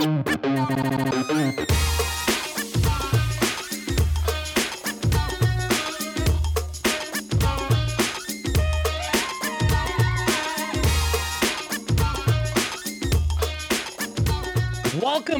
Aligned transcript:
Welcome 0.00 0.24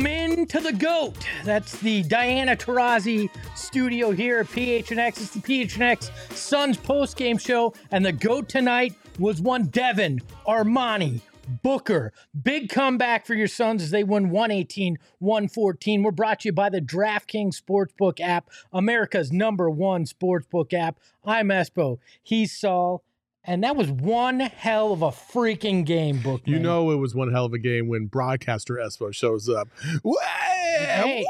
in 0.06 0.46
to 0.48 0.60
the 0.60 0.76
GOAT. 0.78 1.14
That's 1.46 1.78
the 1.78 2.02
Diana 2.02 2.54
Taurasi 2.54 3.30
studio 3.54 4.10
here 4.10 4.40
at 4.40 4.46
PHNX. 4.48 5.08
It's 5.08 5.30
the 5.30 5.40
PHNX 5.40 6.10
Suns 6.34 6.76
post-game 6.76 7.38
show, 7.38 7.72
and 7.92 8.04
the 8.04 8.12
GOAT 8.12 8.50
tonight 8.50 8.94
was 9.18 9.40
one 9.40 9.68
Devin 9.68 10.20
Armani 10.46 11.22
Booker. 11.62 12.12
Big 12.40 12.68
comeback 12.68 13.26
for 13.26 13.34
your 13.34 13.48
Suns 13.48 13.82
as 13.82 13.90
they 13.90 14.04
win 14.04 14.30
118 14.30 14.98
114. 15.18 16.02
We're 16.02 16.10
brought 16.10 16.40
to 16.40 16.48
you 16.48 16.52
by 16.52 16.70
the 16.70 16.80
DraftKings 16.80 17.60
Sportsbook 17.60 18.20
app, 18.20 18.48
America's 18.72 19.32
number 19.32 19.68
one 19.68 20.04
sportsbook 20.04 20.72
app. 20.72 20.98
I'm 21.24 21.48
Espo. 21.48 21.98
He's 22.22 22.56
Saul. 22.56 23.02
And 23.42 23.64
that 23.64 23.74
was 23.74 23.90
one 23.90 24.38
hell 24.40 24.92
of 24.92 25.00
a 25.00 25.08
freaking 25.08 25.86
game, 25.86 26.20
Bookman. 26.20 26.52
You 26.52 26.58
know 26.58 26.90
it 26.90 26.96
was 26.96 27.14
one 27.14 27.32
hell 27.32 27.46
of 27.46 27.54
a 27.54 27.58
game 27.58 27.88
when 27.88 28.04
broadcaster 28.06 28.74
Espo 28.74 29.14
shows 29.14 29.48
up. 29.48 29.68
Hey, 29.80 31.24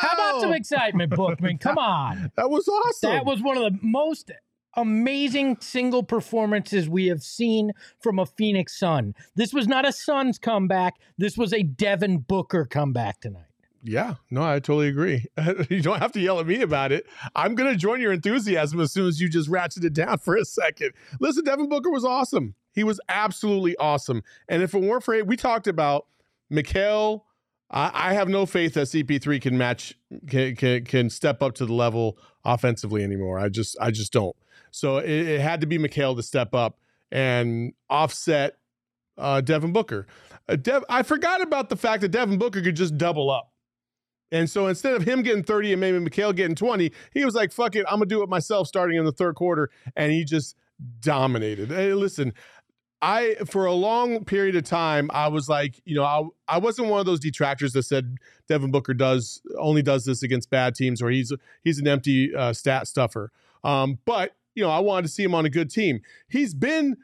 how 0.00 0.08
about 0.14 0.40
some 0.40 0.52
excitement, 0.54 1.14
Bookman? 1.14 1.58
Come 1.58 1.78
on. 1.78 2.30
That 2.36 2.50
was 2.50 2.66
awesome. 2.66 3.10
That 3.10 3.26
was 3.26 3.42
one 3.42 3.58
of 3.58 3.64
the 3.64 3.78
most 3.82 4.30
amazing 4.76 5.58
single 5.60 6.02
performances 6.02 6.88
we 6.88 7.06
have 7.06 7.22
seen 7.22 7.72
from 8.00 8.18
a 8.18 8.26
Phoenix 8.26 8.78
Sun. 8.78 9.14
This 9.34 9.52
was 9.52 9.68
not 9.68 9.86
a 9.86 9.92
Suns 9.92 10.38
comeback. 10.38 10.96
This 11.18 11.36
was 11.36 11.52
a 11.52 11.62
Devin 11.62 12.18
Booker 12.18 12.64
comeback 12.64 13.20
tonight. 13.20 13.46
Yeah, 13.84 14.14
no, 14.30 14.42
I 14.42 14.60
totally 14.60 14.88
agree. 14.88 15.26
you 15.68 15.82
don't 15.82 15.98
have 15.98 16.12
to 16.12 16.20
yell 16.20 16.38
at 16.38 16.46
me 16.46 16.62
about 16.62 16.92
it. 16.92 17.06
I'm 17.34 17.56
going 17.56 17.70
to 17.70 17.76
join 17.76 18.00
your 18.00 18.12
enthusiasm 18.12 18.80
as 18.80 18.92
soon 18.92 19.08
as 19.08 19.20
you 19.20 19.28
just 19.28 19.48
ratchet 19.48 19.84
it 19.84 19.92
down 19.92 20.18
for 20.24 20.36
a 20.36 20.44
second. 20.44 20.92
Listen, 21.18 21.44
Devin 21.44 21.68
Booker 21.68 21.90
was 21.90 22.04
awesome. 22.04 22.54
He 22.72 22.84
was 22.84 23.00
absolutely 23.08 23.76
awesome. 23.76 24.22
And 24.48 24.62
if 24.62 24.74
it 24.74 24.80
weren't 24.80 25.02
for 25.02 25.14
it, 25.14 25.26
we 25.26 25.36
talked 25.36 25.66
about 25.66 26.06
Mikal. 26.50 27.22
I, 27.70 27.90
I 27.92 28.12
have 28.14 28.28
no 28.28 28.46
faith 28.46 28.74
that 28.74 28.86
CP3 28.86 29.40
can 29.42 29.58
match 29.58 29.98
can, 30.28 30.54
can 30.54 30.84
can 30.84 31.10
step 31.10 31.42
up 31.42 31.54
to 31.54 31.66
the 31.66 31.72
level 31.72 32.18
offensively 32.44 33.02
anymore. 33.02 33.38
I 33.38 33.48
just 33.48 33.76
I 33.80 33.90
just 33.90 34.12
don't. 34.12 34.36
So 34.72 34.96
it, 34.96 35.10
it 35.10 35.40
had 35.40 35.60
to 35.60 35.66
be 35.66 35.78
Mikal 35.78 36.16
to 36.16 36.22
step 36.22 36.54
up 36.54 36.80
and 37.12 37.74
offset 37.88 38.56
uh, 39.16 39.40
Devin 39.40 39.72
Booker. 39.72 40.06
Uh, 40.48 40.56
Dev, 40.56 40.84
I 40.88 41.04
forgot 41.04 41.40
about 41.40 41.68
the 41.68 41.76
fact 41.76 42.00
that 42.00 42.08
Devin 42.08 42.38
Booker 42.38 42.60
could 42.60 42.74
just 42.74 42.98
double 42.98 43.30
up. 43.30 43.52
And 44.32 44.48
so 44.48 44.66
instead 44.66 44.94
of 44.94 45.02
him 45.02 45.22
getting 45.22 45.44
30 45.44 45.74
and 45.74 45.80
maybe 45.80 45.98
Mikal 45.98 46.34
getting 46.34 46.56
20, 46.56 46.90
he 47.12 47.24
was 47.24 47.34
like, 47.34 47.52
fuck 47.52 47.76
it, 47.76 47.84
I'm 47.86 47.98
going 47.98 48.08
to 48.08 48.14
do 48.14 48.22
it 48.22 48.30
myself 48.30 48.66
starting 48.66 48.98
in 48.98 49.04
the 49.04 49.12
third 49.12 49.34
quarter. 49.34 49.70
And 49.94 50.10
he 50.10 50.24
just 50.24 50.56
dominated. 51.00 51.68
Hey, 51.68 51.92
listen, 51.92 52.32
I, 53.02 53.34
for 53.46 53.66
a 53.66 53.74
long 53.74 54.24
period 54.24 54.56
of 54.56 54.64
time, 54.64 55.10
I 55.12 55.28
was 55.28 55.50
like, 55.50 55.80
you 55.84 55.94
know, 55.94 56.04
I, 56.04 56.22
I 56.48 56.58
wasn't 56.58 56.88
one 56.88 56.98
of 56.98 57.04
those 57.04 57.20
detractors 57.20 57.74
that 57.74 57.82
said 57.82 58.16
Devin 58.48 58.70
Booker 58.70 58.94
does 58.94 59.42
only 59.58 59.82
does 59.82 60.06
this 60.06 60.22
against 60.22 60.48
bad 60.48 60.74
teams 60.74 61.02
or 61.02 61.10
he's 61.10 61.32
he's 61.62 61.78
an 61.78 61.86
empty 61.86 62.34
uh, 62.34 62.54
stat 62.54 62.88
stuffer. 62.88 63.32
Um, 63.64 63.98
but 64.06 64.34
you 64.54 64.62
know, 64.62 64.70
I 64.70 64.80
wanted 64.80 65.02
to 65.02 65.08
see 65.08 65.22
him 65.22 65.34
on 65.34 65.46
a 65.46 65.50
good 65.50 65.70
team. 65.70 66.00
He's 66.28 66.54
been 66.54 66.96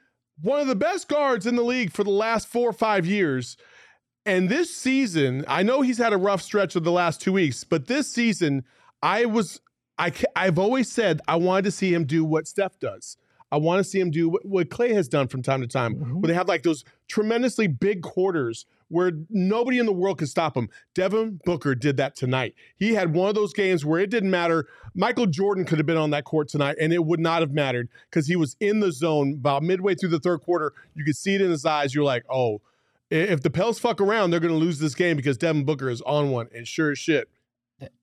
one 0.43 0.61
of 0.61 0.67
the 0.67 0.77
best 0.77 1.09
guards 1.09 1.47
in 1.47 1.57
the 1.57 1.65
league 1.65 1.93
for 1.93 2.05
the 2.05 2.11
last 2.11 2.49
four 2.49 2.69
or 2.69 2.73
five 2.73 3.07
years. 3.07 3.57
And 4.27 4.49
this 4.49 4.75
season, 4.75 5.45
I 5.49 5.63
know 5.63 5.81
he's 5.81 5.99
had 5.99 6.13
a 6.13 6.19
rough 6.19 6.43
stretch 6.43 6.77
of 6.77 6.85
the 6.85 6.93
last 6.93 7.21
two 7.21 7.33
weeks, 7.33 7.65
but 7.65 7.87
this 7.87 8.09
season, 8.09 8.65
I 9.03 9.25
was, 9.25 9.61
I, 9.99 10.13
I've 10.37 10.59
always 10.59 10.91
said 10.91 11.21
I 11.27 11.37
wanted 11.37 11.65
to 11.65 11.71
see 11.71 11.93
him 11.93 12.05
do 12.05 12.25
what 12.25 12.47
Steph 12.47 12.79
does. 12.79 13.17
I 13.51 13.57
want 13.57 13.79
to 13.79 13.85
see 13.85 13.99
him 13.99 14.11
do 14.11 14.29
what, 14.29 14.45
what 14.45 14.69
Klay 14.69 14.93
has 14.93 15.09
done 15.09 15.29
from 15.29 15.43
time 15.43 15.63
to 15.63 15.67
time, 15.67 15.95
mm-hmm. 15.95 16.21
where 16.21 16.29
they 16.29 16.35
have 16.35 16.49
like 16.49 16.63
those 16.63 16.85
tremendously 17.09 17.67
big 17.67 18.03
quarters 18.03 18.67
where 18.89 19.13
nobody 19.31 19.79
in 19.79 19.87
the 19.87 19.93
world 19.93 20.19
could 20.19 20.29
stop 20.29 20.57
him. 20.57 20.69
Devin 20.95 21.41
Booker 21.45 21.75
did 21.75 21.97
that 21.99 22.17
tonight. 22.17 22.55
He 22.77 22.95
had 22.95 23.15
one 23.15 23.29
of 23.29 23.35
those 23.35 23.53
games 23.53 23.85
where 23.85 24.01
it 24.01 24.11
didn't 24.11 24.31
matter. 24.31 24.67
Michael 24.95 25.27
Jordan 25.27 25.65
could 25.65 25.79
have 25.79 25.87
been 25.87 25.97
on 25.97 26.11
that 26.11 26.25
court 26.25 26.49
tonight, 26.49 26.77
and 26.81 26.93
it 26.93 27.05
would 27.05 27.21
not 27.21 27.41
have 27.41 27.53
mattered 27.53 27.89
because 28.11 28.27
he 28.27 28.37
was 28.37 28.57
in 28.61 28.81
the 28.81 28.93
zone 28.93 29.35
about 29.35 29.63
midway 29.63 29.95
through 29.95 30.11
the 30.11 30.21
third 30.21 30.41
quarter. 30.41 30.73
You 30.95 31.05
could 31.05 31.17
see 31.17 31.35
it 31.35 31.41
in 31.41 31.51
his 31.51 31.65
eyes. 31.65 31.95
You're 31.95 32.05
like, 32.05 32.25
oh, 32.31 32.61
if 33.11 33.43
the 33.43 33.51
Pels 33.51 33.79
fuck 33.79 34.01
around, 34.01 34.31
they're 34.31 34.41
going 34.41 34.53
to 34.53 34.59
lose 34.59 34.79
this 34.79 34.95
game 34.95 35.17
because 35.17 35.39
Devin 35.39 35.65
Booker 35.65 35.89
is 35.89 36.03
on 36.03 36.31
one. 36.31 36.49
And 36.55 36.67
sure 36.67 36.91
as 36.91 36.99
shit, 36.99 37.29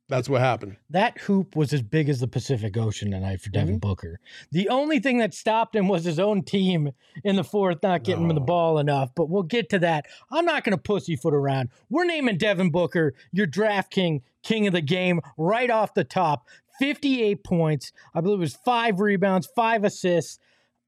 that's 0.08 0.30
what 0.30 0.42
happened. 0.42 0.78
That 0.90 1.18
hoop 1.20 1.56
was 1.56 1.74
as 1.74 1.82
big 1.82 2.10
as 2.10 2.20
the 2.20 2.28
Pacific 2.28 2.78
Ocean 2.78 3.12
tonight 3.12 3.42
for 3.42 3.50
Devin 3.50 3.76
mm-hmm. 3.76 3.90
Booker. 3.90 4.20
The 4.52 4.70
only 4.70 5.00
thing 5.00 5.18
that 5.18 5.34
stopped 5.34 5.76
him 5.76 5.88
was 5.88 6.06
his 6.06 6.20
own 6.20 6.44
team 6.44 6.92
in 7.24 7.36
the 7.36 7.44
fourth 7.44 7.82
not 7.82 8.04
getting 8.04 8.24
no. 8.24 8.30
him 8.30 8.36
the 8.36 8.42
ball 8.42 8.78
enough. 8.78 9.10
But 9.16 9.30
we'll 9.30 9.44
get 9.44 9.70
to 9.70 9.80
that. 9.80 10.06
I'm 10.32 10.46
not 10.46 10.64
going 10.64 10.78
to 10.78 10.82
pussyfoot 10.82 11.34
around. 11.34 11.70
We're 11.90 12.06
naming 12.06 12.38
Devin 12.38 12.70
Booker 12.70 13.14
your 13.32 13.48
draft 13.48 13.92
king, 13.92 14.22
king 14.44 14.68
of 14.68 14.74
the 14.74 14.82
game, 14.82 15.22
right 15.38 15.72
off 15.72 15.94
the 15.94 16.04
top. 16.04 16.48
58 16.80 17.44
points. 17.44 17.92
I 18.14 18.22
believe 18.22 18.40
it 18.40 18.42
was 18.42 18.56
five 18.56 19.00
rebounds, 19.00 19.48
five 19.56 19.84
assists. 19.84 20.40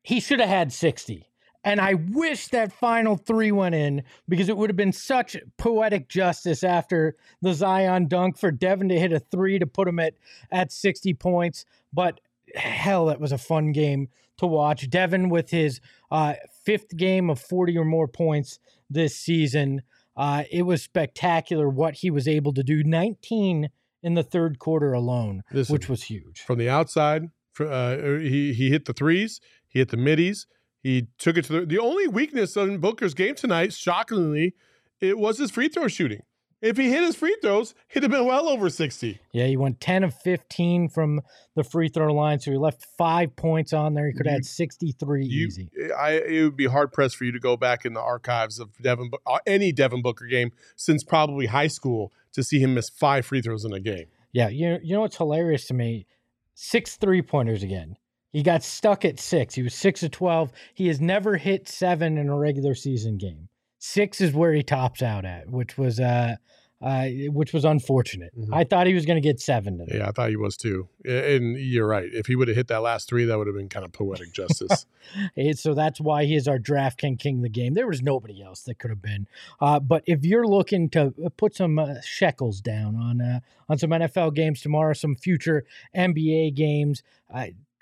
He 0.04 0.20
should 0.20 0.40
have 0.40 0.50
had 0.50 0.72
60. 0.72 1.27
And 1.68 1.82
I 1.82 1.96
wish 1.96 2.48
that 2.48 2.72
final 2.72 3.18
three 3.18 3.52
went 3.52 3.76
in 3.76 4.04
because 4.30 4.48
it 4.48 4.56
would 4.56 4.70
have 4.70 4.78
been 4.78 4.94
such 4.94 5.36
poetic 5.58 6.08
justice 6.08 6.64
after 6.64 7.18
the 7.42 7.54
Zion 7.54 8.08
dunk 8.08 8.38
for 8.38 8.52
Devin 8.52 8.88
to 8.88 8.98
hit 8.98 9.12
a 9.12 9.20
three 9.20 9.60
to 9.60 9.68
put 9.68 9.86
him 9.86 10.00
at, 10.00 10.14
at 10.50 10.72
60 10.72 11.14
points. 11.16 11.66
But 11.92 12.22
hell, 12.56 13.08
that 13.08 13.20
was 13.20 13.34
a 13.34 13.38
fun 13.38 13.74
game 13.74 14.08
to 14.38 14.48
watch. 14.48 14.90
Devin 14.90 15.28
with 15.28 15.50
his 15.50 15.82
uh, 16.10 16.36
fifth 16.64 16.96
game 16.96 17.30
of 17.30 17.38
40 17.38 17.78
or 17.80 17.84
more 17.84 18.08
points 18.08 18.60
this 18.90 19.18
season. 19.18 19.82
Uh, 20.16 20.46
it 20.50 20.62
was 20.62 20.82
spectacular 20.82 21.68
what 21.68 21.96
he 21.96 22.10
was 22.10 22.30
able 22.30 22.54
to 22.54 22.64
do. 22.64 22.82
19 22.82 23.70
in 24.04 24.14
the 24.14 24.24
third 24.24 24.58
quarter 24.60 24.94
alone, 24.94 25.44
Listen, 25.52 25.74
which 25.74 25.90
was 25.90 26.04
huge. 26.04 26.40
From 26.40 26.60
the 26.60 26.70
outside, 26.70 27.24
uh, 27.60 27.98
he, 27.98 28.54
he 28.54 28.70
hit 28.70 28.86
the 28.86 28.94
threes, 28.94 29.42
he 29.68 29.80
hit 29.80 29.90
the 29.90 29.98
middies 29.98 30.48
he 30.84 31.08
took 31.18 31.38
it 31.38 31.46
to 31.46 31.54
the, 31.54 31.66
the 31.66 31.80
only 31.80 32.08
weakness 32.08 32.56
on 32.58 32.78
Booker's 32.78 33.14
game 33.14 33.36
tonight, 33.36 33.74
shockingly, 33.74 34.56
it 35.00 35.18
was 35.18 35.38
his 35.38 35.52
free 35.52 35.70
throw 35.70 35.88
shooting. 35.88 36.22
If 36.60 36.78
he 36.78 36.90
hit 36.90 37.04
his 37.04 37.16
free 37.16 37.38
throws, 37.40 37.76
he'd 37.88 38.02
have 38.02 38.12
been 38.12 38.26
well 38.26 38.50
over 38.50 38.70
60. 38.70 39.20
Yeah, 39.32 39.46
he 39.46 39.56
went 39.56 39.80
10 39.80 40.04
of 40.04 40.16
15 40.16 40.90
from 40.90 41.22
the 41.56 41.64
free 41.64 41.88
throw 41.88 42.12
line, 42.12 42.40
so 42.40 42.50
he 42.50 42.58
left 42.58 42.88
five 42.98 43.36
points 43.36 43.74
on 43.74 43.94
there. 43.94 44.08
He 44.08 44.14
could 44.14 44.26
have 44.26 44.34
had 44.34 44.46
63 44.46 45.26
you, 45.26 45.46
easy. 45.46 45.70
I, 45.96 46.14
it 46.14 46.44
would 46.44 46.58
be 46.58 46.66
hard 46.66 46.92
pressed 46.92 47.16
for 47.16 47.26
you 47.26 47.32
to 47.32 47.40
go 47.40 47.58
back 47.58 47.86
in 47.86 47.94
the 47.94 48.02
archives 48.02 48.60
of 48.60 48.76
Devin, 48.82 49.12
uh, 49.28 49.38
any 49.46 49.72
Devin 49.72 50.02
Booker 50.02 50.26
game 50.26 50.52
since 50.76 51.04
probably 51.04 51.46
high 51.46 51.68
school 51.68 52.12
to 52.34 52.44
see 52.44 52.60
him 52.60 52.74
miss 52.74 52.90
five 52.90 53.26
free 53.26 53.42
throws 53.42 53.64
in 53.64 53.72
a 53.72 53.80
game. 53.80 54.08
Yeah, 54.32 54.50
you, 54.50 54.80
you 54.82 54.96
know 54.96 55.02
what's 55.02 55.18
hilarious 55.18 55.68
to 55.68 55.76
me? 55.76 56.08
Six 56.56 56.96
three 56.96 57.22
pointers 57.22 57.62
again. 57.62 57.98
He 58.32 58.44
got 58.44 58.64
stuck 58.64 59.06
at 59.06 59.20
six. 59.20 59.56
He 59.56 59.64
was 59.64 59.74
six 59.74 60.04
of 60.04 60.12
12. 60.12 60.52
He 60.74 60.88
has 60.88 61.00
never 61.00 61.38
hit 61.38 61.68
seven 61.68 62.18
in 62.18 62.30
a 62.30 62.38
regular 62.38 62.76
season 62.76 63.18
game. 63.18 63.50
Six 63.80 64.22
is 64.22 64.34
where 64.34 64.54
he 64.54 64.64
tops 64.64 65.02
out 65.02 65.24
at, 65.24 65.50
which 65.50 65.78
was 65.78 66.00
uh, 66.00 66.36
uh 66.82 67.06
which 67.30 67.54
was 67.54 67.64
unfortunate. 67.64 68.38
Mm-hmm. 68.38 68.54
I 68.54 68.64
thought 68.64 68.88
he 68.88 68.94
was 68.94 69.06
going 69.06 69.22
to 69.22 69.28
get 69.28 69.40
seven. 69.40 69.78
Today. 69.78 70.00
Yeah, 70.00 70.10
I 70.10 70.12
thought 70.12 70.30
he 70.30 70.36
was 70.36 70.58
too. 70.58 70.90
And 71.06 71.58
you're 71.58 71.88
right. 71.88 72.10
If 72.12 72.26
he 72.26 72.36
would 72.36 72.48
have 72.48 72.58
hit 72.58 72.68
that 72.68 72.82
last 72.82 73.08
three, 73.08 73.26
that 73.26 73.38
would 73.38 73.48
have 73.48 73.56
been 73.56 73.70
kind 73.70 73.86
of 73.86 73.92
poetic 73.92 74.34
justice. 74.34 74.86
so 75.54 75.74
that's 75.74 76.02
why 76.02 76.26
he 76.26 76.36
is 76.36 76.48
our 76.48 76.60
draft 76.60 77.00
king, 77.00 77.18
king 77.18 77.38
of 77.38 77.44
the 77.44 77.50
game. 77.50 77.76
There 77.76 77.88
was 77.88 78.02
nobody 78.02 78.42
else 78.42 78.64
that 78.64 78.80
could 78.80 78.90
have 78.90 79.02
been. 79.02 79.28
Uh, 79.62 79.80
but 79.80 80.04
if 80.06 80.26
you're 80.26 80.48
looking 80.48 80.90
to 80.90 81.14
uh, 81.24 81.30
put 81.38 81.56
some 81.56 81.78
uh, 81.78 82.02
shekels 82.04 82.62
down 82.62 82.96
on 82.96 83.22
uh, 83.22 83.40
on 83.70 83.78
some 83.78 83.92
NFL 83.92 84.34
games 84.34 84.62
tomorrow, 84.62 84.94
some 84.94 85.16
future 85.16 85.66
NBA 85.96 86.56
games. 86.56 87.04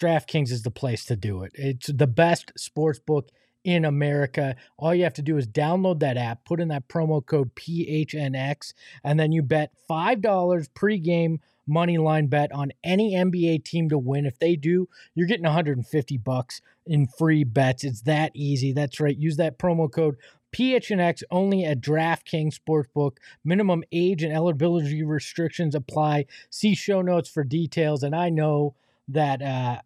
DraftKings 0.01 0.51
is 0.51 0.63
the 0.63 0.71
place 0.71 1.05
to 1.05 1.15
do 1.15 1.43
it. 1.43 1.51
It's 1.55 1.87
the 1.87 2.07
best 2.07 2.51
sports 2.57 2.99
book 2.99 3.29
in 3.63 3.83
America. 3.83 4.55
All 4.77 4.93
you 4.93 5.03
have 5.03 5.13
to 5.15 5.21
do 5.21 5.37
is 5.37 5.47
download 5.47 5.99
that 5.99 6.17
app, 6.17 6.45
put 6.45 6.61
in 6.61 6.67
that 6.69 6.87
promo 6.87 7.25
code 7.25 7.55
PHNX, 7.55 8.73
and 9.03 9.19
then 9.19 9.31
you 9.31 9.41
bet 9.41 9.71
$5 9.89 10.21
pregame 10.69 11.39
money 11.67 11.97
line 11.97 12.27
bet 12.27 12.51
on 12.51 12.71
any 12.83 13.13
NBA 13.13 13.63
team 13.63 13.89
to 13.89 13.97
win. 13.97 14.25
If 14.25 14.37
they 14.37 14.55
do, 14.55 14.87
you're 15.15 15.27
getting 15.27 15.45
150 15.45 16.17
bucks 16.19 16.61
in 16.85 17.07
free 17.07 17.43
bets. 17.43 17.83
It's 17.83 18.01
that 18.01 18.31
easy. 18.35 18.71
That's 18.71 18.99
right. 18.99 19.17
Use 19.17 19.37
that 19.37 19.57
promo 19.57 19.91
code 19.91 20.17
PHNX 20.53 21.23
only 21.31 21.65
at 21.65 21.81
DraftKings 21.81 22.57
Sportsbook. 22.57 23.17
Minimum 23.43 23.83
age 23.91 24.23
and 24.23 24.31
eligibility 24.31 25.03
restrictions 25.03 25.75
apply. 25.75 26.27
See 26.49 26.75
show 26.75 27.01
notes 27.01 27.29
for 27.29 27.43
details. 27.43 28.03
And 28.03 28.15
I 28.15 28.29
know 28.29 28.75
that 29.09 29.41
uh, 29.41 29.81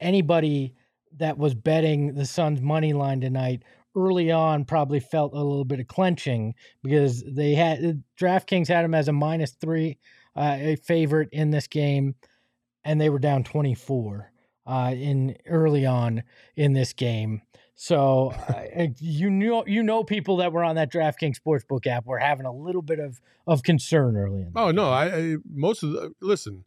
anybody 0.00 0.74
that 1.18 1.38
was 1.38 1.54
betting 1.54 2.14
the 2.14 2.26
Suns 2.26 2.60
money 2.60 2.92
line 2.92 3.20
tonight 3.20 3.62
early 3.94 4.30
on 4.30 4.64
probably 4.64 5.00
felt 5.00 5.32
a 5.34 5.36
little 5.36 5.64
bit 5.64 5.80
of 5.80 5.86
clenching 5.86 6.54
because 6.82 7.22
they 7.26 7.54
had 7.54 8.02
DraftKings 8.18 8.68
had 8.68 8.84
them 8.84 8.94
as 8.94 9.08
a 9.08 9.12
minus 9.12 9.52
three 9.52 9.98
uh, 10.36 10.56
a 10.58 10.76
favorite 10.76 11.28
in 11.32 11.50
this 11.50 11.66
game, 11.66 12.14
and 12.84 13.00
they 13.00 13.10
were 13.10 13.18
down 13.18 13.44
24 13.44 14.32
uh, 14.66 14.94
in 14.96 15.36
early 15.46 15.84
on 15.84 16.22
in 16.56 16.72
this 16.72 16.92
game. 16.92 17.42
So 17.74 18.32
uh, 18.48 18.86
you 18.98 19.28
know 19.28 19.64
you 19.66 19.82
know 19.82 20.04
people 20.04 20.36
that 20.38 20.52
were 20.52 20.64
on 20.64 20.76
that 20.76 20.92
DraftKings 20.92 21.36
Sportsbook 21.44 21.86
app 21.86 22.06
were 22.06 22.18
having 22.18 22.46
a 22.46 22.52
little 22.52 22.82
bit 22.82 22.98
of 22.98 23.20
of 23.46 23.62
concern 23.62 24.16
early. 24.16 24.42
In 24.42 24.52
oh 24.54 24.70
no, 24.70 24.90
I, 24.90 25.16
I 25.16 25.36
most 25.52 25.82
of 25.82 25.92
the 25.92 26.12
listen. 26.20 26.64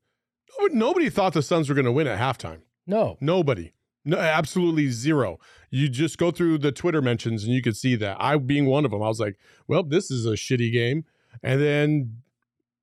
Nobody 0.71 1.09
thought 1.09 1.33
the 1.33 1.41
Suns 1.41 1.69
were 1.69 1.75
going 1.75 1.85
to 1.85 1.91
win 1.91 2.07
at 2.07 2.19
halftime. 2.19 2.61
No, 2.87 3.17
nobody. 3.19 3.73
No, 4.03 4.17
absolutely 4.17 4.89
zero. 4.89 5.39
You 5.71 5.89
just 5.89 6.17
go 6.17 6.29
through 6.29 6.59
the 6.59 6.71
Twitter 6.71 7.01
mentions 7.01 7.43
and 7.43 7.53
you 7.53 7.61
could 7.61 7.75
see 7.75 7.95
that. 7.95 8.17
I 8.19 8.37
being 8.37 8.67
one 8.67 8.85
of 8.85 8.91
them, 8.91 9.01
I 9.01 9.07
was 9.07 9.19
like, 9.19 9.37
"Well, 9.67 9.83
this 9.83 10.11
is 10.11 10.25
a 10.25 10.33
shitty 10.33 10.71
game." 10.71 11.05
And 11.41 11.59
then 11.61 12.21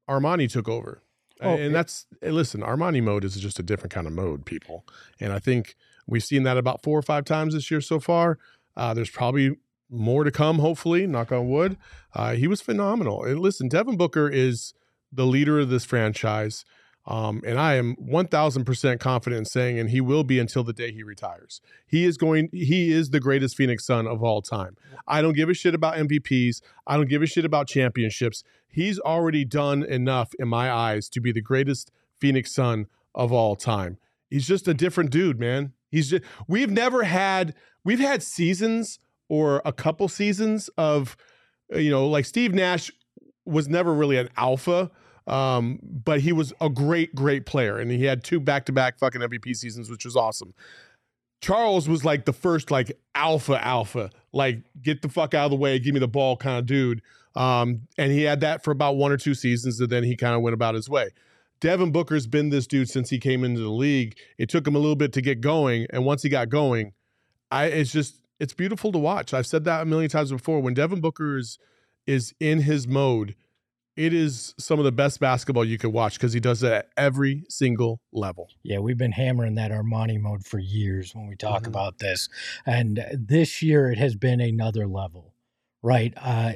Armani 0.08 0.50
took 0.50 0.68
over. 0.68 1.02
Oh, 1.40 1.56
and 1.56 1.74
that's 1.74 2.06
listen, 2.22 2.60
Armani 2.60 3.02
mode 3.02 3.24
is 3.24 3.36
just 3.36 3.58
a 3.58 3.62
different 3.62 3.92
kind 3.92 4.06
of 4.06 4.12
mode, 4.12 4.44
people. 4.44 4.84
And 5.20 5.32
I 5.32 5.38
think 5.38 5.76
we've 6.06 6.22
seen 6.22 6.42
that 6.44 6.56
about 6.56 6.82
four 6.82 6.98
or 6.98 7.02
five 7.02 7.24
times 7.24 7.54
this 7.54 7.70
year 7.70 7.80
so 7.80 7.98
far. 8.00 8.38
Uh, 8.76 8.94
there's 8.94 9.10
probably 9.10 9.56
more 9.90 10.24
to 10.24 10.30
come, 10.30 10.58
hopefully, 10.58 11.06
knock 11.06 11.30
on 11.32 11.48
wood. 11.48 11.76
Uh, 12.14 12.34
he 12.34 12.46
was 12.46 12.60
phenomenal. 12.60 13.24
And 13.24 13.40
listen, 13.40 13.68
Devin 13.68 13.96
Booker 13.96 14.28
is 14.28 14.72
the 15.12 15.26
leader 15.26 15.60
of 15.60 15.68
this 15.68 15.84
franchise. 15.84 16.64
Um, 17.04 17.42
and 17.44 17.58
I 17.58 17.74
am 17.74 17.96
1000% 17.96 19.00
confident 19.00 19.38
in 19.38 19.44
saying, 19.44 19.78
and 19.78 19.90
he 19.90 20.00
will 20.00 20.22
be 20.22 20.38
until 20.38 20.62
the 20.62 20.72
day 20.72 20.92
he 20.92 21.02
retires. 21.02 21.60
He 21.86 22.04
is 22.04 22.16
going, 22.16 22.48
he 22.52 22.92
is 22.92 23.10
the 23.10 23.18
greatest 23.18 23.56
Phoenix 23.56 23.84
Sun 23.84 24.06
of 24.06 24.22
all 24.22 24.40
time. 24.40 24.76
I 25.08 25.20
don't 25.20 25.34
give 25.34 25.48
a 25.48 25.54
shit 25.54 25.74
about 25.74 25.96
MVPs. 25.96 26.62
I 26.86 26.96
don't 26.96 27.08
give 27.08 27.22
a 27.22 27.26
shit 27.26 27.44
about 27.44 27.66
championships. 27.66 28.44
He's 28.68 29.00
already 29.00 29.44
done 29.44 29.82
enough 29.82 30.32
in 30.38 30.48
my 30.48 30.70
eyes 30.70 31.08
to 31.10 31.20
be 31.20 31.32
the 31.32 31.42
greatest 31.42 31.90
Phoenix 32.20 32.52
Sun 32.52 32.86
of 33.14 33.32
all 33.32 33.56
time. 33.56 33.98
He's 34.30 34.46
just 34.46 34.68
a 34.68 34.74
different 34.74 35.10
dude, 35.10 35.40
man. 35.40 35.72
He's 35.90 36.10
just, 36.10 36.22
we've 36.46 36.70
never 36.70 37.02
had, 37.02 37.54
we've 37.84 37.98
had 37.98 38.22
seasons 38.22 39.00
or 39.28 39.60
a 39.64 39.72
couple 39.72 40.08
seasons 40.08 40.70
of, 40.78 41.16
you 41.74 41.90
know, 41.90 42.06
like 42.06 42.26
Steve 42.26 42.54
Nash 42.54 42.92
was 43.44 43.68
never 43.68 43.92
really 43.92 44.16
an 44.16 44.28
alpha 44.36 44.90
um, 45.26 45.78
but 45.82 46.20
he 46.20 46.32
was 46.32 46.52
a 46.60 46.68
great, 46.68 47.14
great 47.14 47.46
player, 47.46 47.78
and 47.78 47.90
he 47.90 48.04
had 48.04 48.24
two 48.24 48.40
back-to-back 48.40 48.98
fucking 48.98 49.20
MVP 49.20 49.56
seasons, 49.56 49.90
which 49.90 50.04
was 50.04 50.16
awesome. 50.16 50.54
Charles 51.40 51.88
was 51.88 52.04
like 52.04 52.24
the 52.24 52.32
first 52.32 52.70
like 52.70 52.96
alpha 53.14 53.64
alpha, 53.64 54.10
like 54.32 54.62
get 54.80 55.02
the 55.02 55.08
fuck 55.08 55.34
out 55.34 55.46
of 55.46 55.50
the 55.50 55.56
way, 55.56 55.78
give 55.78 55.92
me 55.92 56.00
the 56.00 56.08
ball 56.08 56.36
kind 56.36 56.58
of 56.58 56.66
dude. 56.66 57.02
Um, 57.34 57.88
and 57.98 58.12
he 58.12 58.22
had 58.22 58.40
that 58.40 58.62
for 58.62 58.70
about 58.70 58.96
one 58.96 59.10
or 59.10 59.16
two 59.16 59.34
seasons, 59.34 59.80
and 59.80 59.90
then 59.90 60.04
he 60.04 60.16
kind 60.16 60.34
of 60.34 60.42
went 60.42 60.54
about 60.54 60.74
his 60.74 60.88
way. 60.88 61.08
Devin 61.60 61.92
Booker's 61.92 62.26
been 62.26 62.50
this 62.50 62.66
dude 62.66 62.88
since 62.88 63.08
he 63.10 63.18
came 63.18 63.44
into 63.44 63.60
the 63.60 63.70
league. 63.70 64.16
It 64.38 64.48
took 64.48 64.66
him 64.66 64.74
a 64.74 64.78
little 64.78 64.96
bit 64.96 65.12
to 65.14 65.22
get 65.22 65.40
going, 65.40 65.86
and 65.90 66.04
once 66.04 66.22
he 66.22 66.28
got 66.28 66.48
going, 66.48 66.92
I 67.50 67.66
it's 67.66 67.92
just 67.92 68.20
it's 68.38 68.52
beautiful 68.52 68.92
to 68.92 68.98
watch. 68.98 69.32
I've 69.32 69.46
said 69.46 69.64
that 69.64 69.82
a 69.82 69.84
million 69.84 70.10
times 70.10 70.32
before. 70.32 70.60
When 70.60 70.74
Devin 70.74 71.00
Booker 71.00 71.38
is 71.38 71.58
is 72.06 72.34
in 72.40 72.62
his 72.62 72.88
mode, 72.88 73.34
it 73.96 74.14
is 74.14 74.54
some 74.58 74.78
of 74.78 74.84
the 74.84 74.92
best 74.92 75.20
basketball 75.20 75.64
you 75.64 75.76
could 75.76 75.92
watch 75.92 76.14
because 76.14 76.32
he 76.32 76.40
does 76.40 76.62
it 76.62 76.72
at 76.72 76.88
every 76.96 77.44
single 77.48 78.00
level. 78.12 78.48
Yeah, 78.62 78.78
we've 78.78 78.96
been 78.96 79.12
hammering 79.12 79.56
that 79.56 79.70
Armani 79.70 80.18
mode 80.18 80.46
for 80.46 80.58
years 80.58 81.14
when 81.14 81.26
we 81.26 81.36
talk 81.36 81.62
mm-hmm. 81.62 81.70
about 81.70 81.98
this. 81.98 82.28
And 82.64 83.04
this 83.12 83.62
year 83.62 83.90
it 83.90 83.98
has 83.98 84.14
been 84.14 84.40
another 84.40 84.86
level, 84.86 85.34
right? 85.82 86.14
Uh, 86.16 86.52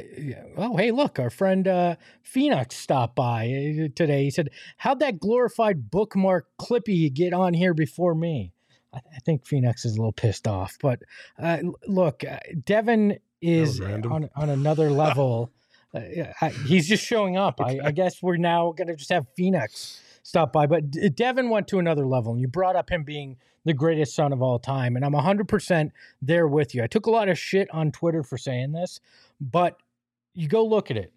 oh, 0.57 0.77
hey, 0.77 0.93
look, 0.93 1.19
our 1.19 1.29
friend 1.29 1.69
uh, 1.69 1.97
Phoenix 2.23 2.77
stopped 2.77 3.15
by 3.15 3.45
uh, 3.47 3.89
today. 3.95 4.25
He 4.25 4.31
said, 4.31 4.49
How'd 4.79 5.01
that 5.01 5.21
glorified 5.21 5.91
bookmark 5.91 6.47
Clippy 6.59 7.13
get 7.13 7.35
on 7.35 7.53
here 7.53 7.75
before 7.75 8.15
me? 8.15 8.53
I, 8.95 9.01
I 9.15 9.19
think 9.19 9.47
Phoenix 9.47 9.85
is 9.85 9.97
a 9.97 9.99
little 9.99 10.13
pissed 10.13 10.49
off. 10.49 10.79
But 10.81 11.01
uh, 11.39 11.59
look, 11.87 12.25
uh, 12.25 12.39
Devin 12.65 13.19
is 13.43 13.79
on, 13.83 14.31
on 14.35 14.49
another 14.49 14.91
level. 14.91 15.51
Uh, 15.97 16.49
he's 16.67 16.89
just 16.89 17.05
showing 17.05 17.37
up. 17.37 17.61
I, 17.61 17.79
I, 17.85 17.91
guess 17.91 18.23
we're 18.23 18.37
now 18.37 18.73
going 18.73 18.89
to 18.89 18.97
just 18.97 19.11
have 19.11 19.27
Phoenix 19.37 20.01
stop 20.23 20.53
by. 20.53 20.67
But 20.67 20.91
Devin 21.15 21.49
went 21.51 21.69
to 21.69 21.79
another 21.79 22.07
level, 22.07 22.33
and 22.33 22.41
you 22.41 22.49
brought 22.49 22.77
up 22.77 22.91
him 22.91 23.05
being 23.05 23.37
the 23.65 23.75
greatest 23.75 24.15
Sun 24.15 24.33
of 24.33 24.43
all 24.43 24.59
time. 24.59 24.97
And 24.97 25.05
I'm 25.05 25.13
100% 25.13 25.91
there 26.23 26.49
with 26.49 26.75
you. 26.75 26.83
I 26.83 26.87
took 26.87 27.07
a 27.07 27.11
lot 27.11 27.29
of 27.29 27.39
shit 27.39 27.69
on 27.73 27.93
Twitter 27.93 28.23
for 28.23 28.39
saying 28.39 28.73
this, 28.73 29.01
but 29.41 29.79
you 30.35 30.49
go 30.49 30.65
look 30.65 30.91
at 30.91 30.97
it. 30.97 31.13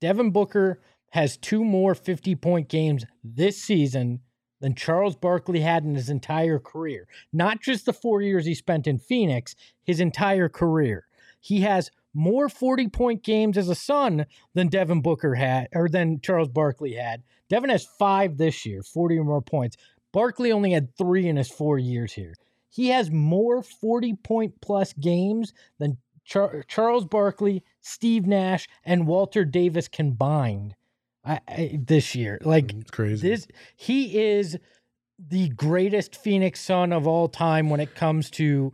Devin 0.00 0.30
Booker 0.30 0.80
has 1.10 1.36
two 1.36 1.64
more 1.64 1.94
50 1.94 2.34
point 2.36 2.68
games 2.68 3.04
this 3.22 3.60
season 3.62 4.20
than 4.60 4.74
Charles 4.74 5.16
Barkley 5.16 5.60
had 5.60 5.84
in 5.84 5.94
his 5.94 6.10
entire 6.10 6.58
career. 6.58 7.06
Not 7.32 7.60
just 7.60 7.86
the 7.86 7.92
four 7.92 8.22
years 8.22 8.46
he 8.46 8.54
spent 8.54 8.86
in 8.86 8.98
Phoenix, 8.98 9.54
his 9.82 10.00
entire 10.00 10.48
career. 10.48 11.06
He 11.40 11.60
has 11.60 11.90
more 12.14 12.48
40 12.48 12.88
point 12.88 13.22
games 13.22 13.58
as 13.58 13.68
a 13.68 13.74
Sun 13.74 14.26
than 14.54 14.68
Devin 14.68 15.02
Booker 15.02 15.34
had, 15.34 15.68
or 15.74 15.88
than 15.88 16.20
Charles 16.20 16.48
Barkley 16.48 16.94
had. 16.94 17.22
Devin 17.50 17.70
has 17.70 17.84
five 17.84 18.36
this 18.38 18.64
year, 18.64 18.82
40 18.82 19.18
or 19.18 19.24
more 19.24 19.42
points. 19.42 19.76
Barkley 20.12 20.52
only 20.52 20.72
had 20.72 20.96
three 20.96 21.26
in 21.26 21.36
his 21.36 21.50
four 21.50 21.78
years 21.78 22.12
here. 22.12 22.34
He 22.70 22.88
has 22.88 23.10
more 23.10 23.62
40 23.62 24.14
point 24.14 24.60
plus 24.60 24.92
games 24.94 25.52
than 25.78 25.98
Char- 26.24 26.64
Charles 26.68 27.04
Barkley, 27.04 27.62
Steve 27.80 28.26
Nash, 28.26 28.68
and 28.84 29.06
Walter 29.06 29.44
Davis 29.44 29.88
combined 29.88 30.74
I, 31.24 31.40
I, 31.48 31.78
this 31.84 32.14
year. 32.14 32.38
Like, 32.42 32.72
it's 32.72 32.90
crazy. 32.90 33.28
This, 33.28 33.46
he 33.76 34.18
is 34.18 34.58
the 35.18 35.48
greatest 35.50 36.16
Phoenix 36.16 36.60
Sun 36.60 36.92
of 36.92 37.06
all 37.06 37.28
time 37.28 37.70
when 37.70 37.80
it 37.80 37.94
comes 37.94 38.30
to 38.30 38.72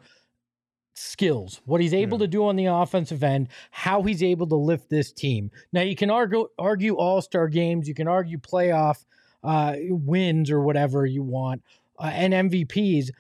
skills, 1.01 1.61
what 1.65 1.81
he's 1.81 1.95
able 1.95 2.19
yeah. 2.19 2.25
to 2.25 2.29
do 2.29 2.45
on 2.45 2.57
the 2.57 2.67
offensive 2.67 3.23
end, 3.23 3.49
how 3.71 4.03
he's 4.03 4.23
able 4.23 4.47
to 4.47 4.57
lift 4.57 4.91
this 4.91 5.13
team. 5.13 5.51
Now 5.73 5.83
you 5.83 5.97
can 5.97 6.11
argue 6.11 6.49
argue 6.59 6.97
all 6.97 7.23
star 7.23 7.49
games, 7.49 7.89
you 7.89 7.95
can 7.95 8.09
argue 8.09 8.39
playoff 8.39 9.05
uh, 9.43 9.75
wins 9.89 10.51
or 10.51 10.61
whatever 10.61 11.07
you 11.07 11.23
want, 11.23 11.63
uh, 11.99 12.11
and 12.13 12.33
MVPs, 12.51 13.11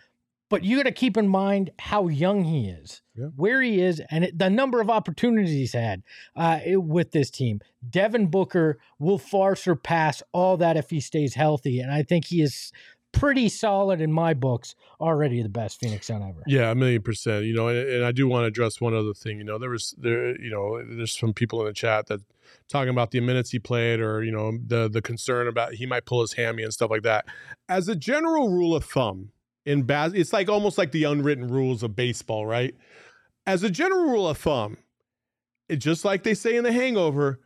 but 0.50 0.64
you 0.64 0.76
got 0.76 0.82
to 0.82 0.92
keep 0.92 1.16
in 1.16 1.28
mind 1.28 1.70
how 1.78 2.08
young 2.08 2.44
he 2.44 2.68
is, 2.68 3.02
yeah. 3.16 3.26
where 3.36 3.62
he 3.62 3.80
is, 3.80 4.02
and 4.10 4.24
it, 4.24 4.38
the 4.38 4.50
number 4.50 4.80
of 4.80 4.90
opportunities 4.90 5.50
he's 5.50 5.72
had 5.72 6.02
uh, 6.36 6.58
with 6.74 7.12
this 7.12 7.30
team. 7.30 7.60
Devin 7.88 8.26
Booker 8.26 8.78
will 8.98 9.18
far 9.18 9.56
surpass 9.56 10.22
all 10.32 10.56
that 10.58 10.76
if 10.76 10.90
he 10.90 11.00
stays 11.00 11.34
healthy, 11.34 11.80
and 11.80 11.90
I 11.90 12.02
think 12.02 12.26
he 12.26 12.42
is 12.42 12.72
pretty 13.12 13.48
solid 13.48 14.00
in 14.00 14.12
my 14.12 14.34
books. 14.34 14.74
Already 15.00 15.42
the 15.42 15.48
best 15.48 15.80
Phoenix 15.80 16.06
Sun 16.06 16.22
ever. 16.22 16.42
Yeah, 16.46 16.70
a 16.70 16.74
million 16.74 17.02
percent. 17.02 17.44
You 17.44 17.54
know, 17.54 17.68
and, 17.68 17.78
and 17.78 18.04
I 18.04 18.12
do 18.12 18.28
want 18.28 18.44
to 18.44 18.46
address 18.48 18.80
one 18.80 18.94
other 18.94 19.14
thing. 19.14 19.38
You 19.38 19.44
know, 19.44 19.58
there 19.58 19.70
was 19.70 19.94
there, 19.98 20.40
you 20.40 20.50
know, 20.50 20.82
there's 20.96 21.18
some 21.18 21.32
people 21.32 21.60
in 21.60 21.66
the 21.66 21.72
chat 21.72 22.06
that 22.06 22.20
talking 22.68 22.90
about 22.90 23.10
the 23.10 23.20
minutes 23.20 23.50
he 23.50 23.58
played, 23.58 24.00
or 24.00 24.22
you 24.22 24.32
know, 24.32 24.58
the 24.66 24.88
the 24.88 25.02
concern 25.02 25.48
about 25.48 25.74
he 25.74 25.86
might 25.86 26.06
pull 26.06 26.20
his 26.20 26.34
hammy 26.34 26.62
and 26.62 26.72
stuff 26.72 26.90
like 26.90 27.02
that. 27.02 27.26
As 27.68 27.88
a 27.88 27.96
general 27.96 28.50
rule 28.50 28.74
of 28.74 28.84
thumb 28.84 29.30
in 29.66 29.82
bas, 29.82 30.12
it's 30.14 30.32
like 30.32 30.48
almost 30.48 30.78
like 30.78 30.92
the 30.92 31.04
unwritten 31.04 31.46
rules 31.48 31.82
of 31.82 31.94
baseball, 31.96 32.46
right? 32.46 32.74
As 33.46 33.62
a 33.62 33.70
general 33.70 34.04
rule 34.04 34.28
of 34.28 34.38
thumb, 34.38 34.76
it 35.68 35.76
just 35.76 36.04
like 36.04 36.22
they 36.22 36.34
say 36.34 36.56
in 36.56 36.64
The 36.64 36.72
Hangover, 36.72 37.40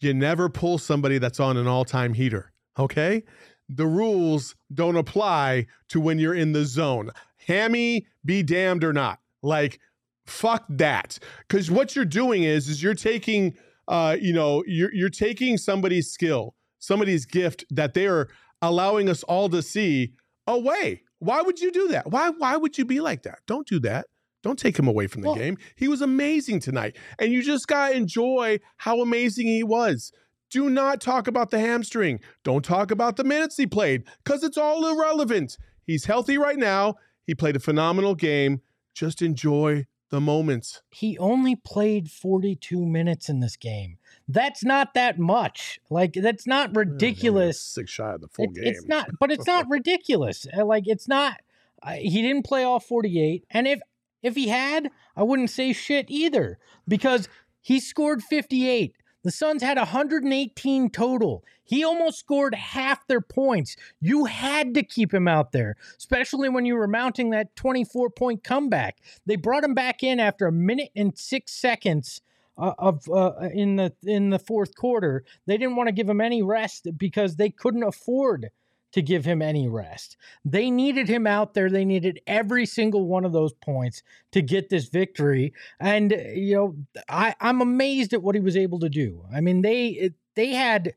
you 0.00 0.14
never 0.14 0.48
pull 0.48 0.78
somebody 0.78 1.18
that's 1.18 1.40
on 1.40 1.56
an 1.56 1.66
all 1.66 1.84
time 1.84 2.14
heater. 2.14 2.52
Okay, 2.78 3.24
the 3.68 3.86
rules 3.86 4.54
don't 4.72 4.96
apply 4.96 5.66
to 5.88 6.00
when 6.00 6.18
you're 6.18 6.34
in 6.34 6.52
the 6.52 6.64
zone. 6.64 7.10
Hammy, 7.46 8.06
be 8.24 8.42
damned 8.42 8.84
or 8.84 8.92
not. 8.92 9.18
Like, 9.42 9.78
fuck 10.26 10.64
that. 10.68 11.18
Because 11.46 11.70
what 11.70 11.94
you're 11.96 12.04
doing 12.04 12.44
is, 12.44 12.68
is 12.68 12.82
you're 12.82 12.94
taking, 12.94 13.56
uh, 13.88 14.16
you 14.20 14.32
know, 14.32 14.62
you're 14.66 14.92
you're 14.94 15.08
taking 15.10 15.56
somebody's 15.56 16.10
skill, 16.10 16.54
somebody's 16.78 17.24
gift 17.26 17.64
that 17.70 17.94
they 17.94 18.06
are 18.06 18.28
allowing 18.62 19.08
us 19.08 19.22
all 19.24 19.48
to 19.50 19.62
see 19.62 20.12
away. 20.46 21.02
Why 21.20 21.42
would 21.42 21.60
you 21.60 21.70
do 21.72 21.88
that? 21.88 22.10
Why 22.10 22.30
why 22.30 22.56
would 22.56 22.78
you 22.78 22.84
be 22.84 23.00
like 23.00 23.22
that? 23.22 23.40
Don't 23.46 23.66
do 23.66 23.78
that. 23.80 24.06
Don't 24.44 24.58
take 24.58 24.78
him 24.78 24.86
away 24.86 25.08
from 25.08 25.22
the 25.22 25.28
Well- 25.28 25.36
game. 25.36 25.58
He 25.76 25.88
was 25.88 26.00
amazing 26.00 26.60
tonight. 26.60 26.96
And 27.18 27.32
you 27.32 27.42
just 27.42 27.66
got 27.66 27.88
to 27.90 27.96
enjoy 27.96 28.60
how 28.76 29.00
amazing 29.00 29.48
he 29.48 29.64
was. 29.64 30.12
Do 30.50 30.70
not 30.70 31.00
talk 31.00 31.26
about 31.28 31.50
the 31.50 31.58
hamstring. 31.58 32.20
Don't 32.42 32.64
talk 32.64 32.90
about 32.90 33.16
the 33.16 33.24
minutes 33.24 33.56
he 33.56 33.66
played 33.66 34.04
because 34.24 34.42
it's 34.42 34.56
all 34.56 34.86
irrelevant. 34.86 35.58
He's 35.86 36.06
healthy 36.06 36.38
right 36.38 36.56
now. 36.58 36.94
He 37.26 37.34
played 37.34 37.56
a 37.56 37.60
phenomenal 37.60 38.14
game. 38.14 38.62
Just 38.94 39.20
enjoy 39.22 39.86
the 40.10 40.20
moments. 40.22 40.80
he 40.90 41.18
only 41.18 41.54
played 41.54 42.10
42 42.10 42.86
minutes 42.86 43.28
in 43.28 43.40
this 43.40 43.56
game. 43.56 43.98
That's 44.26 44.64
not 44.64 44.94
that 44.94 45.18
much. 45.18 45.78
Like 45.90 46.14
that's 46.14 46.46
not 46.46 46.74
ridiculous. 46.74 47.60
Six 47.60 47.90
shy 47.90 48.12
of 48.14 48.22
the 48.22 48.28
full 48.28 48.46
It- 48.46 48.54
game. 48.54 48.64
It's 48.64 48.86
not, 48.86 49.10
but 49.20 49.30
it's 49.30 49.46
not 49.46 49.66
ridiculous. 49.70 50.46
Uh, 50.56 50.64
Like 50.64 50.84
it's 50.86 51.08
not. 51.08 51.42
Uh, 51.82 51.92
he 51.92 52.22
didn't 52.22 52.44
play 52.46 52.64
all 52.64 52.80
48, 52.80 53.44
and 53.50 53.68
if 53.68 53.80
if 54.22 54.34
he 54.34 54.48
had, 54.48 54.90
I 55.14 55.22
wouldn't 55.24 55.50
say 55.50 55.72
shit 55.74 56.06
either 56.08 56.58
because 56.88 57.28
he 57.60 57.78
scored 57.78 58.22
58. 58.22 58.96
The 59.24 59.30
Suns 59.30 59.62
had 59.62 59.78
118 59.78 60.90
total. 60.90 61.44
He 61.64 61.84
almost 61.84 62.18
scored 62.18 62.54
half 62.54 63.06
their 63.06 63.20
points. 63.20 63.76
You 64.00 64.26
had 64.26 64.74
to 64.74 64.82
keep 64.82 65.12
him 65.12 65.26
out 65.28 65.52
there, 65.52 65.76
especially 65.98 66.48
when 66.48 66.64
you 66.64 66.76
were 66.76 66.86
mounting 66.86 67.30
that 67.30 67.54
24 67.56 68.10
point 68.10 68.44
comeback. 68.44 68.98
They 69.26 69.36
brought 69.36 69.64
him 69.64 69.74
back 69.74 70.02
in 70.02 70.20
after 70.20 70.46
a 70.46 70.52
minute 70.52 70.90
and 70.94 71.18
six 71.18 71.52
seconds 71.52 72.20
uh, 72.56 72.74
of 72.78 73.08
uh, 73.10 73.32
in 73.52 73.76
the 73.76 73.92
in 74.04 74.30
the 74.30 74.38
fourth 74.38 74.74
quarter. 74.74 75.24
They 75.46 75.58
didn't 75.58 75.76
want 75.76 75.88
to 75.88 75.92
give 75.94 76.08
him 76.08 76.20
any 76.20 76.42
rest 76.42 76.88
because 76.96 77.36
they 77.36 77.50
couldn't 77.50 77.82
afford 77.82 78.50
to 78.92 79.02
give 79.02 79.24
him 79.24 79.42
any 79.42 79.68
rest. 79.68 80.16
They 80.44 80.70
needed 80.70 81.08
him 81.08 81.26
out 81.26 81.54
there. 81.54 81.70
They 81.70 81.84
needed 81.84 82.20
every 82.26 82.66
single 82.66 83.06
one 83.06 83.24
of 83.24 83.32
those 83.32 83.52
points 83.52 84.02
to 84.32 84.42
get 84.42 84.70
this 84.70 84.88
victory. 84.88 85.52
And 85.80 86.12
eh, 86.12 86.32
you 86.34 86.54
know, 86.54 86.76
I 87.08 87.34
I'm 87.40 87.60
amazed 87.60 88.12
at 88.12 88.22
what 88.22 88.34
he 88.34 88.40
was 88.40 88.56
able 88.56 88.78
to 88.80 88.88
do. 88.88 89.24
I 89.34 89.40
mean, 89.40 89.62
they 89.62 89.98
eh, 90.00 90.08
they 90.34 90.48
had 90.50 90.94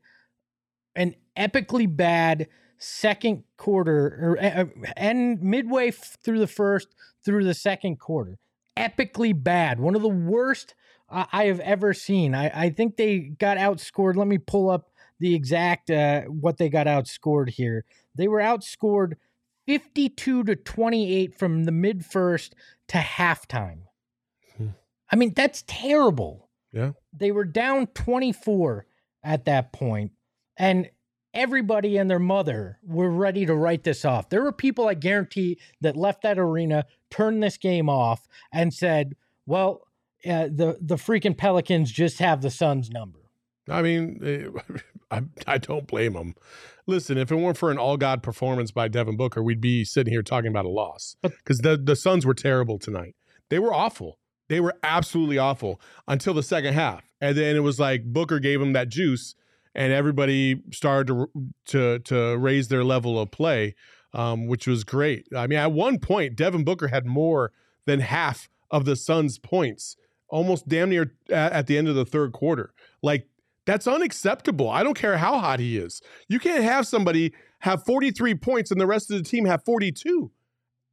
an 0.94 1.14
epically 1.36 1.94
bad 1.94 2.48
second 2.78 3.44
quarter 3.56 4.18
or 4.20 4.36
eh, 4.40 4.64
and 4.96 5.40
midway 5.40 5.88
f- 5.88 6.18
through 6.22 6.40
the 6.40 6.46
first 6.46 6.88
through 7.24 7.44
the 7.44 7.54
second 7.54 8.00
quarter 8.00 8.38
epically 8.76 9.32
bad 9.40 9.78
one 9.78 9.94
of 9.94 10.02
the 10.02 10.08
worst 10.08 10.74
I 11.12 11.44
have 11.44 11.60
ever 11.60 11.92
seen. 11.92 12.34
I, 12.34 12.50
I 12.54 12.70
think 12.70 12.96
they 12.96 13.18
got 13.18 13.58
outscored. 13.58 14.16
Let 14.16 14.28
me 14.28 14.38
pull 14.38 14.70
up 14.70 14.91
the 15.22 15.36
exact 15.36 15.88
uh, 15.88 16.22
what 16.22 16.58
they 16.58 16.68
got 16.68 16.88
outscored 16.88 17.48
here. 17.48 17.84
They 18.16 18.26
were 18.26 18.40
outscored 18.40 19.12
52 19.68 20.42
to 20.42 20.56
28 20.56 21.38
from 21.38 21.62
the 21.62 21.70
mid 21.70 22.04
first 22.04 22.56
to 22.88 22.98
halftime. 22.98 23.82
Hmm. 24.56 24.70
I 25.12 25.14
mean, 25.16 25.32
that's 25.34 25.62
terrible. 25.68 26.48
Yeah. 26.72 26.92
They 27.12 27.30
were 27.30 27.44
down 27.44 27.86
24 27.86 28.84
at 29.22 29.44
that 29.44 29.72
point, 29.72 30.10
and 30.56 30.90
everybody 31.32 31.98
and 31.98 32.10
their 32.10 32.18
mother 32.18 32.80
were 32.82 33.10
ready 33.10 33.46
to 33.46 33.54
write 33.54 33.84
this 33.84 34.04
off. 34.04 34.28
There 34.28 34.42
were 34.42 34.50
people 34.50 34.88
I 34.88 34.94
guarantee 34.94 35.60
that 35.82 35.96
left 35.96 36.22
that 36.22 36.36
arena, 36.36 36.84
turned 37.10 37.44
this 37.44 37.58
game 37.58 37.88
off, 37.88 38.26
and 38.52 38.74
said, 38.74 39.14
"Well, 39.46 39.82
uh, 40.26 40.48
the 40.48 40.78
the 40.80 40.96
freaking 40.96 41.36
Pelicans 41.36 41.92
just 41.92 42.18
have 42.18 42.42
the 42.42 42.50
Suns 42.50 42.90
number." 42.90 43.20
I 43.68 43.82
mean, 43.82 44.18
I, 45.12 45.22
I 45.46 45.58
don't 45.58 45.86
blame 45.86 46.14
him. 46.14 46.34
Listen, 46.86 47.18
if 47.18 47.30
it 47.30 47.36
weren't 47.36 47.58
for 47.58 47.70
an 47.70 47.78
all 47.78 47.96
God 47.96 48.22
performance 48.22 48.70
by 48.72 48.88
Devin 48.88 49.16
Booker, 49.16 49.42
we'd 49.42 49.60
be 49.60 49.84
sitting 49.84 50.12
here 50.12 50.22
talking 50.22 50.48
about 50.48 50.64
a 50.64 50.70
loss 50.70 51.16
because 51.22 51.58
the 51.58 51.76
the 51.76 51.94
Suns 51.94 52.26
were 52.26 52.34
terrible 52.34 52.78
tonight. 52.78 53.14
They 53.50 53.58
were 53.58 53.72
awful. 53.72 54.18
They 54.48 54.58
were 54.58 54.74
absolutely 54.82 55.38
awful 55.38 55.80
until 56.08 56.34
the 56.34 56.42
second 56.42 56.74
half, 56.74 57.04
and 57.20 57.36
then 57.36 57.54
it 57.54 57.60
was 57.60 57.78
like 57.78 58.04
Booker 58.04 58.40
gave 58.40 58.58
them 58.58 58.72
that 58.72 58.88
juice, 58.88 59.34
and 59.74 59.92
everybody 59.92 60.62
started 60.72 61.06
to 61.06 61.28
to 61.66 61.98
to 62.00 62.36
raise 62.38 62.68
their 62.68 62.82
level 62.82 63.20
of 63.20 63.30
play, 63.30 63.74
um, 64.14 64.46
which 64.46 64.66
was 64.66 64.82
great. 64.82 65.28
I 65.36 65.46
mean, 65.46 65.58
at 65.58 65.72
one 65.72 65.98
point, 65.98 66.36
Devin 66.36 66.64
Booker 66.64 66.88
had 66.88 67.06
more 67.06 67.52
than 67.86 68.00
half 68.00 68.48
of 68.70 68.86
the 68.86 68.96
Suns' 68.96 69.38
points, 69.38 69.96
almost 70.28 70.66
damn 70.66 70.90
near 70.90 71.14
at, 71.30 71.52
at 71.52 71.66
the 71.66 71.78
end 71.78 71.88
of 71.88 71.94
the 71.94 72.06
third 72.06 72.32
quarter. 72.32 72.72
Like 73.02 73.28
that's 73.64 73.86
unacceptable. 73.86 74.68
I 74.68 74.82
don't 74.82 74.96
care 74.96 75.18
how 75.18 75.38
hot 75.38 75.60
he 75.60 75.78
is. 75.78 76.02
You 76.28 76.38
can't 76.38 76.64
have 76.64 76.86
somebody 76.86 77.32
have 77.60 77.84
43 77.84 78.34
points 78.36 78.70
and 78.70 78.80
the 78.80 78.86
rest 78.86 79.10
of 79.10 79.18
the 79.18 79.24
team 79.24 79.44
have 79.44 79.64
42. 79.64 80.30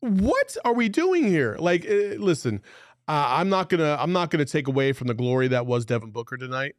What 0.01 0.55
are 0.63 0.73
we 0.73 0.87
doing 0.87 1.25
here? 1.25 1.57
Like, 1.59 1.85
uh, 1.85 2.15
listen, 2.17 2.61
uh, 3.07 3.25
I'm 3.29 3.49
not 3.49 3.69
gonna 3.69 3.97
I'm 3.99 4.13
not 4.13 4.29
gonna 4.29 4.45
take 4.45 4.67
away 4.67 4.93
from 4.93 5.07
the 5.07 5.13
glory 5.13 5.47
that 5.49 5.65
was 5.65 5.85
Devin 5.85 6.11
Booker 6.11 6.37
tonight. 6.37 6.75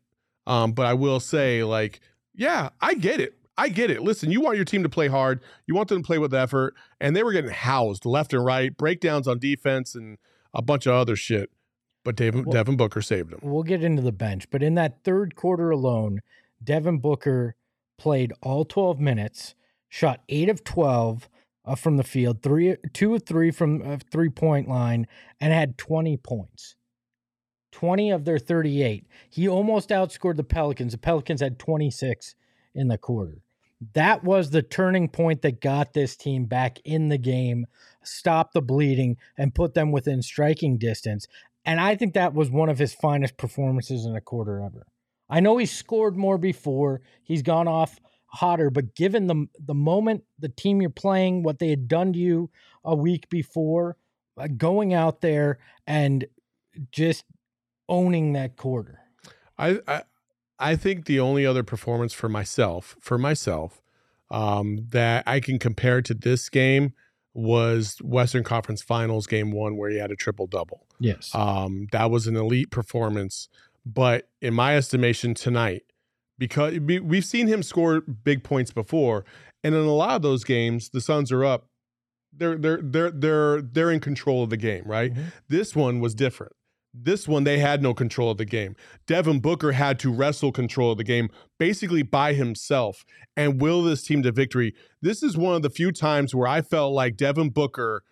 Um, 0.46 0.72
but 0.72 0.86
I 0.86 0.94
will 0.94 1.20
say, 1.20 1.64
like, 1.64 2.00
yeah, 2.34 2.70
I 2.80 2.94
get 2.94 3.20
it. 3.20 3.34
I 3.58 3.68
get 3.68 3.90
it. 3.90 4.02
Listen, 4.02 4.30
you 4.30 4.40
want 4.40 4.56
your 4.56 4.64
team 4.64 4.82
to 4.84 4.88
play 4.88 5.08
hard. 5.08 5.40
You 5.66 5.74
want 5.74 5.88
them 5.88 6.02
to 6.02 6.06
play 6.06 6.18
with 6.18 6.32
effort, 6.32 6.74
and 6.98 7.14
they 7.14 7.22
were 7.22 7.32
getting 7.32 7.50
housed 7.50 8.06
left 8.06 8.32
and 8.32 8.44
right, 8.44 8.74
breakdowns 8.74 9.28
on 9.28 9.38
defense, 9.38 9.94
and 9.94 10.16
a 10.54 10.62
bunch 10.62 10.86
of 10.86 10.94
other 10.94 11.14
shit. 11.14 11.50
But 12.04 12.16
Devin, 12.16 12.44
Well- 12.44 12.52
Devin 12.52 12.76
Booker 12.76 13.02
saved 13.02 13.32
him. 13.32 13.40
We'll 13.42 13.62
get 13.62 13.84
into 13.84 14.02
the 14.02 14.12
bench, 14.12 14.50
but 14.50 14.62
in 14.62 14.74
that 14.76 15.04
third 15.04 15.34
quarter 15.34 15.70
alone, 15.70 16.20
Devin 16.62 16.98
Booker 16.98 17.56
played 17.98 18.32
all 18.42 18.64
12 18.64 18.98
minutes, 18.98 19.54
shot 19.88 20.22
8 20.28 20.48
of 20.48 20.64
12 20.64 21.28
uh, 21.64 21.74
from 21.74 21.96
the 21.96 22.04
field, 22.04 22.42
3 22.42 22.76
2 22.92 23.14
of 23.14 23.24
3 23.24 23.50
from 23.50 23.82
uh, 23.82 23.98
three-point 24.10 24.68
line 24.68 25.06
and 25.40 25.52
had 25.52 25.76
20 25.76 26.16
points. 26.16 26.76
20 27.72 28.10
of 28.10 28.24
their 28.24 28.38
38. 28.38 29.06
He 29.28 29.48
almost 29.48 29.90
outscored 29.90 30.36
the 30.36 30.44
Pelicans. 30.44 30.92
The 30.92 30.98
Pelicans 30.98 31.40
had 31.40 31.58
26 31.58 32.34
in 32.74 32.88
the 32.88 32.98
quarter. 32.98 33.42
That 33.94 34.24
was 34.24 34.50
the 34.50 34.62
turning 34.62 35.08
point 35.08 35.40
that 35.42 35.60
got 35.62 35.94
this 35.94 36.14
team 36.14 36.44
back 36.44 36.78
in 36.84 37.08
the 37.08 37.16
game, 37.16 37.66
stopped 38.02 38.52
the 38.52 38.60
bleeding, 38.60 39.16
and 39.38 39.54
put 39.54 39.72
them 39.72 39.90
within 39.90 40.20
striking 40.20 40.76
distance. 40.76 41.26
And 41.64 41.80
I 41.80 41.96
think 41.96 42.14
that 42.14 42.34
was 42.34 42.50
one 42.50 42.68
of 42.68 42.78
his 42.78 42.94
finest 42.94 43.36
performances 43.36 44.04
in 44.04 44.16
a 44.16 44.20
quarter 44.20 44.60
ever. 44.60 44.86
I 45.28 45.40
know 45.40 45.58
he's 45.58 45.70
scored 45.70 46.16
more 46.16 46.38
before, 46.38 47.02
he's 47.22 47.42
gone 47.42 47.68
off 47.68 48.00
hotter, 48.26 48.70
but 48.70 48.94
given 48.94 49.26
the 49.26 49.46
the 49.58 49.74
moment, 49.74 50.24
the 50.38 50.48
team 50.48 50.80
you're 50.80 50.90
playing, 50.90 51.42
what 51.42 51.58
they 51.58 51.68
had 51.68 51.88
done 51.88 52.12
to 52.12 52.18
you 52.18 52.50
a 52.84 52.94
week 52.94 53.28
before, 53.28 53.96
uh, 54.36 54.48
going 54.56 54.94
out 54.94 55.20
there 55.20 55.58
and 55.86 56.24
just 56.92 57.24
owning 57.88 58.32
that 58.32 58.56
quarter. 58.56 59.00
I, 59.58 59.80
I 59.86 60.02
I 60.58 60.76
think 60.76 61.06
the 61.06 61.20
only 61.20 61.46
other 61.46 61.62
performance 61.62 62.12
for 62.12 62.28
myself, 62.28 62.96
for 63.00 63.18
myself, 63.18 63.82
um, 64.30 64.86
that 64.90 65.24
I 65.26 65.40
can 65.40 65.58
compare 65.58 66.02
to 66.02 66.14
this 66.14 66.48
game 66.48 66.94
was 67.40 67.96
Western 68.02 68.44
Conference 68.44 68.82
Finals 68.82 69.26
game 69.26 69.50
one, 69.52 69.76
where 69.76 69.90
he 69.90 69.96
had 69.98 70.10
a 70.10 70.16
triple 70.16 70.46
double. 70.46 70.86
Yes. 70.98 71.30
Um, 71.34 71.86
that 71.92 72.10
was 72.10 72.26
an 72.26 72.36
elite 72.36 72.70
performance. 72.70 73.48
But 73.86 74.28
in 74.42 74.52
my 74.54 74.76
estimation, 74.76 75.34
tonight, 75.34 75.82
because 76.38 76.78
we- 76.78 77.00
we've 77.00 77.24
seen 77.24 77.46
him 77.46 77.62
score 77.62 78.00
big 78.00 78.44
points 78.44 78.72
before, 78.72 79.24
and 79.64 79.74
in 79.74 79.80
a 79.80 79.92
lot 79.94 80.16
of 80.16 80.22
those 80.22 80.44
games, 80.44 80.90
the 80.90 81.00
Suns 81.00 81.32
are 81.32 81.44
up. 81.44 81.66
They're 82.32 82.56
they're 82.56 82.80
they're 82.82 83.10
they're 83.10 83.60
they're 83.62 83.90
in 83.90 83.98
control 84.00 84.44
of 84.44 84.50
the 84.50 84.56
game, 84.56 84.84
right? 84.86 85.12
Mhm. 85.12 85.32
This 85.48 85.74
one 85.74 85.98
was 86.00 86.14
different. 86.14 86.52
This 86.92 87.28
one 87.28 87.44
they 87.44 87.58
had 87.58 87.82
no 87.82 87.94
control 87.94 88.30
of 88.30 88.38
the 88.38 88.44
game. 88.44 88.74
Devin 89.06 89.40
Booker 89.40 89.72
had 89.72 89.98
to 90.00 90.12
wrestle 90.12 90.50
control 90.50 90.90
of 90.90 90.98
the 90.98 91.04
game 91.04 91.28
basically 91.58 92.02
by 92.02 92.32
himself 92.32 93.04
and 93.36 93.60
will 93.60 93.82
this 93.82 94.02
team 94.02 94.22
to 94.24 94.32
victory. 94.32 94.74
This 95.00 95.22
is 95.22 95.36
one 95.36 95.54
of 95.54 95.62
the 95.62 95.70
few 95.70 95.92
times 95.92 96.34
where 96.34 96.48
I 96.48 96.62
felt 96.62 96.92
like 96.92 97.16
Devin 97.16 97.50
Booker 97.50 98.02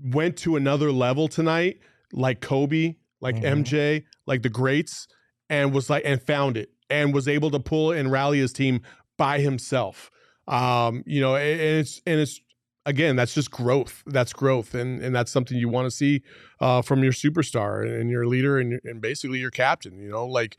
went 0.00 0.36
to 0.38 0.54
another 0.56 0.92
level 0.92 1.26
tonight, 1.26 1.78
like 2.12 2.40
Kobe, 2.40 2.94
like 3.20 3.36
Mhm. 3.36 3.44
MJ, 3.64 4.04
like 4.26 4.42
the 4.42 4.48
greats, 4.48 5.08
and 5.50 5.72
was 5.72 5.90
like 5.90 6.04
and 6.06 6.22
found 6.22 6.56
it 6.56 6.70
and 6.88 7.12
was 7.12 7.26
able 7.26 7.50
to 7.50 7.58
pull 7.58 7.90
and 7.90 8.12
rally 8.12 8.38
his 8.38 8.52
team 8.52 8.80
by 9.16 9.40
himself. 9.40 10.10
Um, 10.46 11.02
you 11.04 11.20
know, 11.20 11.34
and 11.36 11.60
it's 11.60 12.00
and 12.06 12.20
it's 12.20 12.40
again, 12.88 13.16
that's 13.16 13.34
just 13.34 13.50
growth. 13.50 14.02
That's 14.06 14.32
growth, 14.32 14.74
and 14.74 15.00
and 15.02 15.14
that's 15.14 15.30
something 15.30 15.56
you 15.56 15.68
want 15.68 15.86
to 15.86 15.90
see 15.90 16.22
uh, 16.60 16.82
from 16.82 17.04
your 17.04 17.12
superstar 17.12 17.86
and 17.86 18.10
your 18.10 18.26
leader 18.26 18.58
and, 18.58 18.80
and 18.82 19.00
basically 19.00 19.38
your 19.38 19.50
captain. 19.50 20.00
You 20.00 20.10
know, 20.10 20.26
like 20.26 20.56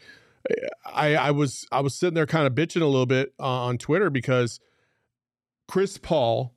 I 0.85 1.15
I 1.15 1.31
was 1.31 1.65
I 1.71 1.81
was 1.81 1.95
sitting 1.95 2.13
there 2.13 2.27
kind 2.27 2.47
of 2.47 2.53
bitching 2.53 2.81
a 2.81 2.85
little 2.85 3.07
bit 3.07 3.33
uh, 3.39 3.43
on 3.43 3.77
Twitter 3.77 4.09
because 4.09 4.59
Chris 5.67 5.97
Paul 5.97 6.55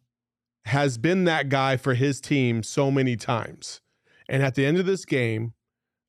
has 0.67 0.99
been 0.99 1.25
that 1.25 1.49
guy 1.49 1.77
for 1.77 1.95
his 1.95 2.21
team 2.21 2.63
so 2.63 2.91
many 2.91 3.17
times, 3.17 3.81
and 4.29 4.43
at 4.43 4.55
the 4.55 4.65
end 4.65 4.79
of 4.79 4.87
this 4.87 5.05
game. 5.05 5.55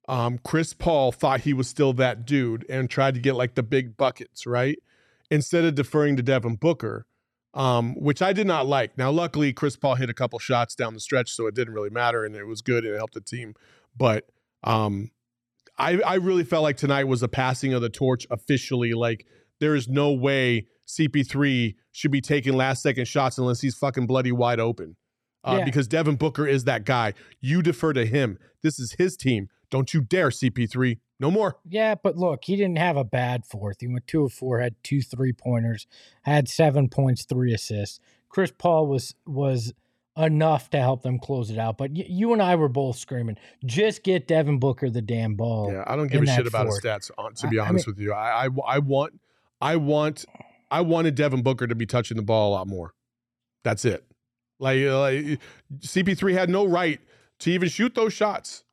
Um, 0.10 0.38
Chris 0.44 0.74
Paul 0.74 1.14
thought 1.14 1.40
he 1.40 1.54
was 1.54 1.70
still 1.70 1.94
that 1.94 2.26
dude 2.26 2.66
and 2.68 2.90
tried 2.90 3.14
to 3.14 3.22
get 3.22 3.36
like 3.36 3.56
the 3.56 3.64
big 3.64 3.96
buckets, 3.96 4.46
right? 4.46 4.78
Instead 5.32 5.64
of 5.64 5.76
deferring 5.76 6.18
to 6.18 6.22
Devin 6.22 6.58
Booker, 6.58 7.06
um, 7.54 7.96
which 7.96 8.22
I 8.22 8.34
did 8.34 8.48
not 8.48 8.66
like. 8.68 8.98
Now, 8.98 9.12
luckily, 9.12 9.54
Chris 9.54 9.76
Paul 9.76 9.96
hit 9.96 10.10
a 10.10 10.14
couple 10.14 10.40
shots 10.40 10.76
down 10.76 10.94
the 10.94 11.00
stretch, 11.00 11.32
so 11.32 11.48
it 11.48 11.56
didn't 11.56 11.74
really 11.74 11.90
matter, 11.90 12.26
and 12.26 12.36
it 12.36 12.46
was 12.46 12.62
good 12.62 12.84
and 12.86 12.94
it 12.94 12.98
helped 12.98 13.14
the 13.14 13.22
team. 13.22 13.54
But 13.96 14.28
um, 14.64 15.12
I, 15.78 16.00
I 16.02 16.16
really 16.16 16.44
felt 16.44 16.64
like 16.64 16.78
tonight 16.78 17.06
was 17.06 17.22
a 17.24 17.28
passing 17.28 17.74
of 17.74 17.82
the 17.82 17.90
torch 17.90 18.26
officially. 18.32 18.94
Like, 18.94 19.26
there 19.60 19.76
is 19.76 19.88
no 19.88 20.12
way 20.12 20.68
CP3 20.88 21.76
should 21.92 22.12
be 22.12 22.22
taking 22.22 22.54
last 22.54 22.82
second 22.82 23.08
shots 23.08 23.38
unless 23.38 23.62
he's 23.62 23.76
fucking 23.76 24.08
bloody 24.08 24.32
wide 24.32 24.60
open. 24.60 24.96
Uh, 25.44 25.58
Yeah. 25.60 25.66
Because 25.66 25.88
Devin 25.88 26.16
Booker 26.16 26.48
is 26.48 26.64
that 26.64 26.86
guy. 26.86 27.14
You 27.40 27.62
defer 27.62 27.94
to 27.94 28.06
him. 28.06 28.38
This 28.62 28.80
is 28.80 28.94
his 28.98 29.16
team. 29.18 29.50
Don't 29.70 29.94
you 29.94 30.02
dare, 30.02 30.30
CP3. 30.30 31.00
No 31.24 31.32
more. 31.32 31.56
Yeah, 31.66 31.96
but 31.96 32.18
look, 32.18 32.44
he 32.44 32.58
didn't 32.58 32.80
have 32.80 32.98
a 32.98 33.06
bad 33.06 33.46
fourth. 33.46 33.78
He 33.80 33.88
went 33.88 34.06
two 34.08 34.26
of 34.26 34.34
four, 34.34 34.60
had 34.60 34.76
two 34.84 35.02
three 35.02 35.32
pointers, 35.32 35.88
had 36.24 36.50
seven 36.50 36.90
points, 36.90 37.24
three 37.24 37.54
assists. 37.54 38.02
Chris 38.28 38.52
Paul 38.52 38.88
was 38.88 39.16
was 39.26 39.72
enough 40.18 40.70
to 40.72 40.80
help 40.80 41.02
them 41.02 41.18
close 41.20 41.50
it 41.50 41.58
out. 41.58 41.78
But 41.78 41.92
y- 41.92 42.06
you 42.10 42.34
and 42.34 42.42
I 42.42 42.56
were 42.58 42.68
both 42.68 42.98
screaming, 42.98 43.38
just 43.66 44.04
get 44.04 44.28
Devin 44.28 44.60
Booker 44.60 44.90
the 44.90 45.02
damn 45.02 45.36
ball. 45.36 45.72
Yeah, 45.72 45.86
I 45.88 45.96
don't 45.96 46.12
give 46.12 46.24
a 46.24 46.26
shit 46.26 46.46
about 46.46 46.66
his 46.66 46.82
stats. 46.82 47.10
On, 47.18 47.34
to 47.34 47.48
I- 47.48 47.50
be 47.50 47.58
I 47.58 47.70
honest 47.70 47.88
with 47.88 48.00
you, 48.00 48.12
I, 48.12 48.48
I 48.48 48.50
I 48.68 48.80
want 48.80 49.18
I 49.62 49.78
want 49.78 50.26
I 50.70 50.82
wanted 50.82 51.16
Devin 51.16 51.42
Booker 51.42 51.68
to 51.68 51.76
be 51.76 51.86
touching 51.86 52.18
the 52.18 52.24
ball 52.24 52.50
a 52.50 52.54
lot 52.56 52.68
more. 52.68 52.96
That's 53.64 53.86
it. 53.86 54.04
Like, 54.60 54.82
uh, 54.86 55.00
like 55.00 55.40
CP3 55.80 56.34
had 56.34 56.50
no 56.50 56.66
right 56.66 57.00
to 57.40 57.50
even 57.50 57.70
shoot 57.70 57.96
those 57.96 58.12
shots 58.12 58.66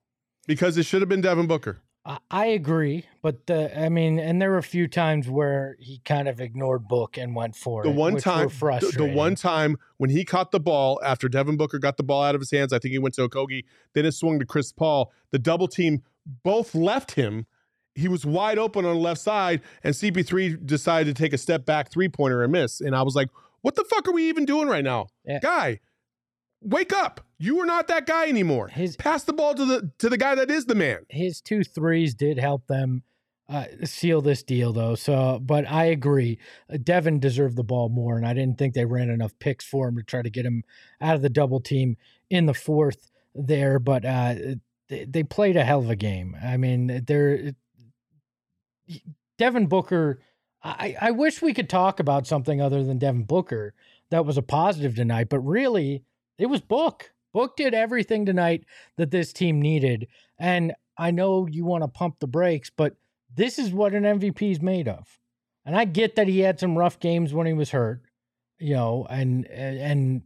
because 0.48 0.76
it 0.76 0.82
should 0.84 1.00
have 1.00 1.08
been 1.08 1.20
Devin 1.20 1.46
Booker. 1.46 1.80
I, 2.04 2.18
I 2.30 2.46
agree, 2.46 3.04
but 3.22 3.46
the 3.46 3.78
I 3.78 3.88
mean, 3.90 4.18
and 4.18 4.40
there 4.40 4.50
were 4.50 4.58
a 4.58 4.62
few 4.62 4.88
times 4.88 5.28
where 5.28 5.76
he 5.78 6.00
kind 6.04 6.28
of 6.28 6.40
ignored 6.40 6.88
Book 6.88 7.18
and 7.18 7.34
went 7.34 7.54
for 7.56 7.82
it. 7.82 7.84
The 7.84 7.90
it. 7.90 7.96
one 7.96 8.16
time, 8.16 8.48
the, 8.48 8.92
the 8.96 9.12
one 9.14 9.34
time 9.34 9.76
when 9.98 10.08
he 10.10 10.24
caught 10.24 10.50
the 10.50 10.60
ball 10.60 10.98
after 11.04 11.28
Devin 11.28 11.56
Booker 11.56 11.78
got 11.78 11.98
the 11.98 12.02
ball 12.02 12.22
out 12.22 12.34
of 12.34 12.40
his 12.40 12.50
hands, 12.50 12.72
I 12.72 12.78
think 12.78 12.92
he 12.92 12.98
went 12.98 13.14
to 13.16 13.28
Okogie. 13.28 13.64
Then 13.92 14.06
it 14.06 14.12
swung 14.12 14.38
to 14.38 14.46
Chris 14.46 14.72
Paul. 14.72 15.12
The 15.30 15.38
double 15.38 15.68
team 15.68 16.02
both 16.42 16.74
left 16.74 17.12
him. 17.12 17.46
He 17.94 18.08
was 18.08 18.24
wide 18.24 18.56
open 18.56 18.86
on 18.86 18.94
the 18.94 19.00
left 19.00 19.20
side, 19.20 19.60
and 19.84 19.94
CP3 19.94 20.64
decided 20.64 21.14
to 21.14 21.22
take 21.22 21.34
a 21.34 21.38
step 21.38 21.66
back 21.66 21.90
three 21.90 22.08
pointer 22.08 22.42
and 22.42 22.52
miss. 22.52 22.80
And 22.80 22.96
I 22.96 23.02
was 23.02 23.14
like, 23.14 23.28
"What 23.60 23.74
the 23.74 23.84
fuck 23.84 24.08
are 24.08 24.12
we 24.12 24.28
even 24.28 24.46
doing 24.46 24.68
right 24.68 24.84
now, 24.84 25.08
Yeah. 25.26 25.40
guy? 25.40 25.80
Wake 26.62 26.92
up! 26.94 27.26
You 27.42 27.58
are 27.60 27.66
not 27.66 27.88
that 27.88 28.06
guy 28.06 28.28
anymore. 28.28 28.68
His 28.68 28.96
Pass 28.96 29.24
the 29.24 29.32
ball 29.32 29.54
to 29.54 29.64
the 29.64 29.90
to 29.98 30.10
the 30.10 30.18
guy 30.18 30.34
that 30.34 30.50
is 30.50 30.66
the 30.66 30.74
man." 30.74 31.06
his 31.08 31.40
two 31.40 31.64
threes 31.64 32.14
did 32.14 32.38
help 32.38 32.66
them 32.66 33.02
uh, 33.48 33.64
seal 33.82 34.20
this 34.20 34.42
deal, 34.42 34.72
though. 34.72 34.94
So, 34.94 35.40
but 35.42 35.68
I 35.68 35.86
agree, 35.86 36.38
uh, 36.72 36.76
Devin 36.82 37.18
deserved 37.18 37.56
the 37.56 37.64
ball 37.64 37.88
more, 37.88 38.16
and 38.16 38.26
I 38.26 38.32
didn't 38.32 38.58
think 38.58 38.74
they 38.74 38.84
ran 38.84 39.10
enough 39.10 39.32
picks 39.40 39.64
for 39.64 39.88
him 39.88 39.96
to 39.96 40.02
try 40.02 40.22
to 40.22 40.30
get 40.30 40.46
him 40.46 40.62
out 41.00 41.16
of 41.16 41.22
the 41.22 41.28
double 41.30 41.60
team 41.60 41.96
in 42.28 42.46
the 42.46 42.54
fourth 42.54 43.10
there. 43.34 43.78
But 43.78 44.04
uh, 44.04 44.34
they, 44.88 45.04
they 45.04 45.22
played 45.24 45.56
a 45.56 45.64
hell 45.64 45.80
of 45.80 45.90
a 45.90 45.96
game. 45.96 46.36
I 46.40 46.58
mean, 46.58 47.04
they're 47.06 47.52
Devin 49.38 49.66
Booker. 49.66 50.20
I, 50.62 50.94
I 51.00 51.10
wish 51.12 51.40
we 51.40 51.54
could 51.54 51.70
talk 51.70 52.00
about 52.00 52.26
something 52.26 52.60
other 52.60 52.84
than 52.84 52.98
Devin 52.98 53.24
Booker 53.24 53.74
that 54.10 54.26
was 54.26 54.36
a 54.36 54.42
positive 54.42 54.94
tonight, 54.94 55.28
but 55.30 55.40
really, 55.40 56.04
it 56.38 56.46
was 56.46 56.60
Book. 56.60 57.12
Book 57.32 57.56
did 57.56 57.74
everything 57.74 58.26
tonight 58.26 58.64
that 58.96 59.10
this 59.10 59.32
team 59.32 59.60
needed. 59.60 60.08
And 60.38 60.74
I 60.98 61.10
know 61.10 61.46
you 61.46 61.64
want 61.64 61.84
to 61.84 61.88
pump 61.88 62.18
the 62.18 62.26
brakes, 62.26 62.70
but 62.70 62.96
this 63.34 63.58
is 63.58 63.72
what 63.72 63.94
an 63.94 64.04
MVP 64.04 64.50
is 64.50 64.60
made 64.60 64.88
of. 64.88 65.18
And 65.64 65.76
I 65.76 65.84
get 65.84 66.16
that 66.16 66.28
he 66.28 66.40
had 66.40 66.58
some 66.58 66.76
rough 66.76 66.98
games 66.98 67.32
when 67.32 67.46
he 67.46 67.52
was 67.52 67.70
hurt, 67.70 68.02
you 68.58 68.74
know, 68.74 69.06
and 69.08 69.46
and 69.46 70.22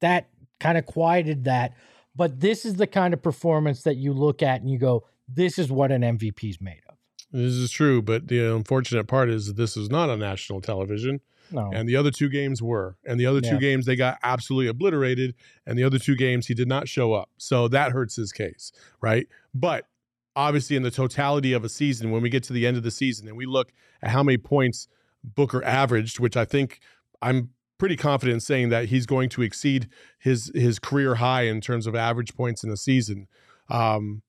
that 0.00 0.28
kind 0.60 0.78
of 0.78 0.86
quieted 0.86 1.44
that. 1.44 1.74
But 2.14 2.40
this 2.40 2.64
is 2.64 2.76
the 2.76 2.86
kind 2.86 3.12
of 3.12 3.22
performance 3.22 3.82
that 3.82 3.96
you 3.96 4.12
look 4.12 4.42
at 4.42 4.60
and 4.60 4.70
you 4.70 4.78
go, 4.78 5.06
this 5.28 5.58
is 5.58 5.70
what 5.70 5.92
an 5.92 6.02
MVP 6.02 6.48
is 6.48 6.60
made 6.60 6.80
of. 6.88 6.96
This 7.30 7.52
is 7.52 7.70
true, 7.70 8.00
but 8.00 8.28
the 8.28 8.54
unfortunate 8.54 9.06
part 9.06 9.28
is 9.28 9.46
that 9.48 9.56
this 9.56 9.76
is 9.76 9.90
not 9.90 10.08
on 10.08 10.20
national 10.20 10.60
television. 10.60 11.20
No. 11.50 11.70
and 11.72 11.88
the 11.88 11.96
other 11.96 12.10
two 12.10 12.28
games 12.28 12.62
were. 12.62 12.96
And 13.04 13.20
the 13.20 13.26
other 13.26 13.40
two 13.40 13.58
games 13.58 13.86
they 13.86 13.96
got 13.96 14.18
absolutely 14.22 14.68
obliterated 14.68 15.34
and 15.66 15.78
the 15.78 15.84
other 15.84 15.98
two 15.98 16.16
games 16.16 16.46
he 16.46 16.54
did 16.54 16.68
not 16.68 16.88
show 16.88 17.12
up. 17.12 17.30
So 17.36 17.68
that 17.68 17.92
hurts 17.92 18.16
his 18.16 18.32
case 18.32 18.72
right? 19.00 19.26
But 19.54 19.86
obviously 20.34 20.76
in 20.76 20.82
the 20.82 20.90
totality 20.90 21.52
of 21.52 21.64
a 21.64 21.68
season 21.68 22.10
when 22.10 22.22
we 22.22 22.28
get 22.28 22.42
to 22.44 22.52
the 22.52 22.66
end 22.66 22.76
of 22.76 22.82
the 22.82 22.90
season 22.90 23.26
and 23.26 23.36
we 23.36 23.46
look 23.46 23.72
at 24.02 24.10
how 24.10 24.22
many 24.22 24.36
points 24.36 24.86
booker 25.24 25.64
averaged 25.64 26.20
which 26.20 26.36
i 26.36 26.44
think 26.44 26.78
i'm 27.22 27.48
pretty 27.78 27.96
confident 27.96 28.34
in 28.34 28.40
saying 28.40 28.68
that 28.70 28.86
he's 28.86 29.06
going 29.06 29.28
to 29.28 29.42
exceed 29.42 29.88
his 30.18 30.50
his 30.54 30.78
career 30.78 31.16
high 31.16 31.42
in 31.42 31.60
terms 31.60 31.86
of 31.86 31.94
average 31.94 32.34
points 32.34 32.64
in 32.64 32.70
a 32.70 32.76
season. 32.76 33.28
Um 33.68 34.22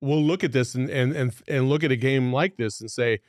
we'll 0.00 0.22
look 0.22 0.44
at 0.44 0.52
this 0.52 0.74
and 0.74 0.88
and 0.90 1.14
and, 1.14 1.34
and 1.48 1.68
look 1.68 1.84
at 1.84 1.92
a 1.92 1.96
game 1.96 2.32
like 2.32 2.56
this 2.56 2.80
and 2.80 2.90
say 2.90 3.20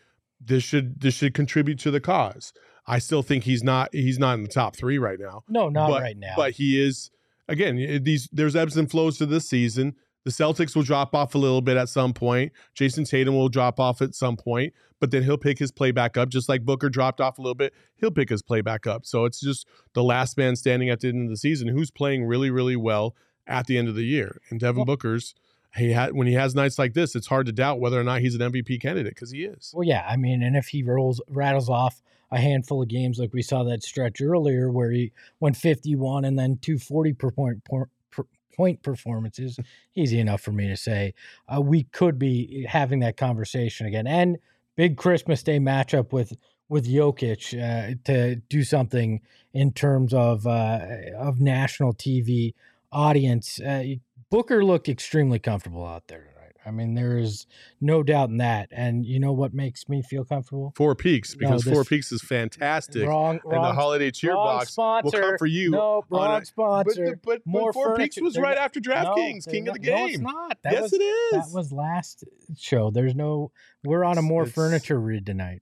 this 0.41 0.63
should 0.63 1.01
this 1.01 1.13
should 1.13 1.33
contribute 1.33 1.79
to 1.79 1.91
the 1.91 1.99
cause 1.99 2.53
I 2.89 2.99
still 2.99 3.21
think 3.21 3.43
he's 3.43 3.63
not 3.63 3.93
he's 3.93 4.17
not 4.19 4.33
in 4.33 4.41
the 4.43 4.49
top 4.49 4.75
three 4.75 4.97
right 4.97 5.19
now. 5.19 5.43
no, 5.47 5.69
not 5.69 5.89
but- 5.89 6.01
right 6.01 6.17
now. 6.17 6.33
But 6.35 6.53
he 6.53 6.81
is 6.81 7.11
again. 7.47 8.01
These 8.03 8.27
there's 8.31 8.55
ebbs 8.55 8.75
and 8.77 8.89
flows 8.89 9.17
to 9.19 9.25
this 9.25 9.47
season. 9.47 9.95
The 10.25 10.31
Celtics 10.31 10.75
will 10.75 10.83
drop 10.83 11.15
off 11.15 11.33
a 11.33 11.37
little 11.37 11.61
bit 11.61 11.77
at 11.77 11.87
some 11.87 12.13
point. 12.13 12.51
Jayson 12.75 13.05
Tatum 13.09 13.35
will 13.35 13.47
drop 13.47 13.79
off 13.79 14.01
at 14.01 14.13
some 14.13 14.35
point, 14.35 14.73
but 14.99 15.11
then 15.11 15.23
he'll 15.23 15.37
pick 15.37 15.57
his 15.57 15.71
play 15.71 15.91
back 15.91 16.17
up, 16.17 16.27
just 16.29 16.49
like 16.49 16.65
Booker 16.65 16.89
dropped 16.89 17.21
off 17.21 17.37
a 17.39 17.41
little 17.41 17.55
bit. 17.55 17.73
He'll 17.95 18.11
pick 18.11 18.29
his 18.29 18.41
play 18.41 18.59
back 18.61 18.85
up. 18.85 19.05
So 19.05 19.23
it's 19.25 19.39
just 19.39 19.65
the 19.93 20.03
last 20.03 20.37
man 20.37 20.55
standing 20.57 20.89
at 20.89 20.99
the 20.99 21.07
end 21.07 21.23
of 21.23 21.29
the 21.29 21.37
season 21.37 21.69
who's 21.69 21.89
playing 21.89 22.25
really, 22.25 22.49
really 22.51 22.75
well 22.75 23.15
at 23.47 23.65
the 23.67 23.77
end 23.77 23.87
of 23.87 23.95
the 23.95 24.03
year. 24.03 24.41
And 24.49 24.59
Devin 24.59 24.79
Well- 24.79 24.85
Booker's 24.85 25.33
he 25.75 25.91
had 25.91 26.13
when 26.13 26.27
he 26.27 26.33
has 26.33 26.55
nights 26.55 26.79
like 26.79 26.93
this, 26.93 27.15
it's 27.15 27.27
hard 27.27 27.45
to 27.45 27.51
doubt 27.51 27.79
whether 27.79 27.99
or 27.99 28.03
not 28.03 28.21
he's 28.21 28.35
an 28.35 28.51
MVP 28.51 28.81
candidate 28.81 29.13
because 29.13 29.31
he 29.31 29.43
is. 29.43 29.71
Well, 29.73 29.87
yeah, 29.87 30.05
I 30.07 30.17
mean, 30.17 30.41
and 30.41 30.55
if 30.55 30.67
he 30.67 30.83
rolls 30.83 31.21
rattles 31.29 31.69
off 31.69 32.01
a 32.31 32.39
handful 32.39 32.81
of 32.81 32.87
games 32.87 33.17
like 33.19 33.33
we 33.33 33.41
saw 33.41 33.63
that 33.63 33.83
stretch 33.83 34.21
earlier 34.21 34.71
where 34.71 34.91
he 34.91 35.11
went 35.39 35.57
51 35.57 36.25
and 36.25 36.37
then 36.37 36.57
240 36.61 37.13
per 37.13 37.31
point 37.31 37.63
per, 37.63 37.85
per 38.11 38.25
point 38.55 38.81
performances, 38.81 39.59
easy 39.95 40.19
enough 40.19 40.41
for 40.41 40.51
me 40.51 40.67
to 40.67 40.77
say. 40.77 41.13
Uh, 41.47 41.61
we 41.61 41.83
could 41.83 42.17
be 42.17 42.65
having 42.67 42.99
that 42.99 43.17
conversation 43.17 43.87
again. 43.87 44.07
And 44.07 44.37
big 44.75 44.97
Christmas 44.97 45.43
Day 45.43 45.59
matchup 45.59 46.11
with 46.11 46.33
with 46.67 46.87
Jokic 46.87 47.53
uh, 47.53 47.95
to 48.05 48.35
do 48.35 48.63
something 48.63 49.21
in 49.53 49.71
terms 49.73 50.13
of 50.13 50.45
uh, 50.47 50.79
of 51.17 51.39
national 51.39 51.93
TV 51.93 52.53
audience. 52.91 53.59
Uh, 53.59 53.83
Booker 54.31 54.63
looked 54.63 54.87
extremely 54.89 55.39
comfortable 55.39 55.85
out 55.85 56.07
there 56.07 56.19
tonight. 56.19 56.35
I 56.65 56.71
mean, 56.71 56.93
there 56.93 57.17
is 57.17 57.47
no 57.81 58.03
doubt 58.03 58.29
in 58.29 58.37
that. 58.37 58.67
And 58.71 59.05
you 59.05 59.19
know 59.19 59.31
what 59.31 59.53
makes 59.53 59.87
me 59.89 60.03
feel 60.03 60.23
comfortable? 60.25 60.73
Four 60.75 60.93
Peaks 60.93 61.33
because 61.33 61.63
this- 61.63 61.73
Four 61.73 61.83
Peaks 61.83 62.11
is 62.11 62.21
fantastic. 62.21 63.07
Wrong, 63.07 63.39
and 63.43 63.51
the 63.51 63.55
wrong, 63.55 63.73
holiday 63.75 64.11
cheer 64.11 64.33
wrong 64.33 64.57
box 64.59 64.77
will 64.77 65.11
come 65.11 65.37
for 65.39 65.47
you. 65.47 65.71
No, 65.71 66.03
wrong 66.11 66.41
a- 66.41 66.45
sponsor. 66.45 67.19
but, 67.23 67.23
but 67.23 67.41
More 67.45 67.73
Four 67.73 67.95
Peaks 67.95 68.21
was 68.21 68.33
They're 68.35 68.43
right 68.43 68.55
not- 68.55 68.65
after 68.65 68.79
DraftKings, 68.79 69.47
No, 69.47 69.51
king 69.53 69.67
of 69.69 69.75
the 69.75 69.79
not- 69.89 69.97
No, 69.97 70.05
it's 70.05 70.17
game. 70.17 70.23
not. 70.23 70.57
That 70.63 70.73
yes, 70.73 70.81
was, 70.83 70.93
it 70.93 71.01
is. 71.01 71.31
That 71.31 71.47
was 71.57 71.71
last 71.71 72.23
show. 72.57 72.91
There's 72.91 73.15
no. 73.15 73.51
We're 73.83 74.03
on 74.03 74.17
a 74.17 74.21
more 74.21 74.43
it's- 74.43 74.53
furniture 74.53 74.99
read 74.99 75.25
tonight. 75.25 75.61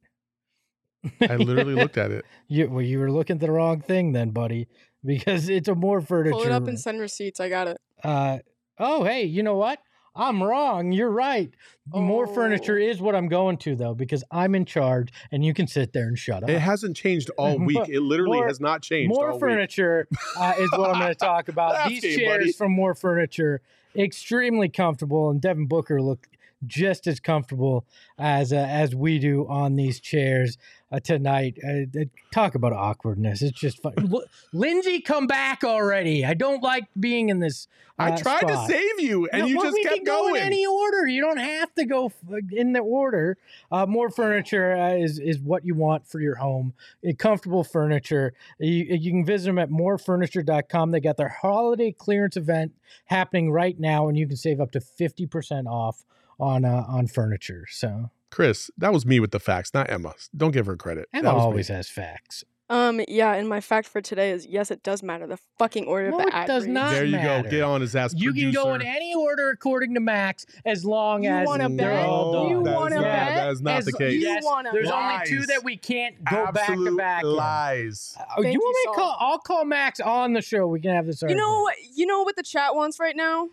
I 1.21 1.35
literally 1.37 1.75
looked 1.75 1.97
at 1.97 2.11
it. 2.11 2.25
You 2.49 2.69
well, 2.69 2.81
you 2.81 2.99
were 2.99 3.11
looking 3.11 3.35
at 3.35 3.39
the 3.39 3.51
wrong 3.51 3.81
thing 3.81 4.13
then, 4.13 4.31
buddy, 4.31 4.67
because 5.05 5.47
it's 5.47 5.67
a 5.69 5.75
more 5.75 6.01
furniture. 6.01 6.31
Pull 6.33 6.43
it 6.45 6.51
up 6.51 6.63
read. 6.63 6.69
and 6.69 6.79
send 6.79 6.99
receipts. 6.99 7.39
I 7.39 7.49
got 7.49 7.67
it. 7.67 7.77
Uh, 8.03 8.39
oh, 8.79 9.03
hey, 9.03 9.23
you 9.23 9.43
know 9.43 9.55
what? 9.55 9.79
I'm 10.15 10.41
wrong. 10.41 10.91
You're 10.91 11.11
right. 11.11 11.53
More 11.93 12.25
furniture 12.25 12.77
Oh. 12.79 12.81
is 12.81 12.99
what 12.99 13.13
I'm 13.13 13.27
going 13.27 13.57
to 13.57 13.75
though, 13.75 13.93
because 13.93 14.23
I'm 14.31 14.55
in 14.55 14.65
charge, 14.65 15.13
and 15.31 15.45
you 15.45 15.53
can 15.53 15.67
sit 15.67 15.93
there 15.93 16.07
and 16.07 16.17
shut 16.17 16.41
up. 16.43 16.49
It 16.49 16.57
hasn't 16.59 16.97
changed 16.97 17.29
all 17.37 17.59
week. 17.65 17.87
It 17.87 18.01
literally 18.01 18.37
More- 18.39 18.47
has 18.47 18.59
not 18.59 18.81
changed 18.81 19.13
More 19.13 19.27
all 19.29 19.35
week. 19.35 19.41
furniture 19.41 20.07
uh, 20.39 20.53
is 20.57 20.71
what 20.71 20.89
I'm 20.89 20.99
going 20.99 21.09
to 21.13 21.15
talk 21.15 21.49
about. 21.49 21.87
These 21.87 22.01
game, 22.01 22.17
chairs 22.17 22.37
buddy. 22.39 22.51
from 22.51 22.71
More 22.71 22.95
Furniture, 22.95 23.61
extremely 23.95 24.69
comfortable, 24.69 25.29
and 25.29 25.39
Devin 25.41 25.67
Booker 25.67 26.01
looked 26.01 26.29
just 26.65 27.05
as 27.05 27.19
comfortable 27.19 27.85
as 28.17 28.51
uh, 28.51 28.55
as 28.55 28.95
we 28.95 29.19
do 29.19 29.45
on 29.47 29.75
these 29.75 29.99
chairs 29.99 30.57
uh, 30.91 30.99
tonight. 30.99 31.57
Uh, 31.63 31.99
uh, 31.99 32.03
talk 32.31 32.55
about 32.55 32.73
awkwardness. 32.73 33.41
It's 33.41 33.59
just 33.59 33.81
fun. 33.81 33.93
L- 33.97 34.23
Lindsay, 34.53 35.01
come 35.01 35.27
back 35.27 35.63
already. 35.63 36.25
I 36.25 36.33
don't 36.33 36.61
like 36.63 36.85
being 36.99 37.29
in 37.29 37.39
this. 37.39 37.67
I 37.99 38.11
uh, 38.11 38.17
tried 38.17 38.41
spot. 38.41 38.67
to 38.67 38.73
save 38.73 38.99
you, 38.99 39.27
and 39.33 39.41
No, 39.41 39.47
you 39.47 39.57
well, 39.57 39.65
just 39.65 39.73
we 39.75 39.83
kept 39.83 39.95
can 39.95 40.03
go 40.03 40.21
going. 40.27 40.35
in 40.35 40.41
any 40.43 40.65
order. 40.67 41.07
You 41.07 41.21
don't 41.21 41.39
have 41.39 41.73
to 41.75 41.85
go 41.85 42.05
f- 42.07 42.13
in 42.51 42.73
the 42.73 42.79
order. 42.79 43.37
Uh, 43.71 43.85
more 43.87 44.09
furniture 44.11 44.75
uh, 44.77 44.93
is 44.93 45.17
is 45.19 45.39
what 45.39 45.65
you 45.65 45.73
want 45.73 46.07
for 46.07 46.19
your 46.21 46.35
home. 46.35 46.73
Uh, 47.07 47.13
comfortable 47.17 47.63
furniture. 47.63 48.33
You, 48.59 48.83
you 48.83 49.11
can 49.11 49.25
visit 49.25 49.47
them 49.47 49.57
at 49.57 49.69
morefurniture.com. 49.71 50.91
They 50.91 50.99
got 50.99 51.17
their 51.17 51.29
holiday 51.29 51.91
clearance 51.91 52.37
event 52.37 52.73
happening 53.05 53.51
right 53.51 53.79
now, 53.79 54.07
and 54.07 54.17
you 54.17 54.27
can 54.27 54.37
save 54.37 54.61
up 54.61 54.71
to 54.73 54.79
fifty 54.81 55.25
percent 55.25 55.67
off 55.67 56.05
on 56.39 56.65
uh, 56.65 56.85
on 56.87 57.07
furniture. 57.07 57.65
So 57.69 58.11
Chris, 58.37 58.69
that 58.77 58.93
was 58.93 59.03
me 59.03 59.19
with 59.19 59.31
the 59.31 59.39
facts, 59.39 59.73
not 59.73 59.89
Emma. 59.89 60.13
Don't 60.35 60.51
give 60.51 60.67
her 60.67 60.75
credit. 60.77 61.09
Emma 61.11 61.23
That 61.23 61.33
was 61.33 61.41
me. 61.41 61.45
always 61.45 61.67
has 61.69 61.89
facts. 61.89 62.43
Um, 62.69 63.01
yeah, 63.07 63.33
and 63.33 63.49
my 63.49 63.61
fact 63.61 63.87
for 63.87 63.99
today 63.99 64.29
is 64.29 64.45
yes, 64.45 64.69
it 64.69 64.83
does 64.83 65.01
matter 65.01 65.25
the 65.25 65.39
fucking 65.57 65.85
order 65.87 66.11
No, 66.11 66.17
the 66.19 66.27
it 66.27 66.33
ad 66.35 66.45
does 66.45 66.65
reads. 66.65 66.73
not. 66.75 66.91
there 66.91 67.05
you 67.05 67.13
matter. 67.13 67.41
go. 67.43 67.49
Get 67.49 67.63
on 67.63 67.81
his 67.81 67.95
ass. 67.95 68.13
You 68.15 68.31
can 68.33 68.51
go 68.51 68.75
in 68.75 68.83
any 68.83 69.15
order 69.15 69.49
according 69.49 69.95
to 69.95 69.99
Max 70.01 70.45
as 70.65 70.85
long 70.85 71.25
as 71.25 71.31
You 71.31 71.37
as 71.41 71.47
wanna 71.47 71.69
bet? 71.71 72.05
all 72.05 72.31
No, 72.33 72.39
done. 72.43 72.49
You 72.51 72.59
wanna 72.75 72.95
bet? 73.01 73.35
That 73.35 73.51
is 73.53 73.61
not 73.63 73.77
As- 73.79 73.85
the 73.85 73.93
case. 73.93 74.13
You 74.13 74.19
yes, 74.19 74.43
wanna 74.45 74.69
there's 74.71 74.87
bet? 74.89 74.95
only 74.95 75.25
two 75.25 75.45
that 75.47 75.63
we 75.63 75.75
can't 75.77 76.23
go 76.25 76.51
back 76.51 76.67
to 76.75 76.95
back. 76.95 77.23
lies. 77.23 78.15
Oh, 78.37 78.43
you 78.43 78.49
you, 78.51 78.59
want 78.59 78.75
me 78.85 78.91
to 78.91 78.95
call? 78.99 79.17
I'll 79.19 79.39
call 79.39 79.65
Max 79.65 79.99
on 79.99 80.33
the 80.33 80.43
show. 80.43 80.67
We 80.67 80.79
can 80.79 80.91
have 80.91 81.07
this. 81.07 81.23
You 81.23 81.33
know 81.33 81.61
what? 81.61 81.73
You 81.95 82.05
know 82.05 82.21
what 82.21 82.35
the 82.35 82.43
chat 82.43 82.75
wants 82.75 82.99
right 82.99 83.15
now. 83.15 83.47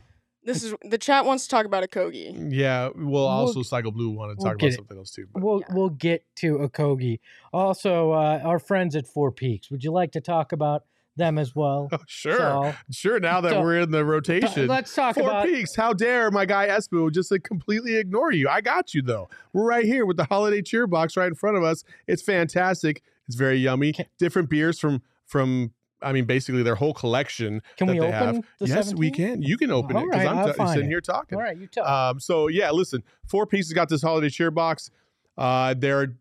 This 0.45 0.63
is 0.63 0.75
the 0.83 0.99
chat 0.99 1.25
wants 1.25 1.45
to 1.45 1.51
talk 1.51 1.65
about 1.67 1.83
Okogie. 1.89 2.53
Yeah. 2.53 2.91
Well, 2.95 3.25
also 3.25 3.63
Cycle 3.63 3.91
Blue 3.93 4.11
wanted 4.11 4.35
to 4.39 4.45
we'll 4.45 4.53
talk 4.53 4.61
about 4.63 4.69
it. 4.69 4.75
something 4.75 4.99
else 4.99 5.11
too. 5.11 5.27
But 5.33 5.43
We'll 5.43 5.61
Yeah. 5.61 5.75
we'll 5.75 5.89
get 5.91 6.25
to 6.37 6.59
Okogie. 6.59 7.21
Also, 7.53 8.13
uh, 8.13 8.41
our 8.45 8.59
friends 8.59 8.95
at 8.95 9.07
Four 9.07 9.33
Peaks. 9.33 9.71
Would 9.71 9.83
you 9.85 9.91
like 9.93 10.13
to 10.13 10.21
talk 10.21 10.53
about 10.53 10.85
them 11.17 11.39
as 11.39 11.55
well? 11.55 11.89
sure, 12.07 12.37
Saul? 12.37 12.75
sure. 12.91 13.21
Now 13.21 13.41
that 13.41 13.53
So- 13.53 13.63
we're 13.63 13.79
in 13.81 13.91
the 13.91 14.05
rotation, 14.05 14.67
Let's 14.67 14.95
talk 14.95 15.15
Four 15.15 15.31
about. 15.31 15.47
Peaks. 15.47 15.75
How 15.77 15.93
dare 15.93 16.31
my 16.31 16.45
guy 16.45 16.69
Espo 16.69 17.11
just 17.13 17.31
like, 17.31 17.43
completely 17.45 17.95
ignore 17.97 18.33
you? 18.33 18.49
I 18.49 18.61
got 18.61 18.93
you 18.95 19.01
though. 19.03 19.29
We're 19.53 19.65
right 19.67 19.85
here 19.87 20.05
with 20.05 20.17
the 20.19 20.25
holiday 20.25 20.61
cheer 20.61 20.87
box 20.87 21.17
right 21.17 21.29
in 21.29 21.35
front 21.35 21.57
of 21.57 21.63
us. 21.63 21.85
It's 22.07 22.21
fantastic. 22.23 23.03
It's 23.29 23.37
very 23.37 23.57
yummy. 23.59 23.93
Can- 23.93 24.07
Different 24.19 24.51
beers 24.51 24.79
from 24.79 25.01
from. 25.25 25.73
I 26.05 26.13
mean, 26.13 26.25
basically 26.25 26.63
their 26.63 26.75
whole 26.75 26.95
collection. 26.95 27.63
Can 27.77 27.87
that 27.87 27.95
we 27.95 28.01
they 28.01 28.07
open 28.07 28.35
have. 28.35 28.45
the 28.59 28.67
yes, 28.67 28.95
we 28.95 29.11
can. 29.11 29.43
You 29.43 29.57
can 29.57 29.71
open 29.71 29.97
it 29.97 30.05
because 30.05 30.27
right, 30.27 30.37
I'm 30.37 30.53
t- 30.53 30.67
sitting 30.73 30.87
it. 30.87 30.89
here 30.89 31.01
talking. 31.01 31.37
All 31.37 31.45
right, 31.45 31.57
you 31.57 31.67
tell. 31.67 31.87
Um, 31.87 32.21
so 32.21 32.49
yeah, 32.49 32.71
listen, 32.71 33.03
Four 33.27 33.47
Peaks 33.47 33.73
got 33.73 33.89
this 33.89 34.03
holiday 34.03 34.29
cheer 34.29 34.51
box. 34.51 34.91
Uh, 35.37 35.75
they're 35.77 36.17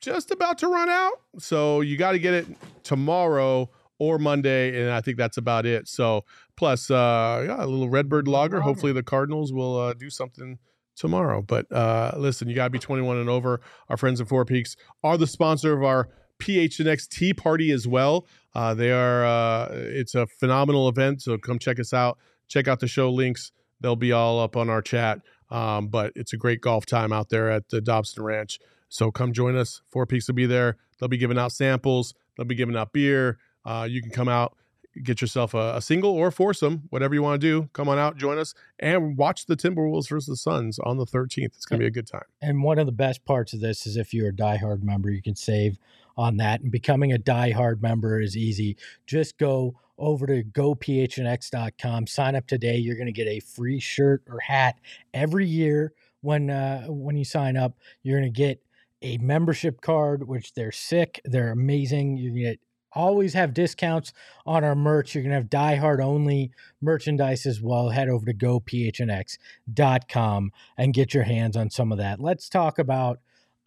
just 0.00 0.30
about 0.30 0.58
to 0.58 0.68
run 0.68 0.88
out, 0.88 1.20
so 1.38 1.80
you 1.80 1.96
got 1.96 2.12
to 2.12 2.18
get 2.18 2.34
it 2.34 2.46
tomorrow 2.84 3.70
or 3.98 4.18
Monday, 4.18 4.80
and 4.80 4.90
I 4.90 5.00
think 5.00 5.16
that's 5.16 5.36
about 5.36 5.66
it. 5.66 5.88
So 5.88 6.24
plus, 6.56 6.90
uh, 6.90 7.44
yeah, 7.46 7.64
a 7.64 7.66
little 7.66 7.88
Redbird 7.88 8.28
Lager. 8.28 8.60
Hopefully, 8.60 8.92
the 8.92 9.02
Cardinals 9.02 9.52
will 9.52 9.76
uh, 9.76 9.94
do 9.94 10.10
something 10.10 10.58
tomorrow. 10.98 11.42
But 11.42 11.70
uh, 11.72 12.12
listen, 12.16 12.48
you 12.48 12.54
got 12.54 12.64
to 12.64 12.70
be 12.70 12.78
21 12.78 13.18
and 13.18 13.28
over. 13.30 13.60
Our 13.88 13.96
friends 13.96 14.20
at 14.20 14.28
Four 14.28 14.44
Peaks 14.44 14.76
are 15.02 15.16
the 15.16 15.26
sponsor 15.26 15.72
of 15.72 15.82
our 15.82 16.08
PHNX 16.38 17.08
Tee 17.08 17.34
Party 17.34 17.70
as 17.70 17.86
well. 17.86 18.26
Uh, 18.54 18.74
they 18.74 18.90
are. 18.90 19.24
Uh, 19.24 19.68
it's 19.72 20.14
a 20.14 20.26
phenomenal 20.26 20.88
event, 20.88 21.22
so 21.22 21.36
come 21.38 21.58
check 21.58 21.78
us 21.78 21.92
out. 21.92 22.18
Check 22.48 22.66
out 22.68 22.80
the 22.80 22.88
show 22.88 23.10
links. 23.10 23.52
They'll 23.80 23.96
be 23.96 24.12
all 24.12 24.40
up 24.40 24.56
on 24.56 24.68
our 24.70 24.82
chat. 24.82 25.20
Um, 25.50 25.88
but 25.88 26.12
it's 26.14 26.32
a 26.32 26.36
great 26.36 26.60
golf 26.60 26.86
time 26.86 27.12
out 27.12 27.30
there 27.30 27.50
at 27.50 27.68
the 27.68 27.80
Dobson 27.80 28.22
Ranch. 28.22 28.58
So 28.88 29.10
come 29.10 29.32
join 29.32 29.56
us. 29.56 29.82
Four 29.90 30.06
Peaks 30.06 30.28
will 30.28 30.34
be 30.34 30.46
there. 30.46 30.76
They'll 30.98 31.08
be 31.08 31.18
giving 31.18 31.38
out 31.38 31.52
samples. 31.52 32.14
They'll 32.36 32.46
be 32.46 32.54
giving 32.54 32.76
out 32.76 32.92
beer. 32.92 33.38
Uh, 33.64 33.86
you 33.88 34.00
can 34.00 34.10
come 34.10 34.28
out, 34.28 34.56
get 35.02 35.20
yourself 35.20 35.54
a, 35.54 35.76
a 35.76 35.82
single 35.82 36.10
or 36.10 36.28
a 36.28 36.32
foursome, 36.32 36.84
whatever 36.90 37.14
you 37.14 37.22
want 37.22 37.40
to 37.40 37.46
do. 37.46 37.68
Come 37.72 37.88
on 37.88 37.98
out, 37.98 38.16
join 38.16 38.38
us, 38.38 38.54
and 38.78 39.16
watch 39.16 39.46
the 39.46 39.56
Timberwolves 39.56 40.08
versus 40.08 40.26
the 40.26 40.36
Suns 40.36 40.78
on 40.78 40.96
the 40.96 41.04
13th. 41.04 41.46
It's 41.46 41.66
going 41.66 41.80
to 41.80 41.84
be 41.84 41.88
a 41.88 41.90
good 41.90 42.06
time. 42.06 42.24
And 42.40 42.62
one 42.62 42.78
of 42.78 42.86
the 42.86 42.92
best 42.92 43.24
parts 43.24 43.52
of 43.52 43.60
this 43.60 43.86
is 43.86 43.96
if 43.96 44.14
you're 44.14 44.28
a 44.28 44.32
diehard 44.32 44.82
member, 44.82 45.10
you 45.10 45.22
can 45.22 45.36
save 45.36 45.76
on 46.18 46.36
that. 46.38 46.60
And 46.60 46.70
becoming 46.70 47.12
a 47.12 47.18
diehard 47.18 47.80
member 47.80 48.20
is 48.20 48.36
easy. 48.36 48.76
Just 49.06 49.38
go 49.38 49.76
over 49.96 50.26
to 50.26 50.42
gophnx.com, 50.42 52.06
sign 52.06 52.36
up 52.36 52.46
today. 52.46 52.76
You're 52.76 52.96
going 52.96 53.06
to 53.06 53.12
get 53.12 53.28
a 53.28 53.40
free 53.40 53.80
shirt 53.80 54.22
or 54.28 54.40
hat 54.40 54.76
every 55.14 55.46
year 55.46 55.94
when 56.20 56.50
uh, 56.50 56.86
when 56.86 57.16
you 57.16 57.24
sign 57.24 57.56
up. 57.56 57.78
You're 58.02 58.20
going 58.20 58.32
to 58.32 58.36
get 58.36 58.60
a 59.00 59.16
membership 59.18 59.80
card, 59.80 60.26
which 60.26 60.54
they're 60.54 60.72
sick, 60.72 61.20
they're 61.24 61.52
amazing. 61.52 62.16
You 62.16 62.32
get 62.32 62.58
always 62.92 63.34
have 63.34 63.54
discounts 63.54 64.12
on 64.44 64.64
our 64.64 64.74
merch. 64.74 65.14
You're 65.14 65.22
going 65.22 65.30
to 65.30 65.36
have 65.36 65.50
diehard 65.50 66.02
only 66.02 66.50
merchandise 66.80 67.46
as 67.46 67.62
well. 67.62 67.90
Head 67.90 68.08
over 68.08 68.26
to 68.26 68.34
gophnx.com 68.34 70.50
and 70.76 70.94
get 70.94 71.14
your 71.14 71.24
hands 71.24 71.56
on 71.56 71.70
some 71.70 71.92
of 71.92 71.98
that. 71.98 72.18
Let's 72.18 72.48
talk 72.48 72.78
about 72.78 73.20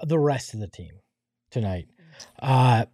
the 0.04 0.20
rest 0.20 0.54
of 0.54 0.60
the 0.60 0.68
team 0.68 0.96
tonight. 1.50 1.88
Uh, 2.40 2.86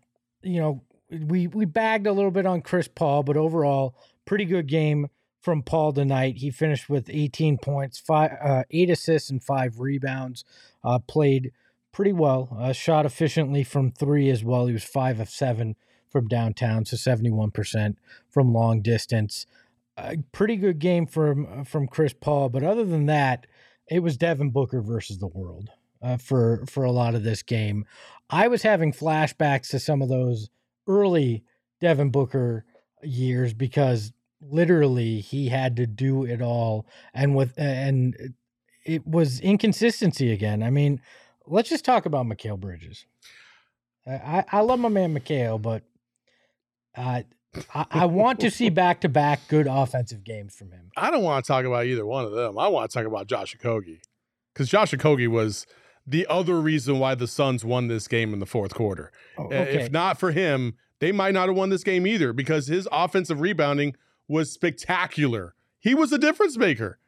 you 0.41 0.59
know, 0.59 0.81
we 1.09 1.47
we 1.47 1.65
bagged 1.65 2.07
a 2.07 2.13
little 2.13 2.31
bit 2.31 2.45
on 2.45 2.61
Chris 2.61 2.87
Paul, 2.87 3.23
but 3.23 3.37
overall, 3.37 3.95
pretty 4.25 4.45
good 4.45 4.67
game 4.67 5.07
from 5.41 5.61
Paul 5.63 5.93
tonight. 5.93 6.37
He 6.37 6.51
finished 6.51 6.89
with 6.89 7.09
18 7.09 7.57
points, 7.57 7.99
five, 7.99 8.31
uh, 8.43 8.63
eight 8.71 8.89
assists, 8.89 9.29
and 9.29 9.43
five 9.43 9.79
rebounds. 9.79 10.43
Uh, 10.83 10.99
played 10.99 11.51
pretty 11.91 12.13
well. 12.13 12.55
Uh, 12.59 12.73
shot 12.73 13.05
efficiently 13.05 13.63
from 13.63 13.91
three 13.91 14.29
as 14.29 14.43
well. 14.43 14.67
He 14.67 14.73
was 14.73 14.83
five 14.83 15.19
of 15.19 15.29
seven 15.29 15.75
from 16.09 16.27
downtown, 16.27 16.85
so 16.85 16.95
71% 16.95 17.95
from 18.29 18.53
long 18.53 18.81
distance. 18.81 19.45
A 19.97 20.17
pretty 20.31 20.57
good 20.57 20.79
game 20.79 21.07
from 21.07 21.65
from 21.65 21.87
Chris 21.87 22.13
Paul, 22.13 22.49
but 22.49 22.63
other 22.63 22.85
than 22.85 23.07
that, 23.07 23.47
it 23.89 24.03
was 24.03 24.15
Devin 24.15 24.51
Booker 24.51 24.81
versus 24.81 25.17
the 25.17 25.27
world 25.27 25.71
uh, 26.01 26.17
for 26.17 26.65
for 26.67 26.83
a 26.83 26.91
lot 26.91 27.15
of 27.15 27.23
this 27.23 27.43
game. 27.43 27.85
I 28.29 28.47
was 28.47 28.63
having 28.63 28.91
flashbacks 28.91 29.69
to 29.69 29.79
some 29.79 30.01
of 30.01 30.09
those 30.09 30.49
early 30.87 31.43
Devin 31.79 32.09
Booker 32.09 32.65
years 33.03 33.53
because 33.53 34.11
literally 34.41 35.21
he 35.21 35.49
had 35.49 35.75
to 35.77 35.87
do 35.87 36.23
it 36.23 36.41
all, 36.41 36.85
and 37.13 37.35
with 37.35 37.53
and 37.57 38.33
it 38.85 39.05
was 39.05 39.39
inconsistency 39.39 40.31
again. 40.31 40.63
I 40.63 40.69
mean, 40.69 41.01
let's 41.45 41.69
just 41.69 41.85
talk 41.85 42.05
about 42.05 42.25
Mikal 42.25 42.59
Bridges. 42.59 43.05
I, 44.07 44.45
I 44.51 44.61
love 44.61 44.79
my 44.79 44.89
man 44.89 45.13
Mikal, 45.13 45.61
but 45.61 45.83
uh, 46.95 47.23
I, 47.73 47.85
I 47.91 48.05
want 48.05 48.39
to 48.41 48.51
see 48.51 48.69
back 48.69 49.01
to 49.01 49.09
back 49.09 49.47
good 49.47 49.67
offensive 49.67 50.23
games 50.23 50.55
from 50.55 50.71
him. 50.71 50.91
I 50.95 51.11
don't 51.11 51.23
want 51.23 51.43
to 51.43 51.47
talk 51.47 51.65
about 51.65 51.85
either 51.85 52.05
one 52.05 52.25
of 52.25 52.31
them. 52.31 52.57
I 52.57 52.67
want 52.67 52.89
to 52.89 52.97
talk 52.97 53.05
about 53.05 53.27
Josh 53.27 53.55
Okogie 53.55 53.99
because 54.53 54.69
Josh 54.69 54.91
Okogie 54.93 55.27
was 55.27 55.65
the 56.07 56.25
other 56.27 56.59
reason 56.61 56.99
why 56.99 57.13
the 57.15 57.27
Suns 57.27 57.65
won 57.65 57.87
this 57.89 58.07
game 58.07 58.33
in 58.33 58.39
the 58.39 58.45
fourth 58.45 58.73
quarter. 58.73 59.11
Oh, 59.37 59.45
Uh, 59.47 59.65
If 59.69 59.91
not 59.91 60.17
for 60.19 60.31
him, 60.31 60.75
they 60.99 61.11
might 61.11 61.33
not 61.33 61.47
have 61.49 61.55
won 61.57 61.69
this 61.69 61.83
game 61.83 62.07
either 62.07 62.31
because 62.33 62.67
his 62.67 62.87
offensive 62.91 63.41
rebounding 63.41 63.95
was 64.27 64.51
spectacular. 64.51 65.53
He 65.79 65.93
was 65.93 66.11
a 66.11 66.17
difference 66.17 66.57
maker. 66.57 66.99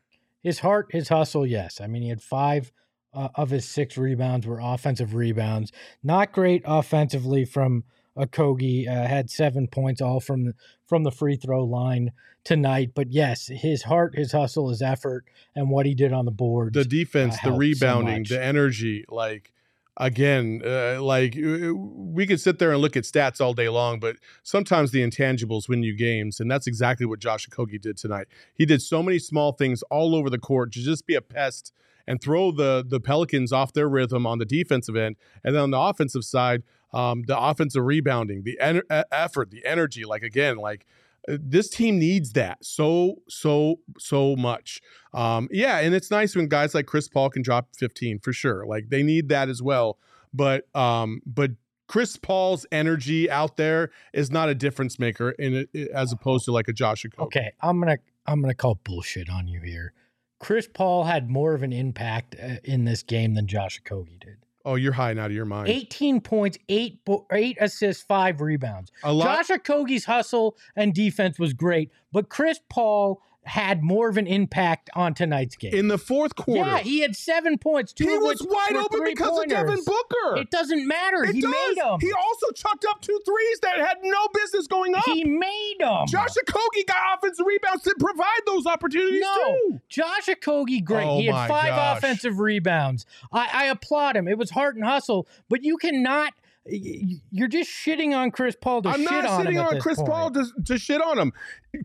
his 0.42 0.60
heart, 0.60 0.88
his 0.92 1.10
hustle, 1.10 1.46
yes. 1.46 1.82
I 1.82 1.88
mean, 1.88 2.02
he 2.02 2.10
had 2.10 2.22
five 2.22 2.72
uh, 3.14 3.30
of 3.36 3.50
his 3.50 3.68
six 3.68 3.98
rebounds 3.98 4.46
were 4.46 4.60
offensive 4.62 5.16
rebounds. 5.16 5.72
Not 6.04 6.32
great 6.32 6.62
offensively 6.66 7.44
from 7.46 7.84
Okogie. 8.20 8.88
Uh, 8.88 9.08
had 9.08 9.30
seven 9.30 9.68
points 9.68 10.02
all 10.02 10.20
from 10.20 10.46
the, 10.46 10.54
from 10.88 11.04
the 11.04 11.12
free 11.12 11.36
throw 11.36 11.64
line 11.64 12.12
tonight. 12.44 12.92
But 12.94 13.12
yes, 13.12 13.48
his 13.48 13.84
heart, 13.84 14.18
his 14.18 14.32
hustle, 14.32 14.70
his 14.70 14.82
effort, 14.82 15.26
and 15.56 15.70
what 15.70 15.86
he 15.86 15.96
did 15.96 16.14
on 16.14 16.26
the 16.26 16.32
board. 16.32 16.74
The 16.74 16.86
defense, 16.86 17.36
the 17.36 17.42
helped 17.42 17.56
so 17.56 17.60
rebounding, 17.60 18.26
the 18.28 18.44
energy, 18.44 19.06
like 19.10 19.52
again, 20.00 20.62
uh, 20.66 21.02
like 21.02 21.38
uh, 21.38 21.74
we 21.76 22.26
could 22.26 22.40
sit 22.40 22.58
there 22.58 22.72
and 22.72 22.82
look 22.82 22.96
at 22.96 23.04
stats 23.04 23.42
all 23.42 23.54
day 23.54 23.70
long, 23.70 24.00
but 24.00 24.16
sometimes 24.44 24.92
the 24.92 25.06
intangibles 25.06 25.68
win 25.68 25.84
you 25.84 25.96
games, 25.96 26.40
and 26.40 26.50
that's 26.50 26.68
exactly 26.68 27.06
what 27.06 27.20
Josh 27.20 27.48
Okogie 27.48 27.82
did 27.82 27.98
tonight. 27.98 28.28
He 28.54 28.66
did 28.66 28.82
so 28.82 29.04
many 29.04 29.20
small 29.20 29.52
things 29.52 29.84
all 29.84 30.16
over 30.16 30.30
the 30.30 30.40
court 30.40 30.72
to 30.74 30.80
just 30.80 31.06
be 31.06 31.16
a 31.16 31.22
pest 31.22 31.74
and 32.08 32.22
throw 32.22 32.52
the 32.52 32.84
the 32.88 33.00
Pelicans 33.00 33.52
off 33.52 33.74
their 33.74 33.90
rhythm 33.90 34.26
on 34.26 34.40
the 34.40 34.46
defensive 34.46 34.96
end, 34.96 35.18
and 35.44 35.54
then 35.54 35.62
on 35.62 35.72
the 35.72 35.80
offensive 35.80 36.24
side, 36.24 36.64
um, 36.94 37.24
the 37.28 37.40
offensive 37.40 37.84
rebounding, 37.84 38.44
the 38.44 38.60
en- 38.60 38.82
effort, 39.12 39.52
the 39.52 39.66
energy. 39.66 40.06
Like 40.06 40.24
again, 40.24 40.58
like 40.58 40.86
uh, 41.28 41.38
this 41.40 41.70
team 41.70 42.00
needs 42.00 42.34
that 42.34 42.64
so 42.64 43.22
so 43.28 43.80
so 43.98 44.36
much. 44.36 44.82
Um, 45.14 45.48
yeah, 45.52 45.80
and 45.80 45.94
it's 45.94 46.12
nice 46.12 46.36
when 46.36 46.48
guys 46.48 46.74
like 46.74 46.86
Chris 46.86 47.08
Paul 47.08 47.30
can 47.30 47.42
drop 47.42 47.70
15 47.76 48.20
for 48.20 48.34
sure. 48.34 48.66
Like 48.66 48.90
they 48.90 49.04
need 49.04 49.30
that 49.30 49.50
as 49.50 49.62
well. 49.62 49.98
But 50.34 50.74
um, 50.76 51.22
but 51.26 51.52
Chris 51.88 52.18
Paul's 52.18 52.66
energy 52.72 53.30
out 53.30 53.58
there 53.58 53.90
is 54.14 54.30
not 54.30 54.48
a 54.48 54.56
difference 54.56 55.00
maker 55.00 55.32
in 55.32 55.68
as 55.94 56.12
opposed 56.12 56.46
to 56.46 56.52
like 56.52 56.68
a 56.68 56.74
Josh 56.74 57.04
Okogie. 57.04 57.24
Okay, 57.26 57.52
I'm 57.62 57.80
gonna 57.80 57.98
I'm 58.26 58.42
gonna 58.42 58.54
call 58.54 58.80
bullshit 58.84 59.30
on 59.30 59.48
you 59.48 59.62
here. 59.62 59.94
Chris 60.40 60.70
Paul 60.72 61.04
had 61.04 61.30
more 61.30 61.54
of 61.54 61.64
an 61.64 61.74
impact 61.74 62.36
uh, 62.42 62.56
in 62.64 62.86
this 62.86 63.04
game 63.04 63.34
than 63.34 63.48
Josh 63.48 63.82
Okogie 63.82 64.20
did. 64.20 64.38
Oh, 64.66 64.76
you're 64.76 64.94
high 64.94 65.12
and 65.12 65.20
out 65.20 65.28
of 65.28 65.36
your 65.36 65.46
mind. 65.46 65.70
18 65.70 66.20
points, 66.22 66.58
eight 66.68 67.04
bo- 67.06 67.26
eight 67.32 67.58
assists, 67.62 68.04
five 68.04 68.42
rebounds. 68.42 68.92
a 69.04 69.14
lot. 69.14 69.46
Josh 69.46 69.58
Okogie's 69.58 70.06
hustle 70.06 70.58
and 70.76 70.94
defense 70.94 71.40
was 71.40 71.54
great, 71.54 71.92
but 72.12 72.30
Chris 72.30 72.60
Paul 72.70 73.22
had 73.46 73.82
more 73.82 74.10
of 74.10 74.18
an 74.18 74.28
impact 74.28 74.90
on 74.96 75.14
tonight's 75.14 75.56
game. 75.56 75.74
in 75.74 75.88
the 75.88 75.98
fourth 75.98 76.36
quarter. 76.36 76.70
Yeah, 76.70 76.78
he 76.80 77.00
had 77.00 77.16
seven 77.16 77.58
points. 77.58 77.94
Two 77.94 78.08
he 78.08 78.18
was 78.18 78.46
wide 78.48 78.76
open 78.76 79.04
because 79.06 79.40
of 79.40 79.48
Devin. 79.48 79.80
Booker. 79.86 80.38
It 80.38 80.52
doesn't 80.52 80.88
matter. 80.88 81.24
It 81.24 81.36
he 81.36 81.42
does. 81.42 81.52
made 81.52 81.78
them. 81.78 82.00
He 82.00 82.12
also 82.12 82.52
chucked 82.54 82.86
up 82.90 83.02
two 83.02 83.20
threes 83.26 83.60
that 83.62 83.78
had 83.78 83.98
no 84.04 84.28
business 84.34 84.68
going 84.68 84.94
up. 84.94 85.04
He 85.06 85.24
made 85.24 85.76
them. 85.80 86.06
Josh 86.08 86.36
Okogie 86.46 86.86
got 86.86 87.18
offensive 87.18 87.46
rebounds 87.46 87.84
to 87.84 87.96
provide 88.00 88.42
those 88.46 88.66
opportunities 88.66 89.22
No, 89.22 89.36
too. 89.70 89.82
Josh 89.90 90.28
Okogie, 90.28 90.84
great. 90.84 91.08
Oh 91.08 91.20
he 91.20 91.26
had 91.28 91.48
five 91.48 91.70
gosh. 91.70 91.98
offensive 91.98 92.40
rebounds. 92.40 93.06
I, 93.32 93.50
I 93.52 93.66
applaud 93.66 94.16
him. 94.16 94.28
It 94.28 94.38
was 94.38 94.52
heart 94.52 94.76
and 94.76 94.84
hustle, 94.84 95.28
but 95.48 95.64
you 95.64 95.78
cannot 95.78 96.34
you're 96.66 97.48
just 97.48 97.70
shitting 97.70 98.16
on 98.16 98.32
Chris 98.32 98.56
Paul 98.60 98.82
to 98.84 98.92
shit 98.92 99.00
on 99.00 99.02
him. 99.02 99.08
I'm 99.08 99.24
not 99.24 99.32
on 99.32 99.42
sitting 99.42 99.60
on 99.60 99.80
Chris 99.80 99.98
point. 99.98 100.10
Paul 100.10 100.32
to, 100.32 100.46
to 100.66 100.78
shit 100.78 101.02
on 101.02 101.18
him. 101.18 101.34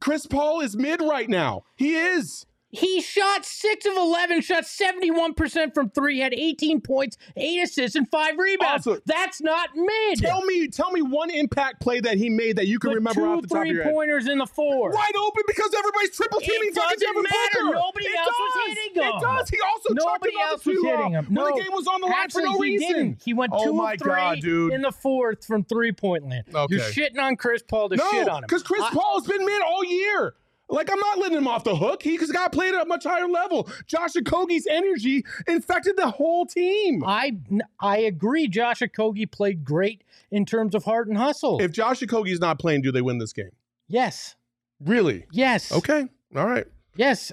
Chris 0.01 0.27
Paul 0.27 0.61
is 0.61 0.77
mid 0.77 1.01
right 1.01 1.29
now. 1.29 1.63
He 1.77 1.95
is. 1.95 2.47
He 2.75 3.01
shot 3.01 3.45
six 3.45 3.87
of 3.87 3.93
11, 3.97 4.41
shot 4.43 4.65
71% 4.65 5.75
from 5.75 5.91
three, 5.91 6.19
had 6.19 6.35
18 6.35 6.81
points, 6.81 7.17
eight 7.37 7.63
assists, 7.63 7.97
and 7.97 8.09
five 8.11 8.37
rebounds. 8.39 8.87
Also- 8.87 9.01
That's 9.07 9.41
not 9.41 9.71
mid. 9.75 10.19
Tell 10.19 10.43
me, 10.45 10.69
tell 10.69 10.91
me 10.91 11.03
one 11.03 11.31
impact 11.31 11.81
play 11.81 12.01
that 12.01 12.17
he 12.19 12.29
made 12.31 12.57
that 12.57 12.67
you 12.67 12.79
can 12.79 12.91
the 12.91 12.97
remember 12.97 13.21
two 13.21 13.27
off 13.27 13.43
the 13.43 13.49
top 13.49 13.61
of 13.63 13.67
your 13.67 13.77
head. 13.77 13.85
Three 13.85 13.93
pointers 13.93 14.27
in 14.29 14.39
the 14.39 14.47
four. 14.47 14.91
Wide 14.91 15.17
open 15.17 15.43
because 15.47 15.73
everybody's 15.77 16.11
triple 16.17 16.39
It 16.41 16.45
teaming 16.45 16.73
fucking 16.75 16.99
Devin. 16.99 17.15
Booker. 17.23 17.75
Nobody 17.75 18.07
It 18.07 18.19
else 18.19 18.29
was 18.39 18.53
does. 18.55 18.69
hitting 18.77 19.03
him. 19.03 19.09
It 19.09 19.21
does. 19.21 19.49
He 19.51 19.59
also 19.73 19.95
Nobody 19.95 20.33
else 20.41 20.65
was 20.67 20.77
two 20.77 20.83
hitting 20.85 21.17
off 21.17 21.27
him. 21.27 21.35
No, 21.35 21.47
the 21.47 21.63
game 21.63 21.73
was 21.73 21.87
on 21.87 22.01
the 22.01 22.07
line 22.09 22.29
for 22.31 22.43
no 22.43 22.53
he 22.61 22.73
reason. 22.73 22.89
didn't. 22.89 23.23
He 23.25 23.35
went 23.35 23.53
Oh 23.55 23.65
two 23.65 23.73
my 23.73 23.93
of 23.95 24.01
three 24.01 24.11
God, 24.13 24.41
dude. 24.41 24.73
in 24.73 24.83
the 24.83 24.93
fourth 24.93 25.45
from 25.47 25.65
three 25.65 25.93
point 25.93 26.29
land. 26.29 26.45
Okay. 26.55 26.75
You're 26.75 26.85
shitting 26.85 27.19
on 27.21 27.37
Chris 27.37 27.63
Paul 27.63 27.89
to 27.91 27.97
shit 27.97 28.29
on 28.29 28.39
him. 28.39 28.45
because 28.49 28.63
Chris 28.63 28.83
I- 28.83 28.91
Paul 28.93 29.21
has 29.21 29.27
been 29.29 29.45
mid 29.45 29.63
all 29.63 29.85
year. 29.85 30.35
Like 30.75 30.91
I'm 30.91 30.99
not 30.99 31.19
letting 31.19 31.39
him 31.39 31.47
off 31.47 31.65
the 31.65 31.77
hook. 31.77 32.03
He's 32.03 32.31
got 32.33 32.53
played 32.53 32.75
at 32.75 32.83
a 32.83 32.87
much 32.87 33.05
higher 33.05 33.29
level. 33.29 33.69
Josh 33.87 34.13
Okogie's 34.15 34.67
energy 34.69 35.25
infected 35.47 35.97
the 35.97 36.11
whole 36.11 36.47
team. 36.47 37.03
I 37.07 37.37
I 37.81 37.99
agree. 37.99 38.49
Josh 38.49 38.81
Okogie 38.81 39.31
played 39.31 39.65
great 39.65 40.03
in 40.31 40.45
terms 40.45 40.75
of 40.75 40.85
heart 40.85 41.09
and 41.09 41.17
hustle. 41.17 41.61
If 41.61 41.73
Josh 41.73 42.01
Okogie's 42.01 42.41
not 42.41 42.59
playing, 42.59 42.83
do 42.83 42.91
they 42.93 43.03
win 43.03 43.19
this 43.19 43.33
game? 43.33 43.51
yes, 43.89 44.35
Really? 44.81 45.27
yes, 45.31 45.71
Okay. 45.73 46.09
All 46.35 46.47
right. 46.47 46.67
yes. 46.97 47.31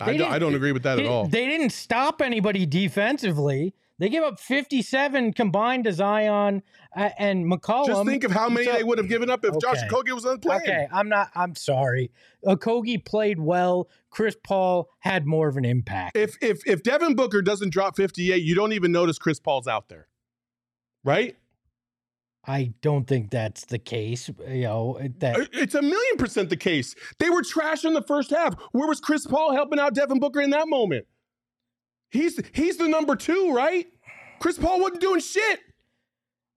I, 0.00 0.06
They 0.12 0.18
do, 0.18 0.24
I 0.24 0.38
don't 0.38 0.54
agree 0.54 0.72
with 0.72 0.82
that 0.84 0.98
at 0.98 1.06
all. 1.06 1.26
They 1.26 1.46
didn't 1.46 1.70
stop 1.70 2.20
anybody 2.20 2.66
defensively. 2.66 3.74
They 3.98 4.10
gave 4.10 4.22
up 4.22 4.38
57 4.38 5.32
combined 5.32 5.84
to 5.84 5.92
Zion 5.92 6.62
uh, 6.94 7.08
and 7.18 7.50
McCollum. 7.50 7.86
Just 7.86 8.04
think 8.04 8.24
of 8.24 8.30
how 8.30 8.48
many 8.50 8.66
So- 8.66 8.72
they 8.74 8.84
would 8.84 8.98
have 8.98 9.08
given 9.08 9.30
up 9.30 9.44
if 9.44 9.58
Josh 9.58 9.78
Okay. 9.78 9.88
Okogie 9.88 10.14
was 10.14 10.24
unplaying. 10.24 10.60
Okay, 10.62 10.86
I'm 10.92 11.08
not. 11.08 11.30
I'm 11.34 11.54
sorry. 11.54 12.10
Okogie 12.44 13.02
played 13.02 13.40
well. 13.40 13.88
Chris 14.10 14.36
Paul 14.44 14.90
had 15.00 15.26
more 15.26 15.48
of 15.48 15.56
an 15.56 15.64
impact. 15.64 16.16
If 16.16 16.36
if 16.42 16.60
if 16.66 16.82
Devin 16.82 17.14
Booker 17.14 17.40
doesn't 17.40 17.70
drop 17.70 17.96
58, 17.96 18.42
you 18.42 18.54
don't 18.54 18.72
even 18.74 18.92
notice 18.92 19.18
Chris 19.18 19.40
Paul's 19.40 19.66
out 19.66 19.88
there. 19.88 20.08
Right? 21.02 21.36
I 22.48 22.74
don't 22.80 23.06
think 23.08 23.30
that's 23.30 23.64
the 23.64 23.78
case. 23.78 24.30
You 24.48 24.62
know 24.62 25.00
that 25.18 25.48
It's 25.52 25.74
a 25.74 25.82
million 25.82 26.16
percent 26.16 26.48
the 26.50 26.56
case. 26.56 26.94
They 27.18 27.28
were 27.30 27.42
trash 27.42 27.84
in 27.84 27.94
the 27.94 28.02
first 28.02 28.30
half. 28.30 28.54
Where 28.72 28.86
was 28.86 29.00
Chris 29.00 29.26
Paul 29.26 29.52
helping 29.54 29.78
out 29.80 29.94
Devin 29.94 30.20
Booker 30.20 30.40
in 30.40 30.50
that 30.50 30.68
moment? 30.68 31.06
He's 32.10 32.40
he's 32.52 32.76
the 32.76 32.88
number 32.88 33.16
two, 33.16 33.52
right? 33.54 33.86
Chris 34.38 34.58
Paul 34.58 34.80
wasn't 34.80 35.00
doing 35.00 35.20
shit 35.20 35.60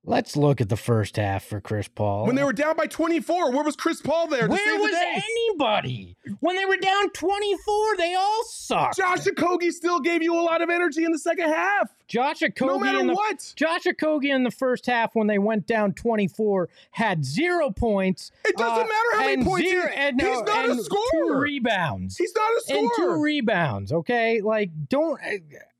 Let's 0.09 0.35
look 0.35 0.59
at 0.59 0.69
the 0.69 0.75
first 0.75 1.17
half 1.17 1.43
for 1.43 1.61
Chris 1.61 1.87
Paul. 1.87 2.25
when 2.25 2.35
they 2.35 2.43
were 2.43 2.51
down 2.51 2.75
by 2.75 2.87
24. 2.87 3.51
Where 3.51 3.63
was 3.63 3.75
Chris 3.75 4.01
Paul 4.01 4.25
there? 4.25 4.47
Where 4.47 4.77
the 4.77 4.81
was 4.81 4.91
day? 4.91 5.21
anybody 5.23 6.17
when 6.39 6.55
they 6.55 6.65
were 6.65 6.77
down 6.77 7.11
24? 7.11 7.97
They 7.97 8.15
all 8.15 8.43
sucked. 8.45 8.97
Josh 8.97 9.19
Okogie 9.25 9.71
still 9.71 9.99
gave 9.99 10.23
you 10.23 10.33
a 10.33 10.41
lot 10.41 10.63
of 10.63 10.69
energy 10.71 11.05
in 11.05 11.11
the 11.11 11.19
second 11.19 11.49
half. 11.49 11.91
Josh 12.07 12.39
Okogie 12.39 12.65
No 12.65 12.79
matter 12.79 13.05
the 13.05 13.13
what. 13.13 13.53
Josh 13.55 13.83
Okogie 13.83 14.33
in 14.33 14.43
the 14.43 14.49
first 14.49 14.87
half 14.87 15.13
when 15.13 15.27
they 15.27 15.37
went 15.37 15.67
down 15.67 15.93
24 15.93 16.69
had 16.89 17.23
zero 17.23 17.69
points. 17.69 18.31
It 18.45 18.57
doesn't 18.57 18.85
uh, 18.85 18.87
matter 18.87 19.11
how 19.13 19.25
many 19.27 19.43
points 19.45 19.69
he- 19.69 19.75
zero- 19.75 19.91
and, 19.95 20.19
he's 20.19 20.37
uh, 20.37 20.41
not 20.41 20.65
a 20.65 20.71
and 20.71 20.77
Two 20.79 20.83
scorer. 20.85 21.39
rebounds. 21.39 22.17
He's 22.17 22.33
not 22.35 22.49
a 22.49 22.73
and 22.79 22.89
two 22.95 23.03
scorer. 23.03 23.19
rebounds. 23.21 23.91
Okay, 23.93 24.41
like 24.41 24.71
don't. 24.89 25.19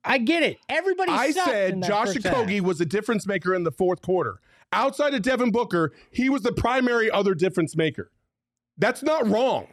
I, 0.03 0.13
I 0.13 0.17
get 0.19 0.43
it. 0.43 0.57
Everybody. 0.69 1.11
I 1.11 1.31
said 1.31 1.81
that 1.81 1.87
Josh 1.87 2.13
first 2.13 2.23
half. 2.25 2.35
Okogie 2.35 2.61
was 2.61 2.79
a 2.81 2.85
difference 2.85 3.25
maker 3.27 3.53
in 3.53 3.63
the 3.63 3.71
fourth 3.71 4.01
quarter. 4.01 4.39
Outside 4.71 5.13
of 5.13 5.21
Devin 5.23 5.51
Booker, 5.51 5.91
he 6.11 6.29
was 6.29 6.43
the 6.43 6.51
primary 6.51 7.09
other 7.09 7.33
difference 7.33 7.75
maker. 7.75 8.11
That's 8.77 9.01
not 9.03 9.27
wrong. 9.27 9.67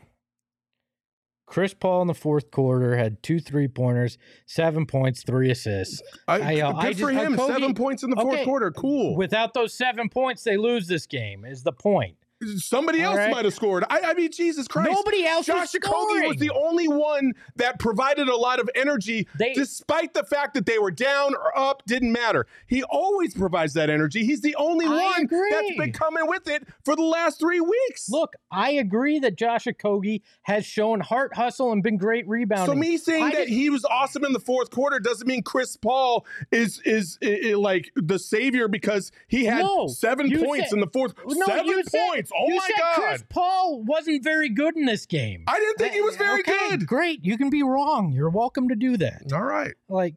Chris 1.47 1.75
Paul 1.75 2.03
in 2.03 2.09
the 2.09 2.15
fourth 2.15 2.51
quarter 2.51 2.97
had 2.97 3.23
two 3.23 3.39
three 3.39 3.69
pointers, 3.69 4.19
seven 4.47 4.85
points, 4.85 5.23
three 5.23 5.49
assists. 5.51 6.03
I, 6.27 6.57
I, 6.59 6.61
uh, 6.61 6.73
good 6.73 6.79
I 6.85 6.93
for 6.95 7.12
just- 7.12 7.25
him. 7.25 7.37
Okogie- 7.37 7.47
Seven 7.47 7.75
points 7.75 8.03
in 8.03 8.11
the 8.11 8.17
fourth 8.17 8.35
Okay, 8.35 8.45
quarter. 8.45 8.71
Cool. 8.73 9.17
Without 9.17 9.55
those 9.55 9.73
seven 9.73 10.09
points, 10.09 10.43
they 10.43 10.57
lose 10.57 10.89
this 10.89 11.07
game. 11.07 11.45
Is 11.45 11.62
the 11.62 11.73
point? 11.73 12.17
Somebody 12.59 13.03
All 13.03 13.12
else 13.12 13.16
right. 13.18 13.31
might 13.31 13.44
have 13.46 13.55
scored. 13.55 13.85
I, 13.88 14.01
I 14.07 14.14
mean, 14.14 14.31
Jesus 14.31 14.68
Christ. 14.68 14.90
Nobody 14.92 15.25
else 15.25 15.46
Josh 15.46 15.70
scoring. 15.70 16.29
was 16.29 16.37
the 16.37 16.51
only 16.51 16.87
one 16.87 17.33
that 17.57 17.79
provided 17.79 18.29
a 18.29 18.37
lot 18.37 18.61
of 18.61 18.68
energy, 18.75 19.27
They- 19.38 19.55
despite 19.55 20.12
the 20.12 20.22
fact 20.22 20.53
that 20.55 20.66
they 20.66 20.79
were 20.79 20.90
down 20.90 21.35
or 21.35 21.59
up. 21.59 21.83
Didn't 21.87 22.12
matter. 22.12 22.46
He 22.66 22.83
always 22.85 23.33
provides 23.33 23.72
that 23.75 23.88
energy. 23.88 24.25
He's 24.27 24.42
the 24.42 24.55
only 24.57 24.85
I 24.85 24.90
one 24.90 25.22
agree. 25.22 25.51
that's 25.51 25.77
been 25.79 25.92
coming 25.92 26.27
with 26.27 26.46
it 26.46 26.66
for 26.85 26.94
the 26.94 27.03
last 27.03 27.38
three 27.40 27.61
weeks. 27.61 28.11
Look, 28.11 28.35
I 28.51 28.72
agree 28.72 29.18
that 29.20 29.37
Josh 29.37 29.64
Okogie 29.64 30.20
has 30.42 30.66
shown 30.66 31.01
heart 31.01 31.35
hustle 31.37 31.72
and 31.72 31.83
been 31.83 31.96
great 31.96 32.29
rebounding. 32.29 32.66
So 32.66 32.75
me 32.79 32.99
saying 32.99 33.25
I 33.25 33.35
that 33.35 33.49
he 33.49 33.70
was 33.70 33.85
awesome 33.87 34.25
in 34.27 34.33
the 34.35 34.40
fourth 34.40 34.70
quarter 34.70 34.99
doesn't 35.01 35.27
mean 35.27 35.42
Chris 35.42 35.77
Paul 35.79 36.27
is 36.53 36.81
is, 36.85 37.18
i- 37.22 37.40
i- 37.51 37.55
like 37.55 37.90
the 37.96 38.18
savior 38.18 38.68
because 38.68 39.11
he 39.27 39.46
had 39.46 39.62
No, 39.64 39.87
seven 39.88 40.31
points 40.44 40.68
said- 40.68 40.75
in 40.75 40.81
the 40.81 40.87
fourth. 40.88 41.14
No, 41.27 41.46
seven 41.46 41.66
you 41.66 41.83
said- 41.85 42.26
points. 42.31 42.33
oh 42.39 42.49
you 42.49 42.57
my 42.57 42.67
said 42.67 42.81
god! 42.81 42.95
Chris 43.09 43.25
Paul 43.29 43.83
wasn't 43.85 44.23
very 44.25 44.49
good 44.49 44.77
in 44.77 44.85
this 44.87 45.07
game. 45.07 45.45
I 45.49 45.59
didn't 45.59 45.79
think 45.79 45.93
he 45.95 46.01
was 46.03 46.17
very 46.17 46.41
Okay, 46.41 46.71
good. 46.71 46.87
Great, 46.87 47.25
you 47.25 47.37
can 47.39 47.51
be 47.51 47.62
wrong. 47.62 48.12
You're 48.12 48.31
welcome 48.31 48.69
to 48.69 48.75
do 48.75 48.97
that. 48.99 49.23
All 49.33 49.43
right. 49.45 49.75
Like, 49.89 50.15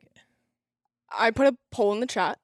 I 1.17 1.31
put 1.31 1.47
a 1.47 1.57
poll 1.71 1.93
in 1.93 1.99
the 1.99 2.07
chat. 2.07 2.39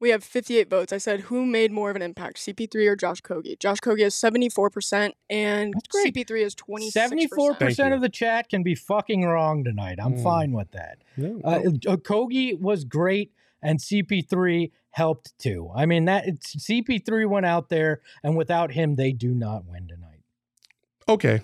We 0.00 0.10
have 0.10 0.24
58 0.24 0.68
votes. 0.68 0.92
I 0.92 0.98
said, 0.98 1.20
who 1.20 1.46
made 1.46 1.70
more 1.70 1.88
of 1.88 1.94
an 1.94 2.02
impact, 2.02 2.38
CP3 2.38 2.88
or 2.88 2.96
Josh 2.96 3.20
Kogi? 3.22 3.56
Josh 3.60 3.78
Kogi 3.78 4.02
has 4.02 4.16
74%, 4.16 5.12
and 5.30 5.72
CP3 5.94 6.40
is 6.42 6.56
26%. 6.56 6.92
74% 6.92 7.94
of 7.94 8.00
the 8.00 8.08
chat 8.08 8.48
can 8.48 8.64
be 8.64 8.74
fucking 8.74 9.22
wrong 9.24 9.62
tonight. 9.62 9.98
I'm 10.02 10.14
Mm. 10.14 10.22
fine 10.24 10.52
with 10.52 10.72
that. 10.72 10.98
Uh, 11.18 11.60
Okogie 11.86 12.58
was 12.60 12.84
great, 12.84 13.30
and 13.62 13.78
CP3 13.78 14.70
helped 14.90 15.32
too. 15.38 15.70
I 15.74 15.86
mean 15.86 16.04
that 16.06 16.26
it's, 16.26 16.54
CP3 16.56 17.28
went 17.28 17.46
out 17.46 17.68
there, 17.68 18.00
and 18.22 18.36
without 18.36 18.72
him, 18.72 18.96
they 18.96 19.12
do 19.12 19.34
not 19.34 19.64
win 19.66 19.88
tonight. 19.88 20.22
okay. 21.08 21.42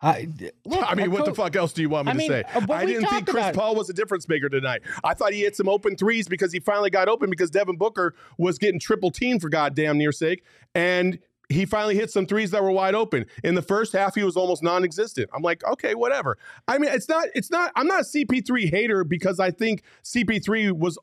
I, 0.00 0.28
look, 0.64 0.84
I 0.88 0.94
mean, 0.94 1.10
what 1.10 1.24
the 1.24 1.34
fuck 1.34 1.56
else 1.56 1.72
do 1.72 1.82
you 1.82 1.88
want 1.88 2.06
me 2.06 2.10
I 2.10 2.12
to 2.12 2.18
mean, 2.18 2.28
say? 2.28 2.44
uh, 2.54 2.72
I 2.72 2.86
didn't 2.86 3.06
think 3.06 3.26
Chris. 3.28 3.56
Paul 3.56 3.74
was 3.74 3.90
a 3.90 3.92
difference 3.92 4.28
maker 4.28 4.48
tonight. 4.48 4.82
I 5.02 5.14
thought 5.14 5.32
he 5.32 5.40
hit 5.40 5.56
some 5.56 5.68
open 5.68 5.96
threes 5.96 6.28
because 6.28 6.52
he 6.52 6.60
finally 6.60 6.90
got 6.90 7.08
open 7.08 7.30
because 7.30 7.50
Devin 7.50 7.76
Booker 7.76 8.14
was 8.38 8.58
getting 8.58 8.78
triple 8.78 9.10
teamed 9.10 9.40
for 9.40 9.48
goddamn 9.48 9.98
near 9.98 10.12
sake, 10.12 10.44
and 10.74 11.18
he 11.48 11.64
finally 11.64 11.94
hit 11.96 12.10
some 12.10 12.26
threes 12.26 12.50
that 12.50 12.62
were 12.62 12.70
wide 12.70 12.94
open. 12.94 13.24
In 13.42 13.54
the 13.54 13.62
first 13.62 13.92
half, 13.92 14.14
he 14.14 14.22
was 14.22 14.36
almost 14.36 14.62
non-existent. 14.62 15.30
I'm 15.34 15.42
like, 15.42 15.64
okay, 15.64 15.94
whatever. 15.94 16.36
I 16.66 16.78
mean, 16.78 16.90
it's 16.92 17.08
not, 17.08 17.28
it's 17.34 17.50
not. 17.50 17.72
I'm 17.74 17.86
not 17.86 18.00
a 18.00 18.04
CP3 18.04 18.70
hater 18.70 19.04
because 19.04 19.40
I 19.40 19.50
think 19.50 19.82
CP3 20.04 20.72
was. 20.72 20.98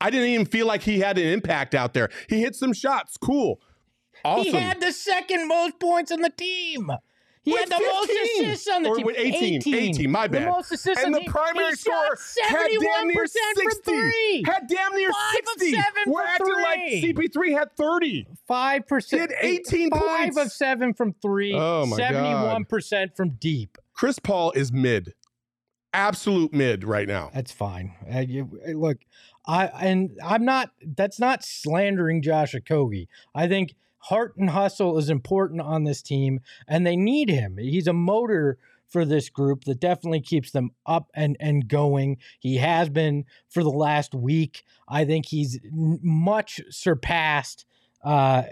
I 0.00 0.08
didn't 0.08 0.28
even 0.28 0.46
feel 0.46 0.66
like 0.66 0.82
he 0.82 1.00
had 1.00 1.18
an 1.18 1.26
impact 1.26 1.74
out 1.74 1.92
there. 1.92 2.08
He 2.28 2.40
hit 2.40 2.56
some 2.56 2.72
shots. 2.72 3.18
Cool. 3.18 3.60
Awesome. 4.24 4.44
He 4.44 4.58
had 4.58 4.80
the 4.80 4.92
second 4.92 5.46
most 5.46 5.78
points 5.78 6.10
on 6.10 6.22
the 6.22 6.30
team. 6.30 6.90
He 7.42 7.52
With 7.52 7.60
had 7.60 7.68
the 7.70 7.80
most 7.86 8.10
assists 8.10 8.68
on 8.68 8.82
the 8.82 8.94
team. 8.94 9.06
with 9.06 9.16
18, 9.18 9.62
18, 9.74 10.10
my 10.10 10.26
bad. 10.28 10.42
The 10.42 10.50
most 10.50 10.72
assists 10.72 11.02
and 11.02 11.14
the 11.14 11.20
team. 11.20 11.30
primary 11.30 11.70
he 11.70 11.76
scorer 11.76 12.18
had 12.48 12.68
damn 12.78 13.08
near 13.08 13.26
60. 13.26 14.42
Had 14.44 14.66
damn 14.68 14.94
near 14.94 15.10
Five 15.10 15.38
of 15.40 15.60
60. 15.60 15.72
seven 15.72 16.02
We're 16.06 16.22
acting 16.22 16.54
like. 16.62 16.80
CP3 17.02 17.58
had 17.58 17.76
30. 17.78 18.26
Five 18.46 18.86
percent. 18.86 19.32
He 19.40 19.54
had 19.54 19.60
18 19.62 19.90
Five 19.90 20.00
points. 20.00 20.36
of 20.36 20.52
seven 20.52 20.92
from 20.92 21.14
three. 21.22 21.54
Oh, 21.54 21.86
my 21.86 21.96
God. 21.96 22.08
Seventy-one 22.12 22.64
percent 22.66 23.16
from 23.16 23.30
deep. 23.30 23.78
Chris 23.94 24.18
Paul 24.18 24.52
is 24.52 24.70
mid. 24.70 25.14
Absolute 25.92 26.52
mid 26.52 26.84
right 26.84 27.08
now. 27.08 27.30
That's 27.34 27.52
fine. 27.52 27.94
Uh, 28.14 28.18
you, 28.20 28.60
uh, 28.66 28.72
look, 28.72 28.98
I 29.46 29.66
and 29.66 30.10
I'm 30.24 30.44
not. 30.44 30.70
That's 30.86 31.18
not 31.18 31.42
slandering 31.42 32.22
Josh 32.22 32.54
Okogie. 32.54 33.08
I 33.34 33.48
think 33.48 33.74
heart 34.00 34.36
and 34.36 34.50
hustle 34.50 34.98
is 34.98 35.10
important 35.10 35.60
on 35.60 35.84
this 35.84 36.02
team, 36.02 36.40
and 36.66 36.86
they 36.86 36.96
need 36.96 37.28
him. 37.28 37.56
He's 37.58 37.86
a 37.86 37.92
motor 37.92 38.58
for 38.88 39.04
this 39.04 39.28
group 39.28 39.64
that 39.64 39.78
definitely 39.78 40.20
keeps 40.20 40.50
them 40.50 40.70
up 40.84 41.10
and 41.14 41.36
and 41.38 41.68
going. 41.68 42.18
He 42.40 42.56
has 42.56 42.88
been 42.88 43.24
for 43.48 43.62
the 43.62 43.70
last 43.70 44.14
week. 44.14 44.64
I 44.88 45.04
think 45.04 45.26
he's 45.26 45.58
much 45.70 46.60
surpassed 46.70 47.66
uh 48.02 48.42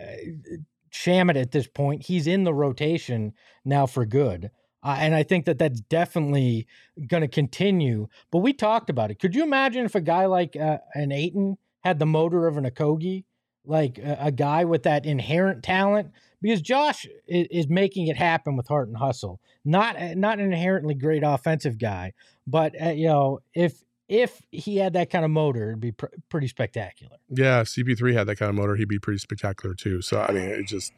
Shamet 0.93 1.41
at 1.41 1.53
this 1.53 1.67
point. 1.67 2.07
He's 2.07 2.27
in 2.27 2.45
the 2.45 2.55
rotation 2.55 3.35
now 3.65 3.87
for 3.87 4.07
good. 4.07 4.51
Uh, 4.83 4.97
and 4.99 5.15
I 5.15 5.23
think 5.23 5.45
that 5.47 5.59
that's 5.59 5.81
definitely 5.81 6.67
going 7.09 7.21
to 7.21 7.29
continue. 7.29 8.09
But 8.31 8.39
we 8.39 8.53
talked 8.53 8.91
about 8.91 9.11
it. 9.11 9.19
Could 9.19 9.35
you 9.35 9.43
imagine 9.43 9.85
if 9.85 9.95
a 9.95 10.01
guy 10.01 10.27
like 10.27 10.57
uh, 10.57 10.79
an 10.95 11.13
Ayton 11.13 11.59
had 11.81 11.99
the 11.99 12.07
motor 12.07 12.47
of 12.47 12.57
an 12.57 12.65
Okogie, 12.65 13.25
like 13.65 13.99
a, 13.99 14.17
a 14.21 14.33
guy 14.33 14.65
with 14.65 14.85
that 14.85 15.07
inherent 15.07 15.63
talent? 15.63 16.11
Because 16.41 16.61
Josh 16.61 17.07
is, 17.27 17.47
is 17.51 17.69
making 17.69 18.07
it 18.07 18.17
happen 18.17 18.57
with 18.57 18.69
heart 18.69 18.89
and 18.89 18.97
hustle. 18.97 19.41
Not 19.65 19.97
uh, 19.97 20.15
not 20.15 20.39
an 20.39 20.47
inherently 20.53 20.95
great 20.95 21.23
offensive 21.25 21.79
guy, 21.79 22.13
but 22.47 22.81
uh, 22.81 22.91
you 22.91 23.09
know 23.09 23.41
if 23.55 23.83
if 24.09 24.41
he 24.51 24.77
had 24.77 24.95
that 24.95 25.11
kind 25.11 25.25
of 25.25 25.31
motor, 25.31 25.69
it'd 25.69 25.81
be 25.81 25.93
pr- 25.93 26.07
pretty 26.31 26.49
spectacular. 26.49 27.17
Yeah, 27.29 27.63
CP3 27.63 28.15
had 28.15 28.27
that 28.29 28.37
kind 28.37 28.49
of 28.49 28.55
motor. 28.55 28.75
He'd 28.77 28.89
be 28.89 28.99
pretty 28.99 29.19
spectacular 29.19 29.75
too. 29.75 30.01
So 30.01 30.21
I 30.21 30.33
mean, 30.33 30.45
it 30.45 30.67
just 30.67 30.93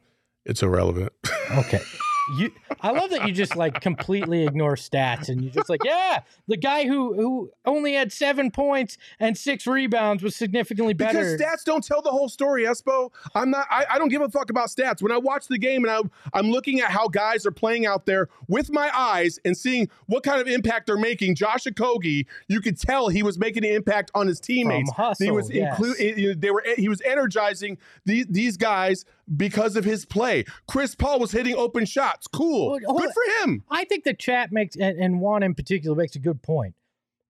it's 0.44 0.62
irrelevant. 0.62 1.12
Okay. 1.53 1.81
You, 2.38 2.53
I 2.81 2.93
love 2.93 3.11
that 3.11 3.27
you 3.27 3.33
just 3.33 3.57
like 3.57 3.81
completely 3.81 4.47
ignore 4.47 4.77
stats 4.77 5.29
and 5.29 5.43
you're 5.43 5.53
just 5.53 5.69
like, 5.69 5.83
yeah, 5.85 6.21
the 6.49 6.57
guy 6.57 6.87
who 6.87 7.14
who 7.14 7.51
only 7.64 7.95
had 7.95 8.12
seven 8.12 8.51
points 8.51 8.99
and 9.19 9.37
six 9.37 9.66
rebounds 9.66 10.23
was 10.23 10.37
significantly 10.37 10.95
better. 10.95 11.19
Because 11.19 11.40
stats 11.40 11.64
don't 11.64 11.85
tell 11.85 12.03
the 12.03 12.11
whole 12.11 12.29
story, 12.29 12.64
Espo. 12.64 13.11
I'm 13.35 13.51
not. 13.51 13.66
I, 13.71 13.87
I 13.90 13.99
don't 13.99 14.09
give 14.09 14.23
a 14.23 14.29
fuck 14.29 14.51
about 14.51 14.69
stats. 14.69 15.03
When 15.03 15.12
I 15.12 15.19
watch 15.19 15.49
the 15.49 15.59
game 15.59 15.85
and 15.85 15.93
I'm 15.93 16.11
I'm 16.33 16.51
looking 16.51 16.81
at 16.81 16.90
how 16.90 17.09
guys 17.09 17.47
are 17.47 17.51
playing 17.51 17.87
out 17.87 18.07
there 18.07 18.29
with 18.49 18.71
my 18.71 18.90
eyes 18.97 19.38
and 19.45 19.57
seeing 19.57 19.88
what 20.07 20.23
kind 20.23 20.40
of 20.40 20.47
impact 20.47 20.87
they're 20.87 20.97
making. 20.97 21.35
Josh 21.35 21.64
Okogie, 21.64 22.27
you 22.49 22.61
could 22.61 22.79
tell 22.79 23.09
he 23.09 23.23
was 23.23 23.38
making 23.38 23.64
an 23.64 23.73
impact 23.73 24.11
on 24.14 24.27
his 24.27 24.40
teammates. 24.40 24.90
hustle, 24.93 25.25
he 25.25 25.31
was 25.31 25.51
yes. 25.51 25.79
inclu- 25.79 26.40
They 26.40 26.51
were. 26.51 26.64
He 26.77 26.88
was 26.88 27.01
energizing 27.03 27.79
these 28.05 28.27
these 28.29 28.57
guys 28.57 29.05
because 29.37 29.77
of 29.77 29.85
his 29.85 30.05
play. 30.05 30.45
Chris 30.66 30.95
Paul 30.95 31.21
was 31.21 31.33
hitting 31.33 31.55
open 31.55 31.85
shots. 31.85 32.27
Cool. 32.27 32.79
Well, 32.87 32.97
Good 32.97 33.12
for 33.12 33.45
him. 33.45 33.62
I 33.71 33.85
think 33.85 34.05
the 34.05 34.14
chat 34.14 34.53
makes 34.53 34.77
and, 34.77 34.99
and 34.99 35.21
Juan 35.21 35.43
in 35.43 35.55
particular 35.55 35.97
makes 35.97 36.16
a 36.16 36.21
good 36.21 36.43
point. 36.43 36.75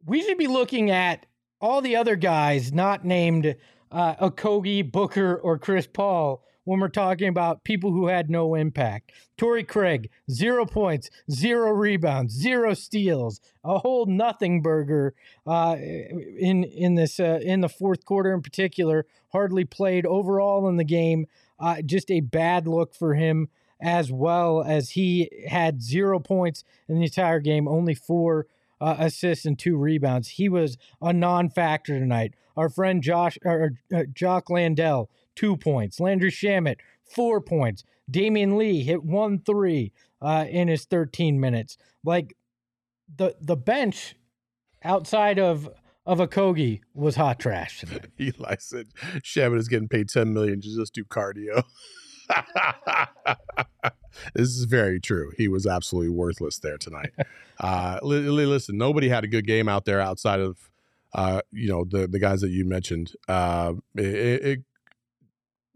We 0.06 0.22
should 0.22 0.38
be 0.38 0.46
looking 0.46 0.90
at 0.90 1.26
all 1.60 1.80
the 1.82 1.96
other 1.96 2.16
guys 2.16 2.72
not 2.72 3.04
named 3.04 3.54
uh, 3.90 4.14
Okogie, 4.16 4.90
Booker, 4.90 5.36
or 5.36 5.58
Chris 5.58 5.86
Paul 5.86 6.42
when 6.64 6.80
we're 6.80 6.88
talking 6.88 7.28
about 7.28 7.64
people 7.64 7.90
who 7.90 8.06
had 8.06 8.30
no 8.30 8.54
impact. 8.54 9.12
Torrey 9.36 9.64
Craig, 9.64 10.10
zero 10.30 10.66
points, 10.66 11.10
zero 11.30 11.70
rebounds, 11.70 12.34
zero 12.34 12.74
steals, 12.74 13.40
a 13.64 13.78
whole 13.78 14.06
nothing 14.06 14.62
burger 14.62 15.14
uh, 15.46 15.76
in 15.78 16.64
in 16.64 16.94
this 16.94 17.18
uh, 17.18 17.40
in 17.42 17.60
the 17.60 17.68
fourth 17.68 18.04
quarter 18.04 18.32
in 18.32 18.42
particular. 18.42 19.06
Hardly 19.32 19.64
played 19.64 20.06
overall 20.06 20.68
in 20.68 20.76
the 20.76 20.84
game. 20.84 21.26
Uh, 21.60 21.82
just 21.82 22.10
a 22.10 22.20
bad 22.20 22.66
look 22.66 22.94
for 22.94 23.14
him 23.14 23.48
as 23.82 24.12
well 24.12 24.62
as 24.62 24.90
he 24.90 25.30
had 25.48 25.82
zero 25.82 26.18
points 26.18 26.64
in 26.88 26.96
the 26.98 27.04
entire 27.04 27.40
game, 27.40 27.66
only 27.66 27.94
four 27.94 28.46
uh, 28.80 28.96
assists 28.98 29.44
and 29.44 29.58
two 29.58 29.76
rebounds. 29.76 30.28
He 30.28 30.48
was 30.48 30.76
a 31.00 31.12
non-factor 31.12 31.98
tonight. 31.98 32.34
Our 32.56 32.68
friend 32.68 33.02
Josh 33.02 33.38
or 33.44 33.72
uh, 33.94 34.04
Jock 34.12 34.50
Landale, 34.50 35.08
two 35.34 35.56
points. 35.56 36.00
Landry 36.00 36.30
Shamet, 36.30 36.76
four 37.04 37.40
points. 37.40 37.84
Damion 38.10 38.56
Lee 38.56 38.82
hit 38.82 39.04
one 39.04 39.38
three 39.38 39.92
uh, 40.20 40.46
in 40.48 40.68
his 40.68 40.84
13 40.84 41.38
minutes. 41.40 41.76
Like 42.04 42.36
the 43.16 43.34
the 43.40 43.56
bench 43.56 44.16
outside 44.82 45.38
of 45.38 45.68
of 46.10 46.18
Okogie 46.18 46.80
was 46.94 47.16
hot 47.16 47.38
trash 47.38 47.80
tonight. 47.80 48.06
Eli 48.20 48.56
said 48.58 48.88
Shamet 49.22 49.58
is 49.58 49.68
getting 49.68 49.88
paid 49.88 50.08
10 50.08 50.32
million 50.34 50.60
to 50.60 50.74
just 50.76 50.92
do 50.94 51.04
cardio. 51.04 51.62
this 54.34 54.48
is 54.48 54.64
very 54.64 55.00
true. 55.00 55.30
He 55.36 55.48
was 55.48 55.66
absolutely 55.66 56.10
worthless 56.10 56.58
there 56.58 56.78
tonight. 56.78 57.12
Uh, 57.62 57.98
li- 58.02 58.20
li- 58.20 58.46
listen, 58.46 58.78
nobody 58.78 59.06
had 59.10 59.22
a 59.22 59.26
good 59.28 59.46
game 59.46 59.68
out 59.68 59.84
there 59.84 60.00
outside 60.00 60.40
of, 60.40 60.70
uh, 61.12 61.42
you 61.52 61.68
know, 61.68 61.84
the 61.84 62.08
the 62.08 62.18
guys 62.18 62.40
that 62.40 62.48
you 62.48 62.64
mentioned. 62.64 63.12
Uh, 63.28 63.74
it, 63.96 64.06
it, 64.06 64.58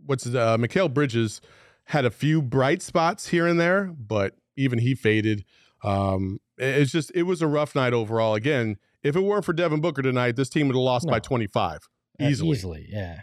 what's 0.06 0.24
it, 0.24 0.34
uh, 0.34 0.56
Mikal 0.56 0.90
Bridges 0.94 1.42
had 1.84 2.06
a 2.06 2.10
few 2.10 2.40
bright 2.40 2.80
spots 2.80 3.28
here 3.28 3.46
and 3.46 3.60
there, 3.60 3.92
but 3.98 4.34
even 4.56 4.78
he 4.78 4.94
faded. 4.94 5.44
Um, 5.82 6.40
it- 6.56 6.80
it's 6.80 6.90
just 6.90 7.12
it 7.14 7.24
was 7.24 7.42
a 7.42 7.46
rough 7.46 7.74
night 7.74 7.92
overall. 7.92 8.34
Again, 8.34 8.78
if 9.04 9.14
it 9.14 9.20
weren't 9.20 9.44
for 9.44 9.52
Devin 9.52 9.80
Booker 9.80 10.02
tonight, 10.02 10.34
this 10.36 10.48
team 10.48 10.66
would 10.66 10.74
have 10.76 10.82
lost 10.82 11.06
by 11.06 11.16
No. 11.16 11.20
25 11.20 11.78
Uh, 12.20 12.24
easily. 12.26 12.50
easily, 12.50 12.86
yeah. 12.90 13.20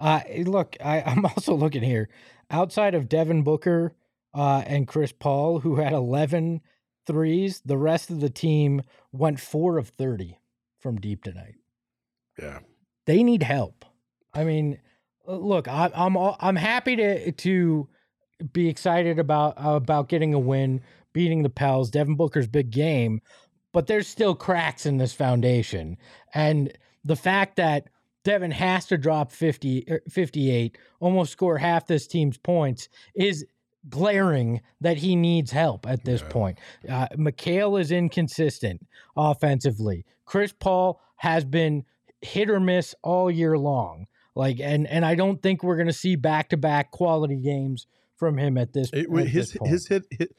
Uh, 0.00 0.20
look, 0.44 0.76
I, 0.82 1.02
I'm 1.06 1.26
also 1.26 1.54
looking 1.54 1.82
here. 1.82 2.08
Outside 2.50 2.94
of 2.94 3.08
Devin 3.08 3.42
Booker 3.42 3.94
uh, 4.34 4.62
and 4.66 4.88
Chris 4.88 5.12
Paul, 5.12 5.60
who 5.60 5.76
had 5.76 5.92
11 5.92 6.60
threes, 7.06 7.60
the 7.64 7.76
rest 7.76 8.10
of 8.10 8.20
the 8.20 8.30
team 8.30 8.82
went 9.12 9.40
four 9.40 9.76
of 9.76 9.88
30 9.88 10.38
from 10.80 10.96
deep 11.00 11.24
tonight. 11.24 11.56
Yeah. 12.38 12.60
They 13.06 13.22
need 13.22 13.42
help. 13.42 13.84
I 14.32 14.44
mean, 14.44 14.78
uh, 15.26 15.36
look, 15.36 15.66
I, 15.66 15.90
I'm 15.94 16.16
I'm 16.16 16.56
happy 16.56 16.94
to 16.96 17.32
to 17.32 17.88
be 18.52 18.68
excited 18.68 19.18
about 19.18 19.54
about 19.56 20.08
getting 20.08 20.34
a 20.34 20.38
win, 20.38 20.82
beating 21.12 21.42
the 21.42 21.48
Pels. 21.50 21.90
Devin 21.90 22.14
Booker's 22.16 22.46
big 22.46 22.70
game, 22.70 23.20
but 23.72 23.86
there's 23.86 24.06
still 24.06 24.34
cracks 24.34 24.86
in 24.86 24.96
this 24.98 25.12
foundation, 25.12 25.96
and 26.34 26.72
the 27.04 27.16
fact 27.16 27.56
that 27.56 27.88
Devin 28.24 28.50
has 28.50 28.86
to 28.86 28.98
drop 28.98 29.32
50, 29.32 29.84
er, 29.90 30.02
58, 30.10 30.76
almost 31.00 31.32
score 31.32 31.58
half 31.58 31.86
this 31.86 32.06
team's 32.06 32.36
points 32.36 32.88
is 33.14 33.46
glaring 33.88 34.60
that 34.80 34.98
he 34.98 35.16
needs 35.16 35.52
help 35.52 35.86
at 35.86 36.04
this 36.04 36.20
Yeah. 36.20 36.28
point. 36.28 36.58
Uh, 36.88 37.06
Mikal 37.16 37.80
is 37.80 37.90
inconsistent 37.92 38.86
offensively. 39.16 40.04
Chris 40.26 40.52
Paul 40.52 41.00
has 41.16 41.44
been 41.44 41.84
hit 42.20 42.50
or 42.50 42.60
miss 42.60 42.94
all 43.02 43.30
year 43.30 43.56
long. 43.56 44.06
Like, 44.34 44.60
and 44.60 44.86
and 44.86 45.04
I 45.04 45.14
don't 45.14 45.40
think 45.42 45.62
we're 45.62 45.76
going 45.76 45.86
to 45.88 45.92
see 45.92 46.16
back 46.16 46.50
to 46.50 46.56
back 46.56 46.90
quality 46.90 47.36
games 47.36 47.86
from 48.16 48.36
him 48.36 48.58
at 48.58 48.72
this. 48.72 48.90
It, 48.92 49.06
at 49.10 49.26
his 49.28 49.52
this 49.52 49.56
point. 49.56 49.70
his 49.70 49.88
hit 49.88 50.02
hit 50.10 50.30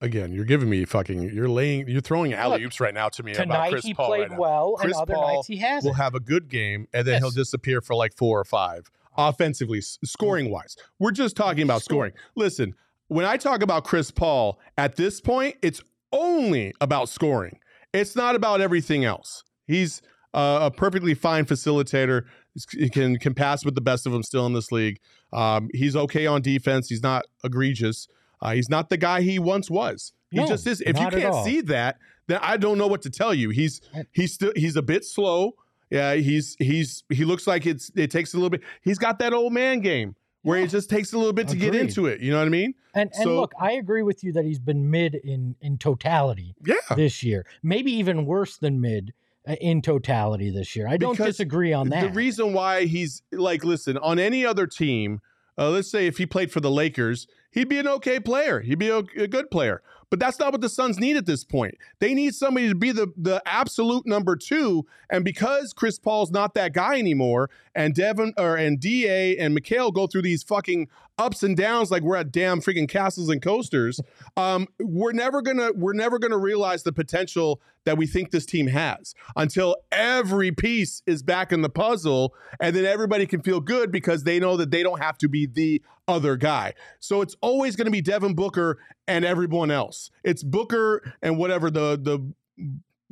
again. 0.00 0.32
You're 0.32 0.44
giving 0.44 0.68
me 0.70 0.84
fucking. 0.84 1.22
You're 1.34 1.48
laying. 1.48 1.88
You're 1.88 2.00
throwing 2.00 2.32
alley 2.32 2.64
oops 2.64 2.80
right 2.80 2.94
now 2.94 3.08
to 3.10 3.22
me 3.22 3.32
about 3.32 3.42
tonight 3.42 3.70
Chris 3.70 3.84
he 3.84 3.94
Paul. 3.94 4.06
played 4.06 4.30
right 4.30 4.38
well, 4.38 4.74
Chris 4.78 4.92
and 4.94 5.02
other 5.02 5.14
Paul 5.14 5.36
nights 5.36 5.46
he 5.46 5.56
hasn't. 5.56 5.90
Will 5.90 5.96
have 5.96 6.14
a 6.14 6.20
good 6.20 6.48
game, 6.48 6.86
and 6.92 7.06
then 7.06 7.20
he'll 7.22 7.30
disappear 7.30 7.80
for 7.80 7.94
like 7.94 8.14
four 8.16 8.38
or 8.38 8.44
five 8.44 8.90
offensively, 9.16 9.80
scoring 9.80 10.50
wise. 10.50 10.76
We're 10.98 11.10
just 11.10 11.36
talking 11.36 11.62
about 11.64 11.82
Scoring. 11.82 12.12
scoring. 12.12 12.30
Listen, 12.36 12.74
when 13.08 13.24
I 13.24 13.36
talk 13.36 13.62
about 13.62 13.84
Chris 13.84 14.10
Paul 14.10 14.58
at 14.78 14.96
this 14.96 15.20
point, 15.20 15.56
it's 15.62 15.82
only 16.12 16.72
about 16.80 17.08
scoring. 17.08 17.58
It's 17.92 18.14
not 18.16 18.34
about 18.34 18.60
everything 18.60 19.04
else. 19.04 19.42
He's 19.66 20.00
uh, 20.32 20.60
a 20.62 20.70
perfectly 20.70 21.14
fine 21.14 21.44
facilitator. 21.44 22.24
He 22.72 22.88
can 22.88 23.18
can 23.18 23.34
pass 23.34 23.64
with 23.64 23.74
the 23.74 23.80
best 23.80 24.06
of 24.06 24.12
them 24.12 24.22
still 24.22 24.46
in 24.46 24.52
this 24.52 24.70
league. 24.72 24.98
Um, 25.32 25.68
he's 25.74 25.96
okay 25.96 26.26
on 26.26 26.40
defense. 26.42 26.88
He's 26.88 27.02
not 27.02 27.24
egregious. 27.44 28.08
Uh, 28.42 28.52
he's 28.54 28.68
not 28.68 28.88
the 28.88 28.96
guy 28.96 29.20
he 29.22 29.38
once 29.38 29.70
was. 29.70 30.12
He 30.30 30.38
No, 30.38 30.46
just 30.46 30.66
is. 30.66 30.80
If 30.80 30.98
you 30.98 31.08
can't 31.08 31.44
see 31.44 31.60
that, 31.62 31.98
then 32.26 32.38
I 32.42 32.56
don't 32.56 32.78
know 32.78 32.86
what 32.86 33.02
to 33.02 33.10
tell 33.10 33.34
you. 33.34 33.50
He's 33.50 33.80
he's 34.12 34.32
still 34.34 34.52
he's 34.56 34.76
a 34.76 34.82
bit 34.82 35.04
slow. 35.04 35.54
Yeah, 35.90 36.14
he's 36.14 36.56
he's 36.58 37.02
he 37.08 37.24
looks 37.24 37.46
like 37.46 37.66
it's 37.66 37.90
it 37.96 38.10
takes 38.10 38.32
a 38.34 38.36
little 38.36 38.50
bit. 38.50 38.62
He's 38.82 38.98
got 38.98 39.18
that 39.18 39.32
old 39.32 39.52
man 39.52 39.80
game 39.80 40.14
where 40.42 40.58
Yeah. 40.58 40.64
it 40.66 40.68
just 40.68 40.88
takes 40.88 41.12
a 41.12 41.18
little 41.18 41.32
bit 41.32 41.48
to 41.48 41.56
get 41.56 41.74
into 41.74 42.06
it. 42.06 42.20
You 42.20 42.30
know 42.30 42.38
what 42.38 42.46
I 42.46 42.50
mean? 42.50 42.74
And 42.94 43.10
and 43.14 43.24
So- 43.24 43.40
look, 43.40 43.52
I 43.60 43.72
agree 43.72 44.02
with 44.02 44.22
you 44.24 44.32
that 44.32 44.44
he's 44.44 44.60
been 44.60 44.90
mid 44.90 45.16
in 45.16 45.56
in 45.60 45.76
totality 45.78 46.54
Yeah. 46.64 46.76
this 46.96 47.22
year. 47.22 47.44
Maybe 47.62 47.92
even 47.92 48.24
worse 48.24 48.56
than 48.56 48.80
mid 48.80 49.12
uh, 49.48 49.56
in 49.60 49.82
totality 49.82 50.50
this 50.50 50.76
year. 50.76 50.86
I 50.86 50.96
don't 50.96 51.12
Because 51.14 51.26
disagree 51.34 51.72
on 51.72 51.88
that. 51.88 52.02
The 52.02 52.10
reason 52.10 52.52
why 52.52 52.84
he's 52.86 53.22
like, 53.32 53.64
listen, 53.64 53.96
on 53.98 54.18
any 54.18 54.46
other 54.46 54.66
team, 54.66 55.20
uh, 55.60 55.70
let's 55.70 55.90
say 55.90 56.06
if 56.06 56.16
he 56.16 56.24
played 56.24 56.50
for 56.50 56.60
the 56.60 56.70
Lakers, 56.70 57.26
he'd 57.50 57.68
be 57.68 57.78
an 57.78 57.86
okay 57.86 58.18
player. 58.18 58.60
He'd 58.60 58.78
be 58.78 58.88
a, 58.88 59.02
good 59.02 59.50
player. 59.50 59.82
But 60.08 60.18
that's 60.18 60.40
not 60.40 60.50
what 60.50 60.60
the 60.60 60.68
Suns 60.68 60.98
need 60.98 61.16
at 61.16 61.26
this 61.26 61.44
point. 61.44 61.76
They 62.00 62.14
need 62.14 62.34
somebody 62.34 62.68
to 62.68 62.74
be 62.74 62.90
the 62.90 63.12
the 63.16 63.40
absolute 63.46 64.06
number 64.06 64.34
two. 64.34 64.86
And 65.08 65.24
because 65.24 65.72
Chris 65.72 66.00
Paul's 66.00 66.32
not 66.32 66.54
that 66.54 66.72
guy 66.72 66.98
anymore, 66.98 67.48
and 67.76 67.94
Devin 67.94 68.34
or 68.36 68.56
and 68.56 68.80
Da 68.80 69.36
and 69.38 69.56
Mikal 69.56 69.94
go 69.94 70.08
through 70.08 70.22
these 70.22 70.42
fucking 70.42 70.88
ups 71.20 71.42
and 71.42 71.56
downs 71.56 71.90
like 71.90 72.02
we're 72.02 72.16
at 72.16 72.32
damn 72.32 72.60
freaking 72.60 72.88
castles 72.88 73.28
and 73.28 73.42
coasters, 73.42 74.00
um, 74.36 74.66
we're 74.80 75.12
never 75.12 75.42
gonna 75.42 75.70
we're 75.72 75.92
never 75.92 76.18
gonna 76.18 76.38
realize 76.38 76.82
the 76.82 76.92
potential 76.92 77.60
that 77.84 77.96
we 77.96 78.06
think 78.06 78.30
this 78.30 78.46
team 78.46 78.66
has 78.66 79.14
until 79.36 79.76
every 79.92 80.50
piece 80.50 81.02
is 81.06 81.22
back 81.22 81.52
in 81.52 81.62
the 81.62 81.68
puzzle, 81.68 82.34
and 82.58 82.74
then 82.74 82.84
everybody 82.84 83.26
can 83.26 83.42
feel 83.42 83.60
good 83.60 83.92
because 83.92 84.24
they 84.24 84.40
know 84.40 84.56
that 84.56 84.70
they 84.70 84.82
don't 84.82 85.00
have 85.00 85.18
to 85.18 85.28
be 85.28 85.46
the 85.46 85.82
other 86.08 86.36
guy. 86.36 86.72
So 86.98 87.20
it's 87.20 87.36
always 87.40 87.76
to 87.86 87.90
be 87.90 88.00
Devin 88.00 88.34
Booker 88.34 88.78
and 89.06 89.24
everyone 89.24 89.70
else. 89.70 90.10
It's 90.24 90.42
Booker 90.42 91.14
and 91.22 91.38
whatever 91.38 91.70
the 91.70 91.98
the 92.00 92.32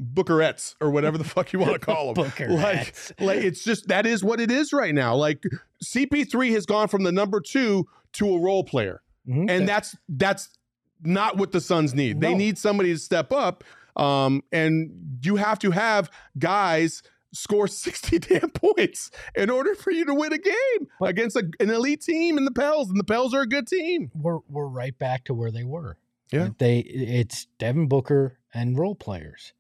Bookerettes 0.00 0.76
or 0.80 0.90
whatever 0.90 1.18
the 1.18 1.24
fuck 1.34 1.52
you 1.52 1.58
want 1.58 1.72
to 1.72 1.78
call 1.78 2.14
them. 2.14 2.24
Like, 2.56 2.94
like 3.20 3.38
it's 3.38 3.64
just 3.64 3.88
that 3.88 4.06
is 4.06 4.24
what 4.24 4.40
it 4.40 4.50
is 4.50 4.72
right 4.72 4.94
now. 4.94 5.14
Like 5.14 5.42
CP3 5.84 6.52
has 6.52 6.66
gone 6.66 6.88
from 6.88 7.02
the 7.02 7.12
number 7.12 7.40
two 7.40 7.86
to 8.14 8.34
a 8.34 8.38
role 8.40 8.64
player, 8.64 9.02
Mhm. 9.28 9.50
and 9.50 9.68
that's 9.68 9.96
that's 10.08 10.48
not 11.02 11.36
what 11.36 11.52
the 11.52 11.60
Suns 11.60 11.94
need. 11.94 12.20
They 12.20 12.34
need 12.34 12.58
somebody 12.58 12.92
to 12.92 12.98
step 12.98 13.32
up, 13.32 13.62
um, 13.96 14.42
and 14.52 15.20
you 15.22 15.36
have 15.36 15.58
to 15.60 15.70
have 15.70 16.10
guys 16.38 17.02
score 17.32 17.68
60 17.68 18.18
damn 18.18 18.50
points 18.50 19.10
in 19.36 19.50
order 19.50 19.74
for 19.74 19.90
you 19.90 20.04
to 20.06 20.14
win 20.14 20.32
a 20.32 20.38
game 20.38 20.88
But- 20.98 21.10
against 21.10 21.36
a, 21.36 21.48
an 21.60 21.70
elite 21.70 22.00
team 22.02 22.38
in 22.38 22.44
the 22.44 22.50
Pels, 22.50 22.88
and 22.88 22.98
the 22.98 23.04
Pels 23.04 23.34
are 23.34 23.42
a 23.42 23.46
good 23.46 23.66
team. 23.68 24.10
we're 24.14 24.38
we're 24.48 24.66
right 24.66 24.98
back 24.98 25.24
to 25.24 25.34
where 25.34 25.50
they 25.50 25.64
were. 25.64 25.98
Yeah. 26.32 26.48
They 26.58 26.80
it's 26.80 27.46
Devin 27.58 27.86
Booker 27.88 28.38
and 28.52 28.78
role 28.78 28.94
players. 28.94 29.52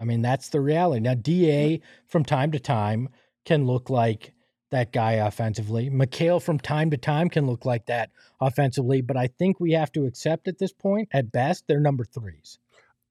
I 0.00 0.04
mean, 0.04 0.22
that's 0.22 0.48
the 0.48 0.60
reality. 0.60 1.00
Now, 1.00 1.14
DA 1.14 1.82
from 2.06 2.24
time 2.24 2.52
to 2.52 2.58
time 2.58 3.10
can 3.44 3.66
look 3.66 3.90
like 3.90 4.32
that 4.70 4.92
guy 4.92 5.12
offensively. 5.12 5.90
Mikal 5.90 6.42
from 6.42 6.58
time 6.58 6.90
to 6.90 6.96
time 6.96 7.28
can 7.28 7.46
look 7.46 7.64
like 7.64 7.86
that 7.86 8.10
offensively, 8.40 9.00
but 9.00 9.16
I 9.16 9.26
think 9.26 9.60
we 9.60 9.72
have 9.72 9.92
to 9.92 10.06
accept 10.06 10.48
at 10.48 10.58
this 10.58 10.72
point, 10.72 11.08
at 11.12 11.30
best, 11.30 11.64
they're 11.66 11.80
number 11.80 12.04
threes. 12.04 12.58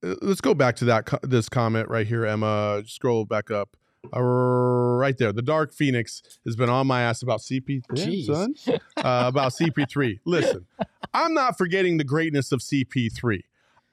Uh, 0.04 0.16
let's 0.22 0.42
go 0.42 0.54
back 0.54 0.76
to 0.78 0.86
that 0.86 1.08
this 1.24 1.50
comment 1.50 1.90
right 1.90 2.08
here, 2.08 2.26
Emma. 2.26 2.84
Scroll 2.86 3.26
back 3.26 3.52
up. 3.52 3.76
Uh, 4.16 4.22
right 4.22 5.18
there, 5.18 5.34
the 5.34 5.42
Dark 5.42 5.74
Phoenix 5.74 6.22
has 6.46 6.56
been 6.56 6.70
on 6.70 6.88
my 6.88 7.02
ass 7.02 7.22
about 7.22 7.42
CP3, 7.42 7.84
Jeez. 7.92 8.26
son. 8.26 8.56
Uh, 8.98 9.24
about 9.28 9.54
CP3. 9.54 10.20
Listen, 10.26 10.66
I'm 11.14 11.34
not 11.34 11.58
forgetting 11.58 11.98
the 11.98 12.04
greatness 12.04 12.52
of 12.52 12.60
CP3. 12.60 13.44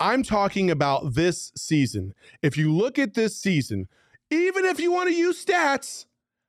I'm 0.01 0.25
talking 0.25 0.69
about 0.69 1.15
this 1.15 1.53
season. 1.57 2.13
If 2.43 2.57
you 2.57 2.73
look 2.73 2.99
at 2.99 3.15
this 3.15 3.37
season, 3.37 3.87
even 4.31 4.65
if 4.65 4.81
you 4.81 4.91
want 4.91 5.09
to 5.09 5.15
use 5.15 5.45
stats, 5.45 6.07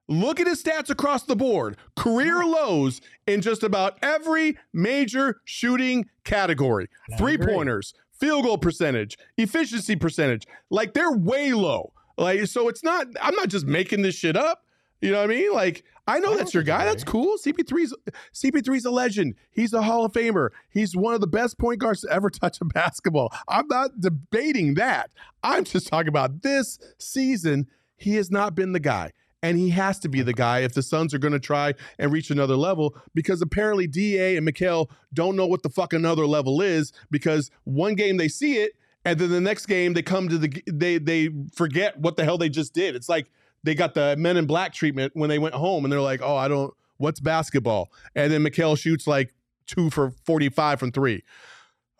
look 0.07 0.39
at 0.39 0.47
his 0.47 0.61
stats 0.61 0.89
across 0.89 1.23
the 1.23 1.35
board. 1.35 1.77
Career 1.95 2.45
lows 2.45 3.01
in 3.25 3.41
just 3.41 3.63
about 3.63 3.97
every 4.01 4.57
major 4.73 5.41
shooting 5.45 6.05
category. 6.23 6.87
Three 7.17 7.37
pointers, 7.37 7.93
field 8.11 8.43
goal 8.43 8.57
percentage, 8.57 9.17
efficiency 9.37 9.95
percentage. 9.95 10.45
Like 10.69 10.93
they're 10.93 11.11
way 11.11 11.53
low. 11.53 11.93
Like 12.17 12.45
so 12.47 12.67
it's 12.67 12.83
not 12.83 13.07
I'm 13.21 13.35
not 13.35 13.49
just 13.49 13.65
making 13.65 14.01
this 14.01 14.15
shit 14.15 14.35
up. 14.35 14.63
You 15.01 15.11
know 15.11 15.17
what 15.17 15.29
I 15.29 15.35
mean? 15.35 15.53
Like 15.53 15.83
I 16.07 16.19
know 16.19 16.33
I 16.33 16.37
that's 16.37 16.53
your 16.53 16.63
guy. 16.63 16.85
That's 16.85 17.03
cool. 17.03 17.37
CP3's 17.37 17.93
CP3's 18.33 18.85
a 18.85 18.91
legend. 18.91 19.35
He's 19.51 19.73
a 19.73 19.81
Hall 19.81 20.05
of 20.05 20.13
Famer. 20.13 20.49
He's 20.69 20.95
one 20.95 21.13
of 21.13 21.21
the 21.21 21.27
best 21.27 21.59
point 21.59 21.79
guards 21.79 22.01
to 22.01 22.09
ever 22.09 22.29
touch 22.31 22.59
a 22.61 22.65
basketball. 22.65 23.31
I'm 23.47 23.67
not 23.67 23.99
debating 23.99 24.75
that. 24.75 25.11
I'm 25.43 25.65
just 25.65 25.87
talking 25.87 26.07
about 26.07 26.41
this 26.41 26.79
season. 26.97 27.67
He 27.97 28.15
has 28.15 28.31
not 28.31 28.55
been 28.55 28.71
the 28.71 28.79
guy. 28.79 29.11
And 29.43 29.57
he 29.57 29.69
has 29.69 29.99
to 29.99 30.09
be 30.09 30.21
the 30.21 30.33
guy 30.33 30.59
if 30.59 30.73
the 30.73 30.81
Suns 30.81 31.13
are 31.13 31.19
going 31.19 31.33
to 31.33 31.39
try 31.39 31.75
and 31.99 32.11
reach 32.11 32.31
another 32.31 32.55
level 32.55 32.95
because 33.13 33.41
apparently 33.41 33.85
DA 33.85 34.35
and 34.35 34.47
Mikal 34.47 34.89
don't 35.13 35.35
know 35.35 35.45
what 35.45 35.61
the 35.61 35.69
fuck 35.69 35.93
another 35.93 36.25
level 36.25 36.61
is 36.61 36.91
because 37.11 37.51
one 37.63 37.93
game 37.95 38.17
they 38.17 38.27
see 38.27 38.57
it 38.57 38.73
and 39.05 39.19
then 39.19 39.29
the 39.29 39.41
next 39.41 39.67
game 39.67 39.93
they 39.93 40.01
come 40.01 40.27
to 40.27 40.37
the 40.37 40.63
they 40.65 40.97
they 40.97 41.29
forget 41.53 41.99
what 41.99 42.17
the 42.17 42.23
hell 42.23 42.37
they 42.37 42.49
just 42.49 42.73
did. 42.73 42.95
It's 42.95 43.07
like 43.07 43.29
they 43.63 43.75
got 43.75 43.93
the 43.93 44.15
men 44.17 44.37
in 44.37 44.47
black 44.47 44.73
treatment 44.73 45.13
when 45.15 45.29
they 45.29 45.39
went 45.39 45.55
home 45.55 45.85
and 45.85 45.91
they're 45.91 46.01
like, 46.01 46.21
"Oh, 46.21 46.35
I 46.35 46.47
don't 46.47 46.73
what's 46.97 47.19
basketball?" 47.19 47.91
And 48.15 48.33
then 48.33 48.43
Mikal 48.43 48.77
shoots 48.77 49.05
like 49.07 49.33
2 49.67 49.91
for 49.91 50.11
45 50.25 50.79
from 50.79 50.91
3. 50.91 51.23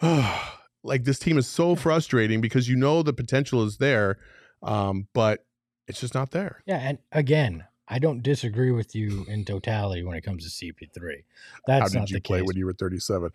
like 0.83 1.03
this 1.03 1.19
team 1.19 1.37
is 1.37 1.47
so 1.47 1.75
frustrating 1.75 2.41
because 2.41 2.67
you 2.67 2.75
know 2.75 3.03
the 3.03 3.13
potential 3.13 3.63
is 3.63 3.77
there 3.77 4.17
um, 4.63 5.07
but 5.13 5.45
it's 5.87 5.99
just 5.99 6.13
not 6.13 6.31
there. 6.31 6.61
Yeah, 6.65 6.77
and 6.77 6.97
again, 7.11 7.65
I 7.87 7.99
don't 7.99 8.21
disagree 8.21 8.71
with 8.71 8.95
you 8.95 9.25
in 9.29 9.45
totality 9.45 10.03
when 10.03 10.17
it 10.17 10.21
comes 10.21 10.43
to 10.43 10.49
CP3. 10.73 11.23
That's 11.65 11.81
How 11.81 11.87
did 11.87 11.99
not 11.99 12.09
you 12.11 12.21
play 12.21 12.39
case. 12.39 12.47
when 12.47 12.57
you 12.57 12.65
were 12.65 12.73
37? 12.73 13.31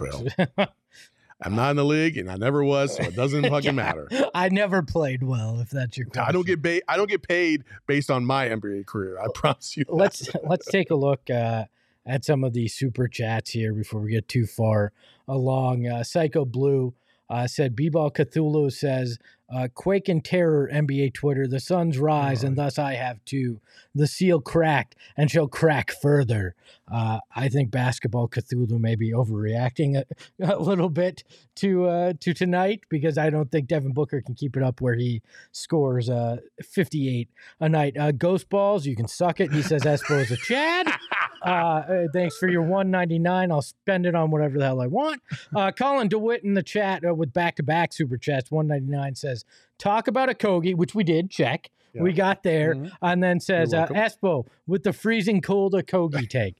Well, 0.00 0.24
I'm 1.42 1.54
not 1.54 1.70
in 1.70 1.76
the 1.76 1.84
league 1.84 2.16
and 2.16 2.30
I 2.30 2.36
never 2.36 2.64
was, 2.64 2.96
so 2.96 3.02
it 3.04 3.14
doesn't 3.14 3.42
fucking 3.50 3.64
Yeah, 3.64 3.70
matter. 3.72 4.08
I 4.34 4.48
never 4.48 4.82
played 4.82 5.22
well, 5.22 5.60
if 5.60 5.70
that's 5.70 5.96
your 5.98 6.06
question. 6.06 6.28
I 6.28 6.32
don't 6.32 6.46
get 6.46 6.62
paid. 6.62 6.82
I 6.88 6.96
don't 6.96 7.08
get 7.10 7.22
paid 7.26 7.64
based 7.86 8.10
on 8.10 8.24
my 8.24 8.48
NBA 8.48 8.86
career. 8.86 9.18
I 9.20 9.26
promise 9.34 9.76
you. 9.76 9.84
that. 9.84 9.94
let's 9.94 10.28
let's 10.44 10.66
take 10.66 10.90
a 10.90 10.94
look 10.94 11.28
uh, 11.30 11.64
at 12.06 12.24
some 12.24 12.42
of 12.44 12.52
the 12.54 12.68
super 12.68 13.06
chats 13.08 13.50
here 13.50 13.74
before 13.74 14.00
we 14.00 14.10
get 14.12 14.28
too 14.28 14.46
far 14.46 14.92
along. 15.28 15.86
Uh, 15.86 16.02
Psycho 16.04 16.44
Blue 16.46 16.94
uh, 17.28 17.46
said, 17.46 17.74
"B-ball 17.76 18.12
Cthulhu 18.12 18.72
says, 18.72 19.18
uh, 19.54 19.68
Quake 19.74 20.08
and 20.08 20.24
terror, 20.24 20.68
NBA 20.72 21.14
Twitter. 21.14 21.46
The 21.46 21.60
suns 21.60 21.98
rise, 21.98 22.42
and 22.42 22.56
thus 22.56 22.78
I 22.78 22.94
have 22.94 23.24
too. 23.24 23.60
The 23.94 24.06
seal 24.06 24.40
cracked 24.40 24.96
and 25.16 25.30
shall 25.30 25.48
crack 25.48 25.92
further. 26.02 26.54
Uh, 26.92 27.20
I 27.34 27.48
think 27.48 27.70
basketball 27.70 28.28
Cthulhu 28.28 28.80
may 28.80 28.96
be 28.96 29.12
overreacting 29.12 29.96
a, 29.96 30.04
a 30.56 30.58
little 30.58 30.90
bit 30.90 31.22
to 31.56 31.86
uh, 31.86 32.12
to 32.20 32.34
tonight 32.34 32.82
because 32.88 33.18
I 33.18 33.30
don't 33.30 33.50
think 33.50 33.68
Devin 33.68 33.92
Booker 33.92 34.20
can 34.20 34.34
keep 34.34 34.56
it 34.56 34.62
up 34.62 34.80
where 34.80 34.94
he 34.94 35.22
scores 35.52 36.10
uh, 36.10 36.38
58 36.62 37.28
a 37.60 37.68
night. 37.68 37.96
Uh, 37.96 38.12
Ghost 38.12 38.48
balls, 38.48 38.86
you 38.86 38.96
can 38.96 39.08
suck 39.08 39.40
it. 39.40 39.52
He 39.52 39.62
says 39.62 39.82
Espo 39.82 40.20
is 40.20 40.30
a 40.30 40.36
Chad. 40.36 40.92
Uh, 41.46 41.48
uh, 41.48 42.06
thanks 42.12 42.36
for 42.36 42.48
your 42.48 42.62
199. 42.62 43.52
I'll 43.52 43.62
spend 43.62 44.04
it 44.04 44.16
on 44.16 44.30
whatever 44.32 44.58
the 44.58 44.64
hell 44.64 44.80
I 44.80 44.88
want. 44.88 45.22
Uh, 45.54 45.70
Colin 45.70 46.08
DeWitt 46.08 46.42
in 46.42 46.54
the 46.54 46.62
chat 46.62 47.04
uh, 47.06 47.14
with 47.14 47.32
back 47.32 47.54
to 47.56 47.62
back 47.62 47.92
super 47.92 48.16
chats. 48.16 48.50
199 48.50 49.14
says, 49.14 49.35
talk 49.78 50.08
about 50.08 50.28
Okogie, 50.28 50.74
which 50.74 50.94
we 50.94 51.04
did 51.04 51.30
check. 51.30 51.70
We 51.98 52.12
got 52.12 52.42
there, 52.42 52.74
Mhm. 52.74 52.92
and 53.00 53.22
then 53.22 53.40
says 53.40 53.72
You're 53.72 53.84
uh, 53.84 53.86
Espo 53.86 54.46
with 54.66 54.82
the 54.82 54.92
freezing 54.92 55.40
cold 55.40 55.72
Okogie 55.72 56.28
take. 56.28 56.56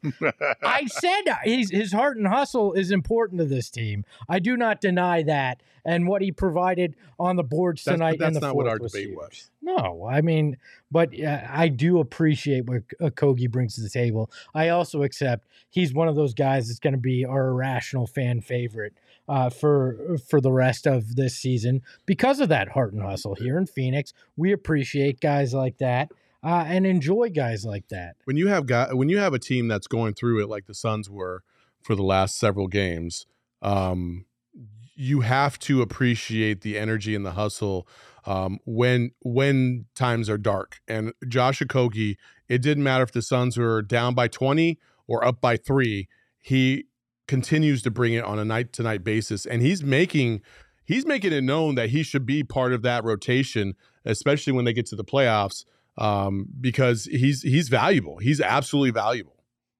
I 0.62 0.86
said 0.86 1.28
uh, 1.30 1.34
he's, 1.44 1.70
his 1.70 1.92
heart 1.92 2.16
and 2.16 2.26
hustle 2.26 2.72
is 2.72 2.90
important 2.90 3.40
to 3.40 3.44
this 3.44 3.68
team. 3.68 4.06
I 4.30 4.38
do 4.38 4.56
not 4.56 4.80
deny 4.80 5.22
that, 5.24 5.62
and 5.84 6.08
what 6.08 6.22
he 6.22 6.32
provided 6.32 6.96
on 7.18 7.36
the 7.36 7.44
boards 7.44 7.84
That's- 7.84 7.98
tonight 7.98 8.16
that's 8.18 8.28
in 8.28 8.40
the 8.40 8.46
not 8.46 8.56
what 8.56 8.66
our 8.66 8.78
was 8.78 8.92
debate 8.92 9.08
huge. 9.08 9.18
was. 9.18 9.50
No, 9.60 10.06
I 10.10 10.22
mean, 10.22 10.56
but 10.90 11.10
uh, 11.20 11.42
I 11.50 11.68
do 11.68 11.98
appreciate 11.98 12.64
what 12.64 12.84
uh, 12.98 13.10
Kogi 13.10 13.50
brings 13.50 13.74
to 13.74 13.82
the 13.82 13.90
table. 13.90 14.30
I 14.54 14.70
also 14.70 15.02
accept 15.02 15.48
he's 15.68 15.92
one 15.92 16.08
of 16.08 16.16
those 16.16 16.32
guys 16.32 16.68
that's 16.68 16.78
going 16.80 16.94
to 16.94 16.98
be 16.98 17.26
our 17.26 17.48
irrational 17.48 18.06
fan 18.06 18.40
favorite 18.40 18.94
uh, 19.28 19.50
for 19.50 20.18
for 20.28 20.40
the 20.40 20.52
rest 20.52 20.86
of 20.86 21.16
this 21.16 21.36
season 21.36 21.82
because 22.06 22.40
of 22.40 22.48
that 22.48 22.68
heart 22.70 22.92
and 22.92 23.02
hustle 23.02 23.34
here 23.34 23.58
in 23.58 23.66
Phoenix. 23.66 24.12
We 24.36 24.52
appreciate 24.52 25.20
guys 25.20 25.52
like 25.52 25.78
that 25.78 26.10
uh, 26.42 26.64
and 26.66 26.86
enjoy 26.86 27.30
guys 27.30 27.64
like 27.64 27.88
that. 27.88 28.16
when 28.24 28.36
you 28.36 28.48
have 28.48 28.66
got 28.66 28.96
when 28.96 29.08
you 29.08 29.18
have 29.18 29.34
a 29.34 29.38
team 29.38 29.68
that's 29.68 29.86
going 29.86 30.14
through 30.14 30.42
it 30.42 30.48
like 30.48 30.66
the 30.66 30.74
Suns 30.74 31.10
were 31.10 31.42
for 31.82 31.94
the 31.94 32.02
last 32.02 32.38
several 32.38 32.68
games, 32.68 33.26
um, 33.62 34.26
you 34.94 35.20
have 35.20 35.58
to 35.60 35.82
appreciate 35.82 36.60
the 36.62 36.78
energy 36.78 37.14
and 37.14 37.24
the 37.24 37.32
hustle 37.32 37.86
um, 38.26 38.58
when 38.64 39.10
when 39.22 39.86
times 39.94 40.30
are 40.30 40.38
dark. 40.38 40.80
And 40.86 41.12
Josh 41.26 41.60
Okogie, 41.60 42.16
it 42.48 42.62
didn't 42.62 42.84
matter 42.84 43.04
if 43.04 43.12
the 43.12 43.22
Suns 43.22 43.56
were 43.56 43.82
down 43.82 44.14
by 44.14 44.28
twenty 44.28 44.78
or 45.06 45.24
up 45.24 45.40
by 45.40 45.56
three. 45.56 46.08
He 46.38 46.86
continues 47.28 47.82
to 47.82 47.90
bring 47.90 48.12
it 48.14 48.24
on 48.24 48.38
a 48.38 48.44
night 48.44 48.72
to 48.74 48.82
night 48.82 49.04
basis, 49.04 49.46
and 49.46 49.62
he's 49.62 49.82
making 49.82 50.42
he's 50.84 51.04
making 51.06 51.32
it 51.32 51.42
known 51.42 51.74
that 51.74 51.90
he 51.90 52.02
should 52.02 52.24
be 52.26 52.42
part 52.44 52.72
of 52.72 52.82
that 52.82 53.04
rotation, 53.04 53.74
especially 54.04 54.52
when 54.52 54.64
they 54.64 54.72
get 54.72 54.86
to 54.86 54.96
the 54.96 55.04
playoffs 55.04 55.64
um, 55.98 56.46
because 56.60 57.04
he's 57.06 57.42
he's 57.42 57.68
valuable. 57.68 58.18
He's 58.18 58.40
absolutely 58.40 58.90
valuable. 58.92 59.32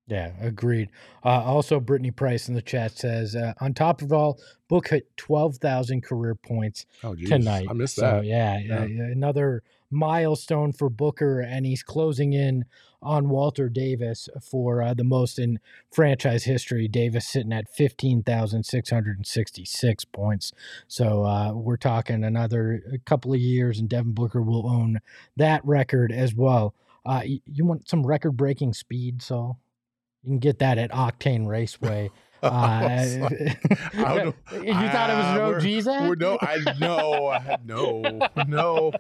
Yeah, 0.09 0.33
agreed. 0.41 0.91
Uh, 1.25 1.43
also, 1.43 1.81
Brittany 1.81 2.13
Price 2.13 2.49
in 2.49 2.55
the 2.55 2.63
chat 2.63 2.97
says, 2.97 3.35
uh, 3.35 3.55
on 3.61 3.75
top 3.75 4.03
of 4.03 4.13
all, 4.13 4.39
Book 4.69 4.87
hit 4.89 5.09
12,000 5.17 6.01
career 6.05 6.37
points 6.37 6.87
Oh, 7.03 7.17
tonight. 7.17 7.67
I 7.69 7.73
missed 7.73 7.97
so, 7.97 8.03
that. 8.03 8.25
Yeah, 8.25 8.57
Yeah. 8.61 8.79
uh, 8.83 8.83
another 9.11 9.65
milestone 9.91 10.73
for 10.73 10.89
Booker, 10.89 11.41
and 11.41 11.67
he's 11.67 11.83
closing 11.83 12.33
in 12.33 12.65
on 13.03 13.29
Walter 13.29 13.69
Davis 13.69 14.29
for 14.43 14.81
uh, 14.83 14.95
the 14.95 15.05
most 15.05 15.39
in 15.39 15.61
franchise 15.93 16.45
history. 16.45 16.89
Davis 16.89 17.29
sitting 17.29 17.53
at 17.53 17.69
15,666 17.69 20.05
points. 20.07 20.53
So 20.89 21.25
uh, 21.25 21.53
we're 21.53 21.77
talking 21.77 22.25
another 22.25 22.83
couple 23.05 23.33
of 23.33 23.39
years, 23.41 23.79
and 23.79 23.89
Devin 23.89 24.13
Booker 24.13 24.43
will 24.43 24.69
own 24.69 24.99
that 25.37 25.65
record 25.65 26.11
as 26.11 26.35
well. 26.35 26.75
Uh, 27.05 27.23
you 27.25 27.65
want 27.65 27.89
some 27.89 28.05
record 28.07 28.37
breaking 28.37 28.75
speed, 28.75 29.23
Saul? 29.23 29.61
You 30.25 30.31
can 30.31 30.41
get 30.41 30.59
that 30.59 30.79
at 30.79 30.91
Octane 30.91 31.47
Raceway. 31.47 32.11
Uh, 32.53 33.29
I 33.29 34.25
you 34.55 34.89
thought 34.89 35.11
it 35.11 35.17
was 35.17 35.25
Ah, 35.25 35.37
an 35.37 35.47
we're- 35.49 35.57
OG's 35.77 35.87
We're- 35.87 36.17
no, 36.17 36.39
I 36.41 36.59
no, 36.79 37.29
I- 37.29 37.59
no, 37.65 38.03
no. 38.47 38.93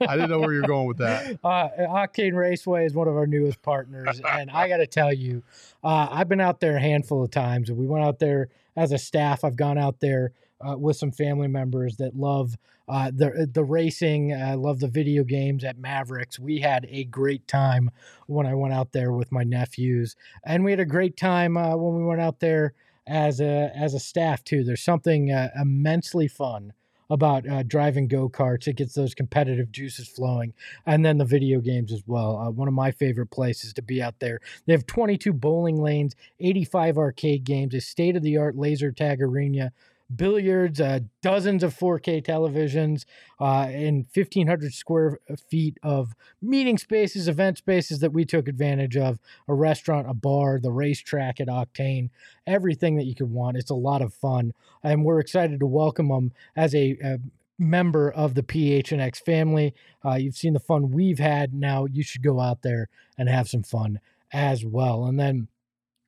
I 0.00 0.16
didn't 0.16 0.30
know 0.30 0.38
where 0.40 0.52
you're 0.52 0.62
going 0.62 0.86
with 0.86 0.98
that. 0.98 1.38
Uh, 1.44 1.68
Octane 1.78 2.34
Raceway 2.34 2.86
is 2.86 2.94
one 2.94 3.08
of 3.08 3.16
our 3.16 3.26
newest 3.26 3.60
partners, 3.62 4.20
and 4.28 4.50
I 4.50 4.68
got 4.68 4.78
to 4.78 4.86
tell 4.86 5.12
you, 5.12 5.42
uh, 5.82 6.08
I've 6.10 6.28
been 6.28 6.40
out 6.40 6.60
there 6.60 6.76
a 6.76 6.80
handful 6.80 7.22
of 7.24 7.30
times. 7.30 7.70
We 7.70 7.86
went 7.86 8.04
out 8.04 8.18
there 8.18 8.48
as 8.76 8.92
a 8.92 8.98
staff. 8.98 9.44
I've 9.44 9.56
gone 9.56 9.78
out 9.78 10.00
there 10.00 10.32
uh, 10.60 10.76
with 10.76 10.96
some 10.96 11.12
family 11.12 11.48
members 11.48 11.96
that 11.96 12.16
love 12.16 12.56
uh, 12.86 13.10
the 13.14 13.48
the 13.50 13.64
racing, 13.64 14.32
uh, 14.32 14.56
love 14.58 14.78
the 14.80 14.88
video 14.88 15.24
games 15.24 15.64
at 15.64 15.78
Mavericks. 15.78 16.38
We 16.38 16.60
had 16.60 16.86
a 16.90 17.04
great 17.04 17.48
time 17.48 17.90
when 18.26 18.46
I 18.46 18.54
went 18.54 18.74
out 18.74 18.92
there 18.92 19.12
with 19.12 19.32
my 19.32 19.42
nephews, 19.42 20.16
and 20.44 20.64
we 20.64 20.70
had 20.70 20.80
a 20.80 20.84
great 20.84 21.16
time 21.16 21.56
uh, 21.56 21.76
when 21.76 21.96
we 21.96 22.04
went 22.04 22.20
out 22.20 22.40
there 22.40 22.74
as 23.06 23.40
a 23.40 23.70
as 23.74 23.94
a 23.94 24.00
staff 24.00 24.44
too. 24.44 24.64
There's 24.64 24.82
something 24.82 25.30
uh, 25.30 25.50
immensely 25.58 26.28
fun 26.28 26.74
about 27.10 27.48
uh, 27.48 27.62
driving 27.62 28.08
go 28.08 28.28
karts. 28.28 28.66
It 28.66 28.76
gets 28.76 28.94
those 28.94 29.14
competitive 29.14 29.72
juices 29.72 30.08
flowing, 30.08 30.52
and 30.84 31.04
then 31.04 31.16
the 31.16 31.24
video 31.24 31.60
games 31.60 31.90
as 31.90 32.02
well. 32.06 32.36
Uh, 32.36 32.50
one 32.50 32.68
of 32.68 32.74
my 32.74 32.90
favorite 32.90 33.30
places 33.30 33.72
to 33.74 33.82
be 33.82 34.02
out 34.02 34.18
there. 34.20 34.40
They 34.66 34.72
have 34.74 34.86
22 34.86 35.32
bowling 35.32 35.80
lanes, 35.80 36.14
85 36.40 36.98
arcade 36.98 37.44
games, 37.44 37.74
a 37.74 37.80
state 37.80 38.16
of 38.16 38.22
the 38.22 38.36
art 38.36 38.56
laser 38.56 38.92
tag 38.92 39.22
arena. 39.22 39.72
Billiards, 40.14 40.80
uh, 40.80 41.00
dozens 41.22 41.62
of 41.62 41.74
4K 41.74 42.24
televisions, 42.24 43.04
uh, 43.40 43.66
and 43.70 44.06
1,500 44.12 44.72
square 44.72 45.18
feet 45.48 45.78
of 45.82 46.14
meeting 46.40 46.78
spaces, 46.78 47.28
event 47.28 47.58
spaces 47.58 48.00
that 48.00 48.12
we 48.12 48.24
took 48.24 48.48
advantage 48.48 48.96
of. 48.96 49.18
A 49.48 49.54
restaurant, 49.54 50.08
a 50.08 50.14
bar, 50.14 50.58
the 50.60 50.72
racetrack 50.72 51.40
at 51.40 51.48
Octane, 51.48 52.10
everything 52.46 52.96
that 52.96 53.04
you 53.04 53.14
could 53.14 53.30
want. 53.30 53.56
It's 53.56 53.70
a 53.70 53.74
lot 53.74 54.02
of 54.02 54.14
fun, 54.14 54.52
and 54.82 55.04
we're 55.04 55.20
excited 55.20 55.60
to 55.60 55.66
welcome 55.66 56.08
them 56.08 56.32
as 56.56 56.74
a, 56.74 56.96
a 57.02 57.18
member 57.58 58.10
of 58.10 58.34
the 58.34 58.42
PHNX 58.42 59.24
family. 59.24 59.74
Uh, 60.04 60.14
you've 60.14 60.36
seen 60.36 60.52
the 60.52 60.60
fun 60.60 60.90
we've 60.90 61.18
had. 61.18 61.54
Now 61.54 61.86
you 61.86 62.02
should 62.02 62.22
go 62.22 62.40
out 62.40 62.62
there 62.62 62.88
and 63.16 63.28
have 63.28 63.48
some 63.48 63.62
fun 63.62 64.00
as 64.32 64.64
well. 64.64 65.04
And 65.04 65.18
then 65.18 65.48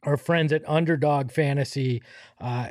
our 0.02 0.16
friends 0.16 0.52
at 0.52 0.68
Underdog 0.68 1.30
Fantasy, 1.32 2.02
uh, 2.40 2.68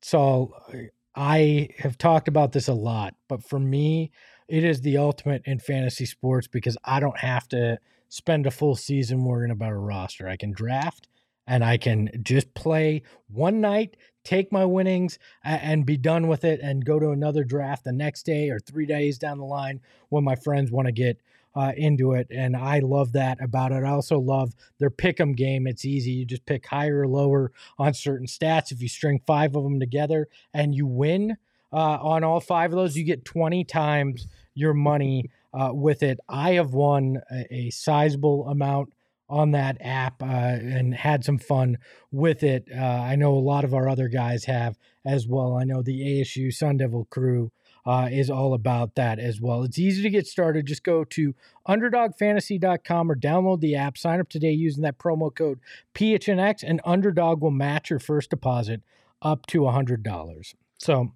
saw, 0.00 0.48
uh, 0.72 0.76
I 1.14 1.70
have 1.78 1.98
talked 1.98 2.28
about 2.28 2.52
this 2.52 2.68
a 2.68 2.74
lot, 2.74 3.14
but 3.28 3.42
for 3.42 3.58
me, 3.58 4.10
it 4.48 4.64
is 4.64 4.80
the 4.80 4.96
ultimate 4.96 5.42
in 5.44 5.58
fantasy 5.58 6.06
sports 6.06 6.46
because 6.46 6.76
I 6.84 7.00
don't 7.00 7.18
have 7.18 7.48
to 7.48 7.78
spend 8.08 8.46
a 8.46 8.50
full 8.50 8.76
season 8.76 9.24
worrying 9.24 9.50
about 9.50 9.72
a 9.72 9.76
roster. 9.76 10.28
I 10.28 10.36
can 10.36 10.52
draft 10.52 11.08
and 11.46 11.64
I 11.64 11.76
can 11.76 12.10
just 12.22 12.54
play 12.54 13.02
one 13.28 13.60
night, 13.60 13.96
take 14.22 14.52
my 14.52 14.64
winnings, 14.64 15.18
and 15.42 15.86
be 15.86 15.96
done 15.96 16.28
with 16.28 16.44
it, 16.44 16.60
and 16.60 16.84
go 16.84 16.98
to 16.98 17.10
another 17.10 17.42
draft 17.42 17.84
the 17.84 17.92
next 17.92 18.24
day 18.24 18.50
or 18.50 18.60
three 18.60 18.86
days 18.86 19.18
down 19.18 19.38
the 19.38 19.44
line 19.44 19.80
when 20.10 20.24
my 20.24 20.36
friends 20.36 20.70
want 20.70 20.86
to 20.86 20.92
get 20.92 21.20
uh, 21.54 21.72
into 21.76 22.12
it. 22.12 22.28
And 22.30 22.56
I 22.56 22.80
love 22.80 23.12
that 23.12 23.42
about 23.42 23.72
it. 23.72 23.84
I 23.84 23.90
also 23.90 24.18
love 24.18 24.54
their 24.78 24.90
pick 24.90 25.20
'em 25.20 25.32
game. 25.32 25.66
It's 25.66 25.84
easy. 25.84 26.12
You 26.12 26.24
just 26.24 26.46
pick 26.46 26.66
higher 26.66 27.00
or 27.00 27.08
lower 27.08 27.52
on 27.78 27.94
certain 27.94 28.26
stats. 28.26 28.72
If 28.72 28.82
you 28.82 28.88
string 28.88 29.20
five 29.26 29.56
of 29.56 29.64
them 29.64 29.80
together 29.80 30.28
and 30.54 30.74
you 30.74 30.86
win 30.86 31.36
uh, 31.72 31.98
on 32.00 32.24
all 32.24 32.40
five 32.40 32.72
of 32.72 32.76
those, 32.76 32.96
you 32.96 33.04
get 33.04 33.24
20 33.24 33.64
times 33.64 34.26
your 34.54 34.74
money 34.74 35.30
uh, 35.52 35.70
with 35.72 36.02
it. 36.02 36.18
I 36.28 36.52
have 36.52 36.74
won 36.74 37.20
a, 37.30 37.54
a 37.54 37.70
sizable 37.70 38.48
amount 38.48 38.92
on 39.28 39.50
that 39.52 39.76
app 39.80 40.22
uh, 40.22 40.26
and 40.26 40.94
had 40.94 41.24
some 41.24 41.38
fun 41.38 41.78
with 42.10 42.42
it. 42.42 42.66
Uh, 42.74 42.80
I 42.80 43.16
know 43.16 43.34
a 43.34 43.38
lot 43.38 43.64
of 43.64 43.74
our 43.74 43.88
other 43.88 44.08
guys 44.08 44.44
have 44.46 44.78
as 45.04 45.26
well. 45.26 45.56
I 45.56 45.64
know 45.64 45.82
the 45.82 46.00
ASU 46.00 46.52
Sun 46.52 46.78
Devil 46.78 47.06
crew 47.10 47.50
uh, 47.86 48.08
is 48.10 48.30
all 48.30 48.54
about 48.54 48.94
that 48.94 49.18
as 49.18 49.40
well. 49.40 49.62
It's 49.62 49.78
easy 49.78 50.02
to 50.02 50.10
get 50.10 50.26
started. 50.26 50.66
Just 50.66 50.84
go 50.84 51.04
to 51.04 51.34
underdogfantasy.com 51.68 53.10
or 53.10 53.16
download 53.16 53.60
the 53.60 53.76
app. 53.76 53.98
Sign 53.98 54.20
up 54.20 54.28
today 54.28 54.52
using 54.52 54.82
that 54.82 54.98
promo 54.98 55.34
code 55.34 55.60
PHNX, 55.94 56.62
and 56.66 56.80
Underdog 56.84 57.40
will 57.42 57.50
match 57.50 57.90
your 57.90 57.98
first 57.98 58.30
deposit 58.30 58.82
up 59.22 59.46
to 59.46 59.60
$100. 59.60 60.54
So 60.78 61.12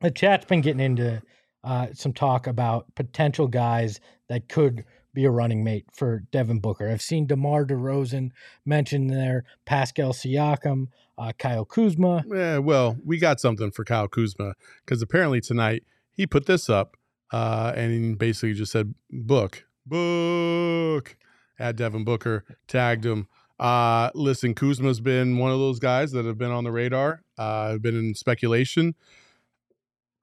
the 0.00 0.10
chat's 0.10 0.44
been 0.44 0.60
getting 0.60 0.80
into 0.80 1.22
uh, 1.64 1.88
some 1.92 2.12
talk 2.12 2.46
about 2.46 2.92
potential 2.94 3.46
guys 3.46 4.00
that 4.28 4.48
could– 4.48 4.84
be 5.14 5.24
a 5.24 5.30
running 5.30 5.62
mate 5.64 5.86
for 5.92 6.24
Devin 6.30 6.60
Booker. 6.60 6.88
I've 6.88 7.02
seen 7.02 7.26
DeMar 7.26 7.64
DeRozan 7.64 8.30
mentioned 8.64 9.10
there, 9.10 9.44
Pascal 9.64 10.12
Siakam, 10.12 10.88
uh, 11.18 11.32
Kyle 11.38 11.64
Kuzma. 11.64 12.24
Yeah, 12.32 12.58
well, 12.58 12.96
we 13.04 13.18
got 13.18 13.40
something 13.40 13.70
for 13.70 13.84
Kyle 13.84 14.08
Kuzma 14.08 14.54
because 14.84 15.02
apparently 15.02 15.40
tonight 15.40 15.84
he 16.10 16.26
put 16.26 16.46
this 16.46 16.70
up 16.70 16.96
uh, 17.32 17.72
and 17.74 18.18
basically 18.18 18.54
just 18.54 18.72
said, 18.72 18.94
book, 19.10 19.64
book 19.86 21.16
at 21.58 21.76
Devin 21.76 22.04
Booker, 22.04 22.44
tagged 22.66 23.04
him. 23.04 23.28
Uh, 23.58 24.10
listen, 24.14 24.54
Kuzma's 24.54 25.00
been 25.00 25.38
one 25.38 25.52
of 25.52 25.58
those 25.58 25.78
guys 25.78 26.12
that 26.12 26.24
have 26.24 26.38
been 26.38 26.50
on 26.50 26.64
the 26.64 26.72
radar, 26.72 27.22
uh, 27.38 27.78
been 27.78 27.96
in 27.96 28.14
speculation 28.14 28.94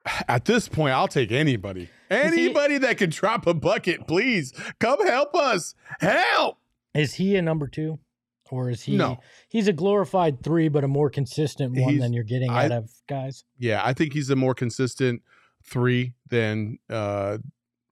at 0.27 0.45
this 0.45 0.67
point, 0.67 0.93
I'll 0.93 1.07
take 1.07 1.31
anybody. 1.31 1.89
Anybody 2.09 2.77
that 2.79 2.97
can 2.97 3.09
drop 3.09 3.45
a 3.47 3.53
bucket, 3.53 4.07
please 4.07 4.53
come 4.79 5.05
help 5.05 5.35
us. 5.35 5.75
Help. 5.99 6.57
Is 6.93 7.15
he 7.15 7.35
a 7.35 7.41
number 7.41 7.67
two? 7.67 7.99
Or 8.51 8.69
is 8.69 8.83
he 8.83 8.97
no. 8.97 9.19
he's 9.47 9.67
a 9.67 9.73
glorified 9.73 10.43
three, 10.43 10.69
but 10.69 10.83
a 10.83 10.87
more 10.87 11.09
consistent 11.09 11.77
one 11.77 11.93
he's, 11.93 12.01
than 12.01 12.13
you're 12.13 12.23
getting 12.23 12.49
out 12.49 12.71
of 12.71 12.89
guys? 13.07 13.43
Yeah, 13.59 13.81
I 13.83 13.93
think 13.93 14.13
he's 14.13 14.29
a 14.31 14.35
more 14.35 14.55
consistent 14.55 15.21
three 15.63 16.15
than 16.29 16.79
uh 16.89 17.37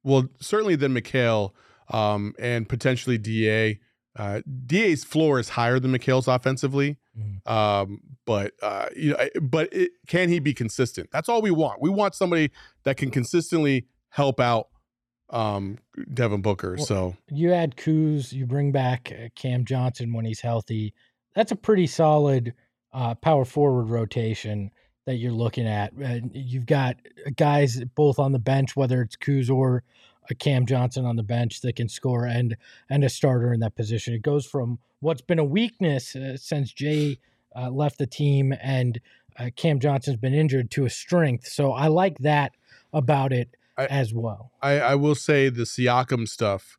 well, 0.04 0.28
certainly 0.40 0.76
than 0.76 0.96
Mikal 0.96 1.52
um 1.90 2.34
and 2.40 2.68
potentially 2.68 3.18
DA. 3.18 3.80
Uh, 4.16 4.42
DA's 4.66 5.04
floor 5.04 5.40
is 5.40 5.50
higher 5.50 5.80
than 5.80 5.92
Mikal's 5.92 6.28
offensively, 6.28 6.98
mm-hmm. 7.16 7.54
um, 7.54 8.02
but 8.26 8.52
uh, 8.64 8.88
you 8.96 9.12
know, 9.12 9.28
but 9.40 9.72
it, 9.72 9.92
can 10.08 10.28
he 10.28 10.40
be 10.40 10.56
consistent? 10.56 11.12
That's 11.12 11.30
all 11.30 11.40
we 11.40 11.52
want. 11.52 11.84
We 11.84 11.92
want 11.92 12.16
somebody 12.16 12.50
that 12.82 12.98
can 12.98 13.12
consistently 13.12 13.86
help 14.18 14.40
out 14.40 14.70
um, 15.30 15.78
Devin 16.12 16.42
Booker. 16.42 16.74
Well, 16.76 16.86
so 16.86 17.18
you 17.30 17.54
add 17.54 17.78
Kuz, 17.78 18.34
you 18.34 18.48
bring 18.48 18.72
back 18.72 19.14
uh, 19.14 19.28
Cam 19.36 19.64
Johnson 19.64 20.12
when 20.12 20.26
he's 20.26 20.42
healthy. 20.42 20.96
That's 21.36 21.52
a 21.52 21.56
pretty 21.56 21.86
solid 21.86 22.56
uh, 22.92 23.14
power 23.14 23.46
forward 23.46 23.90
rotation 23.90 24.72
that 25.06 25.18
you're 25.18 25.32
looking 25.32 25.68
at. 25.68 25.94
Uh, 26.04 26.22
you've 26.34 26.66
got 26.66 26.98
guys 27.36 27.84
both 27.94 28.18
on 28.18 28.32
the 28.32 28.40
bench, 28.40 28.76
whether 28.76 29.04
it's 29.04 29.16
Kuz 29.16 29.52
or 29.52 29.84
a 30.32 30.36
Cam 30.36 30.66
Johnson 30.66 31.06
on 31.06 31.16
the 31.16 31.24
bench 31.24 31.62
that 31.62 31.76
can 31.76 31.88
score 31.88 32.26
and 32.26 32.58
and 32.90 33.04
a 33.04 33.10
starter 33.10 33.54
in 33.54 33.60
that 33.60 33.76
position. 33.76 34.16
It 34.16 34.24
goes 34.24 34.48
from 34.48 34.80
what's 35.00 35.22
been 35.22 35.40
a 35.40 35.46
weakness 35.46 36.16
uh, 36.16 36.38
since 36.38 36.74
Jay 36.74 37.20
uh, 37.56 37.70
left 37.70 38.00
the 38.00 38.08
team 38.08 38.52
and 38.64 39.00
uh, 39.38 39.52
Cam 39.56 39.80
Johnson's 39.80 40.18
been 40.18 40.34
injured 40.34 40.72
to 40.72 40.86
a 40.86 40.90
strength. 40.90 41.48
So 41.48 41.72
I 41.72 41.88
like 41.88 42.18
that 42.20 42.54
about 42.92 43.32
it 43.32 43.56
I, 43.78 43.86
as 43.86 44.14
well. 44.14 44.52
I, 44.62 44.80
I 44.80 44.96
will 44.96 45.16
say 45.16 45.50
the 45.50 45.64
Siakam 45.64 46.28
stuff. 46.28 46.78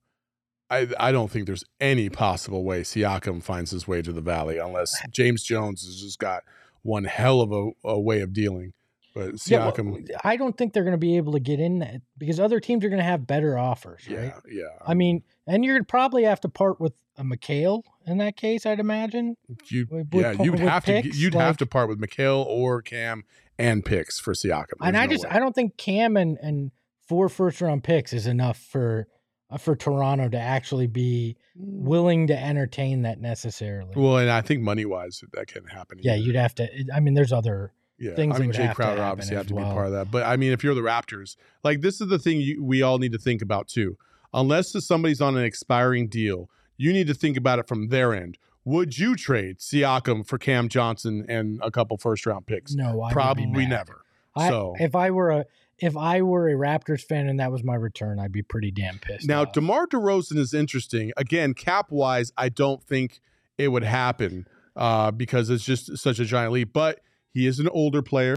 I, 0.70 0.88
I 0.98 1.12
don't 1.12 1.30
think 1.30 1.46
there's 1.46 1.64
any 1.80 2.10
possible 2.10 2.64
way 2.64 2.82
Siakam 2.82 3.42
finds 3.42 3.70
his 3.70 3.88
way 3.88 4.02
to 4.02 4.12
the 4.12 4.20
Valley 4.20 4.58
unless 4.58 4.92
James 5.10 5.42
Jones 5.42 5.84
has 5.84 6.00
just 6.00 6.18
got 6.18 6.42
one 6.82 7.04
hell 7.04 7.40
of 7.40 7.52
a, 7.52 7.70
a 7.84 7.98
way 7.98 8.20
of 8.20 8.32
dealing. 8.32 8.72
But 9.14 9.34
Siakam, 9.34 10.06
yeah, 10.06 10.10
well, 10.10 10.20
I 10.22 10.36
don't 10.36 10.56
think 10.56 10.74
they're 10.74 10.84
going 10.84 10.92
to 10.92 10.98
be 10.98 11.16
able 11.16 11.32
to 11.32 11.40
get 11.40 11.58
in 11.58 11.78
that 11.80 12.02
because 12.18 12.38
other 12.38 12.60
teams 12.60 12.84
are 12.84 12.88
going 12.88 12.98
to 13.00 13.04
have 13.04 13.26
better 13.26 13.58
offers, 13.58 14.06
right? 14.08 14.16
Yeah, 14.24 14.40
yeah. 14.48 14.62
I 14.86 14.92
um 14.92 14.98
mean, 14.98 15.22
and 15.46 15.64
you're 15.64 15.82
probably 15.82 16.24
have 16.24 16.40
to 16.42 16.48
part 16.48 16.80
with 16.80 16.92
a 17.16 17.24
Mikal 17.24 17.82
in 18.06 18.18
that 18.18 18.36
case, 18.36 18.64
I'd 18.64 18.80
imagine. 18.80 19.36
You, 19.70 19.86
with, 19.90 20.08
yeah, 20.12 20.40
you'd 20.40 20.58
have 20.60 20.84
picks, 20.84 21.08
to 21.08 21.16
you'd 21.16 21.34
like, 21.34 21.44
have 21.44 21.56
to 21.56 21.66
part 21.66 21.88
with 21.88 22.00
Mikal 22.00 22.44
or 22.46 22.80
Cam 22.82 23.24
and 23.58 23.84
picks 23.84 24.20
for 24.20 24.34
Siakam. 24.34 24.74
There's 24.78 24.88
and 24.88 24.96
I 24.96 25.06
no 25.06 25.12
just 25.12 25.24
way. 25.24 25.30
I 25.30 25.38
don't 25.38 25.54
think 25.54 25.76
Cam 25.76 26.16
and 26.16 26.38
and 26.40 26.70
four 27.08 27.28
first 27.28 27.60
round 27.60 27.82
picks 27.82 28.12
is 28.12 28.26
enough 28.26 28.58
for 28.58 29.08
uh, 29.50 29.56
for 29.56 29.74
Toronto 29.74 30.28
to 30.28 30.38
actually 30.38 30.86
be 30.86 31.36
mm. 31.58 31.82
willing 31.82 32.26
to 32.26 32.38
entertain 32.38 33.02
that 33.02 33.20
necessarily. 33.20 33.92
Well, 33.96 34.18
and 34.18 34.30
I 34.30 34.42
think 34.42 34.62
money 34.62 34.84
wise 34.84 35.24
that 35.32 35.46
can 35.46 35.64
happen. 35.64 35.98
Yeah, 36.02 36.14
either. 36.14 36.22
you'd 36.22 36.36
have 36.36 36.54
to. 36.56 36.68
I 36.94 37.00
mean, 37.00 37.14
there's 37.14 37.32
other 37.32 37.72
yeah, 37.98 38.14
things. 38.14 38.36
I 38.36 38.38
mean, 38.38 38.52
Jay 38.52 38.70
Crowder 38.74 39.02
obviously 39.02 39.36
have 39.36 39.46
to 39.48 39.54
well. 39.54 39.70
be 39.70 39.72
part 39.72 39.86
of 39.86 39.92
that. 39.92 40.10
But 40.10 40.24
I 40.24 40.36
mean, 40.36 40.52
if 40.52 40.62
you're 40.62 40.74
the 40.74 40.82
Raptors, 40.82 41.36
like 41.64 41.80
this 41.80 42.00
is 42.00 42.08
the 42.08 42.18
thing 42.18 42.40
you, 42.40 42.62
we 42.62 42.82
all 42.82 42.98
need 42.98 43.12
to 43.12 43.18
think 43.18 43.42
about 43.42 43.68
too. 43.68 43.96
Unless 44.34 44.84
somebody's 44.84 45.22
on 45.22 45.38
an 45.38 45.44
expiring 45.44 46.08
deal, 46.08 46.50
you 46.76 46.92
need 46.92 47.06
to 47.06 47.14
think 47.14 47.38
about 47.38 47.58
it 47.58 47.66
from 47.66 47.88
their 47.88 48.14
end. 48.14 48.36
Would 48.64 48.98
you 48.98 49.16
trade 49.16 49.58
Siakam 49.58 50.26
for 50.26 50.36
Cam 50.36 50.68
Johnson 50.68 51.24
and 51.26 51.58
a 51.62 51.70
couple 51.70 51.96
first 51.96 52.26
round 52.26 52.46
picks? 52.46 52.74
No, 52.74 53.02
I 53.02 53.10
probably 53.10 53.66
never. 53.66 54.04
I, 54.36 54.50
so 54.50 54.74
if 54.78 54.94
I 54.94 55.10
were 55.10 55.30
a 55.30 55.46
if 55.78 55.96
I 55.96 56.22
were 56.22 56.48
a 56.48 56.54
Raptors 56.54 57.02
fan 57.02 57.28
and 57.28 57.38
that 57.40 57.52
was 57.52 57.62
my 57.62 57.74
return, 57.74 58.18
I'd 58.18 58.32
be 58.32 58.42
pretty 58.42 58.70
damn 58.70 58.98
pissed. 58.98 59.28
Now, 59.28 59.42
off. 59.42 59.52
DeMar 59.52 59.86
DeRozan 59.86 60.38
is 60.38 60.54
interesting. 60.54 61.12
Again, 61.16 61.54
cap 61.54 61.90
wise, 61.90 62.32
I 62.36 62.48
don't 62.48 62.82
think 62.82 63.20
it 63.56 63.68
would 63.68 63.84
happen 63.84 64.46
uh, 64.76 65.10
because 65.10 65.50
it's 65.50 65.64
just 65.64 65.96
such 65.98 66.18
a 66.18 66.24
giant 66.24 66.52
leap. 66.52 66.72
But 66.72 67.00
he 67.32 67.46
is 67.46 67.58
an 67.60 67.68
older 67.68 68.02
player. 68.02 68.36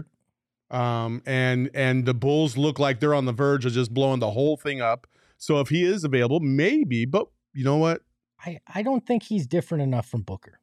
Um, 0.70 1.22
and 1.26 1.70
and 1.74 2.06
the 2.06 2.14
Bulls 2.14 2.56
look 2.56 2.78
like 2.78 2.98
they're 3.00 3.14
on 3.14 3.26
the 3.26 3.32
verge 3.32 3.66
of 3.66 3.72
just 3.72 3.92
blowing 3.92 4.20
the 4.20 4.30
whole 4.30 4.56
thing 4.56 4.80
up. 4.80 5.06
So 5.36 5.60
if 5.60 5.68
he 5.68 5.84
is 5.84 6.02
available, 6.02 6.40
maybe. 6.40 7.04
But 7.04 7.26
you 7.52 7.62
know 7.64 7.76
what? 7.76 8.00
I 8.44 8.60
I 8.72 8.82
don't 8.82 9.06
think 9.06 9.22
he's 9.22 9.46
different 9.46 9.82
enough 9.82 10.06
from 10.06 10.22
Booker. 10.22 10.60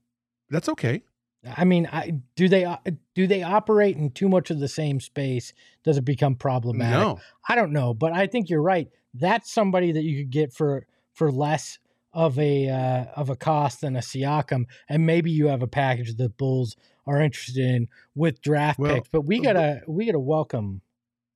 That's 0.49 0.67
okay. 0.69 1.03
I 1.45 1.63
mean, 1.63 1.87
I, 1.91 2.19
do 2.35 2.49
they 2.49 2.65
uh, 2.65 2.77
do 3.15 3.25
they 3.25 3.43
operate 3.43 3.95
in 3.95 4.11
too 4.11 4.27
much 4.27 4.49
of 4.49 4.59
the 4.59 4.67
same 4.67 4.99
space? 4.99 5.53
Does 5.83 5.97
it 5.97 6.05
become 6.05 6.35
problematic? 6.35 6.99
No, 6.99 7.19
I 7.47 7.55
don't 7.55 7.71
know, 7.71 7.93
but 7.93 8.11
I 8.13 8.27
think 8.27 8.49
you're 8.49 8.61
right. 8.61 8.89
That's 9.13 9.51
somebody 9.51 9.91
that 9.93 10.03
you 10.03 10.17
could 10.23 10.31
get 10.31 10.53
for 10.53 10.85
for 11.13 11.31
less 11.31 11.79
of 12.13 12.37
a 12.39 12.69
uh, 12.69 13.05
of 13.15 13.29
a 13.29 13.35
cost 13.35 13.81
than 13.81 13.95
a 13.95 13.99
Siakam, 13.99 14.65
and 14.89 15.05
maybe 15.05 15.31
you 15.31 15.47
have 15.47 15.61
a 15.61 15.67
package 15.67 16.15
that 16.15 16.37
Bulls 16.37 16.75
are 17.07 17.21
interested 17.21 17.57
in 17.57 17.87
with 18.15 18.41
draft 18.41 18.79
well, 18.79 18.95
picks. 18.95 19.09
But 19.09 19.21
we 19.21 19.39
gotta 19.39 19.81
we 19.87 20.05
gotta 20.05 20.19
welcome 20.19 20.81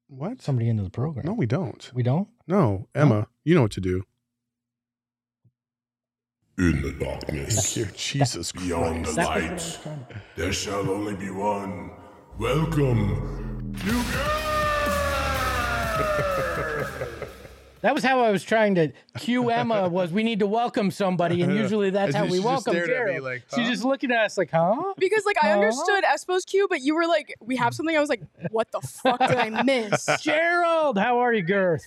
what 0.07 0.41
somebody 0.41 0.69
into 0.69 0.83
the 0.83 0.89
program. 0.89 1.25
No, 1.25 1.33
we 1.33 1.45
don't. 1.45 1.89
We 1.93 2.03
don't. 2.03 2.27
No, 2.47 2.87
Emma, 2.93 3.19
no? 3.19 3.27
you 3.43 3.55
know 3.55 3.63
what 3.63 3.71
to 3.71 3.81
do. 3.81 4.03
In 6.57 6.81
the 6.83 6.91
darkness, 6.91 7.73
Thank 7.73 7.77
you. 7.77 7.85
Jesus 7.95 8.51
beyond 8.51 9.05
Christ. 9.05 9.15
the 9.83 9.89
light, 9.89 9.97
there 10.35 10.53
shall 10.53 10.87
only 10.87 11.15
be 11.15 11.31
one. 11.31 11.89
Welcome 12.37 13.73
you 13.85 14.03
That 17.81 17.93
was 17.93 18.03
how 18.03 18.21
I 18.21 18.29
was 18.31 18.43
trying 18.43 18.75
to 18.75 18.91
cue 19.17 19.49
Emma. 19.49 19.89
Was 19.89 20.11
we 20.11 20.21
need 20.23 20.39
to 20.39 20.47
welcome 20.47 20.89
somebody, 20.91 21.41
and 21.41 21.53
usually 21.55 21.89
that's 21.89 22.09
And 22.09 22.15
how 22.15 22.23
we 22.25 22.37
she 22.37 22.43
just 22.43 22.45
welcome 22.45 22.73
stared 22.73 22.89
at 22.91 23.05
me 23.07 23.11
Gerald. 23.13 23.23
like, 23.23 23.41
She's 23.53 23.65
huh? 23.65 23.71
just 23.71 23.83
looking 23.83 24.11
at 24.11 24.19
us 24.25 24.37
like, 24.37 24.51
huh? 24.51 24.93
Because 24.97 25.25
like 25.25 25.37
I 25.43 25.47
Huh? 25.47 25.53
understood 25.55 26.03
Espo's 26.03 26.45
cue, 26.45 26.67
but 26.69 26.81
you 26.81 26.95
were 26.95 27.07
like, 27.07 27.35
"We 27.41 27.55
have 27.57 27.73
something." 27.73 27.95
I 27.97 27.99
was 27.99 28.09
like, 28.09 28.21
"What 28.51 28.71
the 28.71 28.79
fuck 28.81 29.19
did 29.19 29.37
I 29.37 29.49
miss?" 29.49 30.07
Gerald, 30.21 30.97
how 30.99 31.17
are 31.19 31.33
you, 31.33 31.41
Girth? 31.41 31.83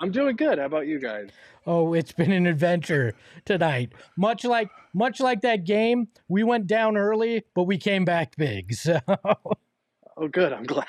I'm 0.00 0.10
doing 0.10 0.36
good. 0.36 0.58
How 0.58 0.64
about 0.64 0.86
you 0.86 0.98
guys? 0.98 1.28
Oh, 1.66 1.92
it's 1.92 2.12
been 2.12 2.32
an 2.32 2.46
adventure 2.46 3.14
tonight. 3.44 3.92
Much 4.16 4.44
like 4.44 4.70
much 4.94 5.20
like 5.20 5.42
that 5.42 5.64
game, 5.64 6.08
we 6.28 6.42
went 6.42 6.66
down 6.66 6.96
early, 6.96 7.44
but 7.54 7.64
we 7.64 7.76
came 7.76 8.04
back 8.04 8.34
big. 8.36 8.74
So 8.80 8.98
Oh, 10.16 10.28
good. 10.28 10.52
I'm 10.52 10.64
glad. 10.64 10.86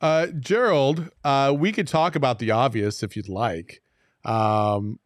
Uh, 0.00 0.26
Gerald, 0.38 1.10
uh, 1.24 1.54
we 1.56 1.72
could 1.72 1.88
talk 1.88 2.14
about 2.14 2.38
the 2.38 2.50
obvious 2.50 3.02
if 3.02 3.16
you'd 3.16 3.28
like. 3.28 3.82
Um, 4.24 4.98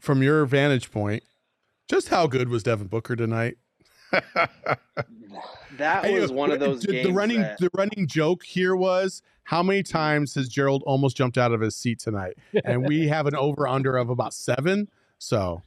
from 0.00 0.22
your 0.22 0.46
vantage 0.46 0.90
point, 0.90 1.22
just 1.88 2.08
how 2.08 2.26
good 2.26 2.48
was 2.48 2.62
Devin 2.62 2.86
Booker 2.86 3.16
tonight? 3.16 3.56
That 5.80 6.10
was 6.12 6.30
one 6.32 6.50
of 6.50 6.60
those 6.60 6.82
the, 6.82 6.92
games. 6.92 7.08
the 7.08 7.12
running 7.12 7.40
that- 7.40 7.58
the 7.58 7.70
running 7.74 8.06
joke 8.06 8.44
here 8.44 8.74
was 8.76 9.22
how 9.44 9.62
many 9.62 9.82
times 9.82 10.34
has 10.34 10.48
Gerald 10.48 10.82
almost 10.86 11.16
jumped 11.16 11.36
out 11.36 11.52
of 11.52 11.60
his 11.60 11.74
seat 11.74 11.98
tonight? 11.98 12.34
And 12.64 12.86
we 12.86 13.08
have 13.08 13.26
an 13.26 13.34
over 13.34 13.66
under 13.66 13.96
of 13.96 14.10
about 14.10 14.32
seven. 14.34 14.88
So 15.18 15.62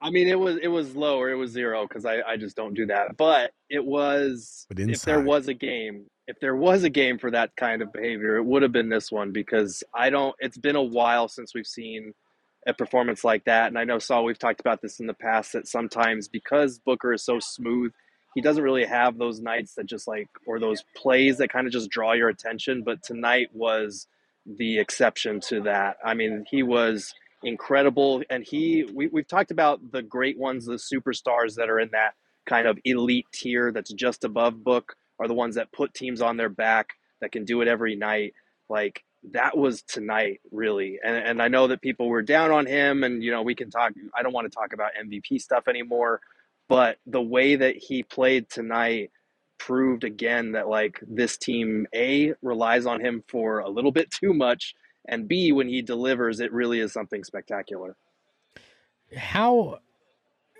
I 0.00 0.10
mean, 0.10 0.28
it 0.28 0.38
was 0.38 0.58
it 0.62 0.68
was 0.68 0.94
lower. 0.94 1.30
It 1.30 1.36
was 1.36 1.50
zero 1.50 1.86
because 1.86 2.04
I 2.04 2.20
I 2.20 2.36
just 2.36 2.56
don't 2.56 2.74
do 2.74 2.86
that. 2.86 3.16
But 3.16 3.52
it 3.70 3.84
was 3.84 4.66
But 4.68 4.78
if 4.78 5.02
there 5.02 5.20
was 5.20 5.48
a 5.48 5.54
game, 5.54 6.06
if 6.26 6.38
there 6.40 6.54
was 6.54 6.84
a 6.84 6.90
game 6.90 7.18
for 7.18 7.30
that 7.30 7.56
kind 7.56 7.82
of 7.82 7.92
behavior, 7.92 8.36
it 8.36 8.44
would 8.44 8.62
have 8.62 8.72
been 8.72 8.88
this 8.88 9.10
one 9.10 9.32
because 9.32 9.82
I 9.94 10.10
don't. 10.10 10.34
It's 10.38 10.58
been 10.58 10.76
a 10.76 10.82
while 10.82 11.28
since 11.28 11.54
we've 11.54 11.66
seen 11.66 12.12
a 12.66 12.74
performance 12.74 13.24
like 13.24 13.44
that, 13.44 13.68
and 13.68 13.78
I 13.78 13.84
know 13.84 13.98
Saul. 13.98 14.24
We've 14.24 14.38
talked 14.38 14.60
about 14.60 14.82
this 14.82 15.00
in 15.00 15.06
the 15.06 15.14
past 15.14 15.52
that 15.54 15.66
sometimes 15.66 16.28
because 16.28 16.78
Booker 16.78 17.14
is 17.14 17.24
so 17.24 17.38
smooth, 17.40 17.92
he 18.36 18.42
doesn't 18.42 18.62
really 18.62 18.84
have 18.84 19.16
those 19.16 19.40
nights 19.40 19.76
that 19.76 19.86
just 19.86 20.06
like 20.06 20.28
or 20.46 20.60
those 20.60 20.84
plays 20.94 21.38
that 21.38 21.50
kind 21.50 21.66
of 21.66 21.72
just 21.72 21.88
draw 21.88 22.12
your 22.12 22.28
attention. 22.28 22.82
But 22.82 23.02
tonight 23.02 23.48
was 23.54 24.06
the 24.44 24.78
exception 24.78 25.40
to 25.48 25.62
that. 25.62 25.96
I 26.04 26.12
mean, 26.12 26.44
he 26.48 26.62
was 26.62 27.14
incredible 27.42 28.22
and 28.28 28.44
he 28.44 28.84
we, 28.94 29.06
we've 29.06 29.28
talked 29.28 29.50
about 29.50 29.92
the 29.92 30.02
great 30.02 30.38
ones 30.38 30.64
the 30.64 30.74
superstars 30.74 31.54
that 31.54 31.68
are 31.70 31.78
in 31.78 31.88
that 31.92 32.14
kind 32.46 32.66
of 32.66 32.78
elite 32.84 33.26
tier 33.32 33.70
that's 33.72 33.92
just 33.92 34.24
above 34.24 34.64
book 34.64 34.96
are 35.18 35.28
the 35.28 35.34
ones 35.34 35.54
that 35.54 35.70
put 35.70 35.92
teams 35.92 36.20
on 36.22 36.36
their 36.36 36.48
back 36.48 36.94
that 37.20 37.30
can 37.30 37.44
do 37.44 37.60
it 37.60 37.68
every 37.68 37.94
night 37.94 38.32
like 38.70 39.04
that 39.32 39.56
was 39.56 39.82
tonight 39.82 40.40
really 40.50 40.98
and, 41.04 41.14
and 41.14 41.42
i 41.42 41.46
know 41.46 41.66
that 41.66 41.82
people 41.82 42.08
were 42.08 42.22
down 42.22 42.50
on 42.50 42.64
him 42.64 43.04
and 43.04 43.22
you 43.22 43.30
know 43.30 43.42
we 43.42 43.54
can 43.54 43.70
talk 43.70 43.92
i 44.16 44.22
don't 44.22 44.32
want 44.32 44.50
to 44.50 44.54
talk 44.54 44.72
about 44.72 44.90
mvp 45.04 45.40
stuff 45.40 45.68
anymore 45.68 46.20
but 46.68 46.98
the 47.06 47.22
way 47.22 47.56
that 47.56 47.76
he 47.76 48.02
played 48.02 48.48
tonight 48.48 49.10
proved 49.58 50.04
again 50.04 50.52
that 50.52 50.68
like 50.68 51.00
this 51.06 51.36
team 51.36 51.86
a 51.94 52.34
relies 52.42 52.86
on 52.86 53.00
him 53.00 53.22
for 53.28 53.60
a 53.60 53.68
little 53.68 53.92
bit 53.92 54.10
too 54.10 54.34
much 54.34 54.74
and 55.08 55.28
b 55.28 55.52
when 55.52 55.68
he 55.68 55.82
delivers 55.82 56.40
it 56.40 56.52
really 56.52 56.80
is 56.80 56.92
something 56.92 57.24
spectacular. 57.24 57.96
How 59.16 59.78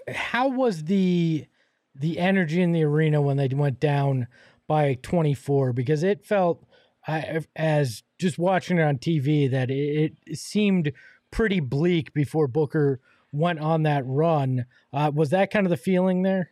how 0.09 0.49
was 0.49 0.85
the 0.85 1.47
the 1.95 2.19
energy 2.19 2.63
in 2.63 2.73
the 2.73 2.85
arena 2.85 3.21
when 3.21 3.37
they 3.37 3.49
went 3.49 3.81
down 3.81 4.29
by 4.67 4.99
24 5.03 5.73
because 5.73 6.03
it 6.03 6.25
felt 6.25 6.65
I, 7.07 7.41
as 7.55 8.03
just 8.19 8.39
watching 8.39 8.79
it 8.79 8.83
on 8.83 8.99
TV 8.99 9.51
that 9.51 9.71
it, 9.71 10.15
it 10.27 10.39
seemed 10.39 10.93
pretty 11.31 11.61
bleak 11.61 12.13
before 12.13 12.49
Booker 12.49 13.01
went 13.33 13.61
on 13.61 13.85
that 13.85 14.05
run. 14.07 14.67
Uh, 14.93 15.11
was 15.15 15.31
that 15.31 15.51
kind 15.51 15.67
of 15.67 15.71
the 15.71 15.77
feeling 15.77 16.23
there? 16.23 16.51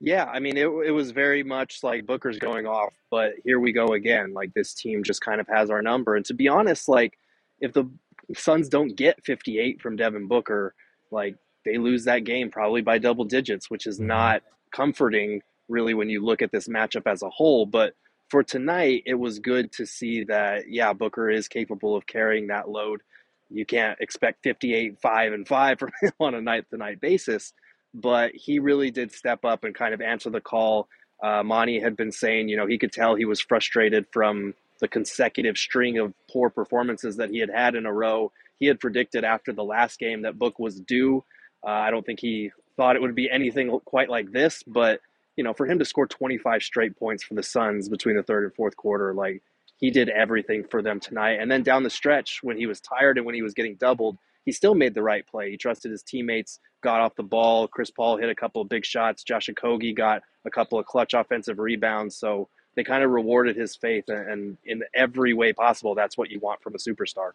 Yeah, 0.00 0.24
I 0.24 0.38
mean, 0.38 0.56
it, 0.56 0.66
it 0.66 0.90
was 0.90 1.12
very 1.12 1.42
much 1.42 1.82
like 1.82 2.06
Booker's 2.06 2.38
going 2.38 2.66
off, 2.66 2.92
but 3.10 3.32
here 3.44 3.58
we 3.58 3.72
go 3.72 3.94
again. 3.94 4.34
Like 4.34 4.52
this 4.52 4.74
team 4.74 5.02
just 5.02 5.20
kind 5.20 5.40
of 5.40 5.48
has 5.48 5.70
our 5.70 5.82
number. 5.82 6.16
And 6.16 6.24
to 6.26 6.34
be 6.34 6.48
honest, 6.48 6.88
like 6.88 7.18
if 7.60 7.72
the 7.72 7.90
Suns 8.34 8.68
don't 8.68 8.96
get 8.96 9.24
58 9.24 9.80
from 9.80 9.96
Devin 9.96 10.28
Booker, 10.28 10.74
like 11.10 11.36
they 11.64 11.78
lose 11.78 12.04
that 12.04 12.24
game 12.24 12.50
probably 12.50 12.82
by 12.82 12.98
double 12.98 13.24
digits, 13.24 13.70
which 13.70 13.86
is 13.86 13.98
not 14.00 14.42
comforting 14.72 15.40
really 15.68 15.94
when 15.94 16.10
you 16.10 16.22
look 16.24 16.42
at 16.42 16.52
this 16.52 16.68
matchup 16.68 17.10
as 17.10 17.22
a 17.22 17.30
whole. 17.30 17.64
But 17.64 17.94
for 18.28 18.42
tonight, 18.42 19.04
it 19.06 19.14
was 19.14 19.38
good 19.38 19.72
to 19.72 19.86
see 19.86 20.24
that, 20.24 20.68
yeah, 20.68 20.92
Booker 20.92 21.30
is 21.30 21.48
capable 21.48 21.96
of 21.96 22.06
carrying 22.06 22.48
that 22.48 22.68
load. 22.68 23.02
You 23.50 23.66
can't 23.66 23.98
expect 24.00 24.42
58, 24.42 25.00
5, 25.00 25.32
and 25.32 25.46
5 25.46 25.78
from 25.80 25.90
him 26.00 26.12
on 26.20 26.34
a 26.34 26.40
night 26.40 26.64
to 26.70 26.76
night 26.76 27.00
basis 27.00 27.52
but 27.94 28.32
he 28.34 28.58
really 28.58 28.90
did 28.90 29.12
step 29.12 29.44
up 29.44 29.64
and 29.64 29.74
kind 29.74 29.94
of 29.94 30.00
answer 30.00 30.28
the 30.28 30.40
call. 30.40 30.88
Uh, 31.22 31.42
Monty 31.44 31.78
had 31.78 31.96
been 31.96 32.10
saying, 32.10 32.48
you 32.48 32.56
know, 32.56 32.66
he 32.66 32.76
could 32.76 32.92
tell 32.92 33.14
he 33.14 33.24
was 33.24 33.40
frustrated 33.40 34.06
from 34.12 34.52
the 34.80 34.88
consecutive 34.88 35.56
string 35.56 35.98
of 35.98 36.12
poor 36.30 36.50
performances 36.50 37.16
that 37.16 37.30
he 37.30 37.38
had 37.38 37.50
had 37.50 37.76
in 37.76 37.86
a 37.86 37.92
row. 37.92 38.32
He 38.58 38.66
had 38.66 38.80
predicted 38.80 39.24
after 39.24 39.52
the 39.52 39.64
last 39.64 40.00
game 40.00 40.22
that 40.22 40.38
Book 40.38 40.58
was 40.58 40.80
due. 40.80 41.24
Uh, 41.64 41.70
I 41.70 41.90
don't 41.92 42.04
think 42.04 42.20
he 42.20 42.50
thought 42.76 42.96
it 42.96 43.02
would 43.02 43.14
be 43.14 43.30
anything 43.30 43.78
quite 43.84 44.10
like 44.10 44.32
this, 44.32 44.64
but 44.66 45.00
you 45.36 45.44
know, 45.44 45.54
for 45.54 45.66
him 45.66 45.78
to 45.78 45.84
score 45.84 46.06
25 46.06 46.62
straight 46.62 46.96
points 46.96 47.22
for 47.22 47.34
the 47.34 47.42
Suns 47.42 47.88
between 47.88 48.16
the 48.16 48.22
third 48.22 48.44
and 48.44 48.54
fourth 48.54 48.76
quarter, 48.76 49.14
like 49.14 49.42
he 49.76 49.90
did 49.90 50.08
everything 50.08 50.64
for 50.64 50.82
them 50.82 51.00
tonight. 51.00 51.38
And 51.40 51.50
then 51.50 51.62
down 51.62 51.82
the 51.82 51.90
stretch, 51.90 52.40
when 52.42 52.56
he 52.56 52.66
was 52.66 52.80
tired 52.80 53.16
and 53.16 53.26
when 53.26 53.34
he 53.34 53.42
was 53.42 53.54
getting 53.54 53.74
doubled, 53.76 54.18
he 54.44 54.52
still 54.52 54.74
made 54.74 54.94
the 54.94 55.02
right 55.02 55.26
play. 55.26 55.50
He 55.50 55.56
trusted 55.56 55.90
his 55.90 56.02
teammates, 56.02 56.60
got 56.82 57.00
off 57.00 57.14
the 57.16 57.22
ball. 57.22 57.66
Chris 57.66 57.90
Paul 57.90 58.18
hit 58.18 58.28
a 58.28 58.34
couple 58.34 58.60
of 58.62 58.68
big 58.68 58.84
shots. 58.84 59.24
Josh 59.24 59.48
Okogie 59.48 59.96
got 59.96 60.22
a 60.44 60.50
couple 60.50 60.78
of 60.78 60.86
clutch 60.86 61.14
offensive 61.14 61.58
rebounds. 61.58 62.16
So 62.16 62.48
they 62.76 62.84
kind 62.84 63.02
of 63.02 63.10
rewarded 63.10 63.56
his 63.56 63.76
faith, 63.76 64.04
and, 64.08 64.28
and 64.28 64.58
in 64.64 64.82
every 64.94 65.32
way 65.32 65.52
possible, 65.52 65.94
that's 65.94 66.18
what 66.18 66.30
you 66.30 66.40
want 66.40 66.60
from 66.60 66.74
a 66.74 66.78
superstar. 66.78 67.30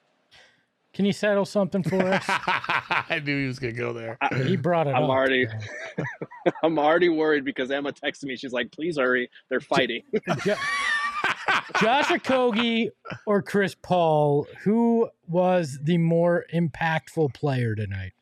Can 0.93 1.05
you 1.05 1.13
settle 1.13 1.45
something 1.45 1.83
for 1.83 2.01
us? 2.01 2.23
I 2.27 3.21
knew 3.23 3.39
he 3.41 3.47
was 3.47 3.59
gonna 3.59 3.73
go 3.73 3.93
there. 3.93 4.17
he 4.45 4.57
brought 4.57 4.87
it 4.87 4.95
I'm 4.95 5.03
up. 5.03 5.09
already, 5.09 5.47
I'm 6.63 6.77
already 6.79 7.09
worried 7.09 7.45
because 7.45 7.69
Emma 7.71 7.93
texted 7.93 8.25
me. 8.25 8.35
She's 8.35 8.53
like, 8.53 8.71
"Please 8.71 8.97
hurry, 8.97 9.29
they're 9.49 9.61
fighting." 9.61 10.01
Jo- 11.77 11.85
Josh 11.85 12.07
Okogie 12.07 12.89
or 13.25 13.41
Chris 13.41 13.75
Paul, 13.81 14.47
who 14.63 15.09
was 15.27 15.79
the 15.83 15.97
more 15.97 16.45
impactful 16.53 17.33
player 17.33 17.75
tonight? 17.75 18.13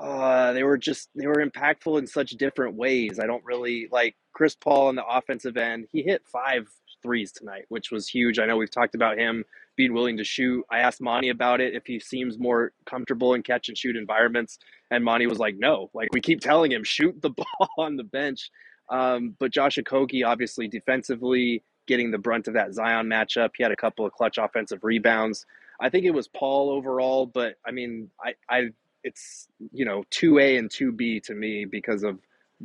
uh, 0.00 0.52
they 0.52 0.62
were 0.62 0.78
just 0.78 1.10
they 1.14 1.26
were 1.26 1.44
impactful 1.44 1.98
in 1.98 2.06
such 2.06 2.30
different 2.32 2.74
ways. 2.74 3.18
I 3.20 3.26
don't 3.26 3.44
really 3.44 3.88
like 3.92 4.16
Chris 4.32 4.54
Paul 4.54 4.88
on 4.88 4.96
the 4.96 5.06
offensive 5.06 5.56
end. 5.56 5.86
He 5.92 6.02
hit 6.02 6.22
five 6.26 6.66
threes 7.02 7.32
tonight, 7.32 7.64
which 7.68 7.90
was 7.90 8.08
huge. 8.08 8.38
I 8.38 8.46
know 8.46 8.56
we've 8.56 8.70
talked 8.70 8.94
about 8.94 9.18
him 9.18 9.44
being 9.76 9.92
willing 9.92 10.16
to 10.18 10.24
shoot. 10.24 10.64
I 10.70 10.78
asked 10.78 11.00
Monty 11.00 11.28
about 11.28 11.60
it 11.60 11.74
if 11.74 11.86
he 11.86 11.98
seems 11.98 12.38
more 12.38 12.72
comfortable 12.86 13.34
in 13.34 13.42
catch 13.42 13.68
and 13.68 13.76
shoot 13.76 13.96
environments, 13.96 14.58
and 14.90 15.04
Monty 15.04 15.26
was 15.26 15.38
like, 15.38 15.56
"No, 15.58 15.90
like 15.94 16.08
we 16.12 16.20
keep 16.20 16.40
telling 16.40 16.72
him 16.72 16.84
shoot 16.84 17.20
the 17.20 17.30
ball 17.58 17.68
on 17.78 17.96
the 17.96 18.04
bench." 18.04 18.50
Um, 18.90 19.36
but 19.38 19.52
Josh 19.52 19.78
Okogie, 19.78 20.26
obviously 20.26 20.68
defensively, 20.68 21.62
getting 21.92 22.10
the 22.10 22.16
brunt 22.18 22.48
of 22.48 22.54
that 22.54 22.72
Zion 22.72 23.06
matchup. 23.06 23.50
He 23.54 23.62
had 23.62 23.70
a 23.70 23.76
couple 23.76 24.06
of 24.06 24.12
clutch 24.12 24.38
offensive 24.38 24.82
rebounds. 24.82 25.44
I 25.78 25.90
think 25.90 26.06
it 26.06 26.12
was 26.12 26.26
Paul 26.26 26.70
overall, 26.70 27.26
but 27.26 27.56
I 27.66 27.70
mean, 27.70 28.08
I, 28.18 28.32
I 28.48 28.68
it's 29.04 29.46
you 29.72 29.84
know 29.84 30.04
two 30.08 30.38
A 30.38 30.56
and 30.56 30.70
two 30.70 30.90
B 30.90 31.20
to 31.20 31.34
me 31.34 31.66
because 31.66 32.02
of 32.02 32.18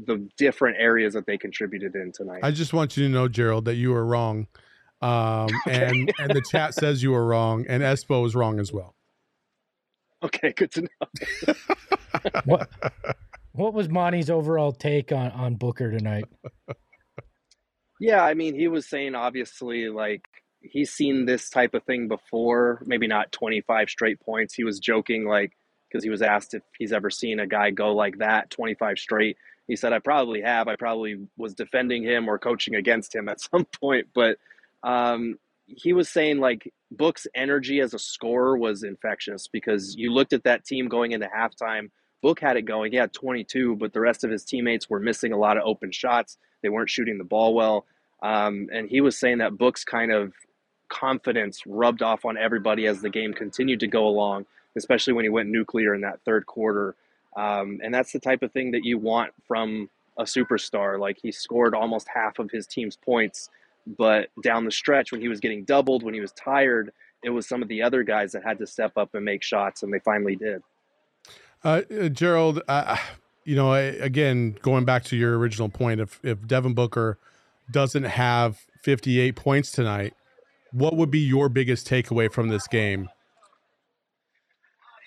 the 0.06 0.30
different 0.38 0.78
areas 0.80 1.14
that 1.14 1.26
they 1.26 1.38
contributed 1.38 1.94
in 1.96 2.14
tonight. 2.14 2.40
I 2.42 2.52
just 2.52 2.72
want 2.72 2.96
you 2.96 3.04
to 3.04 3.10
know, 3.10 3.28
Gerald, 3.28 3.66
that 3.66 3.76
you 3.76 3.92
were 3.92 4.06
wrong. 4.06 4.48
Um, 5.02 5.50
and 5.68 6.14
and 6.18 6.32
the 6.32 6.44
chat 6.50 6.74
says 6.74 7.04
you 7.04 7.12
were 7.12 7.26
wrong, 7.26 7.66
and 7.68 7.84
Espo 7.84 8.26
is 8.26 8.34
wrong 8.34 8.62
as 8.62 8.72
well. 8.72 8.96
okay, 10.24 10.54
good 10.54 10.72
to 10.72 10.82
know. 10.84 11.54
What 12.46 12.70
what 13.58 13.74
was 13.74 13.90
Monty's 13.90 14.30
overall 14.30 14.72
take 14.72 15.12
on, 15.12 15.32
on 15.32 15.56
Booker 15.56 15.92
tonight? 15.92 16.26
Yeah, 18.00 18.24
I 18.24 18.34
mean, 18.34 18.56
he 18.56 18.68
was 18.68 18.88
saying 18.88 19.16
obviously 19.16 19.90
like 19.90 20.24
he's 20.62 20.92
seen 20.92 21.26
this 21.26 21.50
type 21.50 21.74
of 21.74 21.84
thing 21.84 22.08
before, 22.08 22.82
maybe 22.86 23.08
not 23.08 23.32
25 23.32 23.90
straight 23.90 24.20
points. 24.20 24.54
He 24.54 24.64
was 24.64 24.80
joking 24.80 25.26
like 25.28 25.54
because 25.90 26.04
he 26.04 26.10
was 26.10 26.22
asked 26.22 26.54
if 26.54 26.64
he's 26.78 26.92
ever 26.94 27.10
seen 27.10 27.40
a 27.40 27.48
guy 27.48 27.72
go 27.72 27.94
like 27.96 28.18
that 28.20 28.50
25 28.52 29.00
straight. 29.00 29.38
He 29.68 29.76
said 29.76 29.94
I 29.94 30.00
probably 30.00 30.42
have. 30.42 30.68
I 30.68 30.76
probably 30.76 31.28
was 31.38 31.54
defending 31.54 32.04
him 32.04 32.30
or 32.30 32.38
coaching 32.38 32.76
against 32.76 33.16
him 33.16 33.30
at 33.30 33.42
some 33.52 33.66
point, 33.82 34.08
but 34.14 34.38
um 34.84 35.38
he 35.66 35.92
was 35.94 36.08
saying 36.08 36.40
like 36.40 36.72
Book's 36.92 37.28
energy 37.36 37.82
as 37.82 37.94
a 37.94 38.00
scorer 38.00 38.58
was 38.58 38.84
infectious 38.84 39.48
because 39.50 39.96
you 39.98 40.14
looked 40.14 40.32
at 40.34 40.44
that 40.46 40.64
team 40.66 40.88
going 40.88 41.12
into 41.12 41.28
halftime. 41.28 41.90
Book 42.22 42.40
had 42.40 42.56
it 42.56 42.62
going. 42.64 42.92
He 42.92 42.98
had 42.98 43.12
22, 43.14 43.76
but 43.76 43.92
the 43.92 44.00
rest 44.00 44.24
of 44.24 44.32
his 44.32 44.46
teammates 44.46 44.90
were 44.90 45.00
missing 45.00 45.34
a 45.34 45.38
lot 45.38 45.58
of 45.58 45.64
open 45.66 45.92
shots. 45.92 46.38
They 46.62 46.70
weren't 46.70 46.90
shooting 46.90 47.18
the 47.18 47.24
ball 47.24 47.54
well. 47.54 47.86
Um, 48.22 48.70
and 48.74 48.90
he 48.90 49.02
was 49.02 49.18
saying 49.18 49.40
that 49.40 49.58
Book's 49.58 49.84
kind 49.84 50.12
of 50.12 50.34
confidence 50.90 51.62
rubbed 51.66 52.02
off 52.02 52.26
on 52.26 52.38
everybody 52.38 52.88
as 52.88 53.02
the 53.02 53.10
game 53.10 53.34
continued 53.34 53.80
to 53.82 53.88
go 53.88 54.08
along, 54.08 54.46
especially 54.76 55.14
when 55.14 55.26
he 55.26 55.30
went 55.30 55.50
nuclear 55.50 55.94
in 55.94 56.02
that 56.02 56.20
third 56.26 56.46
quarter. 56.46 56.96
Um, 57.36 57.80
and 57.84 57.94
that's 57.94 58.12
the 58.12 58.20
type 58.20 58.42
of 58.42 58.52
thing 58.52 58.72
that 58.72 58.84
you 58.84 58.98
want 58.98 59.32
from 59.48 59.90
a 60.18 60.24
superstar. 60.24 61.00
Like 61.00 61.20
he 61.22 61.32
scored 61.32 61.76
almost 61.76 62.08
half 62.14 62.40
of 62.40 62.50
his 62.50 62.66
team's 62.66 62.96
points, 62.96 63.50
but 63.86 64.30
down 64.42 64.66
the 64.66 64.72
stretch, 64.72 65.12
when 65.12 65.22
he 65.22 65.28
was 65.28 65.40
getting 65.40 65.64
doubled, 65.64 66.04
when 66.04 66.14
he 66.14 66.20
was 66.20 66.32
tired, 66.32 66.92
it 67.24 67.30
was 67.30 67.48
some 67.48 67.62
of 67.62 67.68
the 67.68 67.82
other 67.82 68.04
guys 68.04 68.32
that 68.32 68.44
had 68.44 68.58
to 68.60 68.68
step 68.68 68.98
up 68.98 69.14
and 69.14 69.24
make 69.24 69.44
shots, 69.44 69.84
and 69.84 69.94
they 69.94 70.00
finally 70.00 70.36
did. 70.36 70.62
Uh, 71.64 71.82
Gerald, 72.10 72.62
uh, 72.68 72.98
you 73.48 73.56
know, 73.56 73.74
again, 73.74 74.58
going 74.62 74.84
back 74.84 75.06
to 75.06 75.16
your 75.16 75.40
original 75.40 75.70
point, 75.70 76.02
if 76.02 76.20
if 76.22 76.46
Devin 76.46 76.74
Booker 76.74 77.18
doesn't 77.72 78.04
have 78.04 78.60
58 78.84 79.38
points 79.38 79.72
tonight, 79.72 80.14
what 80.74 80.98
would 80.98 81.10
be 81.10 81.20
your 81.20 81.48
biggest 81.48 81.88
takeaway 81.88 82.30
from 82.30 82.50
this 82.50 82.68
game? 82.68 83.08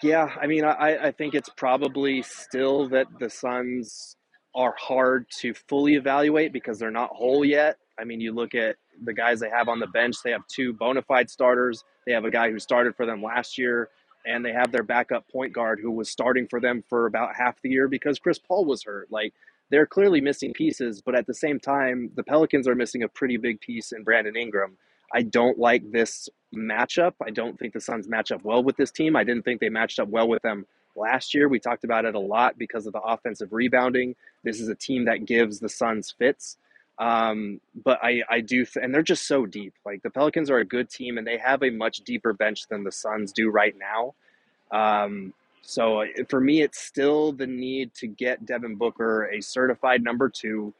Yeah, 0.02 0.34
I 0.40 0.46
mean, 0.46 0.64
I, 0.64 1.08
I 1.08 1.10
think 1.12 1.34
it's 1.34 1.50
probably 1.50 2.22
still 2.22 2.88
that 2.88 3.08
the 3.18 3.28
Suns 3.28 4.16
are 4.54 4.74
hard 4.78 5.26
to 5.40 5.52
fully 5.52 5.96
evaluate 5.96 6.54
because 6.54 6.78
they're 6.78 6.90
not 6.90 7.10
whole 7.10 7.44
yet. 7.44 7.76
I 7.98 8.04
mean, 8.04 8.22
you 8.22 8.32
look 8.32 8.54
at 8.54 8.76
the 9.04 9.12
guys 9.12 9.40
they 9.40 9.50
have 9.50 9.68
on 9.68 9.80
the 9.80 9.86
bench, 9.88 10.16
they 10.24 10.30
have 10.30 10.46
two 10.48 10.72
bona 10.72 11.02
fide 11.02 11.28
starters. 11.28 11.84
They 12.06 12.12
have 12.12 12.24
a 12.24 12.30
guy 12.30 12.50
who 12.50 12.58
started 12.58 12.96
for 12.96 13.04
them 13.04 13.22
last 13.22 13.58
year, 13.58 13.90
and 14.26 14.44
they 14.44 14.52
have 14.52 14.72
their 14.72 14.82
backup 14.82 15.28
point 15.28 15.52
guard 15.52 15.80
who 15.80 15.90
was 15.90 16.10
starting 16.10 16.46
for 16.48 16.60
them 16.60 16.84
for 16.88 17.06
about 17.06 17.34
half 17.36 17.60
the 17.62 17.70
year 17.70 17.88
because 17.88 18.18
Chris 18.18 18.38
Paul 18.38 18.64
was 18.64 18.84
hurt. 18.84 19.10
Like, 19.10 19.32
they're 19.70 19.86
clearly 19.86 20.20
missing 20.20 20.52
pieces, 20.52 21.00
but 21.00 21.14
at 21.14 21.26
the 21.26 21.34
same 21.34 21.60
time, 21.60 22.10
the 22.16 22.24
Pelicans 22.24 22.66
are 22.66 22.74
missing 22.74 23.02
a 23.02 23.08
pretty 23.08 23.36
big 23.36 23.60
piece 23.60 23.92
in 23.92 24.02
Brandon 24.02 24.36
Ingram. 24.36 24.76
I 25.12 25.22
don't 25.22 25.58
like 25.58 25.90
this 25.90 26.28
matchup. 26.54 27.14
I 27.24 27.30
don't 27.30 27.58
think 27.58 27.72
the 27.72 27.80
Suns 27.80 28.08
match 28.08 28.32
up 28.32 28.44
well 28.44 28.62
with 28.62 28.76
this 28.76 28.90
team. 28.90 29.16
I 29.16 29.24
didn't 29.24 29.44
think 29.44 29.60
they 29.60 29.68
matched 29.68 30.00
up 30.00 30.08
well 30.08 30.28
with 30.28 30.42
them 30.42 30.66
last 30.96 31.34
year. 31.34 31.48
We 31.48 31.60
talked 31.60 31.84
about 31.84 32.04
it 32.04 32.14
a 32.14 32.20
lot 32.20 32.58
because 32.58 32.86
of 32.86 32.92
the 32.92 33.00
offensive 33.00 33.52
rebounding. 33.52 34.16
This 34.44 34.60
is 34.60 34.68
a 34.68 34.74
team 34.74 35.04
that 35.06 35.24
gives 35.24 35.60
the 35.60 35.68
Suns 35.68 36.14
fits. 36.16 36.56
Um, 36.98 37.60
but 37.84 37.98
I, 38.02 38.22
I 38.28 38.40
do, 38.40 38.66
th- 38.66 38.82
and 38.82 38.94
they're 38.94 39.02
just 39.02 39.26
so 39.26 39.46
deep. 39.46 39.72
Like 39.86 40.02
the 40.02 40.10
Pelicans 40.10 40.50
are 40.50 40.58
a 40.58 40.64
good 40.64 40.90
team, 40.90 41.16
and 41.16 41.26
they 41.26 41.38
have 41.38 41.62
a 41.62 41.70
much 41.70 41.98
deeper 41.98 42.32
bench 42.32 42.68
than 42.68 42.84
the 42.84 42.92
Suns 42.92 43.32
do 43.32 43.50
right 43.50 43.74
now. 43.78 44.14
Um, 44.70 45.32
so 45.62 46.04
for 46.28 46.40
me, 46.40 46.62
it's 46.62 46.78
still 46.78 47.32
the 47.32 47.46
need 47.46 47.94
to 47.94 48.06
get 48.06 48.44
Devin 48.44 48.76
Booker 48.76 49.26
a 49.26 49.40
certified 49.40 50.02
number 50.02 50.28
two 50.28 50.74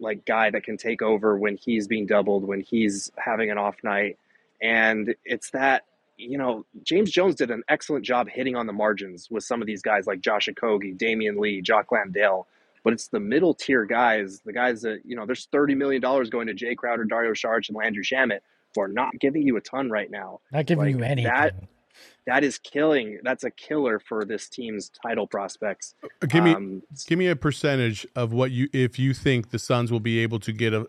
like 0.00 0.24
guy 0.24 0.50
that 0.50 0.64
can 0.64 0.76
take 0.76 1.02
over 1.02 1.36
when 1.36 1.56
he's 1.56 1.86
being 1.86 2.06
doubled, 2.06 2.44
when 2.44 2.60
he's 2.60 3.10
having 3.16 3.50
an 3.50 3.58
off 3.58 3.76
night. 3.82 4.18
And 4.62 5.14
it's 5.24 5.50
that, 5.50 5.84
you 6.16 6.38
know, 6.38 6.64
James 6.82 7.10
Jones 7.10 7.34
did 7.34 7.50
an 7.50 7.62
excellent 7.68 8.04
job 8.04 8.28
hitting 8.28 8.56
on 8.56 8.66
the 8.66 8.72
margins 8.72 9.28
with 9.30 9.44
some 9.44 9.60
of 9.60 9.66
these 9.66 9.82
guys 9.82 10.06
like 10.06 10.20
Josh 10.20 10.48
Okogie, 10.48 10.96
Damion 10.96 11.38
Lee, 11.38 11.60
Jock 11.60 11.92
Landale. 11.92 12.46
But 12.84 12.92
it's 12.92 13.08
the 13.08 13.18
middle 13.18 13.54
tier 13.54 13.86
guys, 13.86 14.42
the 14.44 14.52
guys 14.52 14.82
that, 14.82 15.00
you 15.04 15.16
know, 15.16 15.26
there's 15.26 15.48
$30 15.48 15.76
million 15.76 16.00
going 16.00 16.46
to 16.46 16.54
Jay 16.54 16.74
Crowder, 16.74 17.04
Dario 17.04 17.32
Saric, 17.32 17.68
and 17.68 17.76
Landry 17.76 18.04
Shamet 18.04 18.40
who 18.74 18.82
are 18.82 18.88
not 18.88 19.18
giving 19.18 19.42
you 19.42 19.56
a 19.56 19.60
ton 19.60 19.90
right 19.90 20.10
now. 20.10 20.40
Not 20.52 20.66
giving 20.66 20.84
like 20.84 20.94
you 20.94 21.02
anything. 21.02 21.24
That, 21.24 21.54
that 22.26 22.44
is 22.44 22.58
killing. 22.58 23.20
That's 23.22 23.44
a 23.44 23.50
killer 23.50 23.98
for 23.98 24.24
this 24.24 24.48
team's 24.48 24.90
title 24.90 25.26
prospects. 25.26 25.94
Uh, 26.02 26.26
give 26.26 26.44
me 26.44 26.54
um, 26.54 26.82
give 27.06 27.18
me 27.18 27.28
a 27.28 27.36
percentage 27.36 28.06
of 28.16 28.32
what 28.32 28.50
you 28.50 28.68
if 28.72 28.98
you 28.98 29.14
think 29.14 29.50
the 29.50 29.58
Suns 29.58 29.92
will 29.92 30.00
be 30.00 30.18
able 30.20 30.40
to 30.40 30.52
get 30.52 30.72
a 30.72 30.88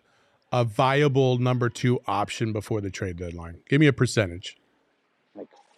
a 0.51 0.63
viable 0.63 1.37
number 1.37 1.69
two 1.69 1.99
option 2.07 2.53
before 2.53 2.81
the 2.81 2.89
trade 2.89 3.17
deadline. 3.17 3.57
Give 3.67 3.79
me 3.79 3.87
a 3.87 3.93
percentage. 3.93 4.57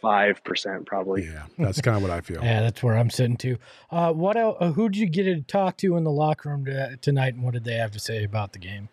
Like 0.01 0.35
five 0.35 0.43
percent, 0.43 0.85
probably. 0.85 1.25
Yeah, 1.25 1.43
that's 1.57 1.81
kind 1.81 1.97
of 1.97 2.03
what 2.03 2.11
I 2.11 2.21
feel. 2.21 2.39
yeah, 2.43 2.61
that's 2.61 2.81
where 2.83 2.97
I'm 2.97 3.09
sitting 3.09 3.37
too. 3.37 3.57
Uh, 3.91 4.13
what 4.13 4.37
else, 4.37 4.57
uh, 4.59 4.71
who 4.71 4.89
did 4.89 4.97
you 4.99 5.07
get 5.07 5.23
to 5.23 5.41
talk 5.41 5.77
to 5.77 5.97
in 5.97 6.03
the 6.03 6.11
locker 6.11 6.49
room 6.49 6.65
to, 6.65 6.97
tonight, 6.97 7.33
and 7.33 7.43
what 7.43 7.53
did 7.53 7.63
they 7.63 7.75
have 7.75 7.91
to 7.91 7.99
say 7.99 8.23
about 8.23 8.53
the 8.53 8.59
game? 8.59 8.89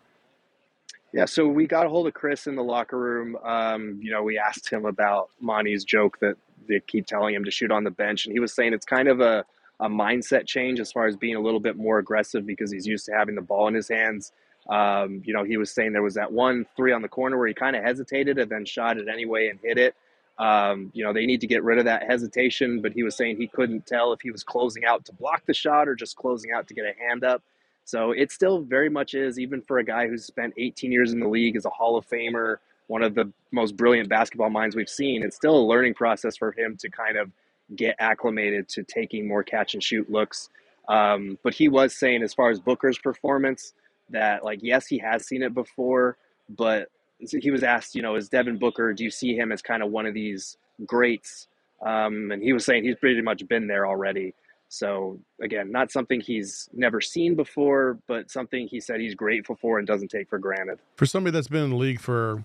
Yeah, 1.13 1.25
so 1.25 1.47
we 1.47 1.65
got 1.65 1.85
a 1.85 1.89
hold 1.89 2.07
of 2.07 2.13
Chris 2.13 2.45
in 2.45 2.55
the 2.55 2.63
locker 2.63 2.97
room. 2.97 3.37
Um, 3.41 3.99
you 4.01 4.11
know, 4.11 4.21
we 4.21 4.37
asked 4.37 4.69
him 4.69 4.85
about 4.85 5.29
Monty's 5.39 5.85
joke 5.85 6.19
that 6.19 6.35
they 6.67 6.81
keep 6.81 7.05
telling 7.05 7.33
him 7.33 7.45
to 7.45 7.51
shoot 7.51 7.71
on 7.71 7.85
the 7.85 7.91
bench, 7.91 8.25
and 8.25 8.33
he 8.33 8.39
was 8.39 8.53
saying 8.53 8.73
it's 8.73 8.85
kind 8.85 9.07
of 9.07 9.21
a, 9.21 9.45
a 9.79 9.87
mindset 9.87 10.45
change 10.45 10.79
as 10.79 10.91
far 10.91 11.07
as 11.07 11.15
being 11.15 11.35
a 11.35 11.39
little 11.39 11.61
bit 11.61 11.77
more 11.77 11.99
aggressive 11.99 12.45
because 12.45 12.71
he's 12.71 12.85
used 12.85 13.05
to 13.05 13.13
having 13.13 13.35
the 13.35 13.41
ball 13.41 13.67
in 13.67 13.73
his 13.73 13.87
hands. 13.87 14.33
Um, 14.69 15.21
you 15.23 15.33
know, 15.33 15.43
he 15.43 15.57
was 15.57 15.71
saying 15.71 15.93
there 15.93 16.01
was 16.01 16.15
that 16.15 16.31
one 16.31 16.65
three 16.75 16.91
on 16.91 17.01
the 17.01 17.07
corner 17.07 17.37
where 17.37 17.47
he 17.47 17.53
kind 17.53 17.75
of 17.75 17.83
hesitated 17.83 18.37
and 18.37 18.51
then 18.51 18.65
shot 18.65 18.97
it 18.97 19.07
anyway 19.07 19.47
and 19.47 19.59
hit 19.63 19.77
it. 19.77 19.95
Um, 20.37 20.91
you 20.93 21.03
know, 21.03 21.13
they 21.13 21.25
need 21.25 21.41
to 21.41 21.47
get 21.47 21.63
rid 21.63 21.77
of 21.77 21.85
that 21.85 22.03
hesitation, 22.03 22.81
but 22.81 22.91
he 22.91 23.03
was 23.03 23.15
saying 23.15 23.37
he 23.37 23.47
couldn't 23.47 23.85
tell 23.85 24.11
if 24.11 24.21
he 24.21 24.31
was 24.31 24.43
closing 24.43 24.83
out 24.83 25.05
to 25.05 25.13
block 25.13 25.45
the 25.45 25.53
shot 25.53 25.87
or 25.87 25.95
just 25.95 26.17
closing 26.17 26.51
out 26.51 26.67
to 26.67 26.73
get 26.73 26.85
a 26.85 26.93
hand 26.99 27.23
up. 27.23 27.41
So 27.85 28.11
it 28.11 28.31
still 28.31 28.61
very 28.61 28.89
much 28.89 29.13
is, 29.13 29.39
even 29.39 29.61
for 29.61 29.77
a 29.77 29.83
guy 29.83 30.07
who's 30.07 30.25
spent 30.25 30.53
18 30.57 30.91
years 30.91 31.13
in 31.13 31.19
the 31.19 31.27
league 31.27 31.55
as 31.55 31.65
a 31.65 31.69
Hall 31.69 31.97
of 31.97 32.07
Famer, 32.07 32.57
one 32.87 33.01
of 33.01 33.15
the 33.15 33.31
most 33.51 33.77
brilliant 33.77 34.09
basketball 34.09 34.49
minds 34.49 34.75
we've 34.75 34.89
seen. 34.89 35.23
It's 35.23 35.35
still 35.35 35.55
a 35.55 35.65
learning 35.65 35.93
process 35.93 36.35
for 36.35 36.51
him 36.51 36.75
to 36.77 36.89
kind 36.89 37.17
of 37.17 37.31
get 37.75 37.95
acclimated 37.99 38.67
to 38.69 38.83
taking 38.83 39.27
more 39.27 39.43
catch 39.43 39.73
and 39.73 39.83
shoot 39.83 40.09
looks. 40.09 40.49
Um, 40.87 41.37
but 41.43 41.53
he 41.53 41.67
was 41.67 41.95
saying, 41.95 42.23
as 42.23 42.33
far 42.33 42.49
as 42.49 42.59
Booker's 42.59 42.97
performance, 42.97 43.73
that 44.09 44.43
like 44.43 44.59
yes, 44.61 44.85
he 44.87 44.97
has 44.99 45.25
seen 45.25 45.41
it 45.41 45.53
before, 45.53 46.17
but 46.49 46.89
he 47.19 47.51
was 47.51 47.63
asked, 47.63 47.95
you 47.95 48.01
know, 48.01 48.15
is 48.15 48.29
Devin 48.29 48.57
Booker? 48.57 48.93
Do 48.93 49.03
you 49.03 49.11
see 49.11 49.35
him 49.35 49.51
as 49.51 49.61
kind 49.61 49.81
of 49.81 49.91
one 49.91 50.05
of 50.05 50.13
these 50.13 50.57
greats? 50.85 51.47
Um, 51.85 52.31
and 52.31 52.41
he 52.41 52.53
was 52.53 52.65
saying 52.65 52.83
he's 52.83 52.95
pretty 52.95 53.21
much 53.21 53.47
been 53.47 53.67
there 53.67 53.85
already. 53.85 54.33
So 54.69 55.19
again, 55.41 55.71
not 55.71 55.91
something 55.91 56.19
he's 56.19 56.69
never 56.73 56.99
seen 56.99 57.35
before, 57.35 57.99
but 58.07 58.31
something 58.31 58.67
he 58.67 58.79
said 58.79 58.99
he's 58.99 59.15
grateful 59.15 59.55
for 59.55 59.77
and 59.77 59.87
doesn't 59.87 60.09
take 60.09 60.29
for 60.29 60.39
granted. 60.39 60.79
For 60.95 61.05
somebody 61.05 61.31
that's 61.31 61.47
been 61.47 61.65
in 61.65 61.69
the 61.71 61.75
league 61.75 62.01
for 62.01 62.43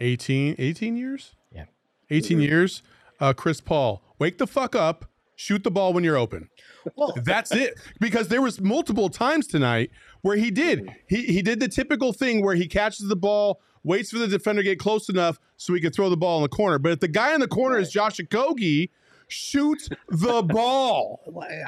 18, 0.00 0.56
18 0.58 0.96
years? 0.96 1.34
Yeah. 1.54 1.64
18 2.10 2.38
mm-hmm. 2.38 2.42
years. 2.42 2.82
Uh, 3.20 3.32
Chris 3.32 3.60
Paul, 3.60 4.02
wake 4.18 4.38
the 4.38 4.46
fuck 4.46 4.74
up, 4.74 5.06
shoot 5.36 5.64
the 5.64 5.70
ball 5.70 5.92
when 5.92 6.04
you're 6.04 6.16
open. 6.16 6.48
Well, 6.96 7.14
that's 7.24 7.52
it. 7.52 7.74
Because 8.00 8.28
there 8.28 8.42
was 8.42 8.60
multiple 8.60 9.08
times 9.08 9.46
tonight 9.46 9.90
where 10.22 10.36
he 10.36 10.50
did. 10.50 10.80
Mm-hmm. 10.80 10.94
He 11.06 11.22
he 11.26 11.42
did 11.42 11.60
the 11.60 11.68
typical 11.68 12.12
thing 12.12 12.44
where 12.44 12.54
he 12.54 12.66
catches 12.66 13.08
the 13.08 13.16
ball, 13.16 13.60
waits 13.84 14.10
for 14.10 14.18
the 14.18 14.28
defender 14.28 14.62
to 14.62 14.68
get 14.68 14.78
close 14.78 15.08
enough 15.08 15.38
so 15.56 15.74
he 15.74 15.80
can 15.80 15.92
throw 15.92 16.08
the 16.10 16.16
ball 16.16 16.38
in 16.38 16.42
the 16.42 16.48
corner. 16.48 16.78
But 16.78 16.92
if 16.92 17.00
the 17.00 17.08
guy 17.08 17.34
in 17.34 17.40
the 17.40 17.48
corner 17.48 17.76
right. 17.76 17.82
is 17.82 17.90
Josh 17.90 18.18
Okogie, 18.18 18.90
shoot 19.28 19.88
the 20.08 20.42
ball. 20.46 21.20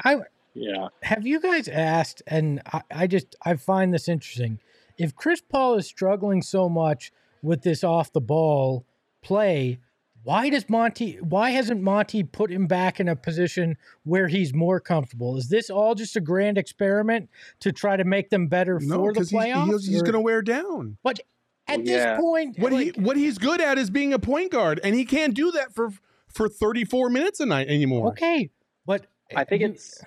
I, 0.03 0.17
yeah. 0.53 0.87
Have 1.03 1.27
you 1.27 1.39
guys 1.39 1.67
asked? 1.67 2.21
And 2.27 2.61
I, 2.71 2.81
I 2.91 3.07
just 3.07 3.35
I 3.43 3.55
find 3.55 3.93
this 3.93 4.07
interesting. 4.07 4.59
If 4.97 5.15
Chris 5.15 5.41
Paul 5.41 5.75
is 5.75 5.85
struggling 5.85 6.41
so 6.41 6.69
much 6.69 7.11
with 7.41 7.63
this 7.63 7.83
off 7.83 8.13
the 8.13 8.21
ball 8.21 8.85
play, 9.21 9.79
why 10.23 10.49
does 10.49 10.67
Monty? 10.69 11.17
Why 11.17 11.51
hasn't 11.51 11.83
Monty 11.83 12.23
put 12.23 12.49
him 12.49 12.65
back 12.65 12.99
in 12.99 13.07
a 13.07 13.15
position 13.15 13.77
where 14.05 14.27
he's 14.27 14.55
more 14.55 14.79
comfortable? 14.79 15.37
Is 15.37 15.49
this 15.49 15.69
all 15.69 15.93
just 15.93 16.15
a 16.15 16.21
grand 16.21 16.57
experiment 16.57 17.29
to 17.59 17.71
try 17.71 17.95
to 17.95 18.03
make 18.03 18.31
them 18.31 18.47
better 18.47 18.79
no, 18.81 18.95
for 18.95 19.13
the 19.13 19.19
playoffs? 19.19 19.73
He's, 19.73 19.87
he's 19.87 20.01
going 20.01 20.13
to 20.13 20.19
wear 20.19 20.41
down. 20.41 20.97
But 21.03 21.19
at 21.67 21.79
well, 21.79 21.87
yeah. 21.87 22.15
this 22.15 22.19
point, 22.19 22.59
what 22.59 22.73
like, 22.73 22.95
he 22.95 23.01
what 23.01 23.17
he's 23.17 23.37
good 23.37 23.61
at 23.61 23.77
is 23.77 23.89
being 23.89 24.13
a 24.13 24.19
point 24.19 24.51
guard, 24.51 24.79
and 24.83 24.95
he 24.95 25.05
can't 25.05 25.33
do 25.33 25.51
that 25.51 25.73
for 25.73 25.91
for 26.27 26.49
34 26.49 27.09
minutes 27.09 27.39
a 27.39 27.45
night 27.45 27.67
anymore. 27.67 28.09
Okay, 28.09 28.49
but 28.85 29.07
I 29.35 29.43
think 29.43 29.61
it's 29.61 30.01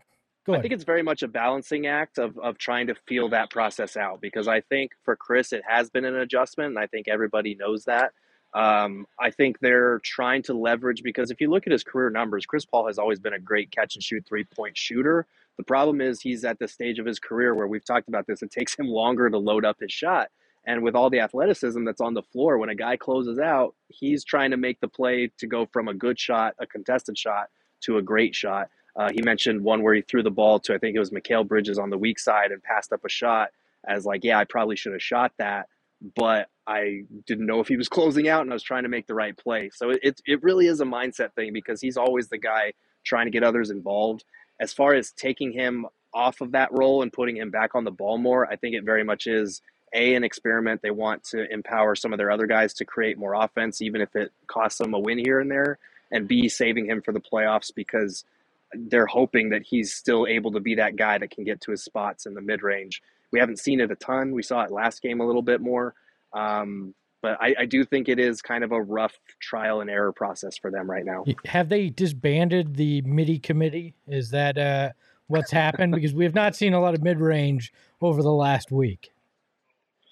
I 0.49 0.61
think 0.61 0.73
it's 0.73 0.85
very 0.85 1.03
much 1.03 1.23
a 1.23 1.29
balancing 1.29 1.87
act 1.87 2.19
of 2.19 2.39
of 2.39 2.59
trying 2.59 2.87
to 2.87 2.95
feel 3.07 3.29
that 3.31 3.51
process 3.51 3.97
out 3.97 4.21
because 4.21 4.49
I 4.49 4.61
think 4.61 4.93
for 5.05 5.17
Chris 5.17 5.53
it 5.53 5.63
has 5.67 5.91
been 5.91 6.05
an 6.05 6.17
adjustment, 6.17 6.71
and 6.71 6.79
I 6.79 6.87
think 6.87 7.09
everybody 7.09 7.55
knows 7.55 7.85
that. 7.85 8.13
Um, 8.55 9.07
I 9.21 9.31
think 9.31 9.59
they're 9.61 10.01
trying 10.03 10.43
to 10.45 10.55
leverage 10.55 11.03
because 11.03 11.31
if 11.31 11.41
you 11.41 11.51
look 11.51 11.67
at 11.67 11.73
his 11.73 11.85
career 11.85 12.09
numbers, 12.09 12.47
Chris 12.47 12.65
Paul 12.65 12.87
has 12.87 12.99
always 12.99 13.19
been 13.19 13.35
a 13.35 13.39
great 13.39 13.71
catch 13.71 13.95
and 13.95 14.03
shoot 14.03 14.25
three 14.27 14.45
point 14.45 14.77
shooter. 14.77 15.27
The 15.59 15.65
problem 15.65 16.01
is 16.01 16.21
he's 16.21 16.45
at 16.45 16.59
the 16.59 16.69
stage 16.69 16.99
of 16.99 17.05
his 17.05 17.19
career 17.19 17.55
where 17.55 17.67
we've 17.67 17.85
talked 17.85 18.09
about 18.09 18.27
this. 18.27 18.43
It 18.43 18.51
takes 18.51 18.79
him 18.79 18.87
longer 18.87 19.29
to 19.29 19.39
load 19.39 19.65
up 19.65 19.81
his 19.81 19.93
shot. 19.93 20.29
And 20.69 20.83
with 20.83 20.95
all 20.95 21.09
the 21.09 21.21
athleticism 21.21 21.83
that's 21.85 22.03
on 22.03 22.12
the 22.12 22.23
floor, 22.23 22.59
when 22.59 22.69
a 22.69 22.75
guy 22.75 22.99
closes 22.99 23.39
out, 23.39 23.75
he's 23.89 24.23
trying 24.23 24.51
to 24.51 24.59
make 24.59 24.79
the 24.81 24.87
play 24.87 25.33
to 25.39 25.47
go 25.47 25.64
from 25.73 25.89
a 25.89 25.95
good 25.95 26.21
shot, 26.21 26.55
a 26.61 26.66
contested 26.66 27.16
shot, 27.16 27.47
to 27.85 27.97
a 27.97 28.03
great 28.03 28.35
shot. 28.35 28.69
Uh, 28.95 29.09
he 29.11 29.23
mentioned 29.23 29.62
one 29.62 29.83
where 29.83 29.95
he 29.95 30.03
threw 30.03 30.23
the 30.23 30.31
ball 30.31 30.61
to, 30.61 30.75
I 30.75 30.79
think 30.79 30.95
it 30.95 30.99
was 30.99 31.09
Mikal 31.09 31.49
Bridges 31.49 31.79
on 31.79 31.89
the 31.89 31.97
weak 31.97 32.19
side 32.19 32.53
and 32.53 32.62
passed 32.62 32.93
up 32.93 33.01
a 33.03 33.09
shot 33.09 33.49
as 33.89 34.05
like, 34.05 34.25
yeah, 34.25 34.39
I 34.39 34.45
probably 34.45 34.77
should 34.77 34.93
have 34.93 35.03
shot 35.03 35.33
that, 35.39 35.69
but 36.14 36.49
I 36.66 37.05
didn't 37.27 37.47
know 37.47 37.61
if 37.61 37.69
he 37.69 37.79
was 37.79 37.89
closing 37.89 38.29
out 38.29 38.43
and 38.43 38.51
I 38.51 38.55
was 38.55 38.62
trying 38.62 38.83
to 38.83 38.91
make 38.91 39.07
the 39.07 39.14
right 39.14 39.35
play. 39.35 39.71
So 39.73 39.89
it, 39.89 40.01
it, 40.03 40.21
it 40.27 40.43
really 40.43 40.66
is 40.66 40.83
a 40.83 40.85
mindset 40.85 41.33
thing 41.33 41.55
because 41.55 41.81
he's 41.81 41.97
always 41.97 42.29
the 42.29 42.37
guy 42.37 42.75
trying 43.05 43.25
to 43.25 43.31
get 43.31 43.43
others 43.43 43.71
involved. 43.71 44.23
As 44.61 44.75
far 44.75 44.93
as 44.93 45.12
taking 45.12 45.51
him 45.51 45.87
off 46.12 46.43
of 46.43 46.53
that 46.53 46.69
role 46.73 47.01
and 47.01 47.11
putting 47.11 47.39
him 47.39 47.51
back 47.51 47.75
on 47.75 47.85
the 47.85 47.91
ball 47.91 48.19
more, 48.19 48.47
I 48.47 48.57
think 48.57 48.75
it 48.75 48.85
very 48.85 49.05
much 49.05 49.27
is 49.27 49.62
a 49.93 50.14
an 50.14 50.24
experiment. 50.24 50.82
They 50.82 50.91
want 50.91 51.24
to 51.24 51.51
empower 51.53 51.95
some 51.95 52.12
of 52.12 52.18
their 52.18 52.30
other 52.30 52.47
guys 52.47 52.74
to 52.74 52.84
create 52.84 53.18
more 53.18 53.34
offense, 53.34 53.80
even 53.82 54.01
if 54.01 54.14
it 54.16 54.32
costs 54.47 54.78
them 54.78 54.95
a 54.95 54.99
win 54.99 55.18
here 55.18 55.41
and 55.41 55.51
there. 55.51 55.78
And 56.11 56.26
b 56.26 56.49
saving 56.49 56.86
him 56.86 57.03
for 57.03 57.12
the 57.12 57.20
playoffs 57.20 57.70
because 57.74 58.24
they're 58.72 59.07
hoping 59.07 59.51
that 59.51 59.62
he's 59.62 59.95
still 59.95 60.26
able 60.26 60.53
to 60.53 60.61
be 60.61 60.74
that 60.76 60.97
guy 60.97 61.18
that 61.18 61.30
can 61.30 61.45
get 61.45 61.61
to 61.62 61.70
his 61.70 61.82
spots 61.82 62.26
in 62.26 62.34
the 62.34 62.41
mid 62.41 62.62
range. 62.62 63.03
We 63.30 63.41
haven't 63.41 63.59
seen 63.59 63.80
it 63.80 63.91
a 63.91 63.97
ton. 63.97 64.32
We 64.32 64.43
saw 64.43 64.62
it 64.62 64.70
last 64.70 65.03
game 65.03 65.20
a 65.20 65.26
little 65.26 65.43
bit 65.43 65.61
more. 65.61 65.95
Um, 66.32 66.95
but 67.20 67.36
I, 67.41 67.55
I, 67.61 67.64
do 67.64 67.84
think 67.84 68.09
it 68.09 68.18
is 68.18 68.43
kind 68.43 68.62
of 68.62 68.70
a 68.70 68.80
rough 68.80 69.14
trial 69.41 69.80
and 69.80 69.91
error 69.91 70.12
process 70.12 70.57
for 70.57 70.70
them 70.70 70.89
right 70.89 71.05
now. 71.05 71.24
Have 71.47 71.68
they 71.68 71.89
disbanded 71.89 72.76
the 72.76 73.03
MIDI 73.03 73.39
committee? 73.39 73.95
Is 74.07 74.30
that 74.30 74.57
uh, 74.57 74.91
what's 75.26 75.51
happened? 75.51 75.95
because 75.95 76.14
we 76.14 76.24
have 76.24 76.34
not 76.34 76.55
seen 76.55 76.74
a 76.74 76.80
lot 76.80 76.95
of 76.95 77.03
mid 77.03 77.18
range 77.18 77.72
over 78.01 78.22
the 78.22 78.32
last 78.32 78.70
week. 78.70 79.11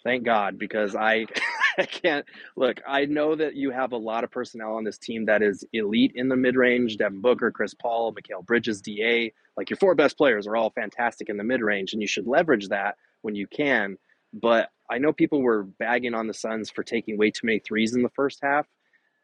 Thank 0.07 0.22
God, 0.22 0.57
because 0.57 0.94
I, 0.94 1.26
I 1.78 1.84
can't 1.84 2.24
look. 2.54 2.80
I 2.86 3.07
know 3.07 3.34
that 3.34 3.57
you 3.57 3.72
have 3.72 3.90
a 3.90 3.96
lot 3.96 4.22
of 4.22 4.30
personnel 4.30 4.76
on 4.76 4.84
this 4.84 4.98
team 4.98 5.26
that 5.26 5.42
is 5.42 5.64
elite 5.72 6.12
in 6.14 6.28
the 6.28 6.36
mid 6.36 6.54
range. 6.54 6.96
Devin 6.96 7.20
Booker, 7.20 7.50
Chris 7.50 7.74
Paul, 7.74 8.14
Mikal 8.14 8.46
Bridges, 8.46 8.80
Da. 8.80 9.32
Like 9.57 9.68
your 9.68 9.78
four 9.78 9.96
best 9.96 10.16
players 10.16 10.46
are 10.46 10.54
all 10.54 10.70
fantastic 10.70 11.28
in 11.28 11.36
the 11.36 11.42
mid 11.42 11.61
range, 11.61 11.92
and 11.92 12.00
you 12.00 12.07
should 12.07 12.28
leverage 12.28 12.68
that 12.68 12.94
when 13.22 13.34
you 13.34 13.48
can. 13.48 13.96
But 14.32 14.70
I 14.88 14.98
know 14.98 15.12
people 15.12 15.42
were 15.42 15.64
bagging 15.64 16.14
on 16.14 16.28
the 16.28 16.34
Suns 16.34 16.70
for 16.70 16.84
taking 16.84 17.18
way 17.18 17.32
too 17.32 17.44
many 17.44 17.59
threes 17.59 17.96
in 17.96 18.04
the 18.04 18.11
first 18.11 18.38
half. 18.40 18.68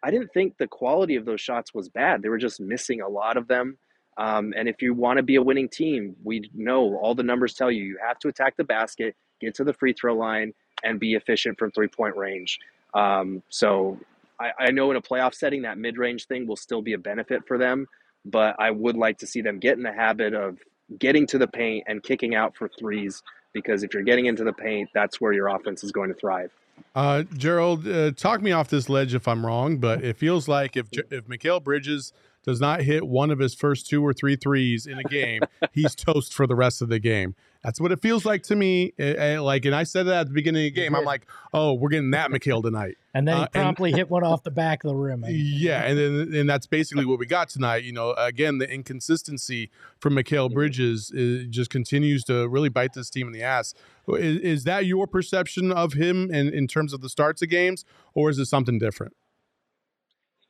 I 0.03 0.11
didn't 0.11 0.33
think 0.35 0.59
the 0.59 0.67
quality 0.67 1.15
of 1.15 1.25
those 1.25 1.41
shots 1.41 1.73
was 1.73 1.89
bad. 1.89 2.23
They 2.23 2.29
were 2.29 2.39
just 2.39 2.61
missing 2.61 3.03
a 3.03 3.09
lot 3.09 3.37
of 3.37 3.47
them. 3.47 3.79
Um, 4.17 4.53
and 4.57 4.69
if 4.69 4.83
you 4.83 4.95
want 4.95 5.19
to 5.19 5.23
be 5.23 5.37
a 5.37 5.43
winning 5.43 5.69
team, 5.69 6.17
we 6.25 6.51
know 6.53 6.97
all 6.97 7.15
the 7.15 7.23
numbers 7.23 7.55
tell 7.55 7.71
you 7.71 7.85
you 7.85 7.99
have 8.05 8.19
to 8.19 8.29
attack 8.29 8.57
the 8.57 8.65
basket, 8.65 9.15
get 9.41 9.55
to 9.55 9.65
the 9.65 9.73
free 9.73 9.93
throw 9.93 10.17
line, 10.17 10.53
and 10.83 10.99
be 10.99 11.15
efficient 11.15 11.59
from 11.59 11.71
three 11.71 11.89
point 11.89 12.17
range. 12.17 12.59
Um, 12.95 13.43
so 13.49 13.99
I, 14.39 14.53
I, 14.59 14.71
know 14.71 14.91
in 14.91 14.99
a 14.99 15.01
playoff 15.01 15.35
setting 15.35 15.63
that 15.63 15.79
mid 15.79 15.97
range 15.97 16.27
thing 16.27 16.47
will 16.47 16.57
still 16.57 16.83
be 16.83 16.93
a 16.93 16.99
benefit 16.99 17.47
for 17.47 17.57
them, 17.57 17.87
but 18.25 18.55
I 18.59 18.71
would 18.71 18.97
like 18.97 19.19
to 19.19 19.27
see 19.27 19.41
them 19.41 19.59
get 19.59 19.79
in 19.79 19.83
the 19.83 19.93
habit 19.93 20.35
of 20.35 20.59
getting 20.99 21.27
to 21.29 21.39
the 21.39 21.47
paint 21.47 21.85
and 21.87 22.03
kicking 22.03 22.35
out 22.35 22.55
for 22.55 22.69
threes 22.69 23.23
because 23.55 23.83
if 23.83 23.95
you're 23.95 24.03
getting 24.03 24.27
into 24.27 24.45
the 24.45 24.53
paint, 24.53 24.91
that's 24.95 25.21
where 25.21 25.33
your 25.33 25.49
offense 25.49 25.85
is 25.85 25.93
going 25.93 26.09
to 26.09 26.15
thrive. 26.15 26.51
Uh, 26.95 27.23
Gerald, 27.35 27.87
uh, 27.87 28.11
talk 28.13 28.43
me 28.43 28.53
off 28.53 28.69
this 28.69 28.89
ledge 28.89 29.15
if 29.15 29.29
I'm 29.29 29.45
wrong, 29.45 29.79
but 29.79 30.03
it 30.03 30.17
feels 30.17 30.49
like 30.49 30.77
if 30.77 30.89
if 31.11 31.27
Mikal 31.27 31.63
Bridges 31.63 32.13
does 32.45 32.61
not 32.61 32.81
hit 32.83 33.07
one 33.07 33.31
of 33.31 33.39
his 33.39 33.55
first 33.55 33.89
two 33.89 34.05
or 34.05 34.13
three 34.13 34.37
threes 34.37 34.87
in 34.87 34.99
a 34.99 35.05
game, 35.05 35.43
he's 35.73 35.95
toast 35.95 36.35
for 36.35 36.47
the 36.47 36.55
rest 36.55 36.83
of 36.83 36.89
the 36.89 36.99
game. 36.99 37.35
That's 37.63 37.81
what 37.81 37.93
it 37.93 38.03
feels 38.03 38.25
like 38.25 38.43
to 38.45 38.57
me. 38.57 38.93
Uh, 38.99 39.41
like, 39.43 39.65
and 39.65 39.75
I 39.75 39.85
said 39.85 40.07
that 40.07 40.23
at 40.23 40.27
the 40.27 40.33
beginning 40.33 40.67
of 40.67 40.75
the 40.75 40.81
game. 40.81 40.97
I'm 40.97 41.05
like, 41.05 41.27
oh, 41.55 41.75
we're 41.75 41.91
getting 41.91 42.11
that 42.11 42.31
Mikal 42.31 42.61
tonight. 42.63 42.97
And 43.15 43.29
then 43.29 43.37
he 43.37 43.43
uh, 43.43 43.49
promptly 43.49 43.91
and, 43.91 43.99
hit 43.99 44.11
one 44.11 44.25
off 44.25 44.43
the 44.43 44.51
back 44.51 44.83
of 44.83 44.89
the 44.89 44.97
rim. 44.97 45.25
Yeah, 45.29 45.85
and 45.85 45.97
then 45.99 46.41
and 46.41 46.51
that's 46.51 46.67
basically 46.67 47.05
what 47.05 47.21
we 47.21 47.27
got 47.27 47.49
tonight. 47.49 47.85
You 47.85 47.93
know, 47.93 48.15
again, 48.15 48.59
the 48.59 48.69
inconsistency 48.69 49.71
from 50.01 50.15
Mikal 50.15 50.53
Bridges 50.53 51.13
is, 51.15 51.47
just 51.49 51.71
continues 51.71 52.25
to 52.25 52.49
really 52.49 52.69
bite 52.69 52.95
this 52.95 53.11
team 53.11 53.29
in 53.29 53.33
the 53.33 53.43
ass. 53.43 53.75
Is, 54.09 54.41
is 54.41 54.65
that 54.65 54.87
your 54.87 55.07
perception 55.07 55.71
of 55.71 55.93
him 55.93 56.33
in, 56.33 56.53
in 56.53 56.67
terms 56.67 56.93
of 56.93 57.01
the 57.01 57.09
starts 57.09 57.43
of 57.43 57.49
games, 57.49 57.85
or 58.15 58.29
is 58.29 58.39
it 58.39 58.47
something 58.47 58.79
different? 58.79 59.15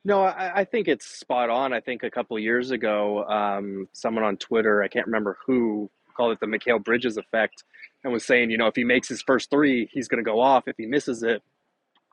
No, 0.04 0.22
I, 0.22 0.60
I, 0.60 0.64
think 0.64 0.88
it's 0.88 1.06
spot 1.06 1.48
on. 1.48 1.72
I 1.72 1.80
think 1.80 2.02
a 2.02 2.10
couple 2.10 2.36
years 2.38 2.72
ago, 2.72 3.24
um, 3.24 3.88
someone 3.92 4.24
on 4.24 4.36
Twitter, 4.36 4.82
I 4.82 4.88
can't 4.88 5.06
remember 5.06 5.38
who, 5.46 5.90
called 6.14 6.32
it 6.32 6.40
the 6.40 6.46
Mikal 6.46 6.82
Bridges 6.82 7.16
effect, 7.16 7.64
and 8.04 8.12
was 8.12 8.24
saying, 8.24 8.50
you 8.50 8.58
know, 8.58 8.66
if 8.66 8.76
he 8.76 8.84
makes 8.84 9.08
his 9.08 9.22
first 9.22 9.50
three, 9.50 9.88
he's 9.92 10.08
going 10.08 10.22
to 10.22 10.28
go 10.28 10.40
off. 10.40 10.66
If 10.66 10.76
he 10.76 10.86
misses 10.86 11.22
it, 11.22 11.42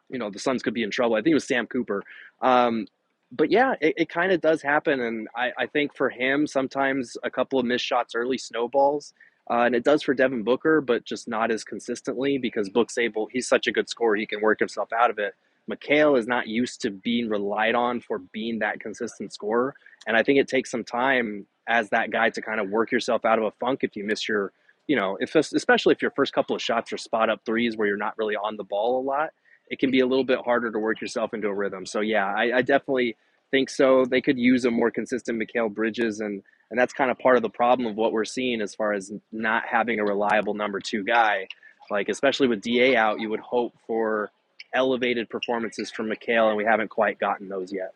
you 0.10 0.20
know, 0.20 0.30
the 0.30 0.40
Suns 0.40 0.64
could 0.64 0.74
be 0.74 0.84
in 0.84 0.92
trouble. 0.92 1.16
I 1.16 1.20
think 1.20 1.32
it 1.32 1.36
was 1.36 1.48
Sam 1.48 1.68
Cooper. 1.68 2.04
Um, 2.42 2.88
but 3.32 3.52
yeah, 3.52 3.76
it, 3.80 3.94
it 3.98 4.10
kind 4.10 4.32
of 4.32 4.42
does 4.42 4.62
happen. 4.62 5.00
And 5.00 5.28
I, 5.36 5.52
I, 5.58 5.66
think 5.68 5.96
for 5.96 6.10
him, 6.10 6.48
sometimes 6.48 7.16
a 7.24 7.30
couple 7.30 7.60
of 7.60 7.66
missed 7.66 7.86
shots 7.86 8.16
early 8.16 8.38
snowballs. 8.38 9.14
Uh, 9.50 9.64
and 9.64 9.76
it 9.76 9.84
does 9.84 10.04
for 10.04 10.14
Devin 10.14 10.44
Booker, 10.44 10.80
but 10.82 11.06
just 11.06 11.28
not 11.28 11.52
as 11.52 11.64
consistently 11.64 12.38
because 12.38 12.70
Book's 12.70 12.98
able, 12.98 13.28
he's 13.32 13.48
such 13.48 13.66
a 13.66 13.72
good 13.72 13.90
scorer, 13.90 14.16
he 14.16 14.26
can 14.26 14.42
work 14.42 14.60
himself 14.60 14.94
out 14.94 15.10
of 15.10 15.18
it. 15.18 15.34
Mikal 15.70 16.18
is 16.18 16.28
not 16.28 16.48
used 16.48 16.82
to 16.82 16.92
being 16.92 17.30
relied 17.30 17.76
on 17.76 18.00
for 18.00 18.20
being 18.20 18.60
that 18.60 18.80
consistent 18.80 19.34
scorer. 19.34 19.76
And 20.08 20.16
I 20.16 20.24
think 20.24 20.40
it 20.40 20.48
takes 20.48 20.72
some 20.72 20.84
time 20.84 21.46
as 21.70 21.90
that 21.92 22.12
guy 22.12 22.30
to 22.32 22.42
kind 22.42 22.60
of 22.60 22.70
work 22.70 22.92
yourself 22.92 23.24
out 23.24 23.38
of 23.38 23.46
a 23.46 23.52
funk 23.52 23.82
if 23.84 23.96
you 23.96 24.04
miss 24.04 24.28
your, 24.28 24.52
you 24.88 24.96
know, 24.96 25.18
if 25.22 25.36
especially 25.36 25.94
if 25.94 26.02
your 26.02 26.12
first 26.12 26.34
couple 26.34 26.56
of 26.56 26.62
shots 26.62 26.92
are 26.92 26.98
spot 26.98 27.30
up 27.30 27.42
threes 27.46 27.78
where 27.78 27.88
you're 27.88 27.96
not 27.96 28.18
really 28.18 28.36
on 28.36 28.58
the 28.58 28.64
ball 28.64 29.00
a 29.00 29.04
lot, 29.04 29.30
it 29.70 29.80
can 29.80 29.92
be 29.92 30.00
a 30.00 30.06
little 30.08 30.24
bit 30.26 30.40
harder 30.44 30.72
to 30.72 30.80
work 30.80 31.00
yourself 31.00 31.34
into 31.34 31.48
a 31.48 31.54
rhythm. 31.54 31.86
So 31.86 32.02
yeah, 32.02 32.26
I, 32.26 32.58
I 32.58 32.62
definitely 32.64 33.16
think 33.52 33.70
so. 33.70 34.04
They 34.04 34.20
could 34.20 34.40
use 34.40 34.66
a 34.66 34.72
more 34.72 34.90
consistent 34.90 35.42
Mikal 35.42 35.74
Bridges 35.74 36.20
and 36.20 36.42
and 36.72 36.80
that's 36.80 36.94
kind 36.94 37.10
of 37.10 37.18
part 37.18 37.36
of 37.36 37.42
the 37.42 37.50
problem 37.50 37.88
of 37.88 37.96
what 37.96 38.12
we're 38.12 38.26
seeing 38.26 38.62
as 38.62 38.76
far 38.76 38.94
as 38.94 39.12
not 39.32 39.64
having 39.66 40.00
a 40.00 40.06
reliable 40.06 40.54
number 40.54 40.80
two 40.80 41.04
guy. 41.04 41.48
Like 41.90 42.10
especially 42.10 42.48
with 42.48 42.62
Da 42.62 42.96
out, 42.96 43.20
you 43.20 43.30
would 43.30 43.40
hope 43.40 43.74
for 43.88 44.32
elevated 44.74 45.30
performances 45.30 45.90
from 45.90 46.10
Mikal, 46.10 46.50
and 46.50 46.58
we 46.58 46.66
haven't 46.66 46.90
quite 46.90 47.20
gotten 47.20 47.50
those 47.50 47.74
yet. 47.74 47.94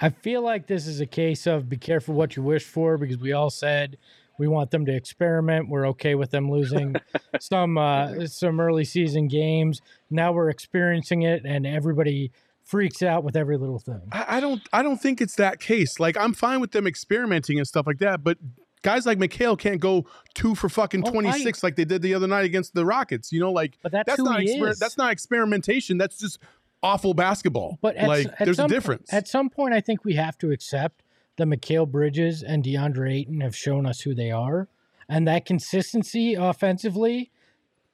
I 0.00 0.10
feel 0.10 0.42
like 0.42 0.66
this 0.66 0.86
is 0.86 1.00
a 1.00 1.06
case 1.06 1.46
of 1.46 1.68
be 1.68 1.76
careful 1.76 2.14
what 2.14 2.36
you 2.36 2.42
wish 2.42 2.64
for 2.64 2.98
because 2.98 3.18
we 3.18 3.32
all 3.32 3.50
said 3.50 3.96
we 4.38 4.48
want 4.48 4.70
them 4.70 4.86
to 4.86 4.94
experiment. 4.94 5.68
We're 5.68 5.86
okay 5.88 6.14
with 6.14 6.30
them 6.30 6.50
losing 6.50 6.96
some 7.40 7.76
uh, 7.76 8.26
some 8.26 8.58
early 8.58 8.84
season 8.84 9.28
games. 9.28 9.82
Now 10.10 10.32
we're 10.32 10.48
experiencing 10.48 11.22
it, 11.22 11.44
and 11.44 11.66
everybody 11.66 12.32
freaks 12.64 13.02
out 13.02 13.24
with 13.24 13.36
every 13.36 13.58
little 13.58 13.78
thing. 13.78 14.00
I, 14.12 14.36
I 14.36 14.40
don't 14.40 14.62
I 14.72 14.82
don't 14.82 15.00
think 15.00 15.20
it's 15.20 15.36
that 15.36 15.60
case. 15.60 16.00
Like 16.00 16.16
I'm 16.16 16.32
fine 16.32 16.60
with 16.60 16.72
them 16.72 16.86
experimenting 16.86 17.58
and 17.58 17.66
stuff 17.66 17.86
like 17.86 17.98
that, 17.98 18.24
but 18.24 18.38
guys 18.82 19.06
like 19.06 19.18
Mikal 19.18 19.58
can't 19.58 19.80
go 19.80 20.06
two 20.34 20.54
for 20.54 20.68
fucking 20.68 21.02
oh, 21.06 21.10
26 21.10 21.62
like 21.62 21.76
they 21.76 21.84
did 21.84 22.02
the 22.02 22.14
other 22.14 22.26
night 22.26 22.44
against 22.44 22.74
the 22.74 22.84
Rockets. 22.84 23.32
You 23.32 23.40
know, 23.40 23.52
like 23.52 23.76
but 23.82 23.92
that's, 23.92 24.06
that's 24.06 24.22
not 24.22 24.40
exper- 24.40 24.78
that's 24.78 24.96
not 24.96 25.12
experimentation. 25.12 25.98
That's 25.98 26.18
just 26.18 26.38
awful 26.82 27.14
basketball. 27.14 27.78
But 27.80 27.96
at, 27.96 28.08
like 28.08 28.26
at 28.38 28.44
there's 28.44 28.58
a 28.58 28.68
difference. 28.68 29.12
at 29.12 29.28
some 29.28 29.50
point, 29.50 29.74
I 29.74 29.80
think 29.80 30.04
we 30.04 30.14
have 30.14 30.38
to 30.38 30.50
accept 30.50 31.02
that 31.36 31.46
Mikal 31.46 31.90
Bridges 31.90 32.42
and 32.42 32.62
DeAndre 32.62 33.14
Ayton 33.20 33.40
have 33.40 33.56
shown 33.56 33.86
us 33.86 34.00
who 34.00 34.14
they 34.14 34.30
are, 34.30 34.68
and 35.08 35.26
that 35.26 35.44
consistency 35.46 36.34
offensively 36.34 37.30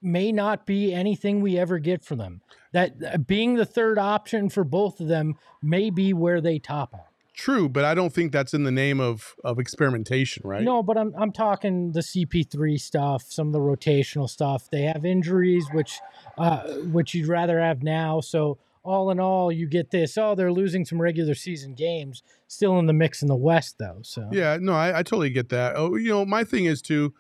may 0.03 0.31
not 0.31 0.67
be 0.67 0.93
anything 0.93 1.41
we 1.41 1.59
ever 1.59 1.79
get 1.79 2.05
from 2.05 2.19
them. 2.19 2.41
That 2.73 2.95
uh, 3.05 3.19
being 3.19 3.55
the 3.55 3.65
third 3.65 3.99
option 3.99 4.51
for 4.51 4.65
both 4.65 5.01
of 5.01 5.09
them 5.09 5.37
may 5.63 5.91
be 5.91 6.13
where 6.13 6.41
they 6.41 6.59
top 6.59 6.95
out. 6.95 7.07
True, 7.35 7.69
but 7.69 7.85
I 7.85 7.95
don't 7.95 8.15
think 8.15 8.33
that's 8.33 8.55
in 8.55 8.65
the 8.65 8.71
name 8.71 8.99
of 8.99 9.35
of 9.45 9.59
experimentation, 9.59 10.43
right? 10.47 10.63
No, 10.63 10.83
but 10.83 10.97
I'm 10.97 11.13
I'm 11.19 11.33
talking 11.33 11.93
the 11.93 12.01
CP3 12.01 12.81
stuff, 12.81 13.25
some 13.29 13.49
of 13.49 13.53
the 13.53 13.59
rotational 13.59 14.29
stuff. 14.29 14.71
They 14.71 14.83
have 14.83 15.05
injuries, 15.05 15.67
which 15.73 16.01
uh, 16.39 16.63
which 16.93 17.13
you'd 17.13 17.29
rather 17.29 17.61
have 17.61 17.83
now. 17.83 18.21
So 18.21 18.57
all 18.87 19.11
in 19.11 19.21
all, 19.21 19.51
you 19.53 19.67
get 19.67 19.91
this. 19.91 20.17
Oh, 20.17 20.35
they're 20.35 20.53
losing 20.53 20.85
some 20.85 21.01
regular 21.01 21.35
season 21.35 21.75
games, 21.75 22.23
still 22.47 22.79
in 22.79 22.87
the 22.87 22.93
mix 22.93 23.23
in 23.23 23.29
the 23.29 23.37
West, 23.37 23.77
though. 23.79 23.99
So 24.03 24.29
yeah, 24.33 24.59
no, 24.61 24.73
I, 24.73 25.01
I 25.01 25.03
totally 25.03 25.31
get 25.31 25.49
that. 25.51 25.75
Oh, 25.77 25.97
you 25.97 26.09
know, 26.09 26.25
my 26.25 26.45
thing 26.45 26.65
is 26.65 26.81
too. 26.81 27.13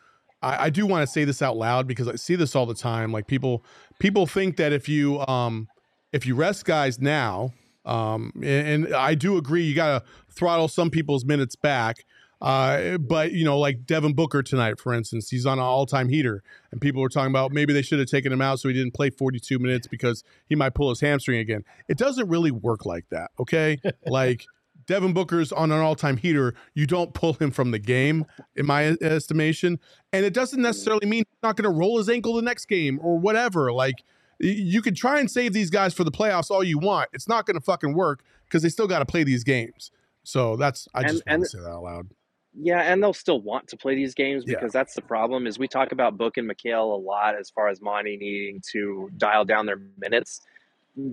I, 0.42 0.66
I 0.66 0.70
do 0.70 0.86
want 0.86 1.06
to 1.06 1.12
say 1.12 1.24
this 1.24 1.42
out 1.42 1.56
loud 1.56 1.86
because 1.86 2.08
I 2.08 2.16
see 2.16 2.36
this 2.36 2.54
all 2.54 2.66
the 2.66 2.74
time. 2.74 3.12
Like 3.12 3.26
people, 3.26 3.64
people 3.98 4.26
think 4.26 4.56
that 4.56 4.72
if 4.72 4.88
you 4.88 5.20
um 5.26 5.68
if 6.12 6.24
you 6.24 6.34
rest 6.34 6.64
guys 6.64 7.00
now 7.00 7.52
um, 7.86 8.32
and, 8.36 8.86
and, 8.86 8.94
I 8.94 9.14
do 9.14 9.36
agree, 9.36 9.62
you 9.62 9.74
got 9.74 10.00
to 10.00 10.10
throttle 10.32 10.66
some 10.66 10.90
people's 10.90 11.24
minutes 11.24 11.54
back. 11.54 12.04
Uh, 12.40 12.98
but 12.98 13.32
you 13.32 13.44
know, 13.44 13.58
like 13.58 13.86
Devin 13.86 14.12
Booker 14.14 14.42
tonight, 14.42 14.78
for 14.78 14.92
instance, 14.92 15.30
he's 15.30 15.46
on 15.46 15.58
an 15.58 15.64
all-time 15.64 16.08
heater, 16.08 16.42
and 16.70 16.80
people 16.80 17.00
were 17.00 17.08
talking 17.08 17.30
about 17.30 17.52
maybe 17.52 17.72
they 17.72 17.82
should 17.82 17.98
have 17.98 18.08
taken 18.08 18.32
him 18.32 18.42
out 18.42 18.60
so 18.60 18.68
he 18.68 18.74
didn't 18.74 18.94
play 18.94 19.10
42 19.10 19.58
minutes 19.58 19.86
because 19.86 20.22
he 20.48 20.54
might 20.54 20.74
pull 20.74 20.90
his 20.90 21.00
hamstring 21.00 21.38
again. 21.38 21.64
It 21.88 21.96
doesn't 21.96 22.28
really 22.28 22.50
work 22.50 22.84
like 22.84 23.08
that, 23.10 23.30
okay? 23.40 23.78
like 24.06 24.44
Devin 24.86 25.14
Booker's 25.14 25.50
on 25.50 25.72
an 25.72 25.80
all-time 25.80 26.16
heater, 26.16 26.54
you 26.74 26.86
don't 26.86 27.14
pull 27.14 27.32
him 27.34 27.50
from 27.50 27.70
the 27.70 27.78
game, 27.78 28.26
in 28.54 28.66
my 28.66 28.96
estimation, 29.00 29.78
and 30.12 30.24
it 30.24 30.34
doesn't 30.34 30.60
necessarily 30.60 31.06
mean 31.06 31.24
he's 31.28 31.42
not 31.42 31.56
going 31.56 31.70
to 31.70 31.76
roll 31.76 31.98
his 31.98 32.08
ankle 32.08 32.34
the 32.34 32.42
next 32.42 32.66
game 32.66 32.98
or 33.02 33.18
whatever. 33.18 33.72
Like 33.72 34.04
you 34.38 34.82
can 34.82 34.94
try 34.94 35.18
and 35.18 35.30
save 35.30 35.52
these 35.52 35.70
guys 35.70 35.94
for 35.94 36.04
the 36.04 36.10
playoffs 36.10 36.50
all 36.50 36.62
you 36.62 36.78
want. 36.78 37.08
It's 37.12 37.28
not 37.28 37.46
going 37.46 37.54
to 37.54 37.60
fucking 37.60 37.94
work 37.94 38.22
because 38.44 38.62
they 38.62 38.68
still 38.68 38.86
got 38.86 39.00
to 39.00 39.06
play 39.06 39.24
these 39.24 39.44
games. 39.44 39.90
So 40.22 40.56
that's 40.56 40.88
I 40.94 41.02
just 41.04 41.22
and, 41.26 41.40
want 41.40 41.50
to 41.50 41.56
say 41.56 41.62
that 41.62 41.70
out 41.70 41.82
loud. 41.82 42.08
Yeah, 42.58 42.80
and 42.80 43.02
they'll 43.02 43.12
still 43.12 43.40
want 43.40 43.68
to 43.68 43.76
play 43.76 43.94
these 43.94 44.14
games 44.14 44.44
because 44.44 44.74
yeah. 44.74 44.80
that's 44.80 44.94
the 44.94 45.02
problem. 45.02 45.46
Is 45.46 45.58
we 45.58 45.68
talk 45.68 45.92
about 45.92 46.16
Book 46.16 46.38
and 46.38 46.50
Mikal 46.50 46.94
a 46.94 46.96
lot 46.96 47.36
as 47.38 47.50
far 47.50 47.68
as 47.68 47.82
Monty 47.82 48.16
needing 48.16 48.62
to 48.72 49.10
dial 49.18 49.44
down 49.44 49.66
their 49.66 49.80
minutes. 49.98 50.40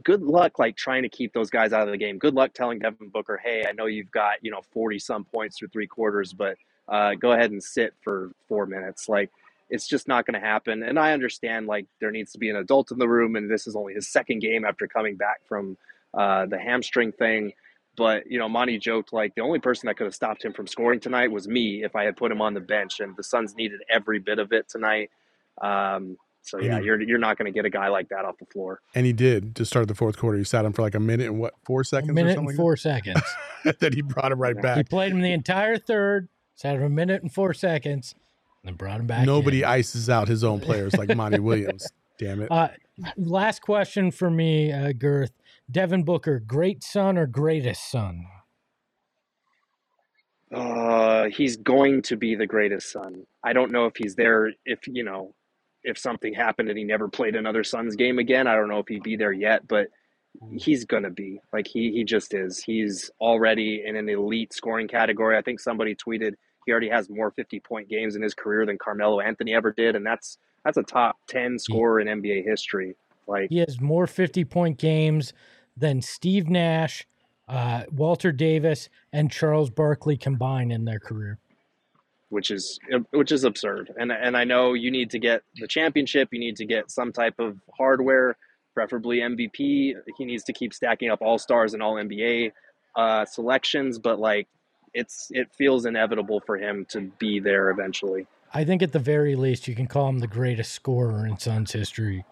Good 0.03 0.21
luck, 0.21 0.57
like 0.57 0.77
trying 0.77 1.03
to 1.03 1.09
keep 1.09 1.33
those 1.33 1.49
guys 1.49 1.73
out 1.73 1.85
of 1.85 1.91
the 1.91 1.97
game. 1.97 2.17
Good 2.17 2.33
luck 2.33 2.53
telling 2.53 2.79
Devin 2.79 3.09
Booker, 3.09 3.37
"Hey, 3.43 3.65
I 3.67 3.73
know 3.73 3.87
you've 3.87 4.11
got 4.11 4.35
you 4.41 4.51
know 4.51 4.61
forty 4.71 4.99
some 4.99 5.25
points 5.25 5.57
through 5.57 5.67
three 5.69 5.87
quarters, 5.87 6.31
but 6.31 6.55
uh, 6.87 7.15
go 7.15 7.33
ahead 7.33 7.51
and 7.51 7.61
sit 7.61 7.93
for 8.01 8.31
four 8.47 8.65
minutes." 8.65 9.09
Like 9.09 9.29
it's 9.69 9.87
just 9.87 10.07
not 10.07 10.25
going 10.25 10.39
to 10.39 10.45
happen. 10.45 10.83
And 10.83 10.99
I 10.99 11.13
understand 11.13 11.67
like 11.67 11.87
there 11.99 12.11
needs 12.11 12.31
to 12.33 12.37
be 12.37 12.49
an 12.49 12.55
adult 12.55 12.91
in 12.91 12.99
the 12.99 13.07
room, 13.07 13.35
and 13.35 13.51
this 13.51 13.67
is 13.67 13.75
only 13.75 13.95
his 13.95 14.07
second 14.07 14.39
game 14.39 14.63
after 14.63 14.87
coming 14.87 15.17
back 15.17 15.41
from 15.45 15.77
uh, 16.13 16.45
the 16.45 16.59
hamstring 16.59 17.11
thing. 17.11 17.51
But 17.95 18.29
you 18.29 18.39
know, 18.39 18.49
Monty 18.49 18.79
joked 18.79 19.13
like 19.13 19.35
the 19.35 19.41
only 19.41 19.59
person 19.59 19.87
that 19.87 19.97
could 19.97 20.05
have 20.05 20.15
stopped 20.15 20.43
him 20.43 20.53
from 20.53 20.67
scoring 20.67 20.99
tonight 20.99 21.31
was 21.31 21.47
me 21.47 21.83
if 21.83 21.95
I 21.95 22.05
had 22.05 22.17
put 22.17 22.31
him 22.31 22.41
on 22.41 22.53
the 22.53 22.59
bench, 22.59 22.99
and 22.99 23.15
the 23.15 23.23
Suns 23.23 23.55
needed 23.55 23.81
every 23.89 24.19
bit 24.19 24.39
of 24.39 24.51
it 24.51 24.67
tonight. 24.67 25.11
Um, 25.61 26.17
so 26.43 26.59
yeah, 26.59 26.79
you're 26.79 27.01
you're 27.01 27.19
not 27.19 27.37
going 27.37 27.51
to 27.51 27.57
get 27.57 27.65
a 27.65 27.69
guy 27.69 27.87
like 27.87 28.09
that 28.09 28.25
off 28.25 28.37
the 28.37 28.45
floor. 28.45 28.81
And 28.93 29.05
he 29.05 29.13
did 29.13 29.55
to 29.55 29.65
start 29.65 29.87
the 29.87 29.95
fourth 29.95 30.17
quarter. 30.17 30.37
He 30.37 30.43
sat 30.43 30.65
him 30.65 30.73
for 30.73 30.81
like 30.81 30.93
a 30.93 30.99
minute 30.99 31.27
and 31.27 31.39
what 31.39 31.53
four 31.65 31.83
seconds? 31.85 32.09
A 32.09 32.13
minute 32.13 32.31
or 32.31 32.35
something 32.35 32.49
and 32.49 32.57
four 32.57 32.75
seconds. 32.77 33.21
like 33.63 33.79
then 33.79 33.93
he 33.93 34.01
brought 34.01 34.31
him 34.31 34.39
right 34.39 34.55
he 34.55 34.61
back. 34.61 34.77
He 34.77 34.83
played 34.83 35.13
him 35.13 35.21
the 35.21 35.31
entire 35.31 35.77
third, 35.77 36.27
sat 36.55 36.75
him 36.75 36.83
a 36.83 36.89
minute 36.89 37.21
and 37.21 37.33
four 37.33 37.53
seconds, 37.53 38.13
and 38.61 38.69
then 38.69 38.75
brought 38.75 38.99
him 38.99 39.07
back. 39.07 39.25
Nobody 39.25 39.61
in. 39.61 39.69
ices 39.69 40.09
out 40.09 40.27
his 40.27 40.43
own 40.43 40.59
players 40.59 40.95
like 40.97 41.15
Monty 41.15 41.39
Williams. 41.39 41.87
Damn 42.19 42.41
it. 42.41 42.51
Uh, 42.51 42.69
last 43.15 43.61
question 43.61 44.11
for 44.11 44.29
me, 44.29 44.71
uh, 44.71 44.91
Girth. 44.91 45.31
Devin 45.71 46.03
Booker, 46.03 46.39
great 46.39 46.83
Sun 46.83 47.17
or 47.17 47.25
greatest 47.25 47.89
Sun? 47.89 48.25
Uh, 50.53 51.25
he's 51.29 51.57
going 51.57 52.01
to 52.03 52.15
be 52.15 52.35
the 52.35 52.45
greatest 52.45 52.91
Sun. 52.91 53.25
I 53.43 53.53
don't 53.53 53.71
know 53.71 53.85
if 53.85 53.93
he's 53.95 54.15
there. 54.15 54.51
If 54.65 54.87
you 54.87 55.03
know, 55.03 55.33
if 55.83 55.97
something 55.97 56.33
happened 56.33 56.69
and 56.69 56.77
he 56.77 56.83
never 56.83 57.07
played 57.07 57.35
another 57.35 57.63
Suns 57.63 57.95
game 57.95 58.19
again, 58.19 58.47
I 58.47 58.55
don't 58.55 58.69
know 58.69 58.79
if 58.79 58.87
he'd 58.87 59.03
be 59.03 59.15
there 59.15 59.31
yet. 59.31 59.67
But 59.67 59.87
he's 60.57 60.85
gonna 60.85 61.09
be 61.09 61.39
like 61.51 61.67
he 61.67 61.91
he 61.91 62.03
just 62.03 62.33
is. 62.33 62.63
He's 62.63 63.09
already 63.19 63.83
in 63.85 63.95
an 63.95 64.09
elite 64.09 64.53
scoring 64.53 64.87
category. 64.87 65.37
I 65.37 65.41
think 65.41 65.59
somebody 65.59 65.95
tweeted 65.95 66.33
he 66.65 66.71
already 66.71 66.89
has 66.89 67.09
more 67.09 67.31
fifty 67.31 67.59
point 67.59 67.89
games 67.89 68.15
in 68.15 68.21
his 68.21 68.33
career 68.33 68.65
than 68.65 68.77
Carmelo 68.77 69.19
Anthony 69.19 69.53
ever 69.53 69.71
did, 69.71 69.95
and 69.95 70.05
that's 70.05 70.37
that's 70.63 70.77
a 70.77 70.83
top 70.83 71.17
ten 71.27 71.57
scorer 71.57 71.99
in 71.99 72.21
NBA 72.21 72.43
history. 72.45 72.95
Like 73.27 73.49
He 73.49 73.59
has 73.59 73.79
more 73.79 74.07
50 74.07 74.45
point 74.45 74.77
games 74.77 75.33
than 75.75 76.01
Steve 76.01 76.49
Nash, 76.49 77.05
uh, 77.47 77.83
Walter 77.91 78.31
Davis, 78.31 78.89
and 79.11 79.31
Charles 79.31 79.69
Barkley 79.69 80.17
combined 80.17 80.71
in 80.71 80.85
their 80.85 80.99
career. 80.99 81.39
which 82.29 82.51
is 82.51 82.79
which 83.11 83.31
is 83.31 83.43
absurd. 83.43 83.93
And 83.97 84.11
and 84.11 84.35
I 84.35 84.43
know 84.43 84.73
you 84.73 84.91
need 84.91 85.09
to 85.11 85.19
get 85.19 85.43
the 85.55 85.67
championship, 85.67 86.29
you 86.31 86.39
need 86.39 86.55
to 86.57 86.65
get 86.65 86.89
some 86.91 87.11
type 87.11 87.39
of 87.39 87.57
hardware, 87.77 88.37
preferably 88.73 89.19
MVP. 89.19 89.93
He 90.17 90.25
needs 90.25 90.43
to 90.45 90.53
keep 90.53 90.73
stacking 90.73 91.09
up 91.09 91.21
all 91.21 91.37
stars 91.37 91.73
and 91.73 91.83
all 91.83 91.95
NBA 91.95 92.51
uh, 92.95 93.25
selections, 93.25 93.99
but 93.99 94.19
like 94.19 94.47
it's 94.93 95.27
it 95.31 95.49
feels 95.57 95.85
inevitable 95.85 96.39
for 96.45 96.57
him 96.57 96.85
to 96.89 97.11
be 97.19 97.39
there 97.39 97.69
eventually. 97.69 98.27
I 98.53 98.63
think 98.63 98.83
at 98.83 98.91
the 98.91 98.99
very 98.99 99.35
least 99.35 99.67
you 99.67 99.75
can 99.75 99.87
call 99.87 100.07
him 100.09 100.19
the 100.19 100.27
greatest 100.27 100.73
scorer 100.73 101.25
in 101.25 101.37
Suns 101.37 101.71
history 101.71 102.23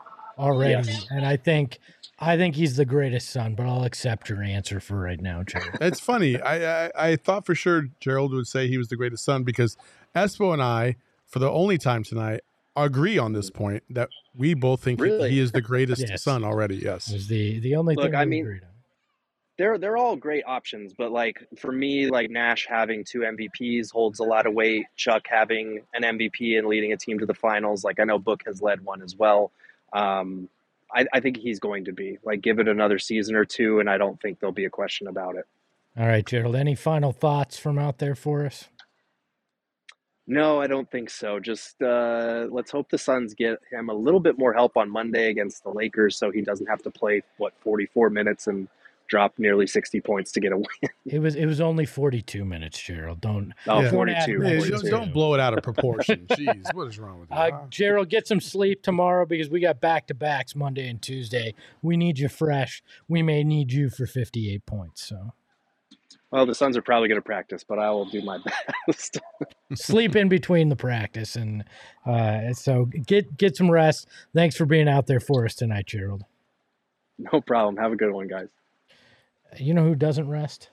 already. 0.41 0.87
Yes. 0.87 1.05
And 1.09 1.25
I 1.25 1.37
think 1.37 1.79
I 2.19 2.37
think 2.37 2.55
he's 2.55 2.75
the 2.75 2.85
greatest 2.85 3.29
Sun, 3.29 3.55
but 3.55 3.65
I'll 3.65 3.83
accept 3.83 4.29
your 4.29 4.43
answer 4.43 4.79
for 4.79 4.99
right 4.99 5.19
now, 5.21 5.43
Joe. 5.43 5.59
It's 5.79 5.99
funny. 5.99 6.39
I, 6.39 6.85
I 6.87 6.91
I 6.95 7.15
thought 7.15 7.45
for 7.45 7.55
sure 7.55 7.87
Gerald 7.99 8.33
would 8.33 8.47
say 8.47 8.67
he 8.67 8.77
was 8.77 8.89
the 8.89 8.95
greatest 8.97 9.23
Sun 9.25 9.43
because 9.43 9.77
Espo 10.15 10.53
and 10.53 10.61
I, 10.61 10.95
for 11.27 11.39
the 11.39 11.49
only 11.49 11.77
time 11.77 12.03
tonight, 12.03 12.41
agree 12.75 13.17
on 13.17 13.33
this 13.33 13.49
point 13.49 13.83
that 13.89 14.09
we 14.35 14.53
both 14.53 14.81
think 14.83 14.99
he- 14.99 15.03
Really? 15.05 15.29
he, 15.31 15.39
is 15.39 15.51
the 15.51 15.61
greatest 15.61 16.07
Yes. 16.07 16.23
Sun 16.23 16.43
already. 16.43 16.75
Yes. 16.77 17.11
was 17.11 17.27
the 17.27 17.59
the 17.59 17.75
only 17.75 17.95
Look, 17.95 18.05
thing 18.05 18.15
I 18.15 18.25
mean- 18.25 18.43
agreed 18.45 18.63
on. 18.63 18.67
They're 19.57 19.77
they're 19.77 19.97
all 19.97 20.15
great 20.15 20.43
options, 20.47 20.93
but 20.93 21.11
like 21.11 21.37
for 21.57 21.71
me, 21.71 22.07
like 22.09 22.31
Nash 22.31 22.65
having 22.67 23.03
two 23.03 23.19
MVPs 23.19 23.91
holds 23.91 24.19
a 24.19 24.23
lot 24.23 24.47
of 24.47 24.53
weight. 24.53 24.85
Chuck 24.95 25.27
having 25.29 25.81
an 25.93 26.01
MVP 26.03 26.57
and 26.57 26.67
leading 26.67 26.93
a 26.93 26.97
team 26.97 27.19
to 27.19 27.25
the 27.27 27.33
finals, 27.35 27.83
like 27.83 27.99
I 27.99 28.05
know 28.05 28.17
Book 28.17 28.41
has 28.47 28.61
led 28.61 28.81
one 28.83 29.03
as 29.03 29.15
well. 29.15 29.51
Um, 29.93 30.49
I, 30.93 31.05
I 31.13 31.19
think 31.19 31.37
he's 31.37 31.59
going 31.59 31.85
to 31.85 31.93
be 31.93 32.17
like 32.23 32.41
give 32.41 32.59
it 32.59 32.67
another 32.67 32.99
season 32.99 33.35
or 33.35 33.45
two, 33.45 33.79
and 33.79 33.89
I 33.89 33.97
don't 33.97 34.21
think 34.21 34.39
there'll 34.39 34.53
be 34.53 34.65
a 34.65 34.69
question 34.69 35.07
about 35.07 35.35
it. 35.35 35.45
All 35.97 36.07
right, 36.07 36.25
Gerald. 36.25 36.55
Any 36.55 36.75
final 36.75 37.11
thoughts 37.11 37.57
from 37.57 37.77
out 37.77 37.97
there 37.97 38.15
for 38.15 38.45
us? 38.45 38.69
No, 40.27 40.61
I 40.61 40.67
don't 40.67 40.89
think 40.89 41.09
so. 41.09 41.39
Just 41.39 41.81
uh, 41.81 42.47
let's 42.49 42.71
hope 42.71 42.89
the 42.89 42.97
Suns 42.97 43.33
get 43.33 43.59
him 43.69 43.89
a 43.89 43.93
little 43.93 44.19
bit 44.19 44.37
more 44.37 44.53
help 44.53 44.77
on 44.77 44.89
Monday 44.89 45.29
against 45.29 45.63
the 45.63 45.71
Lakers, 45.71 46.15
so 46.15 46.31
he 46.31 46.41
doesn't 46.41 46.67
have 46.67 46.81
to 46.83 46.91
play 46.91 47.21
what 47.37 47.53
44 47.61 48.09
minutes 48.09 48.47
and 48.47 48.67
drop 49.11 49.33
nearly 49.37 49.67
60 49.67 49.99
points 49.99 50.31
to 50.31 50.39
get 50.39 50.53
a 50.53 50.57
win. 50.57 50.65
It 51.05 51.19
was 51.19 51.35
it 51.35 51.45
was 51.45 51.59
only 51.59 51.85
42 51.85 52.45
minutes, 52.45 52.81
Gerald. 52.81 53.19
Don't 53.21 53.53
Oh, 53.67 53.81
Yeah. 53.81 53.89
42, 53.91 54.31
Yeah, 54.31 54.49
Yeah, 54.53 54.57
42. 54.59 54.71
don't, 54.71 54.89
don't 54.89 55.13
blow 55.13 55.33
it 55.33 55.39
out 55.41 55.55
of 55.57 55.61
proportion. 55.63 56.25
Jeez, 56.31 56.73
what 56.73 56.87
is 56.87 56.97
wrong 56.97 57.19
with 57.19 57.29
you? 57.29 57.35
Uh. 57.35 57.65
Gerald, 57.69 58.07
get 58.09 58.25
some 58.25 58.39
sleep 58.39 58.81
tomorrow 58.81 59.25
because 59.25 59.49
we 59.49 59.59
got 59.59 59.81
back 59.81 60.07
to 60.07 60.13
backs 60.13 60.55
Monday 60.55 60.87
and 60.87 61.01
Tuesday. 61.01 61.53
We 61.81 61.97
need 61.97 62.17
you 62.19 62.29
fresh. 62.29 62.81
We 63.09 63.21
may 63.21 63.43
need 63.43 63.73
you 63.73 63.89
for 63.89 64.05
58 64.07 64.65
points. 64.65 65.03
So 65.05 65.33
Well, 66.31 66.45
the 66.45 66.55
Suns 66.55 66.77
are 66.77 66.81
probably 66.81 67.09
going 67.09 67.19
to 67.19 67.25
practice, 67.25 67.65
but 67.67 67.77
I 67.79 67.89
will 67.91 68.05
do 68.05 68.21
my 68.21 68.39
best. 68.87 69.19
sleep 69.75 70.15
in 70.15 70.29
between 70.29 70.69
the 70.69 70.77
practice 70.77 71.35
and 71.35 71.65
uh, 72.05 72.53
so 72.53 72.85
get 72.85 73.35
get 73.37 73.57
some 73.57 73.69
rest. 73.69 74.07
Thanks 74.33 74.55
for 74.55 74.65
being 74.65 74.87
out 74.87 75.07
there 75.07 75.19
for 75.19 75.43
us 75.45 75.55
tonight, 75.55 75.87
Gerald. 75.87 76.23
no 77.17 77.41
problem. 77.41 77.75
Have 77.75 77.91
a 77.91 77.97
good 77.97 78.11
one, 78.13 78.27
guys. 78.29 78.47
You 79.57 79.73
know 79.73 79.83
who 79.83 79.95
doesn't 79.95 80.27
rest? 80.27 80.69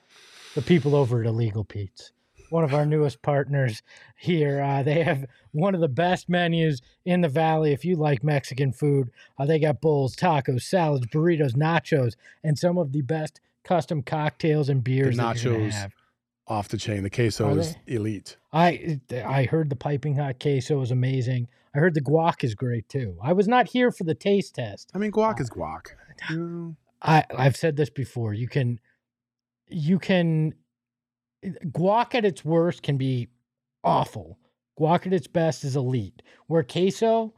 The 0.55 0.63
people 0.63 0.95
over 0.95 1.21
at 1.21 1.27
Illegal 1.27 1.65
Pete's. 1.65 2.13
One 2.51 2.65
of 2.65 2.73
our 2.73 2.87
newest 2.87 3.21
partners 3.21 3.83
here. 4.17 4.63
Uh, 4.63 4.83
they 4.83 5.03
have 5.03 5.27
one 5.53 5.75
of 5.75 5.83
the 5.83 5.89
best 5.89 6.29
menus 6.29 6.81
in 7.05 7.21
the 7.21 7.29
valley. 7.29 7.73
If 7.73 7.85
you 7.85 7.97
like 7.97 8.25
Mexican 8.25 8.73
food, 8.73 9.11
uh, 9.39 9.45
they 9.45 9.59
got 9.59 9.83
bowls, 9.83 10.17
tacos, 10.17 10.63
salads, 10.63 11.07
burritos, 11.09 11.55
nachos, 11.55 12.15
and 12.43 12.59
some 12.59 12.79
of 12.79 12.93
the 12.93 13.03
best 13.03 13.41
custom 13.65 14.03
cocktails 14.03 14.71
and 14.71 14.83
beers 14.83 15.17
you're 15.17 15.25
nachos 15.25 15.73
have. 15.73 15.93
Off 16.47 16.69
the 16.69 16.79
chain. 16.79 17.03
The 17.03 17.11
queso 17.11 17.51
is 17.59 17.77
elite. 17.87 18.39
I 18.55 18.99
I 19.13 19.45
heard 19.45 19.69
the 19.69 19.77
piping 19.77 20.17
hot 20.17 20.41
queso 20.41 20.81
is 20.81 20.91
amazing. 20.91 21.49
I 21.75 21.79
heard 21.79 21.93
the 21.93 22.01
guac 22.01 22.43
is 22.43 22.55
great 22.55 22.89
too. 22.89 23.19
I 23.23 23.35
was 23.35 23.47
not 23.47 23.69
here 23.69 23.93
for 23.93 24.05
the 24.05 24.15
taste 24.15 24.55
test. 24.55 24.91
I 24.95 24.99
mean, 24.99 25.13
guac 25.13 25.39
is 25.41 25.51
guac. 25.51 25.89
You 26.31 26.37
know? 26.39 26.77
I 27.03 27.25
I've 27.37 27.57
said 27.57 27.77
this 27.77 27.91
before. 27.91 28.35
You 28.35 28.49
can 28.49 28.81
you 29.69 29.99
can 29.99 30.55
eh, 31.43 31.51
guac 31.67 32.15
at 32.15 32.25
its 32.25 32.45
worst 32.45 32.83
can 32.83 32.97
be 32.97 33.29
awful. 33.85 34.39
Guac 34.79 35.07
at 35.07 35.13
its 35.13 35.27
best 35.27 35.65
is 35.65 35.77
elite. 35.77 36.23
Where 36.47 36.63
queso, 36.63 37.35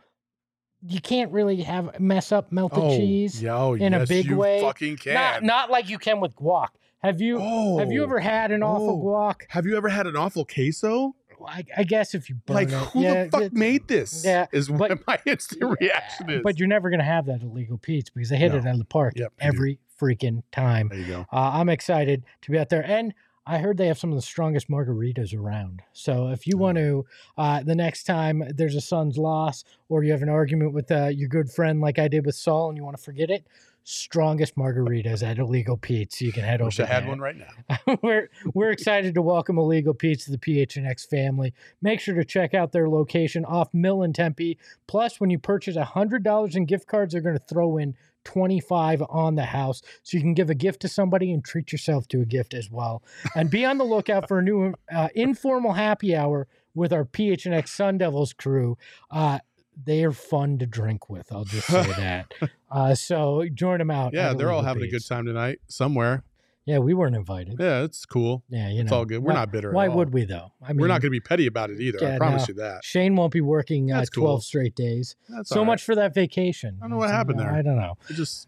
you 0.83 1.01
can't 1.01 1.31
really 1.33 1.63
have 1.63 1.99
mess 2.01 2.33
up 2.33 2.53
melted 2.53 2.79
Oh, 2.83 2.97
cheese. 2.97 3.43
yeah, 3.43 3.57
oh, 3.57 3.75
in 3.75 3.95
a 3.95 4.07
big 4.07 4.27
you 4.27 4.37
way. 4.37 4.61
Fucking 4.61 4.97
can. 4.97 5.15
Not 5.15 5.43
not 5.43 5.71
like 5.71 5.89
you 5.91 5.99
can 5.99 6.21
with 6.21 6.35
guac. 6.37 6.69
Have 7.03 7.21
you 7.21 7.39
have 7.79 7.91
you 7.91 8.01
Oh, 8.03 8.05
ever 8.05 8.19
had 8.21 8.53
an 8.53 8.63
awful 8.63 9.01
oh. 9.03 9.07
guac? 9.07 9.43
Have 9.49 9.67
you 9.67 9.77
ever 9.77 9.89
had 9.89 10.07
an 10.07 10.17
awful 10.17 10.45
queso? 10.45 11.15
I, 11.47 11.64
I 11.76 11.84
guess 11.84 12.14
if 12.14 12.28
you 12.28 12.36
burn 12.47 12.55
Like, 12.55 12.68
it, 12.68 12.74
who 12.74 13.03
yeah, 13.03 13.24
the 13.24 13.30
fuck 13.30 13.43
it- 13.43 13.53
made 13.53 13.88
this? 13.88 14.24
yeah, 14.24 14.47
is 14.53 14.68
but- 14.68 14.78
what 14.78 15.07
my 15.07 15.18
instant 15.26 15.76
reaction 15.80 16.30
is. 16.30 16.41
But 16.43 16.59
you're 16.59 16.68
never 16.68 16.91
gonna 16.91 17.03
have 17.05 17.26
that 17.26 17.43
illegal 17.43 17.55
Legal 17.61 17.78
Pete's 17.78 18.11
because 18.11 18.28
they 18.30 18.36
hit 18.36 18.55
it 18.55 18.66
out 18.66 18.72
of 18.72 18.78
the 18.78 18.84
park 18.84 19.14
Yep, 19.16 19.32
every 19.41 19.78
freaking 20.01 20.43
time. 20.51 20.88
there 20.88 20.99
you 20.99 21.07
go. 21.07 21.26
Uh, 21.32 21.51
I'm 21.55 21.68
excited 21.68 22.24
to 22.43 22.51
be 22.51 22.59
out 22.59 22.70
there, 22.70 22.82
and 22.84 23.12
I 23.47 23.59
heard 23.59 23.76
they 23.76 23.86
have 23.88 23.99
some 23.99 24.11
of 24.11 24.16
the 24.16 24.22
strongest 24.22 24.68
margaritas 24.70 25.36
around. 25.36 25.82
So 25.93 26.28
if 26.28 26.47
you 26.47 26.57
want 26.57 26.78
to, 26.78 27.05
uh, 27.36 27.62
the 27.62 27.74
next 27.74 28.05
time 28.05 28.43
there's 28.55 28.74
a 28.76 28.80
Suns 28.80 29.18
loss, 29.18 29.64
or 29.88 30.03
you 30.05 30.12
have 30.12 30.22
an 30.22 30.28
argument 30.28 30.72
with 30.72 30.91
uh, 30.91 31.09
your 31.09 31.28
good 31.28 31.51
friend 31.51 31.80
like 31.80 31.99
I 31.99 32.09
did 32.09 32.24
with 32.26 32.34
Saul, 32.34 32.68
and 32.68 32.76
you 32.78 32.84
want 32.84 32.97
to 32.97 33.03
forget 33.03 33.30
it, 33.30 33.45
strongest 33.85 34.57
margaritas 34.57 35.22
at 35.26 35.39
Illegal 35.39 35.76
Pete's. 35.76 36.20
You 36.20 36.33
can 36.33 36.45
head 36.45 36.61
Wish 36.61 36.78
I 36.78 36.85
over. 36.85 36.93
had 36.93 37.03
there. 37.05 37.09
one 37.11 37.20
right 37.20 37.37
now. 37.37 37.97
we're 38.03 38.31
we're 38.55 38.70
excited 38.70 39.14
to 39.14 39.22
welcome 39.22 39.59
Illegal 39.59 39.95
Pete's 39.95 40.24
to 40.26 40.31
the 40.33 40.39
PHNX 40.39 41.09
family. 41.09 41.53
Make 41.83 42.01
sure 42.01 42.14
to 42.14 42.24
check 42.24 42.55
out 42.55 42.72
their 42.72 42.89
location 42.89 43.45
off 43.45 43.72
Mill 43.72 44.03
and 44.03 44.14
Tempe. 44.14 44.59
Plus, 44.87 45.20
when 45.20 45.31
you 45.31 45.39
purchase 45.39 45.76
hundred 45.76 46.22
dollars 46.22 46.57
in 46.57 46.66
gift 46.66 46.87
cards, 46.87 47.12
they're 47.12 47.22
going 47.22 47.39
to 47.39 47.45
throw 47.45 47.76
in 47.78 47.95
twenty 48.24 48.61
five 48.61 49.03
on 49.09 49.35
the 49.35 49.45
house, 49.47 49.83
so 50.03 50.16
you 50.16 50.22
can 50.22 50.35
give 50.35 50.51
a 50.51 50.55
gift 50.55 50.81
to 50.83 50.89
somebody 50.89 51.33
and 51.33 51.45
treat 51.45 51.72
yourself 51.72 52.07
to 52.09 52.20
a 52.20 52.26
gift 52.26 52.55
as 52.55 52.70
well. 52.70 53.03
And 53.35 53.51
be 53.51 53.64
on 53.64 53.78
the 53.78 53.85
lookout 53.85 54.28
for 54.28 54.39
a 54.39 54.43
new 54.43 54.74
uh, 54.95 55.09
informal 55.14 55.72
happy 55.72 56.14
hour 56.14 56.47
with 56.74 56.93
our 56.93 57.05
PHNX 57.05 57.68
Sun 57.68 57.99
Devils 57.99 58.33
crew. 58.33 58.78
Uh, 59.11 59.39
they 59.85 60.05
are 60.05 60.12
fun 60.12 60.59
to 60.59 60.66
drink 60.66 61.09
with. 61.09 61.33
I'll 61.33 61.45
just 61.45 61.66
say 61.66 61.83
that. 61.99 62.33
Uh, 62.70 62.95
so 62.95 63.45
join 63.53 63.78
them 63.78 63.91
out. 63.91 64.12
Yeah, 64.14 64.35
they're 64.35 64.51
all 64.51 64.62
having 64.62 64.83
a 64.83 64.89
good 64.89 65.07
time 65.07 65.26
tonight 65.26 65.61
somewhere. 65.68 66.22
Yeah, 66.66 66.78
we 66.78 66.95
weren't 66.95 67.16
invited. 67.16 67.57
Yeah, 67.59 67.83
it's 67.83 68.05
cool. 68.05 68.45
Yeah, 68.49 68.68
you 68.68 68.76
know, 68.76 68.83
It's 68.83 68.93
all 68.93 69.05
good. 69.05 69.20
We're 69.22 69.28
why- 69.33 69.35
not 69.41 69.51
bitter. 69.51 69.70
at 69.70 69.74
Why 69.74 69.89
would 69.89 70.12
we 70.12 70.24
though? 70.24 70.53
I 70.62 70.68
mean, 70.72 70.83
We're 70.83 70.89
not 70.89 71.01
going 71.01 71.09
to 71.09 71.11
be 71.11 71.18
petty 71.20 71.47
about 71.47 71.70
it 71.70 71.81
either. 71.81 71.99
Yeah, 72.01 72.14
I 72.14 72.18
promise 72.18 72.43
no. 72.43 72.53
you 72.53 72.55
that. 72.61 72.85
Shane 72.85 73.16
won't 73.16 73.33
be 73.33 73.41
working 73.41 73.91
uh, 73.91 74.05
twelve 74.12 74.12
cool. 74.37 74.41
straight 74.41 74.76
days. 74.76 75.16
That's 75.28 75.49
so 75.49 75.64
much 75.64 75.83
for 75.83 75.95
that 75.97 76.14
vacation. 76.14 76.76
I 76.81 76.85
don't 76.85 76.91
know 76.91 76.97
what 76.99 77.05
It's, 77.05 77.12
happened 77.12 77.41
uh, 77.41 77.45
there. 77.45 77.53
I 77.55 77.62
don't 77.62 77.76
know. 77.76 77.97
It 78.09 78.14
just 78.14 78.47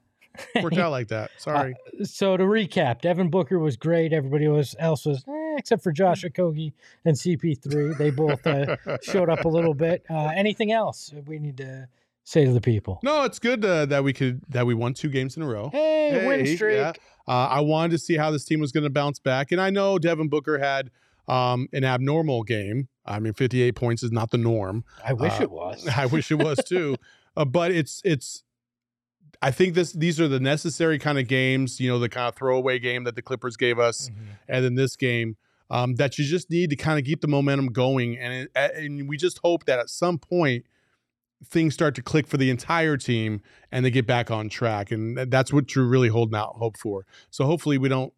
worked 0.62 0.76
out 0.78 0.90
like 0.92 1.08
that. 1.08 1.30
Sorry. 1.38 1.74
So 2.04 2.36
to 2.36 2.44
recap, 2.44 3.00
Devin 3.00 3.30
Booker 3.30 3.58
was 3.58 3.76
great. 3.76 4.12
Everybody 4.12 4.46
was 4.46 4.76
else 4.78 5.04
was 5.06 5.24
eh, 5.26 5.41
eh, 5.52 5.56
except 5.58 5.82
for 5.82 5.92
Josh 5.92 6.24
Okogie 6.24 6.72
and 7.04 7.16
CP3. 7.16 7.96
They 7.98 8.10
both 8.10 8.46
uh, 8.46 8.76
showed 9.02 9.28
up 9.28 9.44
a 9.44 9.48
little 9.48 9.74
bit. 9.74 10.04
Uh, 10.10 10.30
anything 10.36 10.72
else 10.72 11.12
we 11.26 11.38
need 11.38 11.56
to 11.56 11.88
say 12.24 12.44
to 12.44 12.52
the 12.52 12.60
people? 12.60 12.98
No, 13.02 13.24
it's 13.24 13.38
good 13.38 13.64
uh, 13.64 13.86
that 13.86 14.04
we 14.04 14.12
could 14.12 14.42
that 14.48 14.66
we 14.66 14.74
won 14.74 14.94
two 14.94 15.08
games 15.08 15.36
in 15.36 15.42
a 15.42 15.46
row. 15.46 15.70
Hey, 15.72 16.26
win 16.26 16.46
streak. 16.56 16.76
yeah. 16.76 16.92
Uh, 17.26 17.46
I 17.48 17.60
wanted 17.60 17.92
to 17.92 17.98
see 17.98 18.16
how 18.16 18.30
this 18.30 18.44
team 18.44 18.60
was 18.60 18.72
going 18.72 18.84
to 18.84 18.90
bounce 18.90 19.18
back, 19.20 19.52
and 19.52 19.60
I 19.60 19.70
know 19.70 19.98
Devin 19.98 20.28
Booker 20.28 20.58
had 20.58 20.90
um, 21.28 21.68
an 21.72 21.84
abnormal 21.84 22.42
game. 22.42 22.88
I 23.06 23.20
mean, 23.20 23.32
58 23.32 23.74
points 23.76 24.02
is 24.02 24.12
not 24.12 24.30
the 24.30 24.38
norm. 24.38 24.84
I 25.04 25.12
wish 25.12 25.32
Uh, 25.40 25.44
it 25.44 25.50
was. 25.50 25.88
I 25.96 26.06
wish 26.06 26.30
it 26.30 26.36
was 26.42 26.58
too, 26.66 26.96
uh, 27.36 27.44
but 27.44 27.70
it's 27.72 28.02
it's. 28.04 28.42
I 29.42 29.50
think 29.50 29.74
this 29.74 29.92
these 29.92 30.20
are 30.20 30.28
the 30.28 30.40
necessary 30.40 30.98
kind 30.98 31.18
of 31.18 31.26
games, 31.26 31.80
you 31.80 31.88
know, 31.90 31.98
the 31.98 32.08
kind 32.08 32.28
of 32.28 32.36
throwaway 32.36 32.78
game 32.78 33.04
that 33.04 33.16
the 33.16 33.22
Clippers 33.22 33.56
gave 33.56 33.78
us, 33.78 34.08
Mhm. 34.08 34.14
and 34.48 34.64
then 34.64 34.74
this 34.76 34.96
game 34.96 35.36
um, 35.70 35.94
that 35.94 36.18
you 36.18 36.24
just 36.24 36.50
need 36.50 36.68
to 36.70 36.76
kind 36.76 36.98
of 36.98 37.04
keep 37.06 37.22
the 37.22 37.28
momentum 37.28 37.66
going, 37.68 38.18
and 38.18 38.48
it, 38.54 38.72
and 38.76 39.08
we 39.08 39.16
just 39.16 39.38
hope 39.42 39.64
that 39.64 39.78
at 39.78 39.88
some 39.88 40.18
point 40.18 40.64
things 41.44 41.74
start 41.74 41.94
to 41.96 42.02
click 42.02 42.26
for 42.28 42.36
the 42.36 42.50
entire 42.50 42.96
team 42.96 43.40
and 43.72 43.84
they 43.84 43.90
get 43.90 44.06
back 44.06 44.30
on 44.30 44.48
track, 44.48 44.92
and 44.92 45.16
that's 45.30 45.52
what 45.52 45.74
you're 45.74 45.86
really 45.86 46.08
holding 46.08 46.36
out 46.38 46.54
hope 46.56 46.76
for. 46.76 47.04
So 47.30 47.46
hopefully 47.46 47.78
we 47.78 47.88
don't 47.88 48.12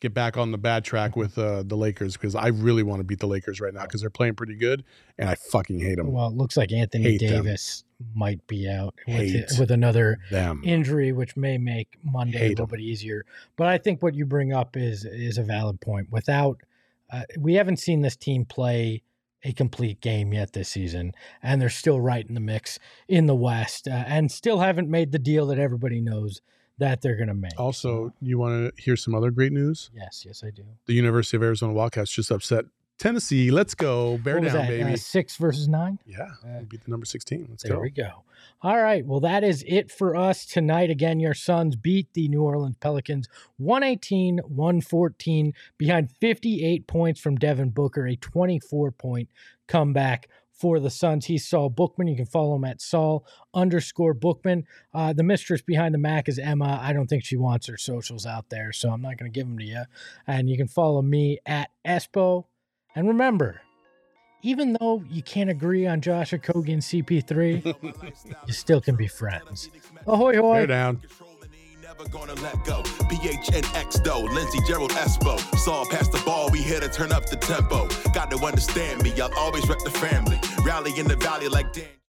get 0.00 0.12
back 0.12 0.36
on 0.36 0.50
the 0.50 0.58
bad 0.58 0.84
track 0.84 1.14
with 1.14 1.38
uh, 1.38 1.62
the 1.64 1.76
Lakers 1.76 2.14
because 2.14 2.34
I 2.34 2.48
really 2.48 2.82
want 2.82 2.98
to 2.98 3.04
beat 3.04 3.20
the 3.20 3.28
Lakers 3.28 3.60
right 3.60 3.72
now 3.72 3.82
because 3.82 4.00
they're 4.00 4.10
playing 4.10 4.34
pretty 4.34 4.56
good, 4.56 4.82
and 5.16 5.28
I 5.30 5.36
fucking 5.36 5.78
hate 5.78 5.96
them. 5.96 6.12
Well, 6.12 6.26
it 6.28 6.34
looks 6.34 6.56
like 6.56 6.72
Anthony 6.72 7.04
Hate. 7.04 7.20
Davis 7.20 7.84
might 8.14 8.46
be 8.46 8.68
out 8.68 8.94
with, 9.06 9.16
Hate 9.16 9.44
with 9.58 9.70
another 9.70 10.18
them. 10.30 10.60
injury, 10.64 11.12
which 11.12 11.36
may 11.36 11.58
make 11.58 11.98
Monday 12.04 12.38
a 12.38 12.40
little 12.40 12.48
little 12.50 12.64
'em. 12.64 12.70
bit 12.70 12.80
easier. 12.80 13.24
But 13.56 13.68
I 13.68 13.78
think 13.78 14.02
what 14.02 14.14
you 14.14 14.26
bring 14.26 14.52
up 14.52 14.76
is 14.76 15.04
is 15.04 15.38
a 15.38 15.42
valid 15.42 15.80
point. 15.80 16.10
Without, 16.10 16.60
uh, 17.10 17.22
we 17.38 17.54
haven't 17.54 17.78
seen 17.78 18.00
this 18.02 18.16
team 18.16 18.44
play 18.44 19.02
a 19.44 19.52
complete 19.52 20.00
game 20.00 20.32
yet 20.32 20.52
this 20.52 20.68
season, 20.68 21.12
and 21.42 21.60
they're 21.60 21.68
still 21.68 22.00
right 22.00 22.24
in 22.28 22.34
the 22.34 22.40
mix 22.40 22.78
in 23.08 23.26
the 23.26 23.34
West, 23.34 23.88
uh, 23.88 24.04
and 24.06 24.30
still 24.30 24.60
haven't 24.60 24.88
made 24.88 25.10
the 25.10 25.18
deal 25.18 25.46
that 25.46 25.58
everybody 25.58 26.00
knows 26.00 26.40
that 26.78 27.00
they're 27.02 27.16
going 27.16 27.28
to 27.28 27.34
make. 27.34 27.58
Also, 27.58 28.12
you 28.20 28.38
want 28.38 28.74
to 28.76 28.82
hear 28.82 28.96
some 28.96 29.14
other 29.14 29.30
great 29.30 29.52
news? 29.52 29.90
yes, 29.94 30.24
yes, 30.26 30.42
I 30.44 30.50
do. 30.50 30.62
The 30.86 30.94
University 30.94 31.36
of 31.36 31.42
Arizona 31.42 31.72
Wildcats 31.72 32.10
just 32.12 32.30
upset 32.30 32.64
Tennessee. 33.02 33.50
Let's 33.50 33.74
go. 33.74 34.16
Bear 34.18 34.38
down, 34.38 34.52
that? 34.52 34.68
baby. 34.68 34.92
Uh, 34.92 34.96
six 34.96 35.36
versus 35.36 35.66
nine. 35.66 35.98
yeah. 36.06 36.28
uh, 36.46 36.60
beat 36.68 36.84
the 36.84 36.90
number 36.90 37.04
16. 37.04 37.48
Let's 37.50 37.64
There 37.64 37.70
go. 37.70 37.74
There 37.74 37.82
we 37.82 37.90
go. 37.90 38.22
All 38.62 38.80
right. 38.80 39.04
Well, 39.04 39.18
that 39.20 39.42
is 39.42 39.64
it 39.66 39.90
for 39.90 40.14
us 40.14 40.46
tonight. 40.46 40.88
Again, 40.88 41.18
your 41.18 41.34
Suns 41.34 41.74
beat 41.74 42.12
the 42.14 42.28
New 42.28 42.42
Orleans 42.42 42.76
Pelicans 42.78 43.28
118 43.56 44.38
114 44.46 45.52
behind 45.78 46.12
58 46.20 46.86
points 46.86 47.20
from 47.20 47.34
Devin 47.34 47.70
Booker, 47.70 48.06
a 48.06 48.14
24 48.14 48.92
point 48.92 49.28
comeback 49.66 50.28
for 50.52 50.78
the 50.78 50.90
Suns. 50.90 51.26
He's 51.26 51.44
Saul 51.44 51.70
Bookman. 51.70 52.06
You 52.06 52.14
can 52.14 52.26
follow 52.26 52.54
him 52.54 52.64
at 52.64 52.80
Saul 52.80 53.26
underscore 53.52 54.14
Bookman. 54.14 54.64
Uh, 54.94 55.12
the 55.12 55.24
mistress 55.24 55.60
behind 55.60 55.92
the 55.92 55.98
Mac 55.98 56.28
is 56.28 56.38
Emma. 56.38 56.78
I 56.80 56.92
don't 56.92 57.08
think 57.08 57.24
she 57.24 57.36
wants 57.36 57.66
her 57.66 57.76
socials 57.76 58.26
out 58.26 58.48
there, 58.48 58.70
so 58.72 58.90
I'm 58.90 59.02
not 59.02 59.18
going 59.18 59.30
to 59.30 59.36
give 59.36 59.48
them 59.48 59.58
to 59.58 59.64
you. 59.64 59.82
And 60.24 60.48
you 60.48 60.56
can 60.56 60.68
follow 60.68 61.02
me 61.02 61.40
at 61.44 61.70
Espo. 61.84 62.44
And 62.94 63.08
remember, 63.08 63.60
even 64.42 64.76
though 64.80 65.02
you 65.08 65.22
can't 65.22 65.50
agree 65.50 65.86
on 65.86 66.00
Josh 66.00 66.32
Okogie 66.32 66.72
and 66.72 66.82
CP3, 66.82 68.46
you 68.46 68.52
still 68.52 68.80
can 68.80 68.96
be 68.96 69.08
friends. 69.08 69.70
Ahoy, 70.06 70.32
Bear 70.32 70.42
hoy. 70.42 70.66
down. 70.66 71.00
Never 71.82 72.08
gonna 72.08 72.34
let 72.34 72.54
go. 72.64 72.82
PHNX 72.82 74.02
though, 74.02 74.22
Lindsey 74.22 74.58
Gerald 74.66 74.92
Espo. 74.92 75.38
Saw 75.58 75.84
past 75.90 76.10
the 76.12 76.22
ball, 76.24 76.48
we 76.50 76.60
here 76.60 76.80
to 76.80 76.88
turn 76.88 77.12
up 77.12 77.26
the 77.26 77.36
tempo. 77.36 77.86
Got 78.12 78.30
to 78.30 78.38
understand 78.38 79.02
me, 79.02 79.12
I'll 79.20 79.32
always 79.36 79.68
rep 79.68 79.78
the 79.80 79.90
family. 79.90 80.38
Rally 80.64 80.98
in 80.98 81.06
the 81.06 81.16
valley 81.16 81.48
like 81.48 81.72
Dan. 81.72 81.84